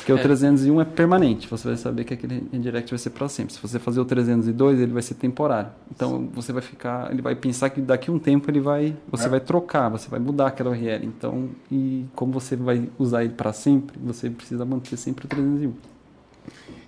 Porque 0.00 0.12
o 0.14 0.16
É. 0.18 0.22
301 0.22 0.80
é 0.80 0.84
permanente, 0.84 1.46
você 1.46 1.68
vai 1.68 1.76
saber 1.76 2.04
que 2.04 2.14
aquele 2.14 2.42
redirect 2.50 2.90
vai 2.90 2.98
ser 2.98 3.10
para 3.10 3.28
sempre. 3.28 3.52
Se 3.52 3.60
você 3.60 3.78
fazer 3.78 4.00
o 4.00 4.04
302, 4.04 4.80
ele 4.80 4.92
vai 4.92 5.02
ser 5.02 5.12
temporário. 5.14 5.70
Então 5.94 6.26
você 6.32 6.52
vai 6.54 6.62
ficar, 6.62 7.12
ele 7.12 7.20
vai 7.20 7.34
pensar 7.36 7.68
que 7.68 7.82
daqui 7.82 8.10
a 8.10 8.12
um 8.14 8.18
tempo 8.18 8.50
ele 8.50 8.60
vai, 8.60 8.96
você 9.10 9.26
É. 9.26 9.28
vai 9.28 9.40
trocar, 9.40 9.90
você 9.90 10.08
vai 10.08 10.18
mudar 10.18 10.46
aquela 10.46 10.70
URL. 10.70 11.04
Então, 11.04 11.50
e 11.70 12.06
como 12.16 12.32
você 12.32 12.56
vai 12.56 12.88
usar 12.98 13.24
ele 13.24 13.34
para 13.34 13.52
sempre, 13.52 13.98
você 14.02 14.30
precisa 14.30 14.64
manter 14.64 14.96
sempre 14.96 15.26
o 15.26 15.28
301. 15.28 15.72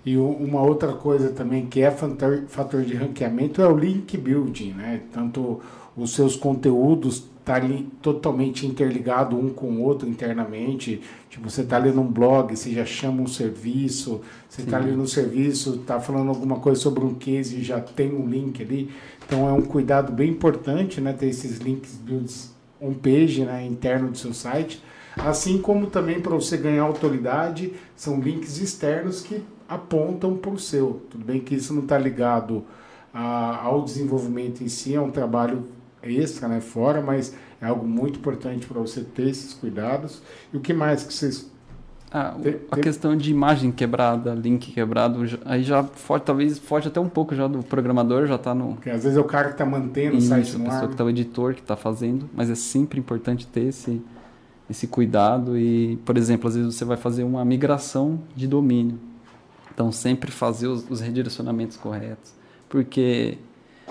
E 0.04 0.16
o- 0.16 0.26
uma 0.30 0.62
outra 0.62 0.92
coisa 0.94 1.28
também 1.30 1.66
que 1.66 1.80
é 1.82 1.90
fator, 1.90 2.44
fator 2.48 2.82
de 2.82 2.94
ranqueamento 2.94 3.60
é 3.60 3.68
o 3.68 3.76
link 3.76 4.16
building, 4.16 4.72
né? 4.72 5.02
Tanto 5.12 5.60
os 5.96 6.14
seus 6.14 6.34
conteúdos 6.34 7.24
estarem 7.42 7.90
totalmente 8.00 8.64
interligados 8.66 9.36
um 9.36 9.50
com 9.50 9.66
o 9.66 9.82
outro 9.82 10.08
internamente. 10.08 11.02
Tipo, 11.28 11.50
você 11.50 11.62
está 11.62 11.76
ali 11.76 11.90
num 11.90 12.06
blog, 12.06 12.56
você 12.56 12.70
já 12.70 12.84
chama 12.84 13.20
um 13.20 13.26
serviço, 13.26 14.20
você 14.48 14.62
está 14.62 14.78
Sim. 14.80 14.86
ali 14.86 14.96
no 14.96 15.08
serviço, 15.08 15.80
está 15.80 15.98
falando 15.98 16.28
alguma 16.28 16.60
coisa 16.60 16.80
sobre 16.80 17.04
um 17.04 17.14
case 17.14 17.56
e 17.56 17.64
já 17.64 17.80
tem 17.80 18.14
um 18.14 18.26
link 18.28 18.62
ali. 18.62 18.90
Então 19.26 19.48
é 19.48 19.52
um 19.52 19.62
cuidado 19.62 20.12
bem 20.12 20.30
importante, 20.30 21.00
né? 21.00 21.12
Ter 21.12 21.26
esses 21.26 21.58
links 21.58 21.94
builds 21.96 22.52
on 22.80 22.94
page, 22.94 23.44
né? 23.44 23.66
Interno 23.66 24.10
do 24.10 24.16
seu 24.18 24.32
site. 24.32 24.80
Assim 25.16 25.58
como 25.58 25.88
também 25.88 26.20
para 26.20 26.34
você 26.34 26.56
ganhar 26.56 26.84
autoridade, 26.84 27.72
são 27.96 28.20
links 28.20 28.60
externos 28.60 29.20
que 29.20 29.42
apontam 29.68 30.36
para 30.36 30.50
o 30.50 30.58
seu. 30.58 31.02
Tudo 31.10 31.24
bem 31.24 31.40
que 31.40 31.56
isso 31.56 31.74
não 31.74 31.82
está 31.82 31.98
ligado 31.98 32.64
a- 33.12 33.62
ao 33.64 33.82
desenvolvimento 33.84 34.62
em 34.62 34.68
si, 34.68 34.94
é 34.94 35.00
um 35.00 35.10
trabalho 35.10 35.64
extra, 36.02 36.48
né, 36.48 36.60
fora, 36.60 37.00
mas 37.00 37.34
é 37.60 37.66
algo 37.66 37.86
muito 37.86 38.18
importante 38.18 38.66
para 38.66 38.80
você 38.80 39.02
ter 39.02 39.28
esses 39.28 39.54
cuidados. 39.54 40.22
E 40.52 40.56
o 40.56 40.60
que 40.60 40.72
mais 40.72 41.02
que 41.04 41.12
vocês... 41.12 41.50
Ah, 42.14 42.34
o- 42.38 42.42
Tem- 42.42 42.56
a 42.70 42.74
tem- 42.74 42.84
questão 42.84 43.16
de 43.16 43.30
imagem 43.30 43.72
quebrada, 43.72 44.34
link 44.34 44.70
quebrado, 44.72 45.20
aí 45.46 45.62
já 45.62 45.82
foge, 45.82 46.22
talvez 46.24 46.58
foge 46.58 46.88
até 46.88 47.00
um 47.00 47.08
pouco 47.08 47.34
já 47.34 47.46
do 47.46 47.62
programador, 47.62 48.26
já 48.26 48.34
está 48.34 48.54
no 48.54 48.74
Porque 48.74 48.90
às 48.90 49.02
vezes 49.04 49.16
é 49.16 49.20
o 49.20 49.24
cara 49.24 49.46
que 49.48 49.54
está 49.54 49.64
mantendo 49.64 50.16
o 50.16 50.18
Isso, 50.18 50.28
site 50.28 50.54
a 50.54 50.58
no 50.58 50.64
pessoa 50.64 50.82
ar. 50.82 50.86
que 50.88 50.94
está 50.94 51.04
o 51.04 51.08
editor 51.08 51.54
que 51.54 51.60
está 51.62 51.74
fazendo, 51.76 52.28
mas 52.34 52.50
é 52.50 52.54
sempre 52.54 52.98
importante 53.00 53.46
ter 53.46 53.62
esse, 53.68 54.02
esse 54.68 54.86
cuidado 54.86 55.56
e, 55.56 55.96
por 56.04 56.18
exemplo, 56.18 56.48
às 56.48 56.54
vezes 56.54 56.74
você 56.74 56.84
vai 56.84 56.98
fazer 56.98 57.24
uma 57.24 57.42
migração 57.46 58.18
de 58.36 58.46
domínio. 58.46 58.98
Então, 59.72 59.90
sempre 59.90 60.30
fazer 60.30 60.66
os, 60.66 60.84
os 60.90 61.00
redirecionamentos 61.00 61.78
corretos. 61.78 62.34
Porque 62.68 63.38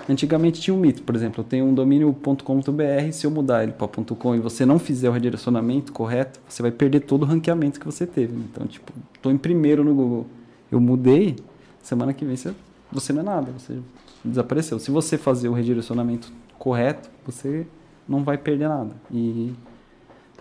antigamente 0.08 0.60
tinha 0.60 0.74
um 0.74 0.78
mito, 0.80 1.02
por 1.02 1.14
exemplo, 1.14 1.40
eu 1.40 1.44
tenho 1.44 1.64
um 1.64 1.74
domínio 1.74 2.12
.com.br, 2.12 3.12
se 3.12 3.26
eu 3.26 3.30
mudar 3.30 3.62
ele 3.62 3.72
para 3.72 3.86
.com 3.88 4.34
e 4.34 4.38
você 4.38 4.64
não 4.66 4.78
fizer 4.78 5.08
o 5.08 5.12
redirecionamento 5.12 5.92
correto, 5.92 6.40
você 6.48 6.62
vai 6.62 6.70
perder 6.70 7.00
todo 7.00 7.22
o 7.22 7.26
ranqueamento 7.26 7.78
que 7.78 7.86
você 7.86 8.06
teve. 8.06 8.32
né? 8.34 8.44
Então, 8.50 8.66
tipo, 8.66 8.92
estou 9.14 9.30
em 9.30 9.38
primeiro 9.38 9.84
no 9.84 9.94
Google. 9.94 10.26
Eu 10.70 10.80
mudei, 10.80 11.36
semana 11.82 12.12
que 12.12 12.24
vem 12.24 12.36
você, 12.36 12.52
você 12.90 13.12
não 13.12 13.20
é 13.20 13.24
nada, 13.24 13.52
você 13.52 13.78
desapareceu. 14.24 14.78
Se 14.78 14.90
você 14.90 15.16
fazer 15.18 15.48
o 15.48 15.52
redirecionamento 15.52 16.32
correto, 16.58 17.10
você 17.26 17.66
não 18.08 18.22
vai 18.24 18.38
perder 18.38 18.68
nada. 18.68 18.94
E 19.10 19.52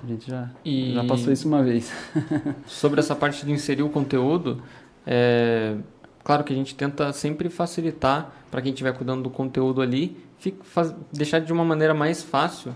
a 0.04 0.08
gente 0.08 0.28
já, 0.30 0.50
E- 0.66 0.94
já 0.94 1.04
passou 1.04 1.32
isso 1.34 1.48
uma 1.48 1.62
vez. 1.62 1.92
Sobre 2.66 3.00
essa 3.00 3.16
parte 3.16 3.46
de 3.46 3.52
inserir 3.52 3.84
o 3.84 3.90
conteúdo, 3.90 4.62
é 5.06 5.76
claro 6.24 6.44
que 6.44 6.54
a 6.54 6.56
gente 6.56 6.76
tenta 6.76 7.12
sempre 7.14 7.50
facilitar 7.50 8.32
para 8.50 8.62
quem 8.62 8.72
estiver 8.72 8.94
cuidando 8.94 9.24
do 9.24 9.30
conteúdo 9.30 9.82
ali, 9.82 10.18
fi- 10.40 10.56
faz- 10.64 10.94
deixar 11.12 11.40
de 11.40 11.52
uma 11.54 11.64
maneira 11.66 11.94
mais 11.94 12.22
fácil 12.24 12.74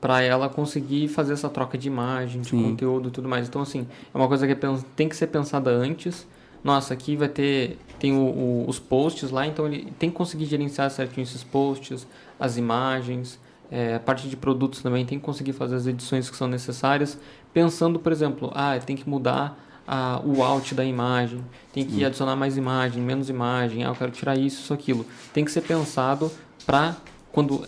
para 0.00 0.22
ela 0.22 0.48
conseguir 0.48 1.08
fazer 1.08 1.32
essa 1.32 1.48
troca 1.48 1.76
de 1.76 1.88
imagem, 1.88 2.40
de 2.42 2.50
Sim. 2.50 2.62
conteúdo 2.62 3.08
e 3.08 3.10
tudo 3.10 3.28
mais. 3.28 3.48
Então, 3.48 3.60
assim, 3.62 3.86
é 4.14 4.16
uma 4.16 4.28
coisa 4.28 4.46
que 4.46 4.52
é 4.52 4.76
tem 4.94 5.08
que 5.08 5.16
ser 5.16 5.26
pensada 5.26 5.70
antes. 5.70 6.26
Nossa, 6.62 6.94
aqui 6.94 7.16
vai 7.16 7.28
ter 7.28 7.78
tem 7.98 8.12
o- 8.16 8.20
o- 8.20 8.64
os 8.68 8.78
posts 8.78 9.30
lá, 9.30 9.44
então 9.46 9.66
ele 9.66 9.92
tem 9.98 10.08
que 10.08 10.16
conseguir 10.16 10.44
gerenciar 10.46 10.88
certinho 10.90 11.24
esses 11.24 11.42
posts, 11.42 12.06
as 12.38 12.56
imagens, 12.56 13.40
é, 13.70 13.96
a 13.96 14.00
parte 14.00 14.28
de 14.28 14.36
produtos 14.36 14.80
também 14.82 15.04
tem 15.04 15.18
que 15.18 15.24
conseguir 15.24 15.52
fazer 15.52 15.74
as 15.76 15.86
edições 15.86 16.30
que 16.30 16.36
são 16.36 16.46
necessárias, 16.48 17.18
pensando, 17.52 17.98
por 17.98 18.12
exemplo, 18.12 18.50
ah, 18.54 18.78
tem 18.78 18.96
que 18.96 19.08
mudar 19.08 19.58
a- 19.88 20.20
o 20.24 20.42
out 20.42 20.74
da 20.74 20.84
imagem, 20.84 21.42
tem 21.72 21.84
que 21.84 22.04
adicionar 22.04 22.36
mais 22.36 22.56
imagem, 22.58 23.02
menos 23.02 23.30
imagem, 23.30 23.84
ah, 23.84 23.88
eu 23.88 23.94
quero 23.94 24.10
tirar 24.12 24.36
isso, 24.38 24.60
isso, 24.62 24.74
aquilo. 24.74 25.06
Tem 25.32 25.44
que 25.44 25.50
ser 25.50 25.62
pensado 25.62 26.30
para 26.66 26.94
quando 27.32 27.66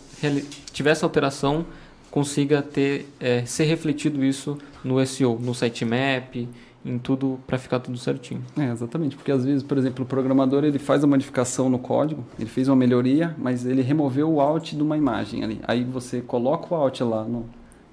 tiver 0.71 0.91
essa 0.91 1.05
alteração 1.05 1.65
consiga 2.11 2.61
ter 2.61 3.09
é, 3.19 3.43
ser 3.45 3.63
refletido 3.65 4.23
isso 4.23 4.57
no 4.83 4.99
SEO, 5.05 5.39
no 5.39 5.55
sitemap, 5.55 6.47
em 6.83 6.97
tudo 6.97 7.39
para 7.47 7.57
ficar 7.57 7.79
tudo 7.79 7.97
certinho. 7.97 8.43
É, 8.57 8.69
exatamente, 8.71 9.15
porque 9.15 9.31
às 9.31 9.45
vezes, 9.45 9.63
por 9.63 9.77
exemplo, 9.77 10.03
o 10.03 10.07
programador 10.07 10.63
ele 10.63 10.77
faz 10.79 11.03
a 11.03 11.07
modificação 11.07 11.69
no 11.69 11.79
código, 11.79 12.23
ele 12.37 12.49
fez 12.49 12.67
uma 12.67 12.75
melhoria, 12.75 13.35
mas 13.37 13.65
ele 13.65 13.81
removeu 13.81 14.29
o 14.31 14.41
alt 14.41 14.73
de 14.75 14.81
uma 14.81 14.97
imagem 14.97 15.43
ali. 15.43 15.61
Aí 15.67 15.83
você 15.83 16.21
coloca 16.21 16.73
o 16.73 16.77
alt 16.77 16.99
lá 17.01 17.23
no- 17.23 17.45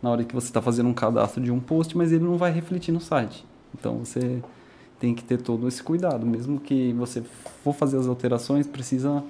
na 0.02 0.10
hora 0.10 0.24
que 0.24 0.34
você 0.34 0.46
está 0.48 0.60
fazendo 0.62 0.88
um 0.88 0.94
cadastro 0.94 1.42
de 1.42 1.50
um 1.52 1.60
post, 1.60 1.96
mas 1.96 2.10
ele 2.12 2.24
não 2.24 2.36
vai 2.36 2.50
refletir 2.50 2.92
no 2.92 3.00
site. 3.00 3.44
Então 3.78 3.98
você 3.98 4.42
tem 4.98 5.14
que 5.14 5.22
ter 5.22 5.40
todo 5.40 5.68
esse 5.68 5.82
cuidado, 5.82 6.26
mesmo 6.26 6.58
que 6.58 6.92
você 6.92 7.22
for 7.62 7.72
fazer 7.72 7.98
as 7.98 8.06
alterações, 8.06 8.66
precisa 8.66 9.22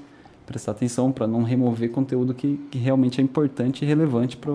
prestar 0.47 0.73
atenção 0.73 1.13
para 1.13 1.27
não 1.27 1.43
remover 1.43 1.91
conteúdo 1.91 2.33
que, 2.33 2.57
que 2.71 2.79
realmente 2.79 3.21
é 3.21 3.25
importante 3.25 3.85
e 3.85 3.87
relevante 3.87 4.37
para 4.37 4.53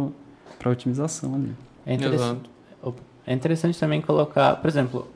a 0.66 0.70
otimização 0.70 1.36
ali. 1.36 1.54
É 1.86 1.94
interessante, 1.94 2.50
é 3.26 3.34
interessante 3.34 3.80
também 3.80 4.02
colocar, 4.02 4.56
por 4.58 4.68
exemplo, 4.68 5.08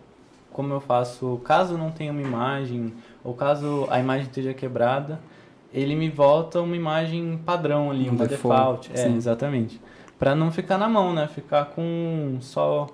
como 0.52 0.74
eu 0.74 0.80
faço, 0.80 1.42
caso 1.44 1.78
não 1.78 1.92
tenha 1.92 2.12
uma 2.12 2.22
imagem, 2.22 2.94
ou 3.24 3.34
caso 3.34 3.86
a 3.90 4.00
imagem 4.00 4.28
esteja 4.28 4.54
quebrada, 4.54 5.20
ele 5.74 5.96
me 5.96 6.10
volta 6.10 6.62
uma 6.62 6.76
imagem 6.76 7.38
padrão 7.46 7.92
ali, 7.92 8.10
um 8.10 8.14
uma 8.14 8.26
default. 8.26 8.90
default. 8.90 9.14
É, 9.14 9.16
exatamente. 9.16 9.82
Para 10.18 10.34
não 10.34 10.50
ficar 10.50 10.78
na 10.78 10.88
mão, 10.88 11.14
né? 11.14 11.28
Ficar 11.28 11.66
com 11.66 12.38
só 12.40 12.88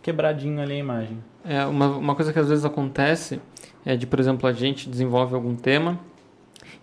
quebradinho 0.00 0.60
ali 0.60 0.74
a 0.74 0.78
imagem. 0.78 1.18
É, 1.44 1.64
uma, 1.64 1.88
uma 1.96 2.14
coisa 2.14 2.32
que 2.32 2.38
às 2.38 2.48
vezes 2.48 2.64
acontece 2.64 3.40
é 3.84 3.96
de, 3.96 4.06
por 4.06 4.20
exemplo, 4.20 4.48
a 4.48 4.52
gente 4.52 4.88
desenvolve 4.88 5.34
algum 5.34 5.54
tema 5.56 5.98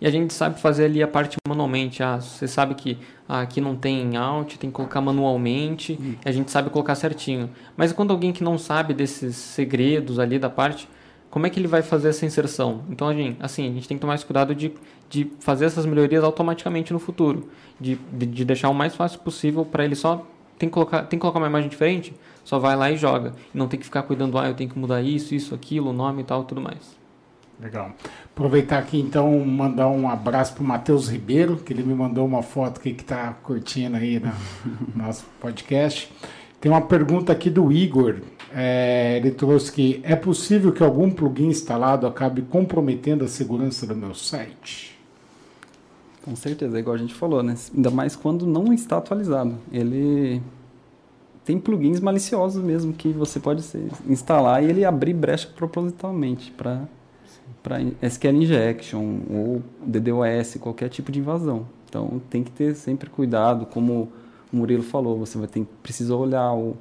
e 0.00 0.06
a 0.06 0.10
gente 0.10 0.32
sabe 0.32 0.60
fazer 0.60 0.84
ali 0.86 1.02
a 1.02 1.08
parte 1.08 1.36
manualmente. 1.46 2.02
Ah, 2.02 2.20
você 2.20 2.46
sabe 2.46 2.74
que 2.74 2.98
ah, 3.28 3.40
aqui 3.40 3.60
não 3.60 3.76
tem 3.76 4.16
out, 4.16 4.58
tem 4.58 4.70
que 4.70 4.74
colocar 4.74 5.00
manualmente, 5.00 5.98
hum. 6.00 6.14
a 6.24 6.30
gente 6.30 6.50
sabe 6.50 6.70
colocar 6.70 6.94
certinho. 6.94 7.50
Mas 7.76 7.92
quando 7.92 8.10
alguém 8.10 8.32
que 8.32 8.42
não 8.42 8.58
sabe 8.58 8.94
desses 8.94 9.36
segredos 9.36 10.18
ali 10.18 10.38
da 10.38 10.50
parte, 10.50 10.88
como 11.30 11.46
é 11.46 11.50
que 11.50 11.60
ele 11.60 11.68
vai 11.68 11.82
fazer 11.82 12.08
essa 12.08 12.24
inserção? 12.24 12.84
Então, 12.88 13.08
a 13.08 13.14
gente, 13.14 13.36
assim, 13.40 13.68
a 13.68 13.72
gente 13.72 13.86
tem 13.86 13.96
que 13.96 14.00
tomar 14.00 14.14
esse 14.14 14.24
cuidado 14.24 14.54
de, 14.54 14.72
de 15.10 15.30
fazer 15.40 15.66
essas 15.66 15.84
melhorias 15.84 16.24
automaticamente 16.24 16.92
no 16.92 16.98
futuro, 16.98 17.48
de, 17.78 17.96
de, 18.12 18.26
de 18.26 18.44
deixar 18.44 18.70
o 18.70 18.74
mais 18.74 18.94
fácil 18.94 19.20
possível 19.20 19.64
para 19.64 19.84
ele 19.84 19.94
só 19.94 20.26
tem 20.58 20.68
que 20.68 20.72
colocar 20.72 21.02
tem 21.04 21.18
que 21.18 21.20
colocar 21.20 21.38
uma 21.38 21.46
imagem 21.46 21.68
diferente, 21.68 22.12
só 22.48 22.58
vai 22.58 22.74
lá 22.74 22.90
e 22.90 22.96
joga. 22.96 23.34
E 23.54 23.58
não 23.58 23.68
tem 23.68 23.78
que 23.78 23.84
ficar 23.84 24.02
cuidando, 24.04 24.38
ah, 24.38 24.48
eu 24.48 24.54
tenho 24.54 24.70
que 24.70 24.78
mudar 24.78 25.02
isso, 25.02 25.34
isso, 25.34 25.54
aquilo, 25.54 25.90
o 25.90 25.92
nome 25.92 26.22
e 26.22 26.24
tal, 26.24 26.44
tudo 26.44 26.62
mais. 26.62 26.96
Legal. 27.60 27.92
Aproveitar 28.24 28.78
aqui 28.78 28.98
então, 28.98 29.38
mandar 29.44 29.86
um 29.88 30.08
abraço 30.08 30.54
para 30.54 30.62
o 30.62 30.66
Matheus 30.66 31.10
Ribeiro, 31.10 31.58
que 31.58 31.74
ele 31.74 31.82
me 31.82 31.92
mandou 31.94 32.24
uma 32.24 32.42
foto 32.42 32.80
aqui 32.80 32.94
que 32.94 33.02
está 33.02 33.34
curtindo 33.42 33.98
aí 33.98 34.18
no 34.18 34.32
nosso 35.04 35.26
podcast. 35.38 36.10
Tem 36.58 36.72
uma 36.72 36.80
pergunta 36.80 37.32
aqui 37.32 37.50
do 37.50 37.70
Igor. 37.70 38.22
É, 38.50 39.18
ele 39.18 39.30
trouxe 39.32 39.70
que 39.70 40.00
é 40.02 40.16
possível 40.16 40.72
que 40.72 40.82
algum 40.82 41.10
plugin 41.10 41.48
instalado 41.48 42.06
acabe 42.06 42.40
comprometendo 42.40 43.26
a 43.26 43.28
segurança 43.28 43.86
do 43.86 43.94
meu 43.94 44.14
site? 44.14 44.98
Com 46.24 46.34
certeza, 46.34 46.78
é 46.78 46.80
igual 46.80 46.96
a 46.96 46.98
gente 46.98 47.12
falou, 47.12 47.42
né? 47.42 47.54
Ainda 47.76 47.90
mais 47.90 48.16
quando 48.16 48.46
não 48.46 48.72
está 48.72 48.96
atualizado. 48.96 49.54
Ele 49.70 50.40
tem 51.48 51.58
plugins 51.58 51.98
maliciosos 51.98 52.62
mesmo 52.62 52.92
que 52.92 53.08
você 53.08 53.40
pode 53.40 53.64
instalar 54.06 54.62
e 54.62 54.66
ele 54.66 54.84
abrir 54.84 55.14
brecha 55.14 55.48
propositalmente 55.56 56.50
para 56.50 56.82
para 57.62 57.78
SQL 58.02 58.36
injection 58.36 59.20
ou 59.30 59.62
DDoS, 59.80 60.58
qualquer 60.60 60.90
tipo 60.90 61.10
de 61.10 61.20
invasão. 61.20 61.66
Então 61.88 62.20
tem 62.28 62.44
que 62.44 62.50
ter 62.50 62.74
sempre 62.74 63.08
cuidado, 63.08 63.64
como 63.64 64.12
o 64.52 64.56
Murilo 64.58 64.82
falou, 64.82 65.18
você 65.18 65.38
vai 65.38 65.48
ter 65.48 65.66
precisa 65.82 66.14
olhar 66.14 66.52
o, 66.52 66.76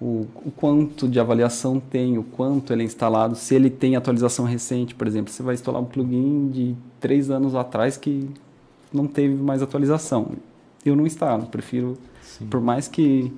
o, 0.00 0.26
o, 0.44 0.50
quanto 0.56 1.06
de 1.06 1.20
avaliação 1.20 1.78
tem, 1.78 2.18
o 2.18 2.24
quanto 2.24 2.72
ele 2.72 2.82
é 2.82 2.86
instalado, 2.86 3.36
se 3.36 3.54
ele 3.54 3.70
tem 3.70 3.94
atualização 3.94 4.44
recente, 4.44 4.92
por 4.92 5.06
exemplo, 5.06 5.32
você 5.32 5.42
vai 5.42 5.54
instalar 5.54 5.80
um 5.80 5.84
plugin 5.86 6.48
de 6.48 6.74
três 6.98 7.30
anos 7.30 7.54
atrás 7.54 7.96
que 7.96 8.28
não 8.92 9.06
teve 9.06 9.34
mais 9.34 9.62
atualização. 9.62 10.32
Eu 10.84 10.96
não 10.96 11.06
instalo, 11.06 11.46
prefiro, 11.46 11.96
Sim. 12.20 12.46
por 12.46 12.60
mais 12.60 12.88
que 12.88 13.32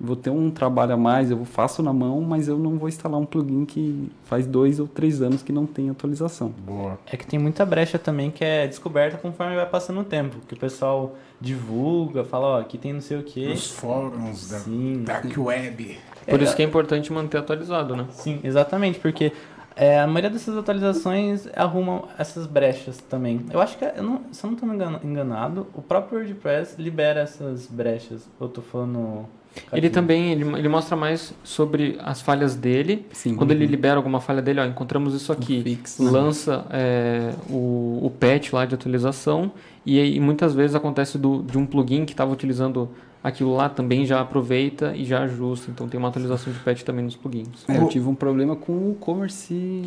vou 0.00 0.16
ter 0.16 0.30
um 0.30 0.50
trabalho 0.50 0.94
a 0.94 0.96
mais, 0.96 1.30
eu 1.30 1.44
faço 1.44 1.82
na 1.82 1.92
mão, 1.92 2.20
mas 2.22 2.48
eu 2.48 2.58
não 2.58 2.78
vou 2.78 2.88
instalar 2.88 3.20
um 3.20 3.26
plugin 3.26 3.66
que 3.66 4.10
faz 4.24 4.46
dois 4.46 4.80
ou 4.80 4.88
três 4.88 5.20
anos 5.20 5.42
que 5.42 5.52
não 5.52 5.66
tem 5.66 5.90
atualização. 5.90 6.54
Boa. 6.66 6.98
É 7.06 7.16
que 7.16 7.26
tem 7.26 7.38
muita 7.38 7.66
brecha 7.66 7.98
também 7.98 8.30
que 8.30 8.42
é 8.42 8.66
descoberta 8.66 9.18
conforme 9.18 9.54
vai 9.54 9.66
passando 9.66 10.00
o 10.00 10.04
tempo, 10.04 10.36
que 10.48 10.54
o 10.54 10.56
pessoal 10.56 11.14
divulga, 11.40 12.24
fala, 12.24 12.46
ó, 12.46 12.60
aqui 12.60 12.78
tem 12.78 12.92
não 12.92 13.00
sei 13.00 13.18
o 13.18 13.22
quê. 13.22 13.50
Os 13.52 13.70
fóruns 13.70 14.48
da 14.48 14.58
Sim. 14.60 15.02
Dark 15.04 15.36
Web. 15.36 15.98
Por 16.26 16.40
é, 16.40 16.44
isso 16.44 16.56
que 16.56 16.62
é 16.62 16.64
importante 16.64 17.12
manter 17.12 17.38
atualizado, 17.38 17.94
né? 17.94 18.06
Sim, 18.10 18.40
exatamente, 18.42 18.98
porque 18.98 19.32
é, 19.76 20.00
a 20.00 20.06
maioria 20.06 20.30
dessas 20.30 20.56
atualizações 20.56 21.48
arrumam 21.54 22.08
essas 22.18 22.46
brechas 22.46 22.98
também. 22.98 23.44
Eu 23.50 23.60
acho 23.60 23.78
que, 23.78 23.84
eu 23.84 24.02
não, 24.02 24.22
se 24.32 24.44
eu 24.44 24.50
não 24.50 24.54
estou 24.54 25.00
enganado, 25.02 25.66
o 25.74 25.82
próprio 25.82 26.18
WordPress 26.18 26.80
libera 26.80 27.20
essas 27.20 27.66
brechas. 27.66 28.28
Eu 28.40 28.46
estou 28.46 28.62
falando 28.62 29.26
ele 29.72 29.90
também 29.90 30.32
ele, 30.32 30.44
ele 30.58 30.68
mostra 30.68 30.96
mais 30.96 31.34
sobre 31.42 31.98
as 32.00 32.20
falhas 32.20 32.54
dele. 32.54 33.06
Sim, 33.12 33.34
Quando 33.34 33.50
uhum. 33.50 33.56
ele 33.56 33.66
libera 33.66 33.96
alguma 33.96 34.20
falha 34.20 34.40
dele, 34.40 34.60
ó, 34.60 34.64
encontramos 34.64 35.14
isso 35.14 35.32
aqui. 35.32 35.62
Fix, 35.62 35.98
né? 35.98 36.10
lança 36.10 36.64
é, 36.70 37.32
o, 37.48 38.00
o 38.02 38.12
patch 38.18 38.52
lá 38.52 38.64
de 38.64 38.74
atualização 38.74 39.52
e, 39.84 39.98
e 39.98 40.20
muitas 40.20 40.54
vezes 40.54 40.74
acontece 40.74 41.18
do, 41.18 41.42
de 41.42 41.58
um 41.58 41.66
plugin 41.66 42.04
que 42.04 42.12
estava 42.12 42.32
utilizando 42.32 42.88
aquilo 43.22 43.54
lá 43.54 43.68
também 43.68 44.06
já 44.06 44.20
aproveita 44.20 44.94
e 44.96 45.04
já 45.04 45.22
ajusta. 45.22 45.70
Então 45.70 45.88
tem 45.88 45.98
uma 45.98 46.08
atualização 46.08 46.52
de 46.52 46.58
patch 46.60 46.82
também 46.82 47.04
nos 47.04 47.16
plugins. 47.16 47.64
É, 47.68 47.76
eu 47.76 47.88
tive 47.88 48.08
um 48.08 48.14
problema 48.14 48.56
com 48.56 48.72
o 48.72 48.92
e-commerce 48.92 49.84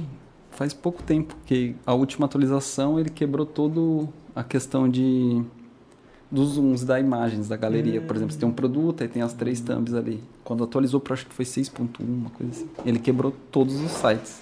faz 0.53 0.73
pouco 0.73 1.01
tempo, 1.03 1.35
que 1.45 1.75
a 1.85 1.93
última 1.93 2.25
atualização 2.25 2.99
ele 2.99 3.09
quebrou 3.09 3.45
todo 3.45 4.07
a 4.35 4.43
questão 4.43 4.87
de 4.87 5.43
dos 6.33 6.53
zooms 6.53 6.83
da 6.83 6.99
imagens 6.99 7.47
da 7.47 7.55
galeria. 7.55 8.01
Por 8.01 8.15
exemplo, 8.15 8.33
você 8.33 8.39
tem 8.39 8.49
um 8.49 8.53
produto, 8.53 9.03
aí 9.03 9.07
tem 9.07 9.21
as 9.21 9.33
três 9.33 9.61
thumbs 9.61 9.93
ali. 9.93 10.21
Quando 10.43 10.63
atualizou 10.63 10.99
para 10.99 11.13
acho 11.13 11.27
que 11.27 11.33
foi 11.33 11.45
6.1, 11.45 11.87
uma 11.99 12.31
coisa 12.31 12.51
assim. 12.51 12.67
Ele 12.83 12.97
quebrou 12.97 13.31
todos 13.51 13.79
os 13.79 13.91
sites. 13.91 14.39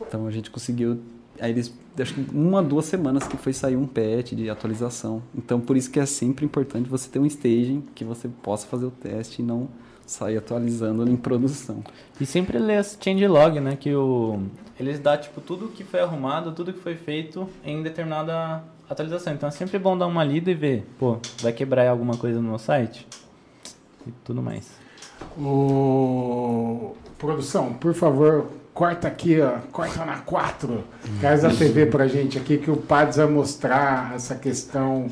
Então 0.00 0.26
a 0.26 0.30
gente 0.30 0.50
conseguiu. 0.50 0.98
Aí 1.38 1.50
eles. 1.50 1.72
Acho 1.98 2.14
que 2.14 2.34
uma, 2.34 2.62
duas 2.62 2.86
semanas 2.86 3.26
que 3.26 3.36
foi 3.36 3.52
sair 3.52 3.76
um 3.76 3.86
patch 3.86 4.32
de 4.32 4.48
atualização. 4.48 5.22
Então 5.36 5.60
por 5.60 5.76
isso 5.76 5.90
que 5.90 6.00
é 6.00 6.06
sempre 6.06 6.46
importante 6.46 6.88
você 6.88 7.10
ter 7.10 7.18
um 7.18 7.26
staging 7.26 7.84
que 7.94 8.04
você 8.04 8.26
possa 8.26 8.66
fazer 8.66 8.86
o 8.86 8.90
teste 8.90 9.42
e 9.42 9.44
não 9.44 9.68
sair 10.06 10.38
atualizando 10.38 11.08
em 11.08 11.16
produção. 11.16 11.84
E 12.18 12.24
sempre 12.24 12.58
ler 12.58 12.78
as 12.78 12.96
changelog, 12.98 13.60
né? 13.60 13.76
Que 13.76 13.94
o, 13.94 14.40
eles 14.78 14.98
dão 14.98 15.14
tipo 15.18 15.42
tudo 15.42 15.68
que 15.68 15.84
foi 15.84 16.00
arrumado, 16.00 16.52
tudo 16.52 16.72
que 16.72 16.80
foi 16.80 16.96
feito 16.96 17.46
em 17.62 17.82
determinada 17.82 18.64
atualização. 18.92 19.32
Então 19.32 19.48
é 19.48 19.52
sempre 19.52 19.78
bom 19.78 19.96
dar 19.96 20.06
uma 20.06 20.24
lida 20.24 20.50
e 20.50 20.54
ver, 20.54 20.86
pô, 20.98 21.18
vai 21.40 21.52
quebrar 21.52 21.88
alguma 21.88 22.16
coisa 22.16 22.40
no 22.40 22.48
meu 22.48 22.58
site? 22.58 23.06
E 24.06 24.10
tudo 24.24 24.42
mais. 24.42 24.70
O... 25.38 26.94
Produção, 27.18 27.74
por 27.74 27.94
favor, 27.94 28.46
corta 28.72 29.06
aqui, 29.06 29.40
ó, 29.40 29.58
corta 29.70 30.04
na 30.04 30.18
4. 30.18 30.82
Traz 31.20 31.44
a 31.44 31.50
TV 31.50 31.86
pra 31.86 32.08
gente 32.08 32.38
aqui 32.38 32.56
que 32.58 32.70
o 32.70 32.76
Pads 32.76 33.18
vai 33.18 33.26
mostrar 33.26 34.14
essa 34.14 34.34
questão 34.34 35.08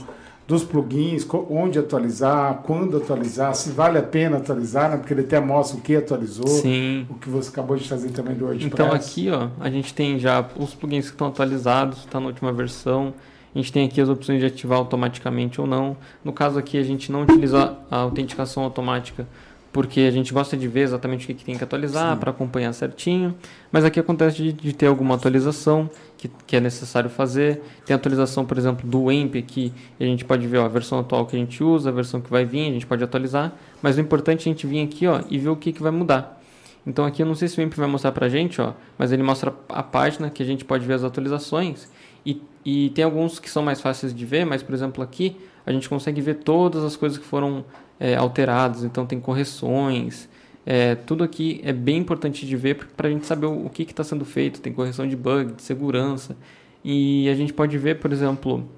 dos 0.47 0.64
plugins, 0.64 1.26
onde 1.51 1.79
atualizar, 1.79 2.62
quando 2.64 2.97
atualizar, 2.97 3.55
se 3.55 3.68
vale 3.70 3.99
a 3.99 4.03
pena 4.03 4.39
atualizar, 4.39 4.91
né? 4.91 4.97
porque 4.97 5.12
ele 5.12 5.20
até 5.20 5.39
mostra 5.39 5.76
o 5.76 5.81
que 5.83 5.95
atualizou, 5.95 6.49
Sim. 6.49 7.07
o 7.11 7.14
que 7.16 7.29
você 7.29 7.51
acabou 7.51 7.76
de 7.76 7.87
fazer 7.87 8.09
também 8.12 8.35
do 8.35 8.47
WordPress. 8.47 8.72
Então 8.72 8.91
aqui 8.91 9.29
ó, 9.29 9.51
a 9.61 9.68
gente 9.68 9.93
tem 9.93 10.18
já 10.18 10.43
os 10.57 10.74
plugins 10.74 11.05
que 11.05 11.12
estão 11.12 11.26
atualizados, 11.26 11.99
está 11.99 12.18
na 12.18 12.29
última 12.29 12.51
versão, 12.51 13.12
a 13.59 13.61
gente 13.61 13.73
tem 13.73 13.85
aqui 13.87 14.01
as 14.01 14.09
opções 14.09 14.39
de 14.39 14.47
ativar 14.47 14.79
automaticamente 14.79 15.61
ou 15.61 15.67
não. 15.67 15.97
No 16.25 16.33
caso 16.33 16.61
aqui, 16.61 16.79
a 16.79 16.83
gente 16.85 17.11
não 17.11 17.23
utiliza 17.23 17.77
a 17.91 17.97
autenticação 17.97 18.63
automática 18.63 19.27
porque 19.73 20.01
a 20.01 20.11
gente 20.11 20.33
gosta 20.33 20.57
de 20.57 20.67
ver 20.67 20.81
exatamente 20.81 21.25
o 21.25 21.27
que, 21.27 21.35
que 21.35 21.45
tem 21.45 21.57
que 21.57 21.63
atualizar 21.63 22.17
para 22.17 22.31
acompanhar 22.31 22.73
certinho. 22.73 23.35
Mas 23.71 23.85
aqui 23.85 23.99
acontece 23.99 24.37
de, 24.37 24.53
de 24.53 24.73
ter 24.73 24.87
alguma 24.87 25.17
atualização 25.17 25.91
que, 26.17 26.31
que, 26.47 26.57
é 26.57 26.61
necessário 26.61 27.11
fazer. 27.11 27.61
Tem 27.85 27.95
atualização, 27.95 28.47
por 28.47 28.57
exemplo, 28.57 28.89
do 28.89 29.05
WAMP 29.05 29.37
aqui. 29.37 29.73
a 30.01 30.05
gente 30.05 30.25
pode 30.25 30.47
ver 30.47 30.59
ó, 30.59 30.65
a 30.65 30.69
versão 30.69 31.01
atual 31.01 31.27
que 31.27 31.37
a 31.37 31.39
gente 31.39 31.63
usa, 31.63 31.91
a 31.91 31.93
versão 31.93 32.21
que 32.21 32.31
vai 32.31 32.45
vir, 32.45 32.71
a 32.71 32.73
gente 32.73 32.87
pode 32.87 33.03
atualizar. 33.05 33.53
Mas 33.83 33.99
o 33.99 34.01
importante 34.01 34.49
é 34.49 34.51
a 34.51 34.55
gente 34.55 34.67
vir 34.67 34.83
aqui 34.83 35.07
ó, 35.07 35.21
e 35.29 35.37
ver 35.37 35.49
o 35.49 35.57
que, 35.57 35.73
que 35.73 35.83
vai 35.83 35.93
mudar. 35.93 36.41
Então 36.87 37.05
aqui 37.05 37.23
eu 37.23 37.27
não 37.27 37.35
sei 37.35 37.49
se 37.49 37.59
o 37.59 37.63
WAMP 37.63 37.77
vai 37.77 37.89
mostrar 37.89 38.13
para 38.13 38.27
a 38.27 38.29
gente, 38.29 38.61
ó, 38.61 38.73
mas 38.97 39.13
ele 39.13 39.23
mostra 39.23 39.53
a 39.69 39.83
página 39.83 40.31
que 40.31 40.43
a 40.43 40.47
gente 40.47 40.65
pode 40.65 40.87
ver 40.87 40.95
as 40.95 41.05
atualizações. 41.05 41.89
E, 42.29 42.43
e 42.64 42.91
tem 42.91 43.03
alguns 43.03 43.39
que 43.39 43.49
são 43.49 43.62
mais 43.62 43.81
fáceis 43.81 44.14
de 44.14 44.26
ver, 44.26 44.45
mas 44.45 44.62
por 44.62 44.74
exemplo 44.74 45.03
aqui 45.03 45.37
a 45.64 45.72
gente 45.72 45.89
consegue 45.89 46.20
ver 46.20 46.35
todas 46.35 46.85
as 46.85 46.95
coisas 46.95 47.16
que 47.16 47.24
foram 47.24 47.64
é, 47.99 48.14
alteradas, 48.14 48.85
então 48.85 49.07
tem 49.07 49.19
correções. 49.19 50.28
É, 50.66 50.94
tudo 50.94 51.24
aqui 51.24 51.62
é 51.65 51.73
bem 51.73 51.97
importante 51.97 52.47
de 52.47 52.55
ver 52.55 52.86
para 52.94 53.09
a 53.09 53.11
gente 53.11 53.24
saber 53.24 53.47
o, 53.47 53.65
o 53.65 53.70
que 53.70 53.82
está 53.82 54.05
sendo 54.05 54.24
feito. 54.24 54.61
Tem 54.61 54.73
correção 54.73 55.09
de 55.09 55.16
bug, 55.16 55.55
de 55.55 55.62
segurança. 55.62 56.36
E 56.85 57.27
a 57.31 57.35
gente 57.35 57.55
pode 57.55 57.77
ver, 57.78 57.98
por 57.98 58.12
exemplo, 58.12 58.69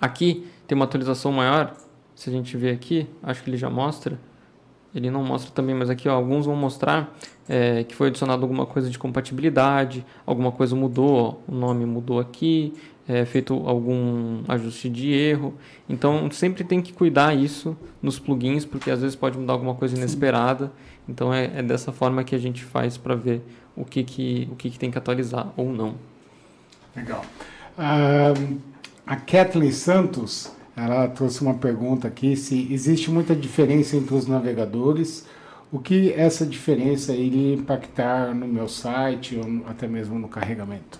aqui 0.00 0.46
tem 0.66 0.76
uma 0.76 0.84
atualização 0.84 1.32
maior. 1.32 1.76
Se 2.14 2.30
a 2.30 2.32
gente 2.32 2.56
ver 2.56 2.72
aqui, 2.72 3.08
acho 3.22 3.42
que 3.42 3.50
ele 3.50 3.56
já 3.56 3.68
mostra. 3.68 4.18
Ele 4.94 5.10
não 5.10 5.24
mostra 5.24 5.50
também, 5.50 5.74
mas 5.74 5.90
aqui 5.90 6.08
ó, 6.08 6.12
alguns 6.12 6.46
vão 6.46 6.54
mostrar 6.54 7.12
é, 7.48 7.84
que 7.84 7.94
foi 7.94 8.08
adicionado 8.08 8.42
alguma 8.42 8.66
coisa 8.66 8.90
de 8.90 8.98
compatibilidade, 8.98 10.04
alguma 10.26 10.52
coisa 10.52 10.76
mudou, 10.76 11.42
o 11.48 11.54
nome 11.54 11.86
mudou 11.86 12.20
aqui, 12.20 12.74
é, 13.08 13.24
feito 13.24 13.54
algum 13.66 14.42
ajuste 14.46 14.88
de 14.88 15.10
erro. 15.12 15.54
Então 15.88 16.30
sempre 16.30 16.62
tem 16.62 16.82
que 16.82 16.92
cuidar 16.92 17.34
isso 17.34 17.76
nos 18.02 18.18
plugins, 18.18 18.66
porque 18.66 18.90
às 18.90 19.00
vezes 19.00 19.16
pode 19.16 19.38
mudar 19.38 19.54
alguma 19.54 19.74
coisa 19.74 19.96
inesperada. 19.96 20.66
Sim. 20.66 20.72
Então 21.08 21.32
é, 21.32 21.50
é, 21.56 21.62
dessa 21.62 21.90
forma 21.90 22.22
que 22.22 22.34
a 22.34 22.38
gente 22.38 22.62
faz 22.62 22.98
para 22.98 23.14
ver 23.14 23.40
o 23.74 23.84
que, 23.84 24.04
que, 24.04 24.48
o 24.52 24.56
que, 24.56 24.68
que 24.68 24.78
tem 24.78 24.90
que 24.90 24.98
atualizar 24.98 25.50
ou 25.56 25.72
não. 25.72 25.94
Legal. 26.94 27.24
Ah, 27.78 28.34
a 29.06 29.16
Kathleen 29.16 29.72
Santos, 29.72 30.52
ela 30.76 31.08
trouxe 31.08 31.40
uma 31.40 31.54
pergunta 31.54 32.06
aqui, 32.06 32.36
se 32.36 32.70
existe 32.70 33.10
muita 33.10 33.34
diferença 33.34 33.96
entre 33.96 34.14
os 34.14 34.26
navegadores, 34.26 35.24
o 35.70 35.78
que 35.78 36.12
essa 36.12 36.46
diferença 36.46 37.12
iria 37.14 37.54
impactar 37.54 38.34
no 38.34 38.48
meu 38.48 38.68
site 38.68 39.36
ou 39.36 39.68
até 39.68 39.86
mesmo 39.86 40.18
no 40.18 40.28
carregamento? 40.28 40.98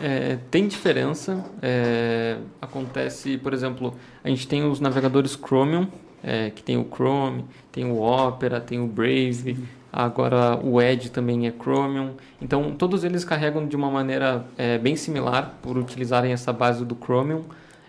É, 0.00 0.38
tem 0.50 0.66
diferença. 0.66 1.44
É, 1.60 2.36
acontece, 2.60 3.38
por 3.38 3.52
exemplo, 3.52 3.94
a 4.22 4.28
gente 4.28 4.46
tem 4.46 4.64
os 4.64 4.80
navegadores 4.80 5.32
Chromium, 5.32 5.88
é, 6.22 6.50
que 6.50 6.62
tem 6.62 6.76
o 6.76 6.84
Chrome, 6.84 7.44
tem 7.70 7.84
o 7.84 8.00
Opera, 8.00 8.60
tem 8.60 8.80
o 8.80 8.86
Brave, 8.86 9.58
agora 9.92 10.58
o 10.62 10.80
Edge 10.80 11.10
também 11.10 11.46
é 11.46 11.52
Chromium. 11.52 12.12
Então, 12.40 12.72
todos 12.72 13.04
eles 13.04 13.24
carregam 13.24 13.66
de 13.66 13.76
uma 13.76 13.90
maneira 13.90 14.44
é, 14.56 14.78
bem 14.78 14.96
similar, 14.96 15.54
por 15.62 15.76
utilizarem 15.76 16.32
essa 16.32 16.52
base 16.52 16.84
do 16.84 16.96
Chromium. 16.96 17.44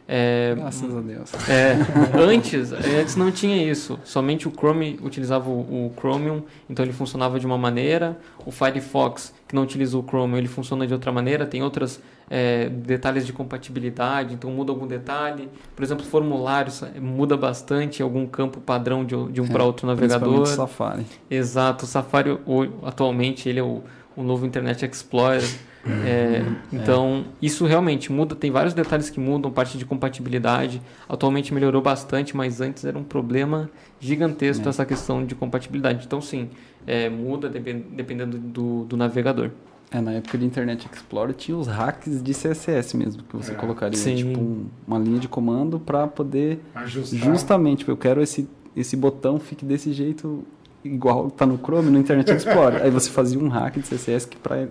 É, 0.08 0.54
Graças 0.56 0.96
a 0.96 1.02
Deus. 1.02 1.32
É, 1.50 1.78
antes, 2.18 2.72
antes 2.72 3.16
não 3.16 3.32
tinha 3.32 3.70
isso. 3.70 4.00
Somente 4.04 4.48
o 4.48 4.52
Chrome 4.52 5.00
utilizava 5.02 5.50
o, 5.50 5.88
o, 5.88 5.94
Chromium, 5.98 6.44
então 6.70 6.84
ele 6.84 6.94
funcionava 6.94 7.40
de 7.40 7.46
uma 7.46 7.58
maneira. 7.58 8.18
O 8.46 8.52
Firefox, 8.52 9.34
que 9.48 9.56
não 9.56 9.64
utiliza 9.64 9.98
o 9.98 10.04
Chromium, 10.04 10.38
ele 10.38 10.48
funciona 10.48 10.86
de 10.86 10.94
outra 10.94 11.12
maneira. 11.12 11.46
Tem 11.46 11.64
outros 11.64 12.02
é, 12.30 12.70
detalhes 12.70 13.26
de 13.26 13.32
compatibilidade, 13.32 14.34
então 14.34 14.52
muda 14.52 14.72
algum 14.72 14.88
detalhe. 14.88 15.50
Por 15.76 15.84
exemplo, 15.84 16.06
formulários 16.06 16.84
é, 16.84 17.00
muda 17.00 17.38
bastante 17.38 18.04
algum 18.04 18.26
campo 18.26 18.60
padrão 18.60 19.06
de, 19.06 19.16
de 19.32 19.40
um 19.40 19.46
é, 19.46 19.50
para 19.50 19.64
outro 19.64 19.88
navegador. 19.88 20.42
O 20.42 20.46
Safari. 20.46 21.06
Exato. 21.30 21.86
O 21.86 21.88
Safari, 21.88 22.38
atualmente, 22.84 23.48
ele 23.48 23.60
é 23.60 23.64
o, 23.64 23.82
o 24.18 24.24
novo 24.24 24.46
Internet 24.46 24.86
Explorer. 24.86 25.44
É, 25.86 26.46
então, 26.72 27.26
isso 27.42 27.66
realmente 27.66 28.12
muda, 28.12 28.36
tem 28.36 28.50
vários 28.50 28.74
detalhes 28.74 29.10
que 29.10 29.20
mudam, 29.20 29.52
parte 29.52 29.78
de 29.78 29.86
compatibilidade. 29.86 30.82
Atualmente 31.10 31.54
melhorou 31.54 31.82
bastante, 31.82 32.36
mas 32.36 32.62
antes 32.62 32.86
era 32.86 32.98
um 32.98 33.04
problema 33.04 33.70
gigantesco 34.00 34.66
é. 34.66 34.70
essa 34.70 34.86
questão 34.86 35.26
de 35.26 35.36
compatibilidade. 35.36 36.06
Então, 36.06 36.22
sim, 36.22 36.50
é, 36.88 37.10
muda 37.10 37.50
dependendo 37.50 38.38
do, 38.38 38.86
do 38.86 38.96
navegador. 38.96 39.52
É, 39.92 40.02
na 40.02 40.14
época 40.14 40.38
de 40.38 40.46
Internet 40.46 40.90
Explorer 40.92 41.36
tinha 41.36 41.56
os 41.56 41.68
hacks 41.68 42.24
de 42.24 42.32
CSS 42.34 42.98
mesmo, 42.98 43.22
que 43.24 43.36
você 43.36 43.52
é. 43.52 43.56
colocaria 43.56 43.98
Sim. 43.98 44.16
tipo 44.16 44.40
um, 44.40 44.66
uma 44.88 44.98
linha 44.98 45.20
de 45.20 45.28
comando 45.28 45.80
para 45.80 46.08
poder 46.08 46.60
Ajustar. 46.74 47.20
justamente, 47.20 47.80
tipo, 47.80 47.92
eu 47.92 47.98
quero 47.98 48.22
esse 48.22 48.50
esse 48.76 48.98
botão 48.98 49.40
fique 49.40 49.64
desse 49.64 49.94
jeito 49.94 50.44
igual 50.84 51.32
tá 51.32 51.46
no 51.46 51.58
Chrome, 51.58 51.90
no 51.90 52.00
Internet 52.00 52.32
Explorer. 52.32 52.84
Aí 52.84 52.92
você 52.92 53.10
fazia 53.10 53.40
um 53.40 53.48
hack 53.48 53.76
de 53.76 53.84
CSS 53.84 54.28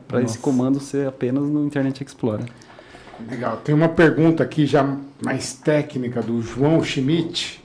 para 0.08 0.22
esse 0.22 0.38
comando 0.38 0.80
ser 0.80 1.06
apenas 1.06 1.44
no 1.44 1.64
Internet 1.64 2.02
Explorer. 2.04 2.46
Legal. 3.28 3.58
Tem 3.58 3.74
uma 3.74 3.88
pergunta 3.88 4.42
aqui 4.42 4.66
já 4.66 4.96
mais 5.24 5.54
técnica 5.54 6.20
do 6.22 6.42
João 6.42 6.82
Schmidt. 6.82 7.62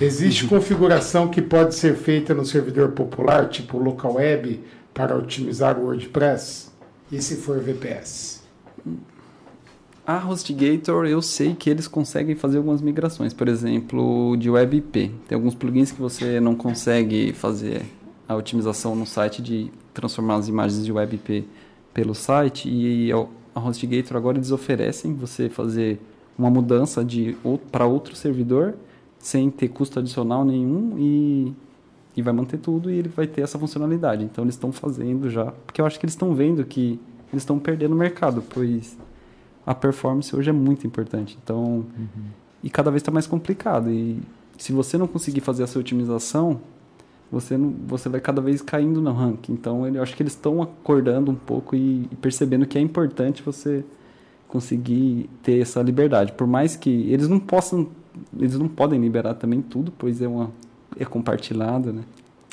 Existe 0.00 0.44
uhum. 0.44 0.50
configuração 0.50 1.28
que 1.28 1.40
pode 1.40 1.74
ser 1.74 1.96
feita 1.96 2.34
no 2.34 2.44
servidor 2.44 2.90
popular, 2.90 3.48
tipo 3.48 3.78
local 3.78 4.14
web, 4.14 4.60
para 4.92 5.16
otimizar 5.16 5.78
o 5.78 5.84
WordPress? 5.84 6.70
E 7.10 7.22
se 7.22 7.36
for 7.36 7.58
VPS? 7.58 8.42
A 10.08 10.26
HostGator, 10.26 11.04
eu 11.04 11.20
sei 11.20 11.54
que 11.54 11.68
eles 11.68 11.86
conseguem 11.86 12.34
fazer 12.34 12.56
algumas 12.56 12.80
migrações, 12.80 13.34
por 13.34 13.46
exemplo, 13.46 14.38
de 14.38 14.48
WebP. 14.48 15.12
Tem 15.28 15.36
alguns 15.36 15.54
plugins 15.54 15.92
que 15.92 16.00
você 16.00 16.40
não 16.40 16.54
consegue 16.54 17.34
fazer 17.34 17.82
a 18.26 18.34
otimização 18.34 18.96
no 18.96 19.04
site 19.04 19.42
de 19.42 19.70
transformar 19.92 20.36
as 20.36 20.48
imagens 20.48 20.82
de 20.82 20.90
WebP 20.90 21.44
pelo 21.92 22.14
site 22.14 22.70
e 22.70 23.12
a 23.54 23.60
HostGator 23.60 24.16
agora 24.16 24.38
eles 24.38 24.50
oferecem 24.50 25.12
você 25.12 25.50
fazer 25.50 26.00
uma 26.38 26.48
mudança 26.48 27.04
de 27.04 27.36
para 27.70 27.84
outro 27.84 28.16
servidor 28.16 28.76
sem 29.18 29.50
ter 29.50 29.68
custo 29.68 29.98
adicional 29.98 30.42
nenhum 30.42 30.96
e, 30.98 31.52
e 32.16 32.22
vai 32.22 32.32
manter 32.32 32.56
tudo 32.56 32.90
e 32.90 32.96
ele 32.96 33.10
vai 33.10 33.26
ter 33.26 33.42
essa 33.42 33.58
funcionalidade. 33.58 34.24
Então 34.24 34.42
eles 34.42 34.54
estão 34.54 34.72
fazendo 34.72 35.28
já, 35.28 35.52
porque 35.66 35.82
eu 35.82 35.84
acho 35.84 36.00
que 36.00 36.06
eles 36.06 36.14
estão 36.14 36.34
vendo 36.34 36.64
que 36.64 36.98
eles 37.30 37.42
estão 37.42 37.58
perdendo 37.58 37.92
o 37.92 37.98
mercado, 37.98 38.42
pois 38.48 38.96
a 39.68 39.74
performance 39.74 40.34
hoje 40.34 40.48
é 40.48 40.52
muito 40.52 40.86
importante. 40.86 41.36
Então, 41.44 41.62
uhum. 41.62 42.30
e 42.64 42.70
cada 42.70 42.90
vez 42.90 43.02
está 43.02 43.12
mais 43.12 43.26
complicado. 43.26 43.90
E 43.90 44.18
se 44.56 44.72
você 44.72 44.96
não 44.96 45.06
conseguir 45.06 45.42
fazer 45.42 45.62
essa 45.62 45.78
otimização, 45.78 46.58
você 47.30 47.58
não, 47.58 47.74
você 47.86 48.08
vai 48.08 48.18
cada 48.18 48.40
vez 48.40 48.62
caindo 48.62 49.02
no 49.02 49.12
ranking. 49.12 49.52
Então, 49.52 49.86
eu 49.86 50.02
acho 50.02 50.16
que 50.16 50.22
eles 50.22 50.32
estão 50.32 50.62
acordando 50.62 51.30
um 51.30 51.34
pouco 51.34 51.76
e, 51.76 52.08
e, 52.10 52.16
percebendo 52.16 52.64
que 52.64 52.78
é 52.78 52.80
importante 52.80 53.42
você 53.42 53.84
conseguir 54.48 55.28
ter 55.42 55.60
essa 55.60 55.82
liberdade. 55.82 56.32
Por 56.32 56.46
mais 56.46 56.74
que 56.74 56.88
eles 57.12 57.28
não 57.28 57.38
possam, 57.38 57.88
eles 58.38 58.58
não 58.58 58.68
podem 58.68 58.98
liberar 58.98 59.34
também 59.34 59.60
tudo, 59.60 59.92
pois 59.98 60.22
é 60.22 60.26
uma 60.26 60.50
é 60.98 61.04
compartilhado, 61.04 61.92
né? 61.92 62.04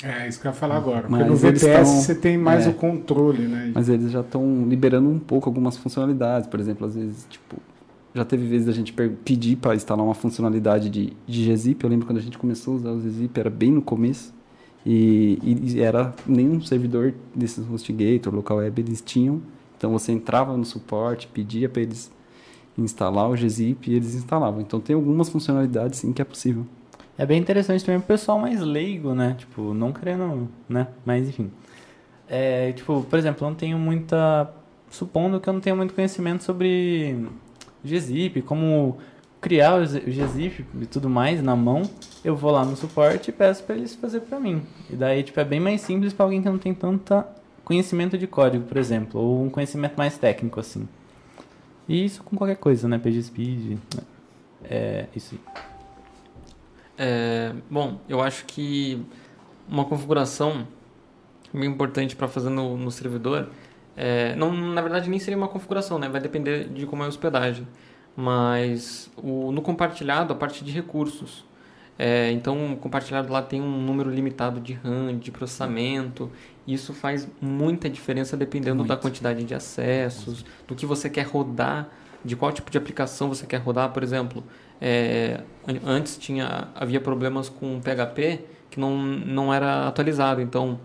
É, 0.02 0.28
isso 0.28 0.40
que 0.40 0.46
eu 0.46 0.50
ia 0.50 0.56
falar 0.56 0.76
agora. 0.76 1.06
Mas 1.08 1.26
porque 1.26 1.30
no 1.30 1.36
VPS 1.36 1.72
tão, 1.72 1.84
você 1.84 2.14
tem 2.14 2.36
mais 2.36 2.66
é, 2.66 2.70
o 2.70 2.74
controle, 2.74 3.46
né? 3.46 3.72
Mas 3.74 3.88
eles 3.88 4.10
já 4.10 4.20
estão 4.20 4.66
liberando 4.68 5.08
um 5.08 5.18
pouco 5.18 5.48
algumas 5.48 5.76
funcionalidades. 5.76 6.48
Por 6.48 6.60
exemplo, 6.60 6.86
às 6.86 6.94
vezes, 6.94 7.26
tipo, 7.30 7.56
já 8.14 8.24
teve 8.24 8.46
vezes 8.46 8.66
da 8.66 8.72
gente 8.72 8.92
pedir 9.24 9.56
para 9.56 9.74
instalar 9.74 10.04
uma 10.04 10.14
funcionalidade 10.14 10.90
de, 10.90 11.12
de 11.26 11.50
gzip. 11.50 11.82
Eu 11.82 11.90
lembro 11.90 12.06
quando 12.06 12.18
a 12.18 12.22
gente 12.22 12.36
começou 12.36 12.74
a 12.74 12.76
usar 12.76 12.90
o 12.90 12.98
gzip, 12.98 13.40
era 13.40 13.50
bem 13.50 13.70
no 13.70 13.80
começo. 13.80 14.34
E, 14.84 15.38
e 15.42 15.80
era 15.80 16.14
nenhum 16.26 16.60
servidor 16.60 17.12
desses 17.34 17.68
HostGator, 17.68 18.34
local 18.34 18.58
web, 18.58 18.80
eles 18.80 19.00
tinham. 19.00 19.42
Então 19.76 19.90
você 19.90 20.12
entrava 20.12 20.56
no 20.56 20.64
suporte, 20.64 21.26
pedia 21.26 21.68
para 21.68 21.82
eles 21.82 22.10
instalar 22.78 23.30
o 23.30 23.34
gzip 23.34 23.90
e 23.90 23.94
eles 23.94 24.14
instalavam. 24.14 24.60
Então 24.60 24.78
tem 24.78 24.94
algumas 24.94 25.28
funcionalidades 25.28 26.00
sim 26.00 26.12
que 26.12 26.22
é 26.22 26.24
possível. 26.24 26.66
É 27.18 27.24
bem 27.24 27.38
interessante 27.38 27.84
também 27.84 28.00
pro 28.00 28.08
pessoal 28.08 28.38
mais 28.38 28.60
leigo, 28.60 29.14
né? 29.14 29.34
Tipo, 29.38 29.72
não 29.72 29.92
querendo, 29.92 30.48
né? 30.68 30.88
Mas 31.04 31.28
enfim. 31.28 31.50
É, 32.28 32.72
tipo, 32.72 33.02
por 33.02 33.18
exemplo, 33.18 33.44
eu 33.46 33.50
não 33.50 33.56
tenho 33.56 33.78
muita. 33.78 34.50
Supondo 34.90 35.40
que 35.40 35.48
eu 35.48 35.52
não 35.52 35.60
tenho 35.60 35.76
muito 35.76 35.94
conhecimento 35.94 36.44
sobre 36.44 37.26
gzip, 37.84 38.42
como 38.42 38.98
criar 39.40 39.80
o 39.80 39.82
gzip 39.82 40.64
e 40.80 40.86
tudo 40.86 41.08
mais 41.08 41.42
na 41.42 41.54
mão, 41.54 41.82
eu 42.24 42.36
vou 42.36 42.50
lá 42.50 42.64
no 42.64 42.76
suporte 42.76 43.30
e 43.30 43.32
peço 43.32 43.62
para 43.64 43.76
eles 43.76 43.94
fazer 43.94 44.20
para 44.20 44.40
mim. 44.40 44.62
E 44.90 44.96
daí, 44.96 45.22
tipo, 45.22 45.38
é 45.38 45.44
bem 45.44 45.60
mais 45.60 45.80
simples 45.80 46.12
para 46.12 46.24
alguém 46.24 46.42
que 46.42 46.48
não 46.48 46.58
tem 46.58 46.74
tanta 46.74 47.26
conhecimento 47.64 48.16
de 48.16 48.26
código, 48.26 48.64
por 48.64 48.76
exemplo, 48.76 49.20
ou 49.20 49.44
um 49.44 49.50
conhecimento 49.50 49.96
mais 49.96 50.16
técnico 50.16 50.60
assim. 50.60 50.88
E 51.88 52.04
isso 52.04 52.22
com 52.22 52.36
qualquer 52.36 52.56
coisa, 52.56 52.88
né? 52.88 52.98
PGSpeed, 52.98 53.70
né? 53.70 54.02
é 54.64 55.06
isso 55.14 55.34
aí. 55.34 55.75
É, 56.98 57.52
bom, 57.70 58.00
eu 58.08 58.20
acho 58.22 58.44
que 58.46 59.04
uma 59.68 59.84
configuração 59.84 60.66
bem 61.52 61.68
importante 61.68 62.14
para 62.16 62.28
fazer 62.28 62.50
no, 62.50 62.76
no 62.76 62.90
servidor, 62.90 63.48
é, 63.96 64.34
não, 64.36 64.52
na 64.52 64.80
verdade 64.82 65.08
nem 65.08 65.18
seria 65.18 65.36
uma 65.36 65.48
configuração, 65.48 65.98
né? 65.98 66.08
vai 66.08 66.20
depender 66.20 66.68
de 66.68 66.86
como 66.86 67.02
é 67.02 67.06
a 67.06 67.08
hospedagem, 67.08 67.66
mas 68.16 69.10
o, 69.16 69.50
no 69.52 69.62
compartilhado 69.62 70.32
a 70.32 70.36
parte 70.36 70.64
de 70.64 70.70
recursos. 70.70 71.44
É, 71.98 72.30
então, 72.30 72.74
o 72.74 72.76
compartilhado 72.76 73.32
lá 73.32 73.40
tem 73.40 73.60
um 73.60 73.80
número 73.80 74.10
limitado 74.10 74.60
de 74.60 74.74
RAM, 74.74 75.16
de 75.18 75.30
processamento. 75.30 76.30
Isso 76.66 76.92
faz 76.92 77.26
muita 77.40 77.88
diferença 77.88 78.36
dependendo 78.36 78.76
Muito. 78.76 78.88
da 78.88 78.96
quantidade 78.96 79.44
de 79.44 79.54
acessos, 79.54 80.44
do 80.68 80.74
que 80.74 80.84
você 80.84 81.08
quer 81.08 81.26
rodar, 81.26 81.88
de 82.22 82.36
qual 82.36 82.52
tipo 82.52 82.70
de 82.70 82.76
aplicação 82.76 83.28
você 83.28 83.46
quer 83.46 83.58
rodar. 83.58 83.92
Por 83.92 84.02
exemplo, 84.02 84.44
é, 84.80 85.40
antes 85.84 86.16
tinha, 86.16 86.68
havia 86.74 87.00
problemas 87.00 87.48
com 87.48 87.80
PHP 87.80 88.40
que 88.70 88.80
não, 88.80 88.96
não 88.96 89.54
era 89.54 89.88
atualizado, 89.88 90.40
então 90.40 90.78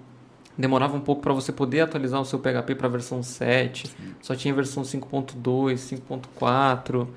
demorava 0.58 0.96
um 0.96 1.02
pouco 1.02 1.22
para 1.22 1.34
você 1.34 1.52
poder 1.52 1.82
atualizar 1.82 2.22
o 2.22 2.26
seu 2.26 2.40
PHP 2.40 2.76
para 2.76 2.88
a 2.88 2.90
versão 2.90 3.24
7, 3.24 3.88
Sim. 3.88 3.94
só 4.22 4.36
tinha 4.36 4.54
versão 4.54 4.84
5.2, 4.84 6.00
5.4, 6.10 7.08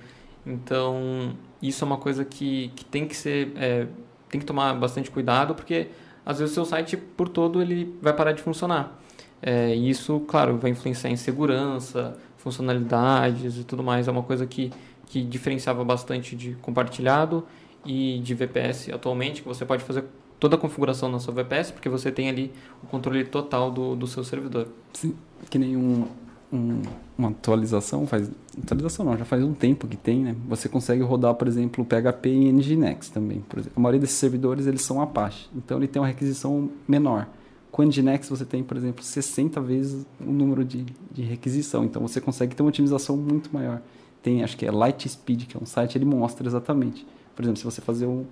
então 0.47 1.37
isso 1.61 1.85
é 1.85 1.87
uma 1.87 1.97
coisa 1.97 2.25
que, 2.25 2.73
que 2.75 2.85
tem 2.85 3.07
que 3.07 3.17
ser, 3.17 3.53
é, 3.57 3.87
tem 4.29 4.41
que 4.41 4.47
tomar 4.47 4.75
bastante 4.75 5.11
cuidado, 5.11 5.55
porque 5.55 5.89
às 6.25 6.39
vezes 6.39 6.53
o 6.53 6.55
seu 6.55 6.65
site 6.65 6.97
por 6.97 7.29
todo 7.29 7.61
ele 7.61 7.95
vai 8.01 8.13
parar 8.13 8.33
de 8.33 8.43
funcionar. 8.43 8.99
É, 9.43 9.75
isso, 9.75 10.21
claro, 10.21 10.57
vai 10.57 10.71
influenciar 10.71 11.11
em 11.11 11.17
segurança, 11.17 12.17
funcionalidades 12.39 13.59
e 13.59 13.65
tudo 13.65 13.83
mais, 13.83 14.09
é 14.09 14.11
uma 14.11 14.23
coisa 14.23 14.47
que 14.47 14.73
que 15.15 15.23
diferenciava 15.23 15.85
bastante 15.85 16.35
de 16.35 16.55
compartilhado 16.55 17.45
e 17.87 18.19
de 18.19 18.35
VPS 18.35 18.89
atualmente, 18.93 19.43
que 19.43 19.47
você 19.47 19.65
pode 19.65 19.85
fazer 19.85 20.05
toda 20.41 20.57
a 20.57 20.59
configuração 20.59 21.09
na 21.09 21.21
sua 21.21 21.33
VPS, 21.33 21.71
porque 21.71 21.89
você 21.89 22.11
tem 22.11 22.29
ali 22.29 22.51
o 22.83 22.89
controle 22.89 23.23
total 23.23 23.71
do, 23.71 23.95
do 23.95 24.09
seu 24.09 24.25
servidor. 24.25 24.67
Sim, 24.93 25.15
que 25.49 25.57
nem 25.57 25.77
um, 25.77 26.09
um, 26.53 26.83
uma 27.17 27.29
atualização, 27.29 28.09
faz 28.09 28.29
atualização 28.61 29.07
não, 29.07 29.17
já 29.17 29.25
faz 29.25 29.45
um 29.45 29.55
tempo 29.55 29.87
que 29.87 29.97
tem, 29.97 30.19
né? 30.19 30.35
Você 30.49 30.69
consegue 30.69 31.05
rodar, 31.05 31.33
por 31.37 31.47
exemplo, 31.47 31.85
PHP 31.85 32.31
em 32.31 32.53
Nginx 32.53 33.09
também. 33.11 33.39
Por 33.49 33.61
exemplo. 33.61 33.75
A 33.77 33.81
maioria 33.81 34.01
desses 34.01 34.17
servidores, 34.17 34.67
eles 34.67 34.83
são 34.83 35.01
Apache, 35.01 35.49
então 35.55 35.77
ele 35.77 35.87
tem 35.87 36.03
uma 36.03 36.09
requisição 36.09 36.69
menor. 36.89 37.29
Com 37.71 37.83
o 37.83 37.85
Nginx 37.85 38.29
você 38.29 38.45
tem, 38.45 38.65
por 38.65 38.77
exemplo, 38.77 39.05
60 39.05 39.61
vezes 39.61 40.05
o 40.21 40.33
número 40.33 40.65
de, 40.65 40.85
de 41.13 41.23
requisição, 41.23 41.85
então 41.85 42.03
você 42.03 42.21
consegue 42.21 42.57
ter 42.57 42.65
uma 42.65 42.71
otimização 42.71 43.17
muito 43.17 43.55
maior. 43.55 43.81
Tem, 44.25 44.43
acho 44.43 44.57
que 44.57 44.65
é 44.65 44.71
Lightspeed, 44.71 45.45
que 45.47 45.55
é 45.57 45.61
um 45.63 45.67
site, 45.67 45.99
ele 45.99 46.07
mostra 46.07 46.49
exatamente. 46.49 47.07
Por 47.37 47.43
exemplo, 47.43 47.59
se 47.59 47.65
você 47.65 47.83
fazer 47.83 48.07
um, 48.07 48.25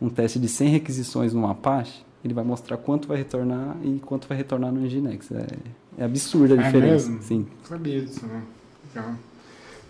um 0.00 0.08
teste 0.08 0.38
de 0.38 0.48
100 0.48 0.68
requisições 0.70 1.34
no 1.34 1.46
Apache, 1.46 2.02
ele 2.24 2.32
vai 2.32 2.42
mostrar 2.42 2.78
quanto 2.78 3.06
vai 3.06 3.18
retornar 3.18 3.76
e 3.84 3.98
quanto 4.00 4.26
vai 4.26 4.38
retornar 4.38 4.72
no 4.72 4.80
Nginx. 4.80 5.30
É, 5.32 5.46
é 5.98 6.04
absurda 6.04 6.54
a 6.54 6.58
É 6.58 6.62
diferença. 6.62 7.10
mesmo? 7.10 7.22
Sim. 7.22 7.46
Sabia 7.62 8.00
disso, 8.00 8.26
né? 8.26 8.42
Legal. 8.94 9.12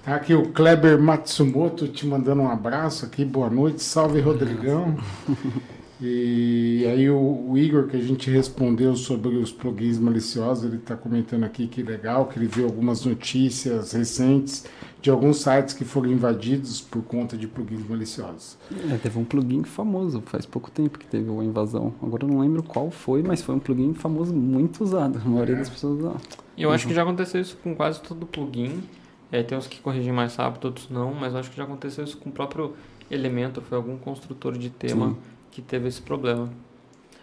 Tá 0.04 0.16
aqui 0.16 0.34
o 0.34 0.50
Kleber 0.50 1.00
Matsumoto 1.00 1.86
te 1.86 2.04
mandando 2.04 2.42
um 2.42 2.50
abraço 2.50 3.06
aqui, 3.06 3.24
boa 3.24 3.48
noite, 3.48 3.80
salve 3.80 4.20
Rodrigão. 4.20 4.96
E 6.00 6.84
aí 6.86 7.08
o, 7.08 7.50
o 7.50 7.56
Igor 7.56 7.86
que 7.86 7.96
a 7.96 8.00
gente 8.00 8.28
respondeu 8.28 8.96
sobre 8.96 9.36
os 9.36 9.52
plugins 9.52 9.96
maliciosos, 9.96 10.64
ele 10.64 10.76
está 10.76 10.96
comentando 10.96 11.44
aqui 11.44 11.66
que 11.68 11.82
legal, 11.82 12.26
que 12.26 12.38
ele 12.38 12.46
viu 12.48 12.66
algumas 12.66 13.04
notícias 13.04 13.92
recentes 13.92 14.64
de 15.04 15.10
alguns 15.10 15.42
sites 15.42 15.74
que 15.74 15.84
foram 15.84 16.10
invadidos 16.10 16.80
por 16.80 17.02
conta 17.02 17.36
de 17.36 17.46
plugins 17.46 17.86
maliciosos. 17.86 18.56
É, 18.90 18.96
teve 18.96 19.18
um 19.18 19.24
plugin 19.24 19.62
famoso, 19.62 20.22
faz 20.24 20.46
pouco 20.46 20.70
tempo 20.70 20.98
que 20.98 21.06
teve 21.06 21.28
uma 21.28 21.44
invasão. 21.44 21.92
Agora 22.02 22.24
eu 22.24 22.28
não 22.30 22.40
lembro 22.40 22.62
qual 22.62 22.90
foi, 22.90 23.22
mas 23.22 23.42
foi 23.42 23.54
um 23.54 23.58
plugin 23.58 23.92
famoso 23.92 24.32
muito 24.32 24.82
usado. 24.82 25.20
A 25.22 25.28
maioria 25.28 25.56
das 25.56 25.68
pessoas 25.68 25.98
usava. 25.98 26.16
E 26.56 26.62
eu 26.62 26.72
acho 26.72 26.86
que 26.86 26.94
já 26.94 27.02
aconteceu 27.02 27.38
isso 27.38 27.54
com 27.62 27.76
quase 27.76 28.00
todo 28.00 28.24
plugin. 28.24 28.82
É, 29.30 29.42
tem 29.42 29.58
uns 29.58 29.66
que 29.66 29.78
corrigem 29.78 30.10
mais 30.10 30.36
rápido, 30.36 30.64
outros 30.64 30.88
não, 30.88 31.12
mas 31.12 31.34
eu 31.34 31.40
acho 31.40 31.50
que 31.50 31.56
já 31.58 31.64
aconteceu 31.64 32.02
isso 32.02 32.16
com 32.16 32.30
o 32.30 32.32
próprio 32.32 32.72
Elementor, 33.10 33.62
foi 33.62 33.76
algum 33.76 33.98
construtor 33.98 34.56
de 34.56 34.70
tema 34.70 35.10
Sim. 35.10 35.16
que 35.50 35.60
teve 35.60 35.86
esse 35.86 36.00
problema. 36.00 36.48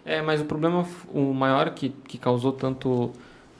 É, 0.04 0.22
mas 0.22 0.40
o 0.40 0.44
problema, 0.44 0.86
o 1.12 1.34
maior 1.34 1.70
que, 1.70 1.88
que 1.88 2.16
causou 2.16 2.52
tanto 2.52 3.10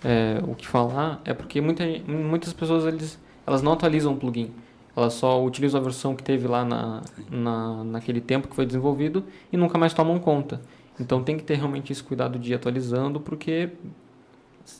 é, 0.05 0.41
o 0.47 0.55
que 0.55 0.69
falar 0.69 1.21
é 1.25 1.35
porque 1.35 1.61
muita, 1.61 1.83
muitas 2.07 2.53
pessoas 2.53 2.85
eles, 2.85 3.19
elas 3.47 3.63
não 3.63 3.73
atualizam 3.73 4.13
o 4.13 4.17
plugin. 4.17 4.51
Elas 4.97 5.15
só 5.15 5.43
utilizam 5.43 5.81
a 5.81 5.85
versão 5.85 6.15
que 6.15 6.23
teve 6.23 6.47
lá 6.47 6.65
na, 6.65 7.01
na, 7.31 7.85
naquele 7.85 8.21
tempo 8.21 8.47
que 8.47 8.55
foi 8.55 8.67
desenvolvido 8.67 9.25
e 9.51 9.57
nunca 9.57 9.79
mais 9.79 9.95
tomam 9.95 10.19
conta. 10.19 10.61
Então 11.01 11.23
tem 11.23 11.37
que 11.37 11.43
ter 11.43 11.55
realmente 11.55 11.93
esse 11.93 12.03
cuidado 12.03 12.39
de 12.39 12.53
ir 12.53 12.55
atualizando, 12.55 13.19
porque 13.19 13.71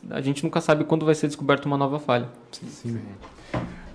a 0.09 0.21
gente 0.21 0.43
nunca 0.43 0.61
sabe 0.61 0.83
quando 0.83 1.05
vai 1.05 1.15
ser 1.15 1.27
descoberta 1.27 1.67
uma 1.67 1.77
nova 1.77 1.99
falha. 1.99 2.29
Sim. 2.51 2.99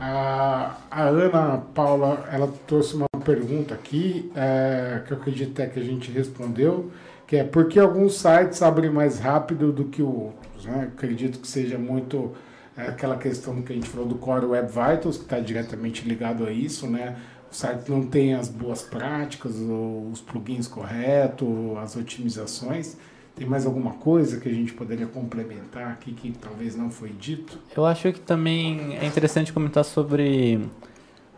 A, 0.00 0.76
a 0.90 1.02
Ana 1.04 1.62
Paula, 1.74 2.28
ela 2.32 2.52
trouxe 2.66 2.96
uma 2.96 3.06
pergunta 3.24 3.74
aqui, 3.74 4.30
é, 4.34 5.02
que 5.06 5.12
eu 5.12 5.16
acredito 5.16 5.52
até 5.52 5.66
que 5.66 5.78
a 5.78 5.82
gente 5.82 6.10
respondeu, 6.10 6.90
que 7.26 7.36
é 7.36 7.44
por 7.44 7.68
que 7.68 7.78
alguns 7.78 8.14
sites 8.14 8.62
abrem 8.62 8.90
mais 8.90 9.18
rápido 9.18 9.72
do 9.72 9.84
que 9.84 10.02
outros? 10.02 10.64
Né? 10.64 10.90
Acredito 10.94 11.38
que 11.38 11.46
seja 11.46 11.78
muito 11.78 12.32
aquela 12.86 13.16
questão 13.16 13.60
que 13.62 13.72
a 13.72 13.74
gente 13.74 13.88
falou 13.88 14.06
do 14.06 14.14
Core 14.14 14.46
Web 14.46 14.68
Vitals, 14.68 15.16
que 15.16 15.24
está 15.24 15.40
diretamente 15.40 16.06
ligado 16.08 16.46
a 16.46 16.52
isso, 16.52 16.86
né? 16.86 17.16
O 17.50 17.54
site 17.54 17.90
não 17.90 18.06
tem 18.06 18.34
as 18.34 18.48
boas 18.48 18.82
práticas, 18.82 19.56
os 19.56 20.20
plugins 20.20 20.68
corretos, 20.68 21.48
as 21.78 21.96
otimizações. 21.96 22.96
Tem 23.34 23.46
mais 23.46 23.64
alguma 23.64 23.92
coisa 23.94 24.38
que 24.38 24.48
a 24.48 24.52
gente 24.52 24.72
poderia 24.74 25.06
complementar 25.06 25.92
aqui 25.92 26.12
que 26.12 26.32
talvez 26.32 26.76
não 26.76 26.90
foi 26.90 27.10
dito? 27.10 27.58
Eu 27.74 27.86
acho 27.86 28.12
que 28.12 28.20
também 28.20 28.96
é 28.98 29.06
interessante 29.06 29.52
comentar 29.52 29.84
sobre. 29.84 30.60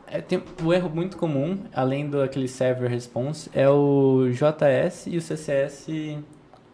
é, 0.06 0.20
tem 0.20 0.42
o 0.64 0.72
erro 0.72 0.90
muito 0.90 1.16
comum, 1.16 1.58
além 1.72 2.08
do 2.08 2.20
aquele 2.20 2.48
server 2.48 2.90
response, 2.90 3.48
é 3.54 3.68
o 3.68 4.28
JS 4.30 5.06
e 5.06 5.16
o 5.16 5.20
CSS 5.20 6.18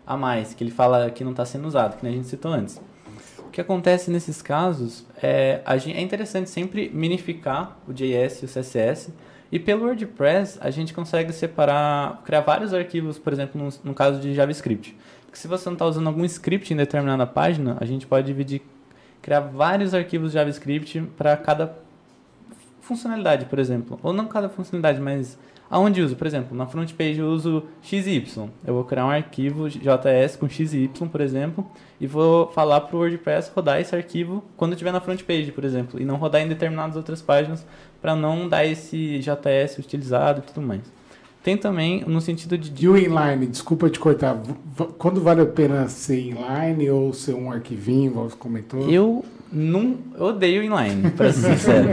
a 0.07 0.17
mais, 0.17 0.55
que 0.55 0.63
ele 0.63 0.71
fala 0.71 1.11
que 1.11 1.25
não 1.25 1.33
está 1.33 1.45
sendo 1.45 1.67
usado, 1.67 1.99
que 1.99 2.07
a 2.07 2.11
gente 2.11 2.29
citou 2.29 2.53
antes. 2.53 2.81
Que 3.57 3.63
acontece 3.63 4.11
nesses 4.11 4.43
casos 4.43 5.07
é, 5.23 5.63
a 5.65 5.79
gen- 5.79 5.95
é 5.95 6.03
interessante 6.03 6.51
sempre 6.51 6.91
minificar 6.93 7.79
o 7.89 7.93
JS 7.95 8.43
e 8.43 8.45
o 8.45 8.49
CSS. 8.49 9.15
E 9.51 9.59
pelo 9.59 9.87
WordPress 9.87 10.59
a 10.61 10.69
gente 10.69 10.93
consegue 10.93 11.33
separar, 11.33 12.21
criar 12.23 12.43
vários 12.43 12.75
arquivos, 12.75 13.19
por 13.19 13.33
exemplo, 13.33 13.59
no, 13.59 13.71
no 13.83 13.95
caso 13.95 14.21
de 14.21 14.35
JavaScript. 14.35 14.95
Se 15.33 15.49
você 15.49 15.71
não 15.71 15.73
está 15.73 15.87
usando 15.87 16.07
algum 16.07 16.23
script 16.27 16.71
em 16.75 16.77
determinada 16.77 17.27
página, 17.27 17.79
a 17.81 17.87
gente 17.87 18.07
pode 18.07 18.27
dividir, 18.27 18.61
criar 19.23 19.41
vários 19.41 19.95
arquivos 19.95 20.33
JavaScript 20.33 21.01
para 21.17 21.35
cada 21.39 21.79
funcionalidade, 22.83 23.47
por 23.47 23.59
exemplo. 23.59 23.99
Ou 24.03 24.13
não 24.13 24.27
cada 24.27 24.51
funcionalidade, 24.51 25.01
mas 25.01 25.39
aonde 25.71 26.03
uso. 26.03 26.17
Por 26.17 26.27
exemplo, 26.27 26.57
na 26.57 26.67
front 26.67 26.93
page 26.95 27.19
eu 27.19 27.29
uso 27.29 27.63
XY. 27.83 28.49
Eu 28.67 28.75
vou 28.75 28.85
criar 28.85 29.07
um 29.07 29.11
arquivo 29.11 29.69
JS 29.69 30.37
com 30.37 30.49
XY, 30.49 30.89
por 31.11 31.21
exemplo, 31.21 31.67
e 32.01 32.07
vou 32.07 32.49
falar 32.49 32.81
para 32.83 32.97
o 32.97 33.01
WordPress 33.01 33.51
rodar 33.55 33.81
esse 33.81 33.95
arquivo 33.95 34.45
quando 34.57 34.73
estiver 34.73 34.93
na 34.93 35.01
front 35.01 35.23
page, 35.23 35.53
por 35.53 35.65
exemplo, 35.65 36.01
e 36.01 36.05
não 36.05 36.17
rodar 36.17 36.43
em 36.43 36.49
determinadas 36.49 36.97
outras 36.97 37.23
páginas 37.23 37.67
para 38.01 38.15
não 38.15 38.49
dar 38.49 38.65
esse 38.65 39.19
JS 39.19 39.79
utilizado 39.79 40.41
e 40.41 40.53
tudo 40.53 40.67
mais. 40.67 40.83
Tem 41.43 41.57
também 41.57 42.03
no 42.05 42.21
sentido 42.21 42.59
de 42.59 42.85
E 42.85 42.89
o 42.89 42.99
inline, 42.99 43.47
desculpa 43.47 43.89
te 43.89 44.01
cortar, 44.01 44.37
quando 44.99 45.21
vale 45.21 45.43
a 45.43 45.47
pena 45.47 45.87
ser 45.89 46.19
inline 46.19 46.91
ou 46.91 47.13
ser 47.13 47.35
um 47.35 47.53
arquivinho, 47.53 48.11
igual 48.11 48.29
você 48.29 48.37
comentou? 48.37 48.91
eu 48.91 49.25
não 49.57 49.97
eu 50.19 50.25
odeio 50.27 50.63
inline, 50.63 51.11
para 51.13 51.33
ser 51.33 51.57
sincero. 51.57 51.91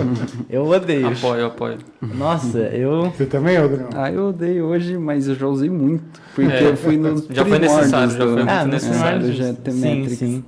Eu 0.49 0.67
odeio. 0.67 1.07
Apoio, 1.07 1.45
apoio. 1.45 1.77
Nossa, 2.01 2.57
eu 2.59 3.11
Você 3.11 3.25
também, 3.25 3.57
Rodrigo? 3.57 3.89
Ah, 3.95 4.11
eu 4.11 4.29
odeio 4.29 4.65
hoje, 4.65 4.97
mas 4.97 5.27
eu 5.27 5.35
já 5.35 5.47
usei 5.47 5.69
muito. 5.69 6.21
Porque 6.35 6.51
É, 6.51 6.67
eu 6.67 6.75
fui 6.75 6.97
nos 6.97 7.25
já 7.29 7.45
foi 7.45 7.59
necessário, 7.59 8.11
já 8.11 8.25
do- 8.25 8.33
foi 8.33 8.41
Ah, 8.43 8.59
muito 8.65 8.73
necessário. 8.73 9.33
já 9.33 9.53
tem 9.53 9.73
sim, 9.73 10.07
sim. 10.09 10.43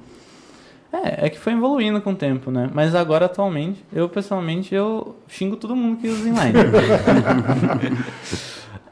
É, 0.91 1.25
é 1.25 1.29
que 1.29 1.37
foi 1.39 1.53
evoluindo 1.53 2.01
com 2.01 2.11
o 2.11 2.15
tempo, 2.15 2.49
né? 2.51 2.69
Mas 2.73 2.95
agora, 2.95 3.25
atualmente, 3.25 3.83
eu 3.93 4.07
pessoalmente, 4.09 4.73
eu 4.73 5.15
xingo 5.27 5.55
todo 5.57 5.75
mundo 5.75 5.97
que 5.99 6.07
usa 6.07 6.27
inline. 6.29 6.53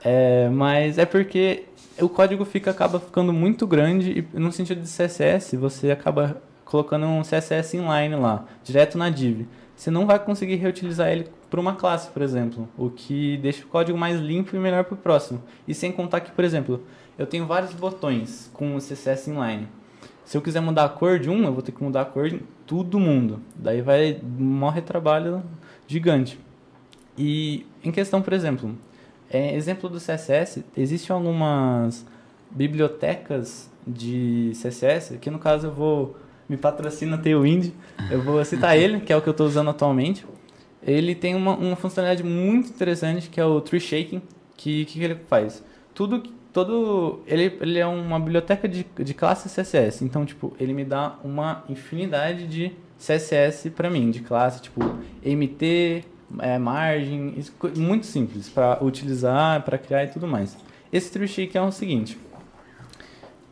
é, 0.03 0.49
mas 0.49 0.97
é 0.97 1.05
porque 1.05 1.63
o 2.01 2.09
código 2.09 2.43
fica, 2.45 2.71
acaba 2.71 2.99
ficando 2.99 3.31
muito 3.31 3.65
grande 3.67 4.25
e 4.33 4.39
no 4.39 4.51
sentido 4.51 4.81
de 4.81 4.87
CSS, 4.89 5.55
você 5.57 5.91
acaba 5.91 6.37
colocando 6.65 7.05
um 7.05 7.21
CSS 7.21 7.77
inline 7.77 8.15
lá, 8.15 8.45
direto 8.63 8.97
na 8.97 9.09
div. 9.09 9.47
Você 9.75 9.89
não 9.89 10.05
vai 10.05 10.19
conseguir 10.19 10.55
reutilizar 10.55 11.09
ele 11.09 11.27
para 11.49 11.59
uma 11.59 11.75
classe, 11.75 12.09
por 12.09 12.21
exemplo, 12.21 12.69
o 12.77 12.89
que 12.89 13.37
deixa 13.37 13.63
o 13.63 13.67
código 13.67 13.97
mais 13.97 14.19
limpo 14.19 14.55
e 14.55 14.59
melhor 14.59 14.83
para 14.83 14.93
o 14.93 14.97
próximo. 14.97 15.41
E 15.67 15.73
sem 15.73 15.91
contar 15.91 16.21
que, 16.21 16.31
por 16.31 16.43
exemplo, 16.43 16.83
eu 17.17 17.27
tenho 17.27 17.45
vários 17.45 17.73
botões 17.73 18.49
com 18.53 18.77
CSS 18.77 19.29
inline. 19.29 19.67
Se 20.25 20.37
eu 20.37 20.41
quiser 20.41 20.61
mudar 20.61 20.85
a 20.85 20.89
cor 20.89 21.19
de 21.19 21.29
um, 21.29 21.43
eu 21.43 21.53
vou 21.53 21.61
ter 21.61 21.71
que 21.71 21.83
mudar 21.83 22.01
a 22.01 22.05
cor 22.05 22.29
de 22.29 22.39
todo 22.65 22.99
mundo. 22.99 23.41
Daí 23.55 23.81
vai 23.81 24.19
um 24.39 24.69
retrabalho 24.69 25.43
gigante. 25.87 26.39
E 27.17 27.65
em 27.83 27.91
questão, 27.91 28.21
por 28.21 28.33
exemplo, 28.33 28.75
é, 29.29 29.55
exemplo 29.55 29.89
do 29.89 29.99
CSS, 29.99 30.63
existem 30.75 31.13
algumas 31.13 32.05
bibliotecas 32.49 33.69
de 33.85 34.51
CSS, 34.53 35.17
que 35.17 35.29
no 35.29 35.39
caso 35.39 35.67
eu 35.67 35.73
vou 35.73 36.15
me 36.53 36.57
patrocina 36.57 37.17
Tailwind, 37.17 37.71
eu 38.11 38.21
vou 38.21 38.43
citar 38.45 38.77
ele, 38.77 38.99
que 38.99 39.11
é 39.11 39.17
o 39.17 39.21
que 39.21 39.27
eu 39.27 39.31
estou 39.31 39.47
usando 39.47 39.71
atualmente. 39.71 40.23
Ele 40.83 41.15
tem 41.15 41.33
uma, 41.33 41.55
uma 41.55 41.75
funcionalidade 41.75 42.23
muito 42.23 42.69
interessante 42.69 43.27
que 43.27 43.39
é 43.39 43.45
o 43.45 43.59
tree 43.59 43.79
shaking, 43.79 44.21
que 44.55 44.85
que, 44.85 45.03
ele 45.03 45.15
faz? 45.27 45.63
Tudo 45.95 46.21
todo 46.51 47.23
ele, 47.25 47.57
ele 47.59 47.79
é 47.79 47.87
uma 47.87 48.19
biblioteca 48.19 48.67
de, 48.69 48.85
de 48.99 49.13
classe 49.15 49.49
CSS. 49.49 50.03
Então, 50.03 50.23
tipo, 50.23 50.55
ele 50.59 50.73
me 50.73 50.85
dá 50.85 51.15
uma 51.23 51.63
infinidade 51.67 52.45
de 52.45 52.71
CSS 52.99 53.71
para 53.71 53.89
mim, 53.89 54.11
de 54.11 54.19
classe, 54.19 54.61
tipo, 54.61 54.79
MT, 55.25 56.05
é, 56.37 56.59
margem, 56.59 57.33
isso, 57.35 57.51
muito 57.75 58.05
simples 58.05 58.47
para 58.47 58.77
utilizar, 58.83 59.63
para 59.63 59.79
criar 59.79 60.03
e 60.03 60.07
tudo 60.07 60.27
mais. 60.27 60.55
Esse 60.91 61.11
tree 61.11 61.27
shake 61.27 61.57
é 61.57 61.61
o 61.61 61.71
seguinte, 61.71 62.15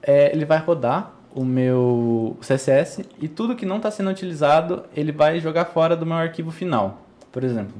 é, 0.03 0.31
ele 0.31 0.45
vai 0.45 0.59
rodar 0.59 1.20
o 1.33 1.45
meu 1.45 2.37
CSS 2.41 3.05
e 3.21 3.27
tudo 3.27 3.55
que 3.55 3.65
não 3.65 3.77
está 3.77 3.89
sendo 3.89 4.09
utilizado 4.09 4.83
ele 4.95 5.11
vai 5.11 5.39
jogar 5.39 5.65
fora 5.65 5.95
do 5.95 6.05
meu 6.05 6.15
arquivo 6.17 6.51
final, 6.51 7.05
por 7.31 7.43
exemplo. 7.43 7.75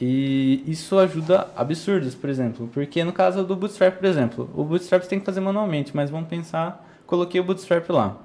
E 0.00 0.62
isso 0.66 0.96
ajuda 0.98 1.48
absurdos, 1.56 2.14
por 2.14 2.30
exemplo, 2.30 2.68
porque 2.72 3.02
no 3.02 3.12
caso 3.12 3.44
do 3.44 3.56
Bootstrap, 3.56 3.96
por 3.96 4.06
exemplo, 4.06 4.50
o 4.54 4.62
Bootstrap 4.62 5.02
você 5.02 5.08
tem 5.08 5.20
que 5.20 5.26
fazer 5.26 5.40
manualmente, 5.40 5.94
mas 5.94 6.08
vamos 6.08 6.28
pensar, 6.28 6.86
coloquei 7.06 7.40
o 7.40 7.44
Bootstrap 7.44 7.88
lá. 7.90 8.16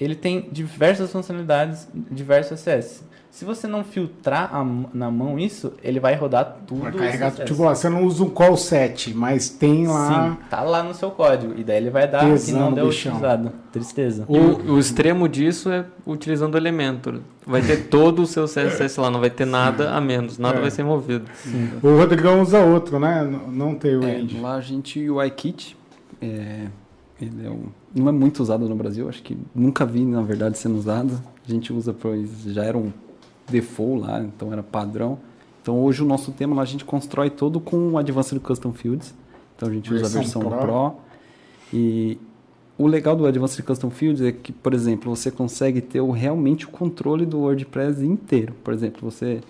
Ele 0.00 0.14
tem 0.14 0.48
diversas 0.52 1.10
funcionalidades, 1.10 1.88
diversos 1.92 2.60
CSS. 2.60 3.02
Se 3.38 3.44
você 3.44 3.68
não 3.68 3.84
filtrar 3.84 4.52
a 4.52 4.66
na 4.92 5.12
mão 5.12 5.38
isso, 5.38 5.72
ele 5.80 6.00
vai 6.00 6.16
rodar 6.16 6.56
tudo. 6.66 6.80
Vai 6.82 6.90
carregar, 6.90 7.30
CSS. 7.30 7.44
tipo, 7.46 7.62
ó, 7.62 7.72
você 7.72 7.88
não 7.88 8.02
usa 8.02 8.24
um 8.24 8.28
call 8.30 8.56
set, 8.56 9.14
mas 9.14 9.48
tem 9.48 9.86
lá. 9.86 10.32
Sim, 10.32 10.36
tá 10.50 10.60
lá 10.62 10.82
no 10.82 10.92
seu 10.92 11.12
código. 11.12 11.54
E 11.56 11.62
daí 11.62 11.76
ele 11.76 11.88
vai 11.88 12.08
dar 12.10 12.36
que 12.36 12.50
não 12.50 12.72
deu 12.72 12.86
bichão. 12.88 13.12
utilizado. 13.12 13.52
Tristeza. 13.70 14.24
O, 14.26 14.72
o 14.72 14.78
extremo 14.80 15.28
disso 15.28 15.70
é 15.70 15.84
utilizando 16.04 16.56
o 16.56 16.58
Elementor. 16.58 17.20
Vai 17.46 17.62
ter 17.62 17.84
todo 17.88 18.22
o 18.22 18.26
seu 18.26 18.46
CSS 18.46 18.98
lá, 19.00 19.08
não 19.08 19.20
vai 19.20 19.30
ter 19.30 19.44
nada 19.44 19.92
a 19.92 20.00
menos, 20.00 20.36
nada 20.36 20.58
É. 20.58 20.60
vai 20.60 20.70
ser 20.72 20.82
movido. 20.82 21.24
O 21.80 21.96
Rodrigão 21.96 22.42
usa 22.42 22.58
outro, 22.58 22.98
né? 22.98 23.22
Não 23.52 23.72
tem 23.76 23.96
o 23.98 24.02
É, 24.02 24.18
End. 24.18 24.36
lá 24.40 24.56
a 24.56 24.60
gente, 24.60 25.08
o 25.08 25.22
iKit, 25.22 25.76
é, 26.20 26.66
ele 27.22 27.46
é 27.46 27.50
um, 27.50 27.66
não 27.94 28.08
é 28.08 28.12
muito 28.12 28.42
usado 28.42 28.68
no 28.68 28.74
Brasil, 28.74 29.08
acho 29.08 29.22
que 29.22 29.38
nunca 29.54 29.86
vi, 29.86 30.04
na 30.04 30.22
verdade, 30.22 30.58
sendo 30.58 30.76
usado. 30.76 31.22
A 31.48 31.48
gente 31.52 31.72
usa, 31.72 31.94
pois 31.94 32.28
já 32.46 32.64
era 32.64 32.76
um 32.76 32.92
default 33.48 34.06
lá, 34.06 34.22
então 34.22 34.52
era 34.52 34.62
padrão. 34.62 35.18
Então 35.62 35.82
hoje 35.82 36.02
o 36.02 36.06
nosso 36.06 36.32
tema 36.32 36.60
a 36.60 36.64
gente 36.64 36.84
constrói 36.84 37.30
todo 37.30 37.60
com 37.60 37.90
o 37.90 37.98
Advanced 37.98 38.40
Custom 38.40 38.72
Fields. 38.72 39.14
Então 39.56 39.68
a 39.68 39.72
gente 39.72 39.92
usa 39.92 40.06
a 40.06 40.08
versão 40.08 40.42
Pro. 40.42 40.58
Pro. 40.58 40.92
E 41.72 42.18
o 42.78 42.86
legal 42.86 43.16
do 43.16 43.26
Advanced 43.26 43.64
Custom 43.64 43.90
Fields 43.90 44.22
é 44.22 44.32
que, 44.32 44.52
por 44.52 44.72
exemplo, 44.72 45.14
você 45.14 45.30
consegue 45.30 45.80
ter 45.80 46.02
realmente 46.02 46.64
o 46.64 46.68
controle 46.68 47.26
do 47.26 47.40
WordPress 47.40 48.04
inteiro. 48.04 48.54
Por 48.62 48.72
exemplo, 48.72 49.10
você 49.10 49.40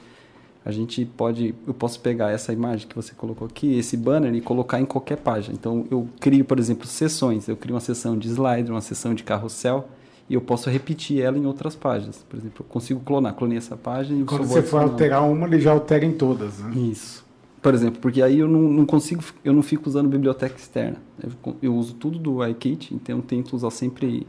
a 0.64 0.70
gente 0.70 1.04
pode, 1.04 1.54
eu 1.66 1.72
posso 1.72 1.98
pegar 2.00 2.30
essa 2.30 2.52
imagem 2.52 2.86
que 2.86 2.94
você 2.94 3.14
colocou 3.14 3.46
aqui, 3.46 3.78
esse 3.78 3.96
banner 3.96 4.34
e 4.34 4.40
colocar 4.40 4.80
em 4.80 4.84
qualquer 4.84 5.16
página. 5.16 5.54
Então 5.54 5.86
eu 5.90 6.06
crio, 6.20 6.44
por 6.44 6.58
exemplo, 6.58 6.86
sessões. 6.86 7.48
Eu 7.48 7.56
crio 7.56 7.74
uma 7.74 7.80
sessão 7.80 8.18
de 8.18 8.28
slide, 8.28 8.70
uma 8.70 8.80
sessão 8.80 9.14
de 9.14 9.22
carrossel 9.22 9.88
e 10.28 10.34
eu 10.34 10.40
posso 10.40 10.68
repetir 10.68 11.20
ela 11.22 11.38
em 11.38 11.46
outras 11.46 11.74
páginas. 11.74 12.24
Por 12.28 12.36
exemplo, 12.38 12.64
eu 12.64 12.66
consigo 12.70 13.00
clonar, 13.00 13.34
clonei 13.34 13.58
essa 13.58 13.76
página 13.76 14.20
e 14.20 14.24
quando 14.24 14.44
você 14.44 14.62
for 14.62 14.82
alterar 14.82 15.28
uma, 15.28 15.46
ele 15.46 15.60
já 15.60 15.72
altera 15.72 16.04
em 16.04 16.12
todas, 16.12 16.58
né? 16.58 16.76
Isso. 16.76 17.26
Por 17.60 17.74
exemplo, 17.74 18.00
porque 18.00 18.22
aí 18.22 18.38
eu 18.38 18.48
não, 18.48 18.60
não 18.60 18.86
consigo, 18.86 19.22
eu 19.44 19.52
não 19.52 19.62
fico 19.62 19.88
usando 19.88 20.08
biblioteca 20.08 20.56
externa. 20.56 20.96
Eu, 21.22 21.56
eu 21.62 21.74
uso 21.74 21.94
tudo 21.94 22.18
do 22.18 22.36
UIKit, 22.36 22.94
então 22.94 23.16
eu 23.16 23.22
tento 23.22 23.54
usar 23.54 23.70
sempre 23.70 24.26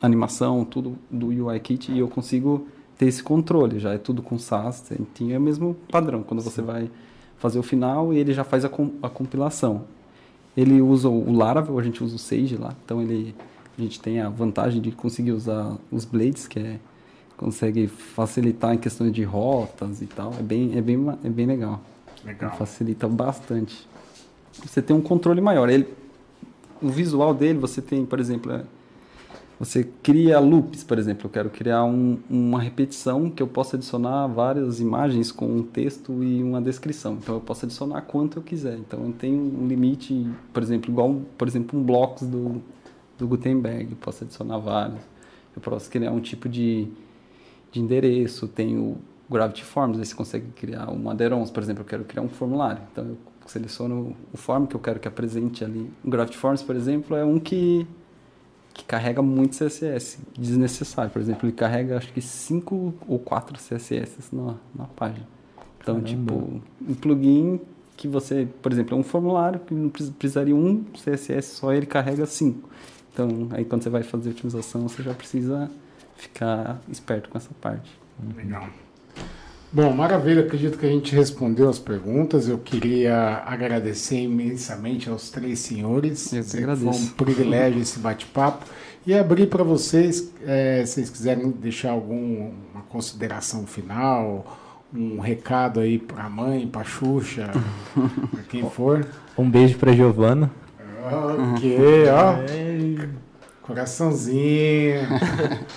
animação, 0.00 0.64
tudo 0.64 0.98
do 1.10 1.28
UIKit 1.28 1.92
e 1.92 1.98
eu 2.00 2.08
consigo 2.08 2.66
ter 2.98 3.06
esse 3.06 3.22
controle, 3.22 3.78
já 3.78 3.94
é 3.94 3.98
tudo 3.98 4.22
com 4.22 4.38
SAS, 4.38 4.92
tem 5.14 5.32
é 5.32 5.38
o 5.38 5.40
mesmo 5.40 5.76
padrão, 5.90 6.22
quando 6.22 6.42
você 6.42 6.60
vai 6.60 6.90
fazer 7.36 7.58
o 7.58 7.62
final 7.62 8.12
ele 8.12 8.32
já 8.32 8.44
faz 8.44 8.64
a, 8.64 8.68
com, 8.68 8.92
a 9.02 9.08
compilação. 9.08 9.84
Ele 10.56 10.82
usa 10.82 11.08
o 11.08 11.32
Laravel, 11.32 11.78
a 11.78 11.82
gente 11.82 12.04
usa 12.04 12.16
o 12.16 12.18
Sage 12.18 12.56
lá, 12.56 12.74
então 12.84 13.00
ele, 13.00 13.34
a 13.78 13.80
gente 13.80 14.00
tem 14.00 14.20
a 14.20 14.28
vantagem 14.28 14.80
de 14.80 14.92
conseguir 14.92 15.32
usar 15.32 15.76
os 15.90 16.04
blades, 16.04 16.46
que 16.46 16.58
é, 16.58 16.78
consegue 17.36 17.86
facilitar 17.86 18.74
em 18.74 18.78
questões 18.78 19.12
de 19.12 19.22
rotas 19.22 20.02
e 20.02 20.06
tal, 20.06 20.32
é 20.38 20.42
bem, 20.42 20.76
é 20.76 20.80
bem, 20.80 20.98
é 21.24 21.28
bem 21.28 21.46
legal. 21.46 21.80
Legal. 22.24 22.56
facilita 22.56 23.08
bastante. 23.08 23.88
Você 24.64 24.80
tem 24.80 24.94
um 24.94 25.00
controle 25.00 25.40
maior. 25.40 25.68
Ele, 25.68 25.88
o 26.80 26.88
visual 26.88 27.34
dele, 27.34 27.58
você 27.58 27.82
tem, 27.82 28.06
por 28.06 28.20
exemplo, 28.20 28.52
é, 28.52 28.64
você 29.58 29.88
cria 30.02 30.38
loops, 30.38 30.84
por 30.84 30.98
exemplo, 30.98 31.26
eu 31.26 31.30
quero 31.30 31.50
criar 31.50 31.84
um, 31.84 32.18
uma 32.28 32.60
repetição 32.60 33.30
que 33.30 33.42
eu 33.42 33.46
possa 33.46 33.76
adicionar 33.76 34.26
várias 34.26 34.80
imagens 34.80 35.30
com 35.30 35.46
um 35.46 35.62
texto 35.62 36.22
e 36.22 36.42
uma 36.42 36.60
descrição. 36.60 37.14
Então 37.14 37.36
eu 37.36 37.40
posso 37.40 37.64
adicionar 37.64 38.02
quanto 38.02 38.38
eu 38.38 38.42
quiser. 38.42 38.76
Então 38.76 39.04
eu 39.06 39.12
tenho 39.12 39.40
um 39.40 39.66
limite, 39.66 40.26
por 40.52 40.62
exemplo, 40.62 40.90
igual, 40.90 41.22
por 41.38 41.48
exemplo, 41.48 41.78
um 41.78 41.82
blocos 41.82 42.26
do, 42.26 42.60
do 43.22 43.28
Gutenberg, 43.28 43.94
posso 43.94 44.24
adicionar 44.24 44.58
vários. 44.58 45.00
Eu 45.54 45.62
posso 45.62 45.88
criar 45.88 46.10
um 46.10 46.20
tipo 46.20 46.48
de, 46.48 46.88
de 47.70 47.80
endereço, 47.80 48.48
tenho 48.48 48.98
Gravity 49.30 49.64
Forms, 49.64 49.98
aí 49.98 50.04
você 50.04 50.14
consegue 50.14 50.46
criar 50.56 50.90
um 50.90 51.08
aderons, 51.08 51.50
por 51.50 51.62
exemplo, 51.62 51.82
eu 51.82 51.86
quero 51.86 52.04
criar 52.04 52.22
um 52.22 52.28
formulário. 52.28 52.82
Então 52.90 53.04
eu 53.04 53.16
seleciono 53.46 54.16
o 54.32 54.36
form 54.36 54.66
que 54.66 54.74
eu 54.74 54.80
quero 54.80 54.98
que 54.98 55.06
apresente 55.06 55.64
ali. 55.64 55.90
O 56.04 56.10
Gravity 56.10 56.36
Forms, 56.36 56.62
por 56.62 56.74
exemplo, 56.74 57.16
é 57.16 57.24
um 57.24 57.38
que 57.38 57.86
que 58.74 58.84
carrega 58.86 59.20
muito 59.20 59.58
CSS 59.58 60.18
desnecessário. 60.36 61.10
Por 61.10 61.20
exemplo, 61.20 61.46
ele 61.46 61.54
carrega 61.54 61.98
acho 61.98 62.10
que 62.10 62.22
5 62.22 62.94
ou 63.06 63.18
4 63.18 63.58
CSS 63.58 64.34
na, 64.34 64.54
na 64.74 64.86
página. 64.86 65.28
Então, 65.78 66.00
Caramba. 66.00 66.08
tipo, 66.08 66.62
um 66.88 66.94
plugin 66.94 67.60
que 67.98 68.08
você, 68.08 68.48
por 68.62 68.72
exemplo, 68.72 68.96
é 68.96 68.98
um 68.98 69.02
formulário 69.02 69.60
que 69.60 69.74
não 69.74 69.90
precisaria 69.90 70.56
um 70.56 70.84
CSS 70.94 71.56
só, 71.56 71.72
ele 71.72 71.84
carrega 71.84 72.24
5. 72.24 72.68
Então, 73.12 73.48
aí 73.50 73.64
quando 73.64 73.82
você 73.82 73.90
vai 73.90 74.02
fazer 74.02 74.30
otimização, 74.30 74.88
você 74.88 75.02
já 75.02 75.12
precisa 75.12 75.70
ficar 76.16 76.80
esperto 76.88 77.28
com 77.28 77.36
essa 77.36 77.50
parte. 77.60 77.90
Legal. 78.36 78.68
Bom, 79.74 79.90
maravilha, 79.90 80.42
acredito 80.42 80.76
que 80.76 80.84
a 80.84 80.88
gente 80.88 81.14
respondeu 81.14 81.68
as 81.68 81.78
perguntas. 81.78 82.46
Eu 82.46 82.58
queria 82.58 83.42
agradecer 83.46 84.20
imensamente 84.20 85.08
aos 85.08 85.30
três 85.30 85.60
senhores. 85.60 86.30
Eu 86.32 86.44
que 86.44 86.56
agradeço. 86.58 86.92
Foi 86.92 86.92
um 86.92 87.08
privilégio 87.08 87.80
esse 87.80 87.98
bate-papo. 87.98 88.66
E 89.06 89.14
abrir 89.14 89.46
para 89.46 89.64
vocês, 89.64 90.30
é, 90.44 90.84
se 90.84 90.94
vocês 90.94 91.10
quiserem 91.10 91.50
deixar 91.50 91.90
alguma 91.90 92.82
consideração 92.88 93.66
final, 93.66 94.58
um 94.94 95.18
recado 95.18 95.80
aí 95.80 95.98
para 95.98 96.24
a 96.24 96.30
mãe, 96.30 96.68
para 96.68 96.82
a 96.82 96.84
Xuxa, 96.84 97.50
para 98.30 98.42
quem 98.50 98.68
for. 98.70 99.06
Um 99.36 99.50
beijo 99.50 99.78
para 99.78 99.92
Giovana. 99.92 100.50
Ok, 101.04 101.78
ó. 102.10 102.36
Coraçãozinho. 103.62 105.02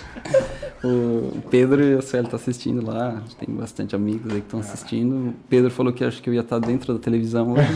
o 0.84 1.40
Pedro 1.50 1.82
e 1.82 1.94
o 1.94 2.02
Sueli 2.02 2.26
estão 2.26 2.38
assistindo 2.38 2.84
lá. 2.84 3.22
Tem 3.38 3.54
bastante 3.54 3.96
amigos 3.96 4.32
aí 4.32 4.40
que 4.40 4.46
estão 4.46 4.60
assistindo. 4.60 5.30
O 5.30 5.34
Pedro 5.48 5.70
falou 5.70 5.92
que 5.92 6.04
acho 6.04 6.22
que 6.22 6.28
eu 6.28 6.34
ia 6.34 6.40
estar 6.40 6.58
dentro 6.58 6.92
da 6.92 7.00
televisão 7.00 7.52
hoje. 7.52 7.68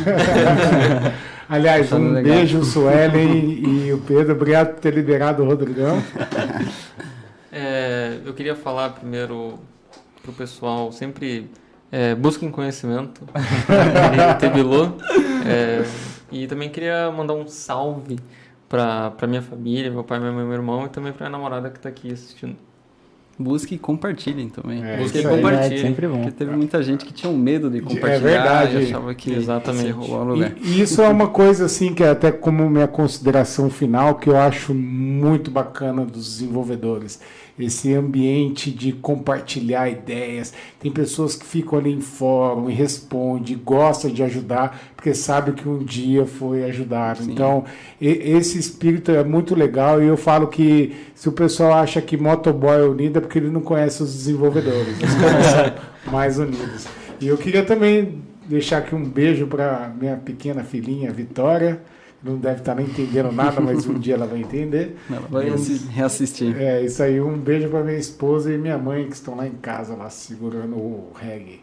Aliás, 1.48 1.90
tá 1.90 1.97
um 1.97 2.12
legal. 2.12 2.36
beijo, 2.36 2.62
Sueli 2.64 3.86
e 3.86 3.93
o 3.93 3.98
Pedro. 3.98 4.35
Obrigado 4.35 4.74
por 4.74 4.81
ter 4.81 4.94
liberado 4.94 5.43
o 5.43 5.47
Rodrigão. 5.47 6.02
É, 7.52 8.18
eu 8.24 8.32
queria 8.32 8.55
falar 8.55 8.90
primeiro 8.90 9.59
para 10.22 10.31
o 10.31 10.35
pessoal 10.35 10.93
sempre 10.93 11.51
é, 11.90 12.14
busquem 12.14 12.48
conhecimento. 12.48 13.22
Tebilô. 14.39 14.93
É, 15.44 15.85
e 16.31 16.47
também 16.47 16.69
queria 16.69 17.11
mandar 17.11 17.35
um 17.35 17.47
salve 17.47 18.19
para 18.69 19.27
minha 19.27 19.43
família, 19.43 19.90
meu 19.90 20.05
pai, 20.05 20.19
minha 20.20 20.32
mãe, 20.32 20.44
meu 20.44 20.55
irmão 20.55 20.86
e 20.86 20.89
também 20.89 21.12
para 21.12 21.28
minha 21.28 21.39
namorada 21.39 21.70
que 21.70 21.78
está 21.78 21.89
aqui 21.89 22.12
assistindo. 22.12 22.57
Busque 23.40 23.74
e 23.74 23.78
compartilhem 23.78 24.51
também. 24.51 24.85
É, 24.85 24.98
Busque 24.98 25.19
e 25.19 25.23
compartilhem. 25.23 25.78
É 25.78 25.82
sempre 25.82 26.07
bom. 26.07 26.19
Porque 26.19 26.32
teve 26.32 26.55
muita 26.55 26.82
gente 26.82 27.07
que 27.07 27.12
tinha 27.12 27.32
um 27.32 27.39
medo 27.39 27.70
de 27.70 27.81
compartilhar. 27.81 28.15
É 28.15 28.19
verdade. 28.19 28.77
achava 28.77 29.15
que 29.15 29.32
Exatamente. 29.32 29.93
lugar. 29.93 30.52
E, 30.61 30.73
e, 30.73 30.82
isso 30.82 31.01
é 31.01 31.09
uma 31.09 31.28
coisa 31.28 31.65
assim 31.65 31.94
que 31.94 32.05
é 32.05 32.11
até 32.11 32.31
como 32.31 32.69
minha 32.69 32.86
consideração 32.86 33.70
final 33.70 34.16
que 34.16 34.28
eu 34.28 34.36
acho 34.36 34.74
muito 34.74 35.51
bacana 35.51 36.05
dos 36.05 36.27
desenvolvedores 36.27 37.19
esse 37.62 37.95
ambiente 37.95 38.70
de 38.70 38.93
compartilhar 38.93 39.89
ideias. 39.89 40.53
Tem 40.78 40.91
pessoas 40.91 41.37
que 41.37 41.45
ficam 41.45 41.78
ali 41.78 41.93
em 41.93 42.01
fórum 42.01 42.70
e 42.70 42.73
respondem, 42.73 43.57
gostam 43.57 44.11
de 44.11 44.23
ajudar, 44.23 44.81
porque 44.97 45.15
sabe 45.15 45.53
que 45.53 45.69
um 45.69 45.78
dia 45.78 46.27
foi 46.27 46.65
ajudado. 46.65 47.23
Sim. 47.23 47.32
Então, 47.32 47.65
esse 48.01 48.59
espírito 48.59 49.11
é 49.11 49.24
muito 49.24 49.55
legal 49.55 50.03
e 50.03 50.07
eu 50.07 50.16
falo 50.16 50.49
que 50.49 50.95
se 51.15 51.28
o 51.28 51.32
pessoal 51.32 51.74
acha 51.74 52.01
que 52.01 52.16
motoboy 52.16 52.77
é 52.77 52.85
unido 52.85 53.19
é 53.19 53.20
porque 53.20 53.39
ele 53.39 53.51
não 53.51 53.61
conhece 53.61 54.03
os 54.03 54.12
desenvolvedores, 54.12 54.99
caras 54.99 55.47
são 55.47 55.74
mais 56.12 56.39
unidos. 56.39 56.87
E 57.20 57.28
eu 57.28 57.37
queria 57.37 57.65
também 57.65 58.23
deixar 58.47 58.78
aqui 58.78 58.95
um 58.95 59.05
beijo 59.05 59.47
para 59.47 59.93
minha 59.99 60.16
pequena 60.16 60.65
filhinha 60.65 61.12
Vitória, 61.12 61.81
não 62.22 62.36
deve 62.36 62.60
estar 62.60 62.74
nem 62.74 62.86
entendendo 62.86 63.32
nada, 63.32 63.60
mas 63.60 63.86
um 63.86 63.98
dia 63.98 64.14
ela 64.14 64.26
vai 64.26 64.40
entender. 64.40 64.97
Ela 65.10 65.26
vai 65.30 65.51
reassistir. 65.90 66.55
É, 66.60 66.82
isso 66.82 67.02
aí. 67.02 67.20
Um 67.20 67.38
beijo 67.38 67.68
para 67.68 67.82
minha 67.82 67.98
esposa 67.98 68.52
e 68.52 68.59
minha 68.59 68.76
mãe 68.76 69.06
que 69.06 69.14
estão 69.14 69.34
lá 69.34 69.47
em 69.47 69.52
casa, 69.52 69.94
lá 69.94 70.10
segurando 70.10 70.76
o 70.76 71.12
reggae. 71.14 71.60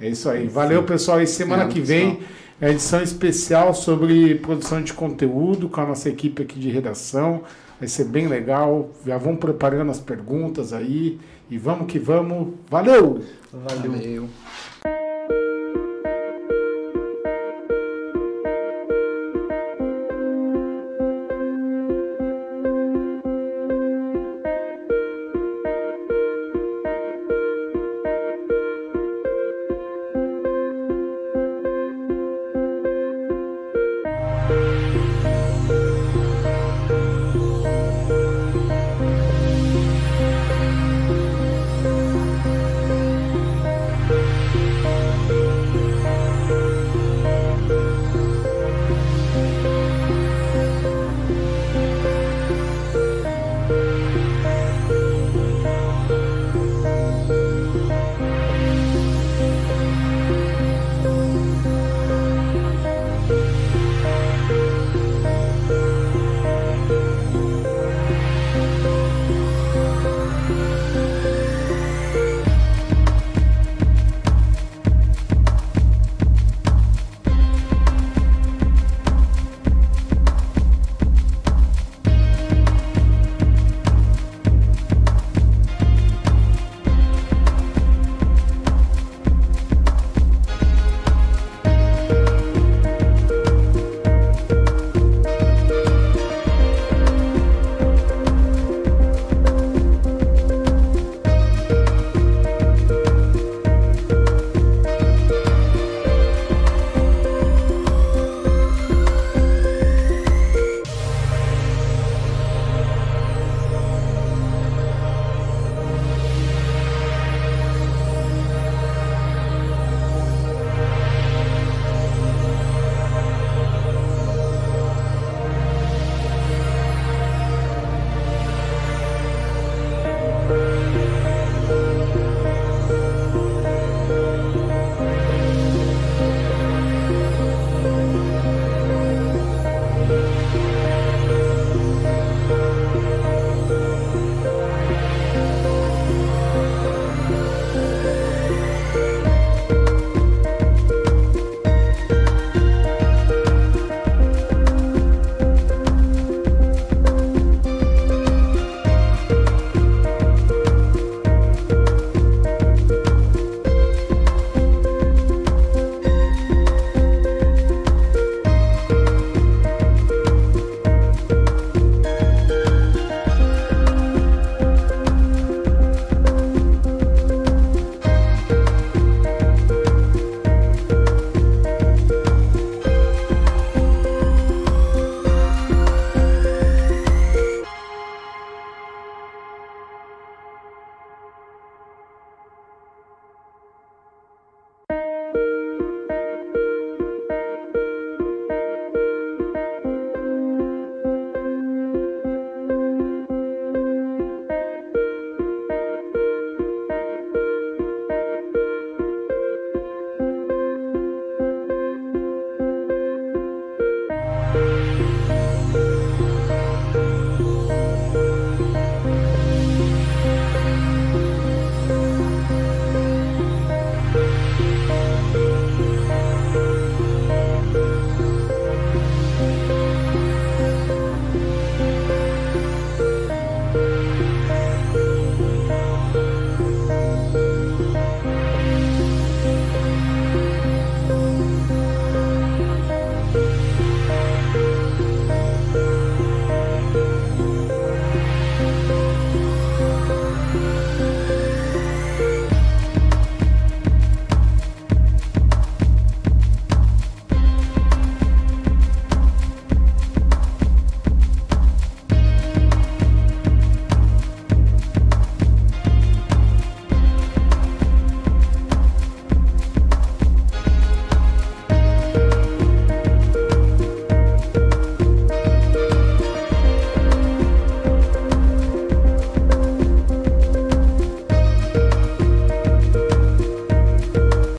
É 0.00 0.08
isso 0.08 0.28
aí. 0.28 0.46
Valeu, 0.46 0.84
pessoal. 0.84 1.20
E 1.20 1.26
semana 1.26 1.64
é, 1.64 1.68
que 1.68 1.80
vem, 1.80 2.20
é 2.60 2.70
edição 2.70 3.02
especial 3.02 3.74
sobre 3.74 4.36
produção 4.36 4.80
de 4.80 4.92
conteúdo 4.92 5.68
com 5.68 5.80
a 5.80 5.86
nossa 5.86 6.08
equipe 6.08 6.42
aqui 6.42 6.58
de 6.58 6.70
redação. 6.70 7.42
Vai 7.80 7.88
ser 7.88 8.04
bem 8.04 8.28
legal. 8.28 8.90
Já 9.04 9.18
vão 9.18 9.34
preparando 9.36 9.90
as 9.90 9.98
perguntas 9.98 10.72
aí. 10.72 11.18
E 11.50 11.58
vamos 11.58 11.86
que 11.86 11.98
vamos. 11.98 12.54
Valeu! 12.70 13.22
Valeu. 13.52 13.92
Valeu. 13.92 14.28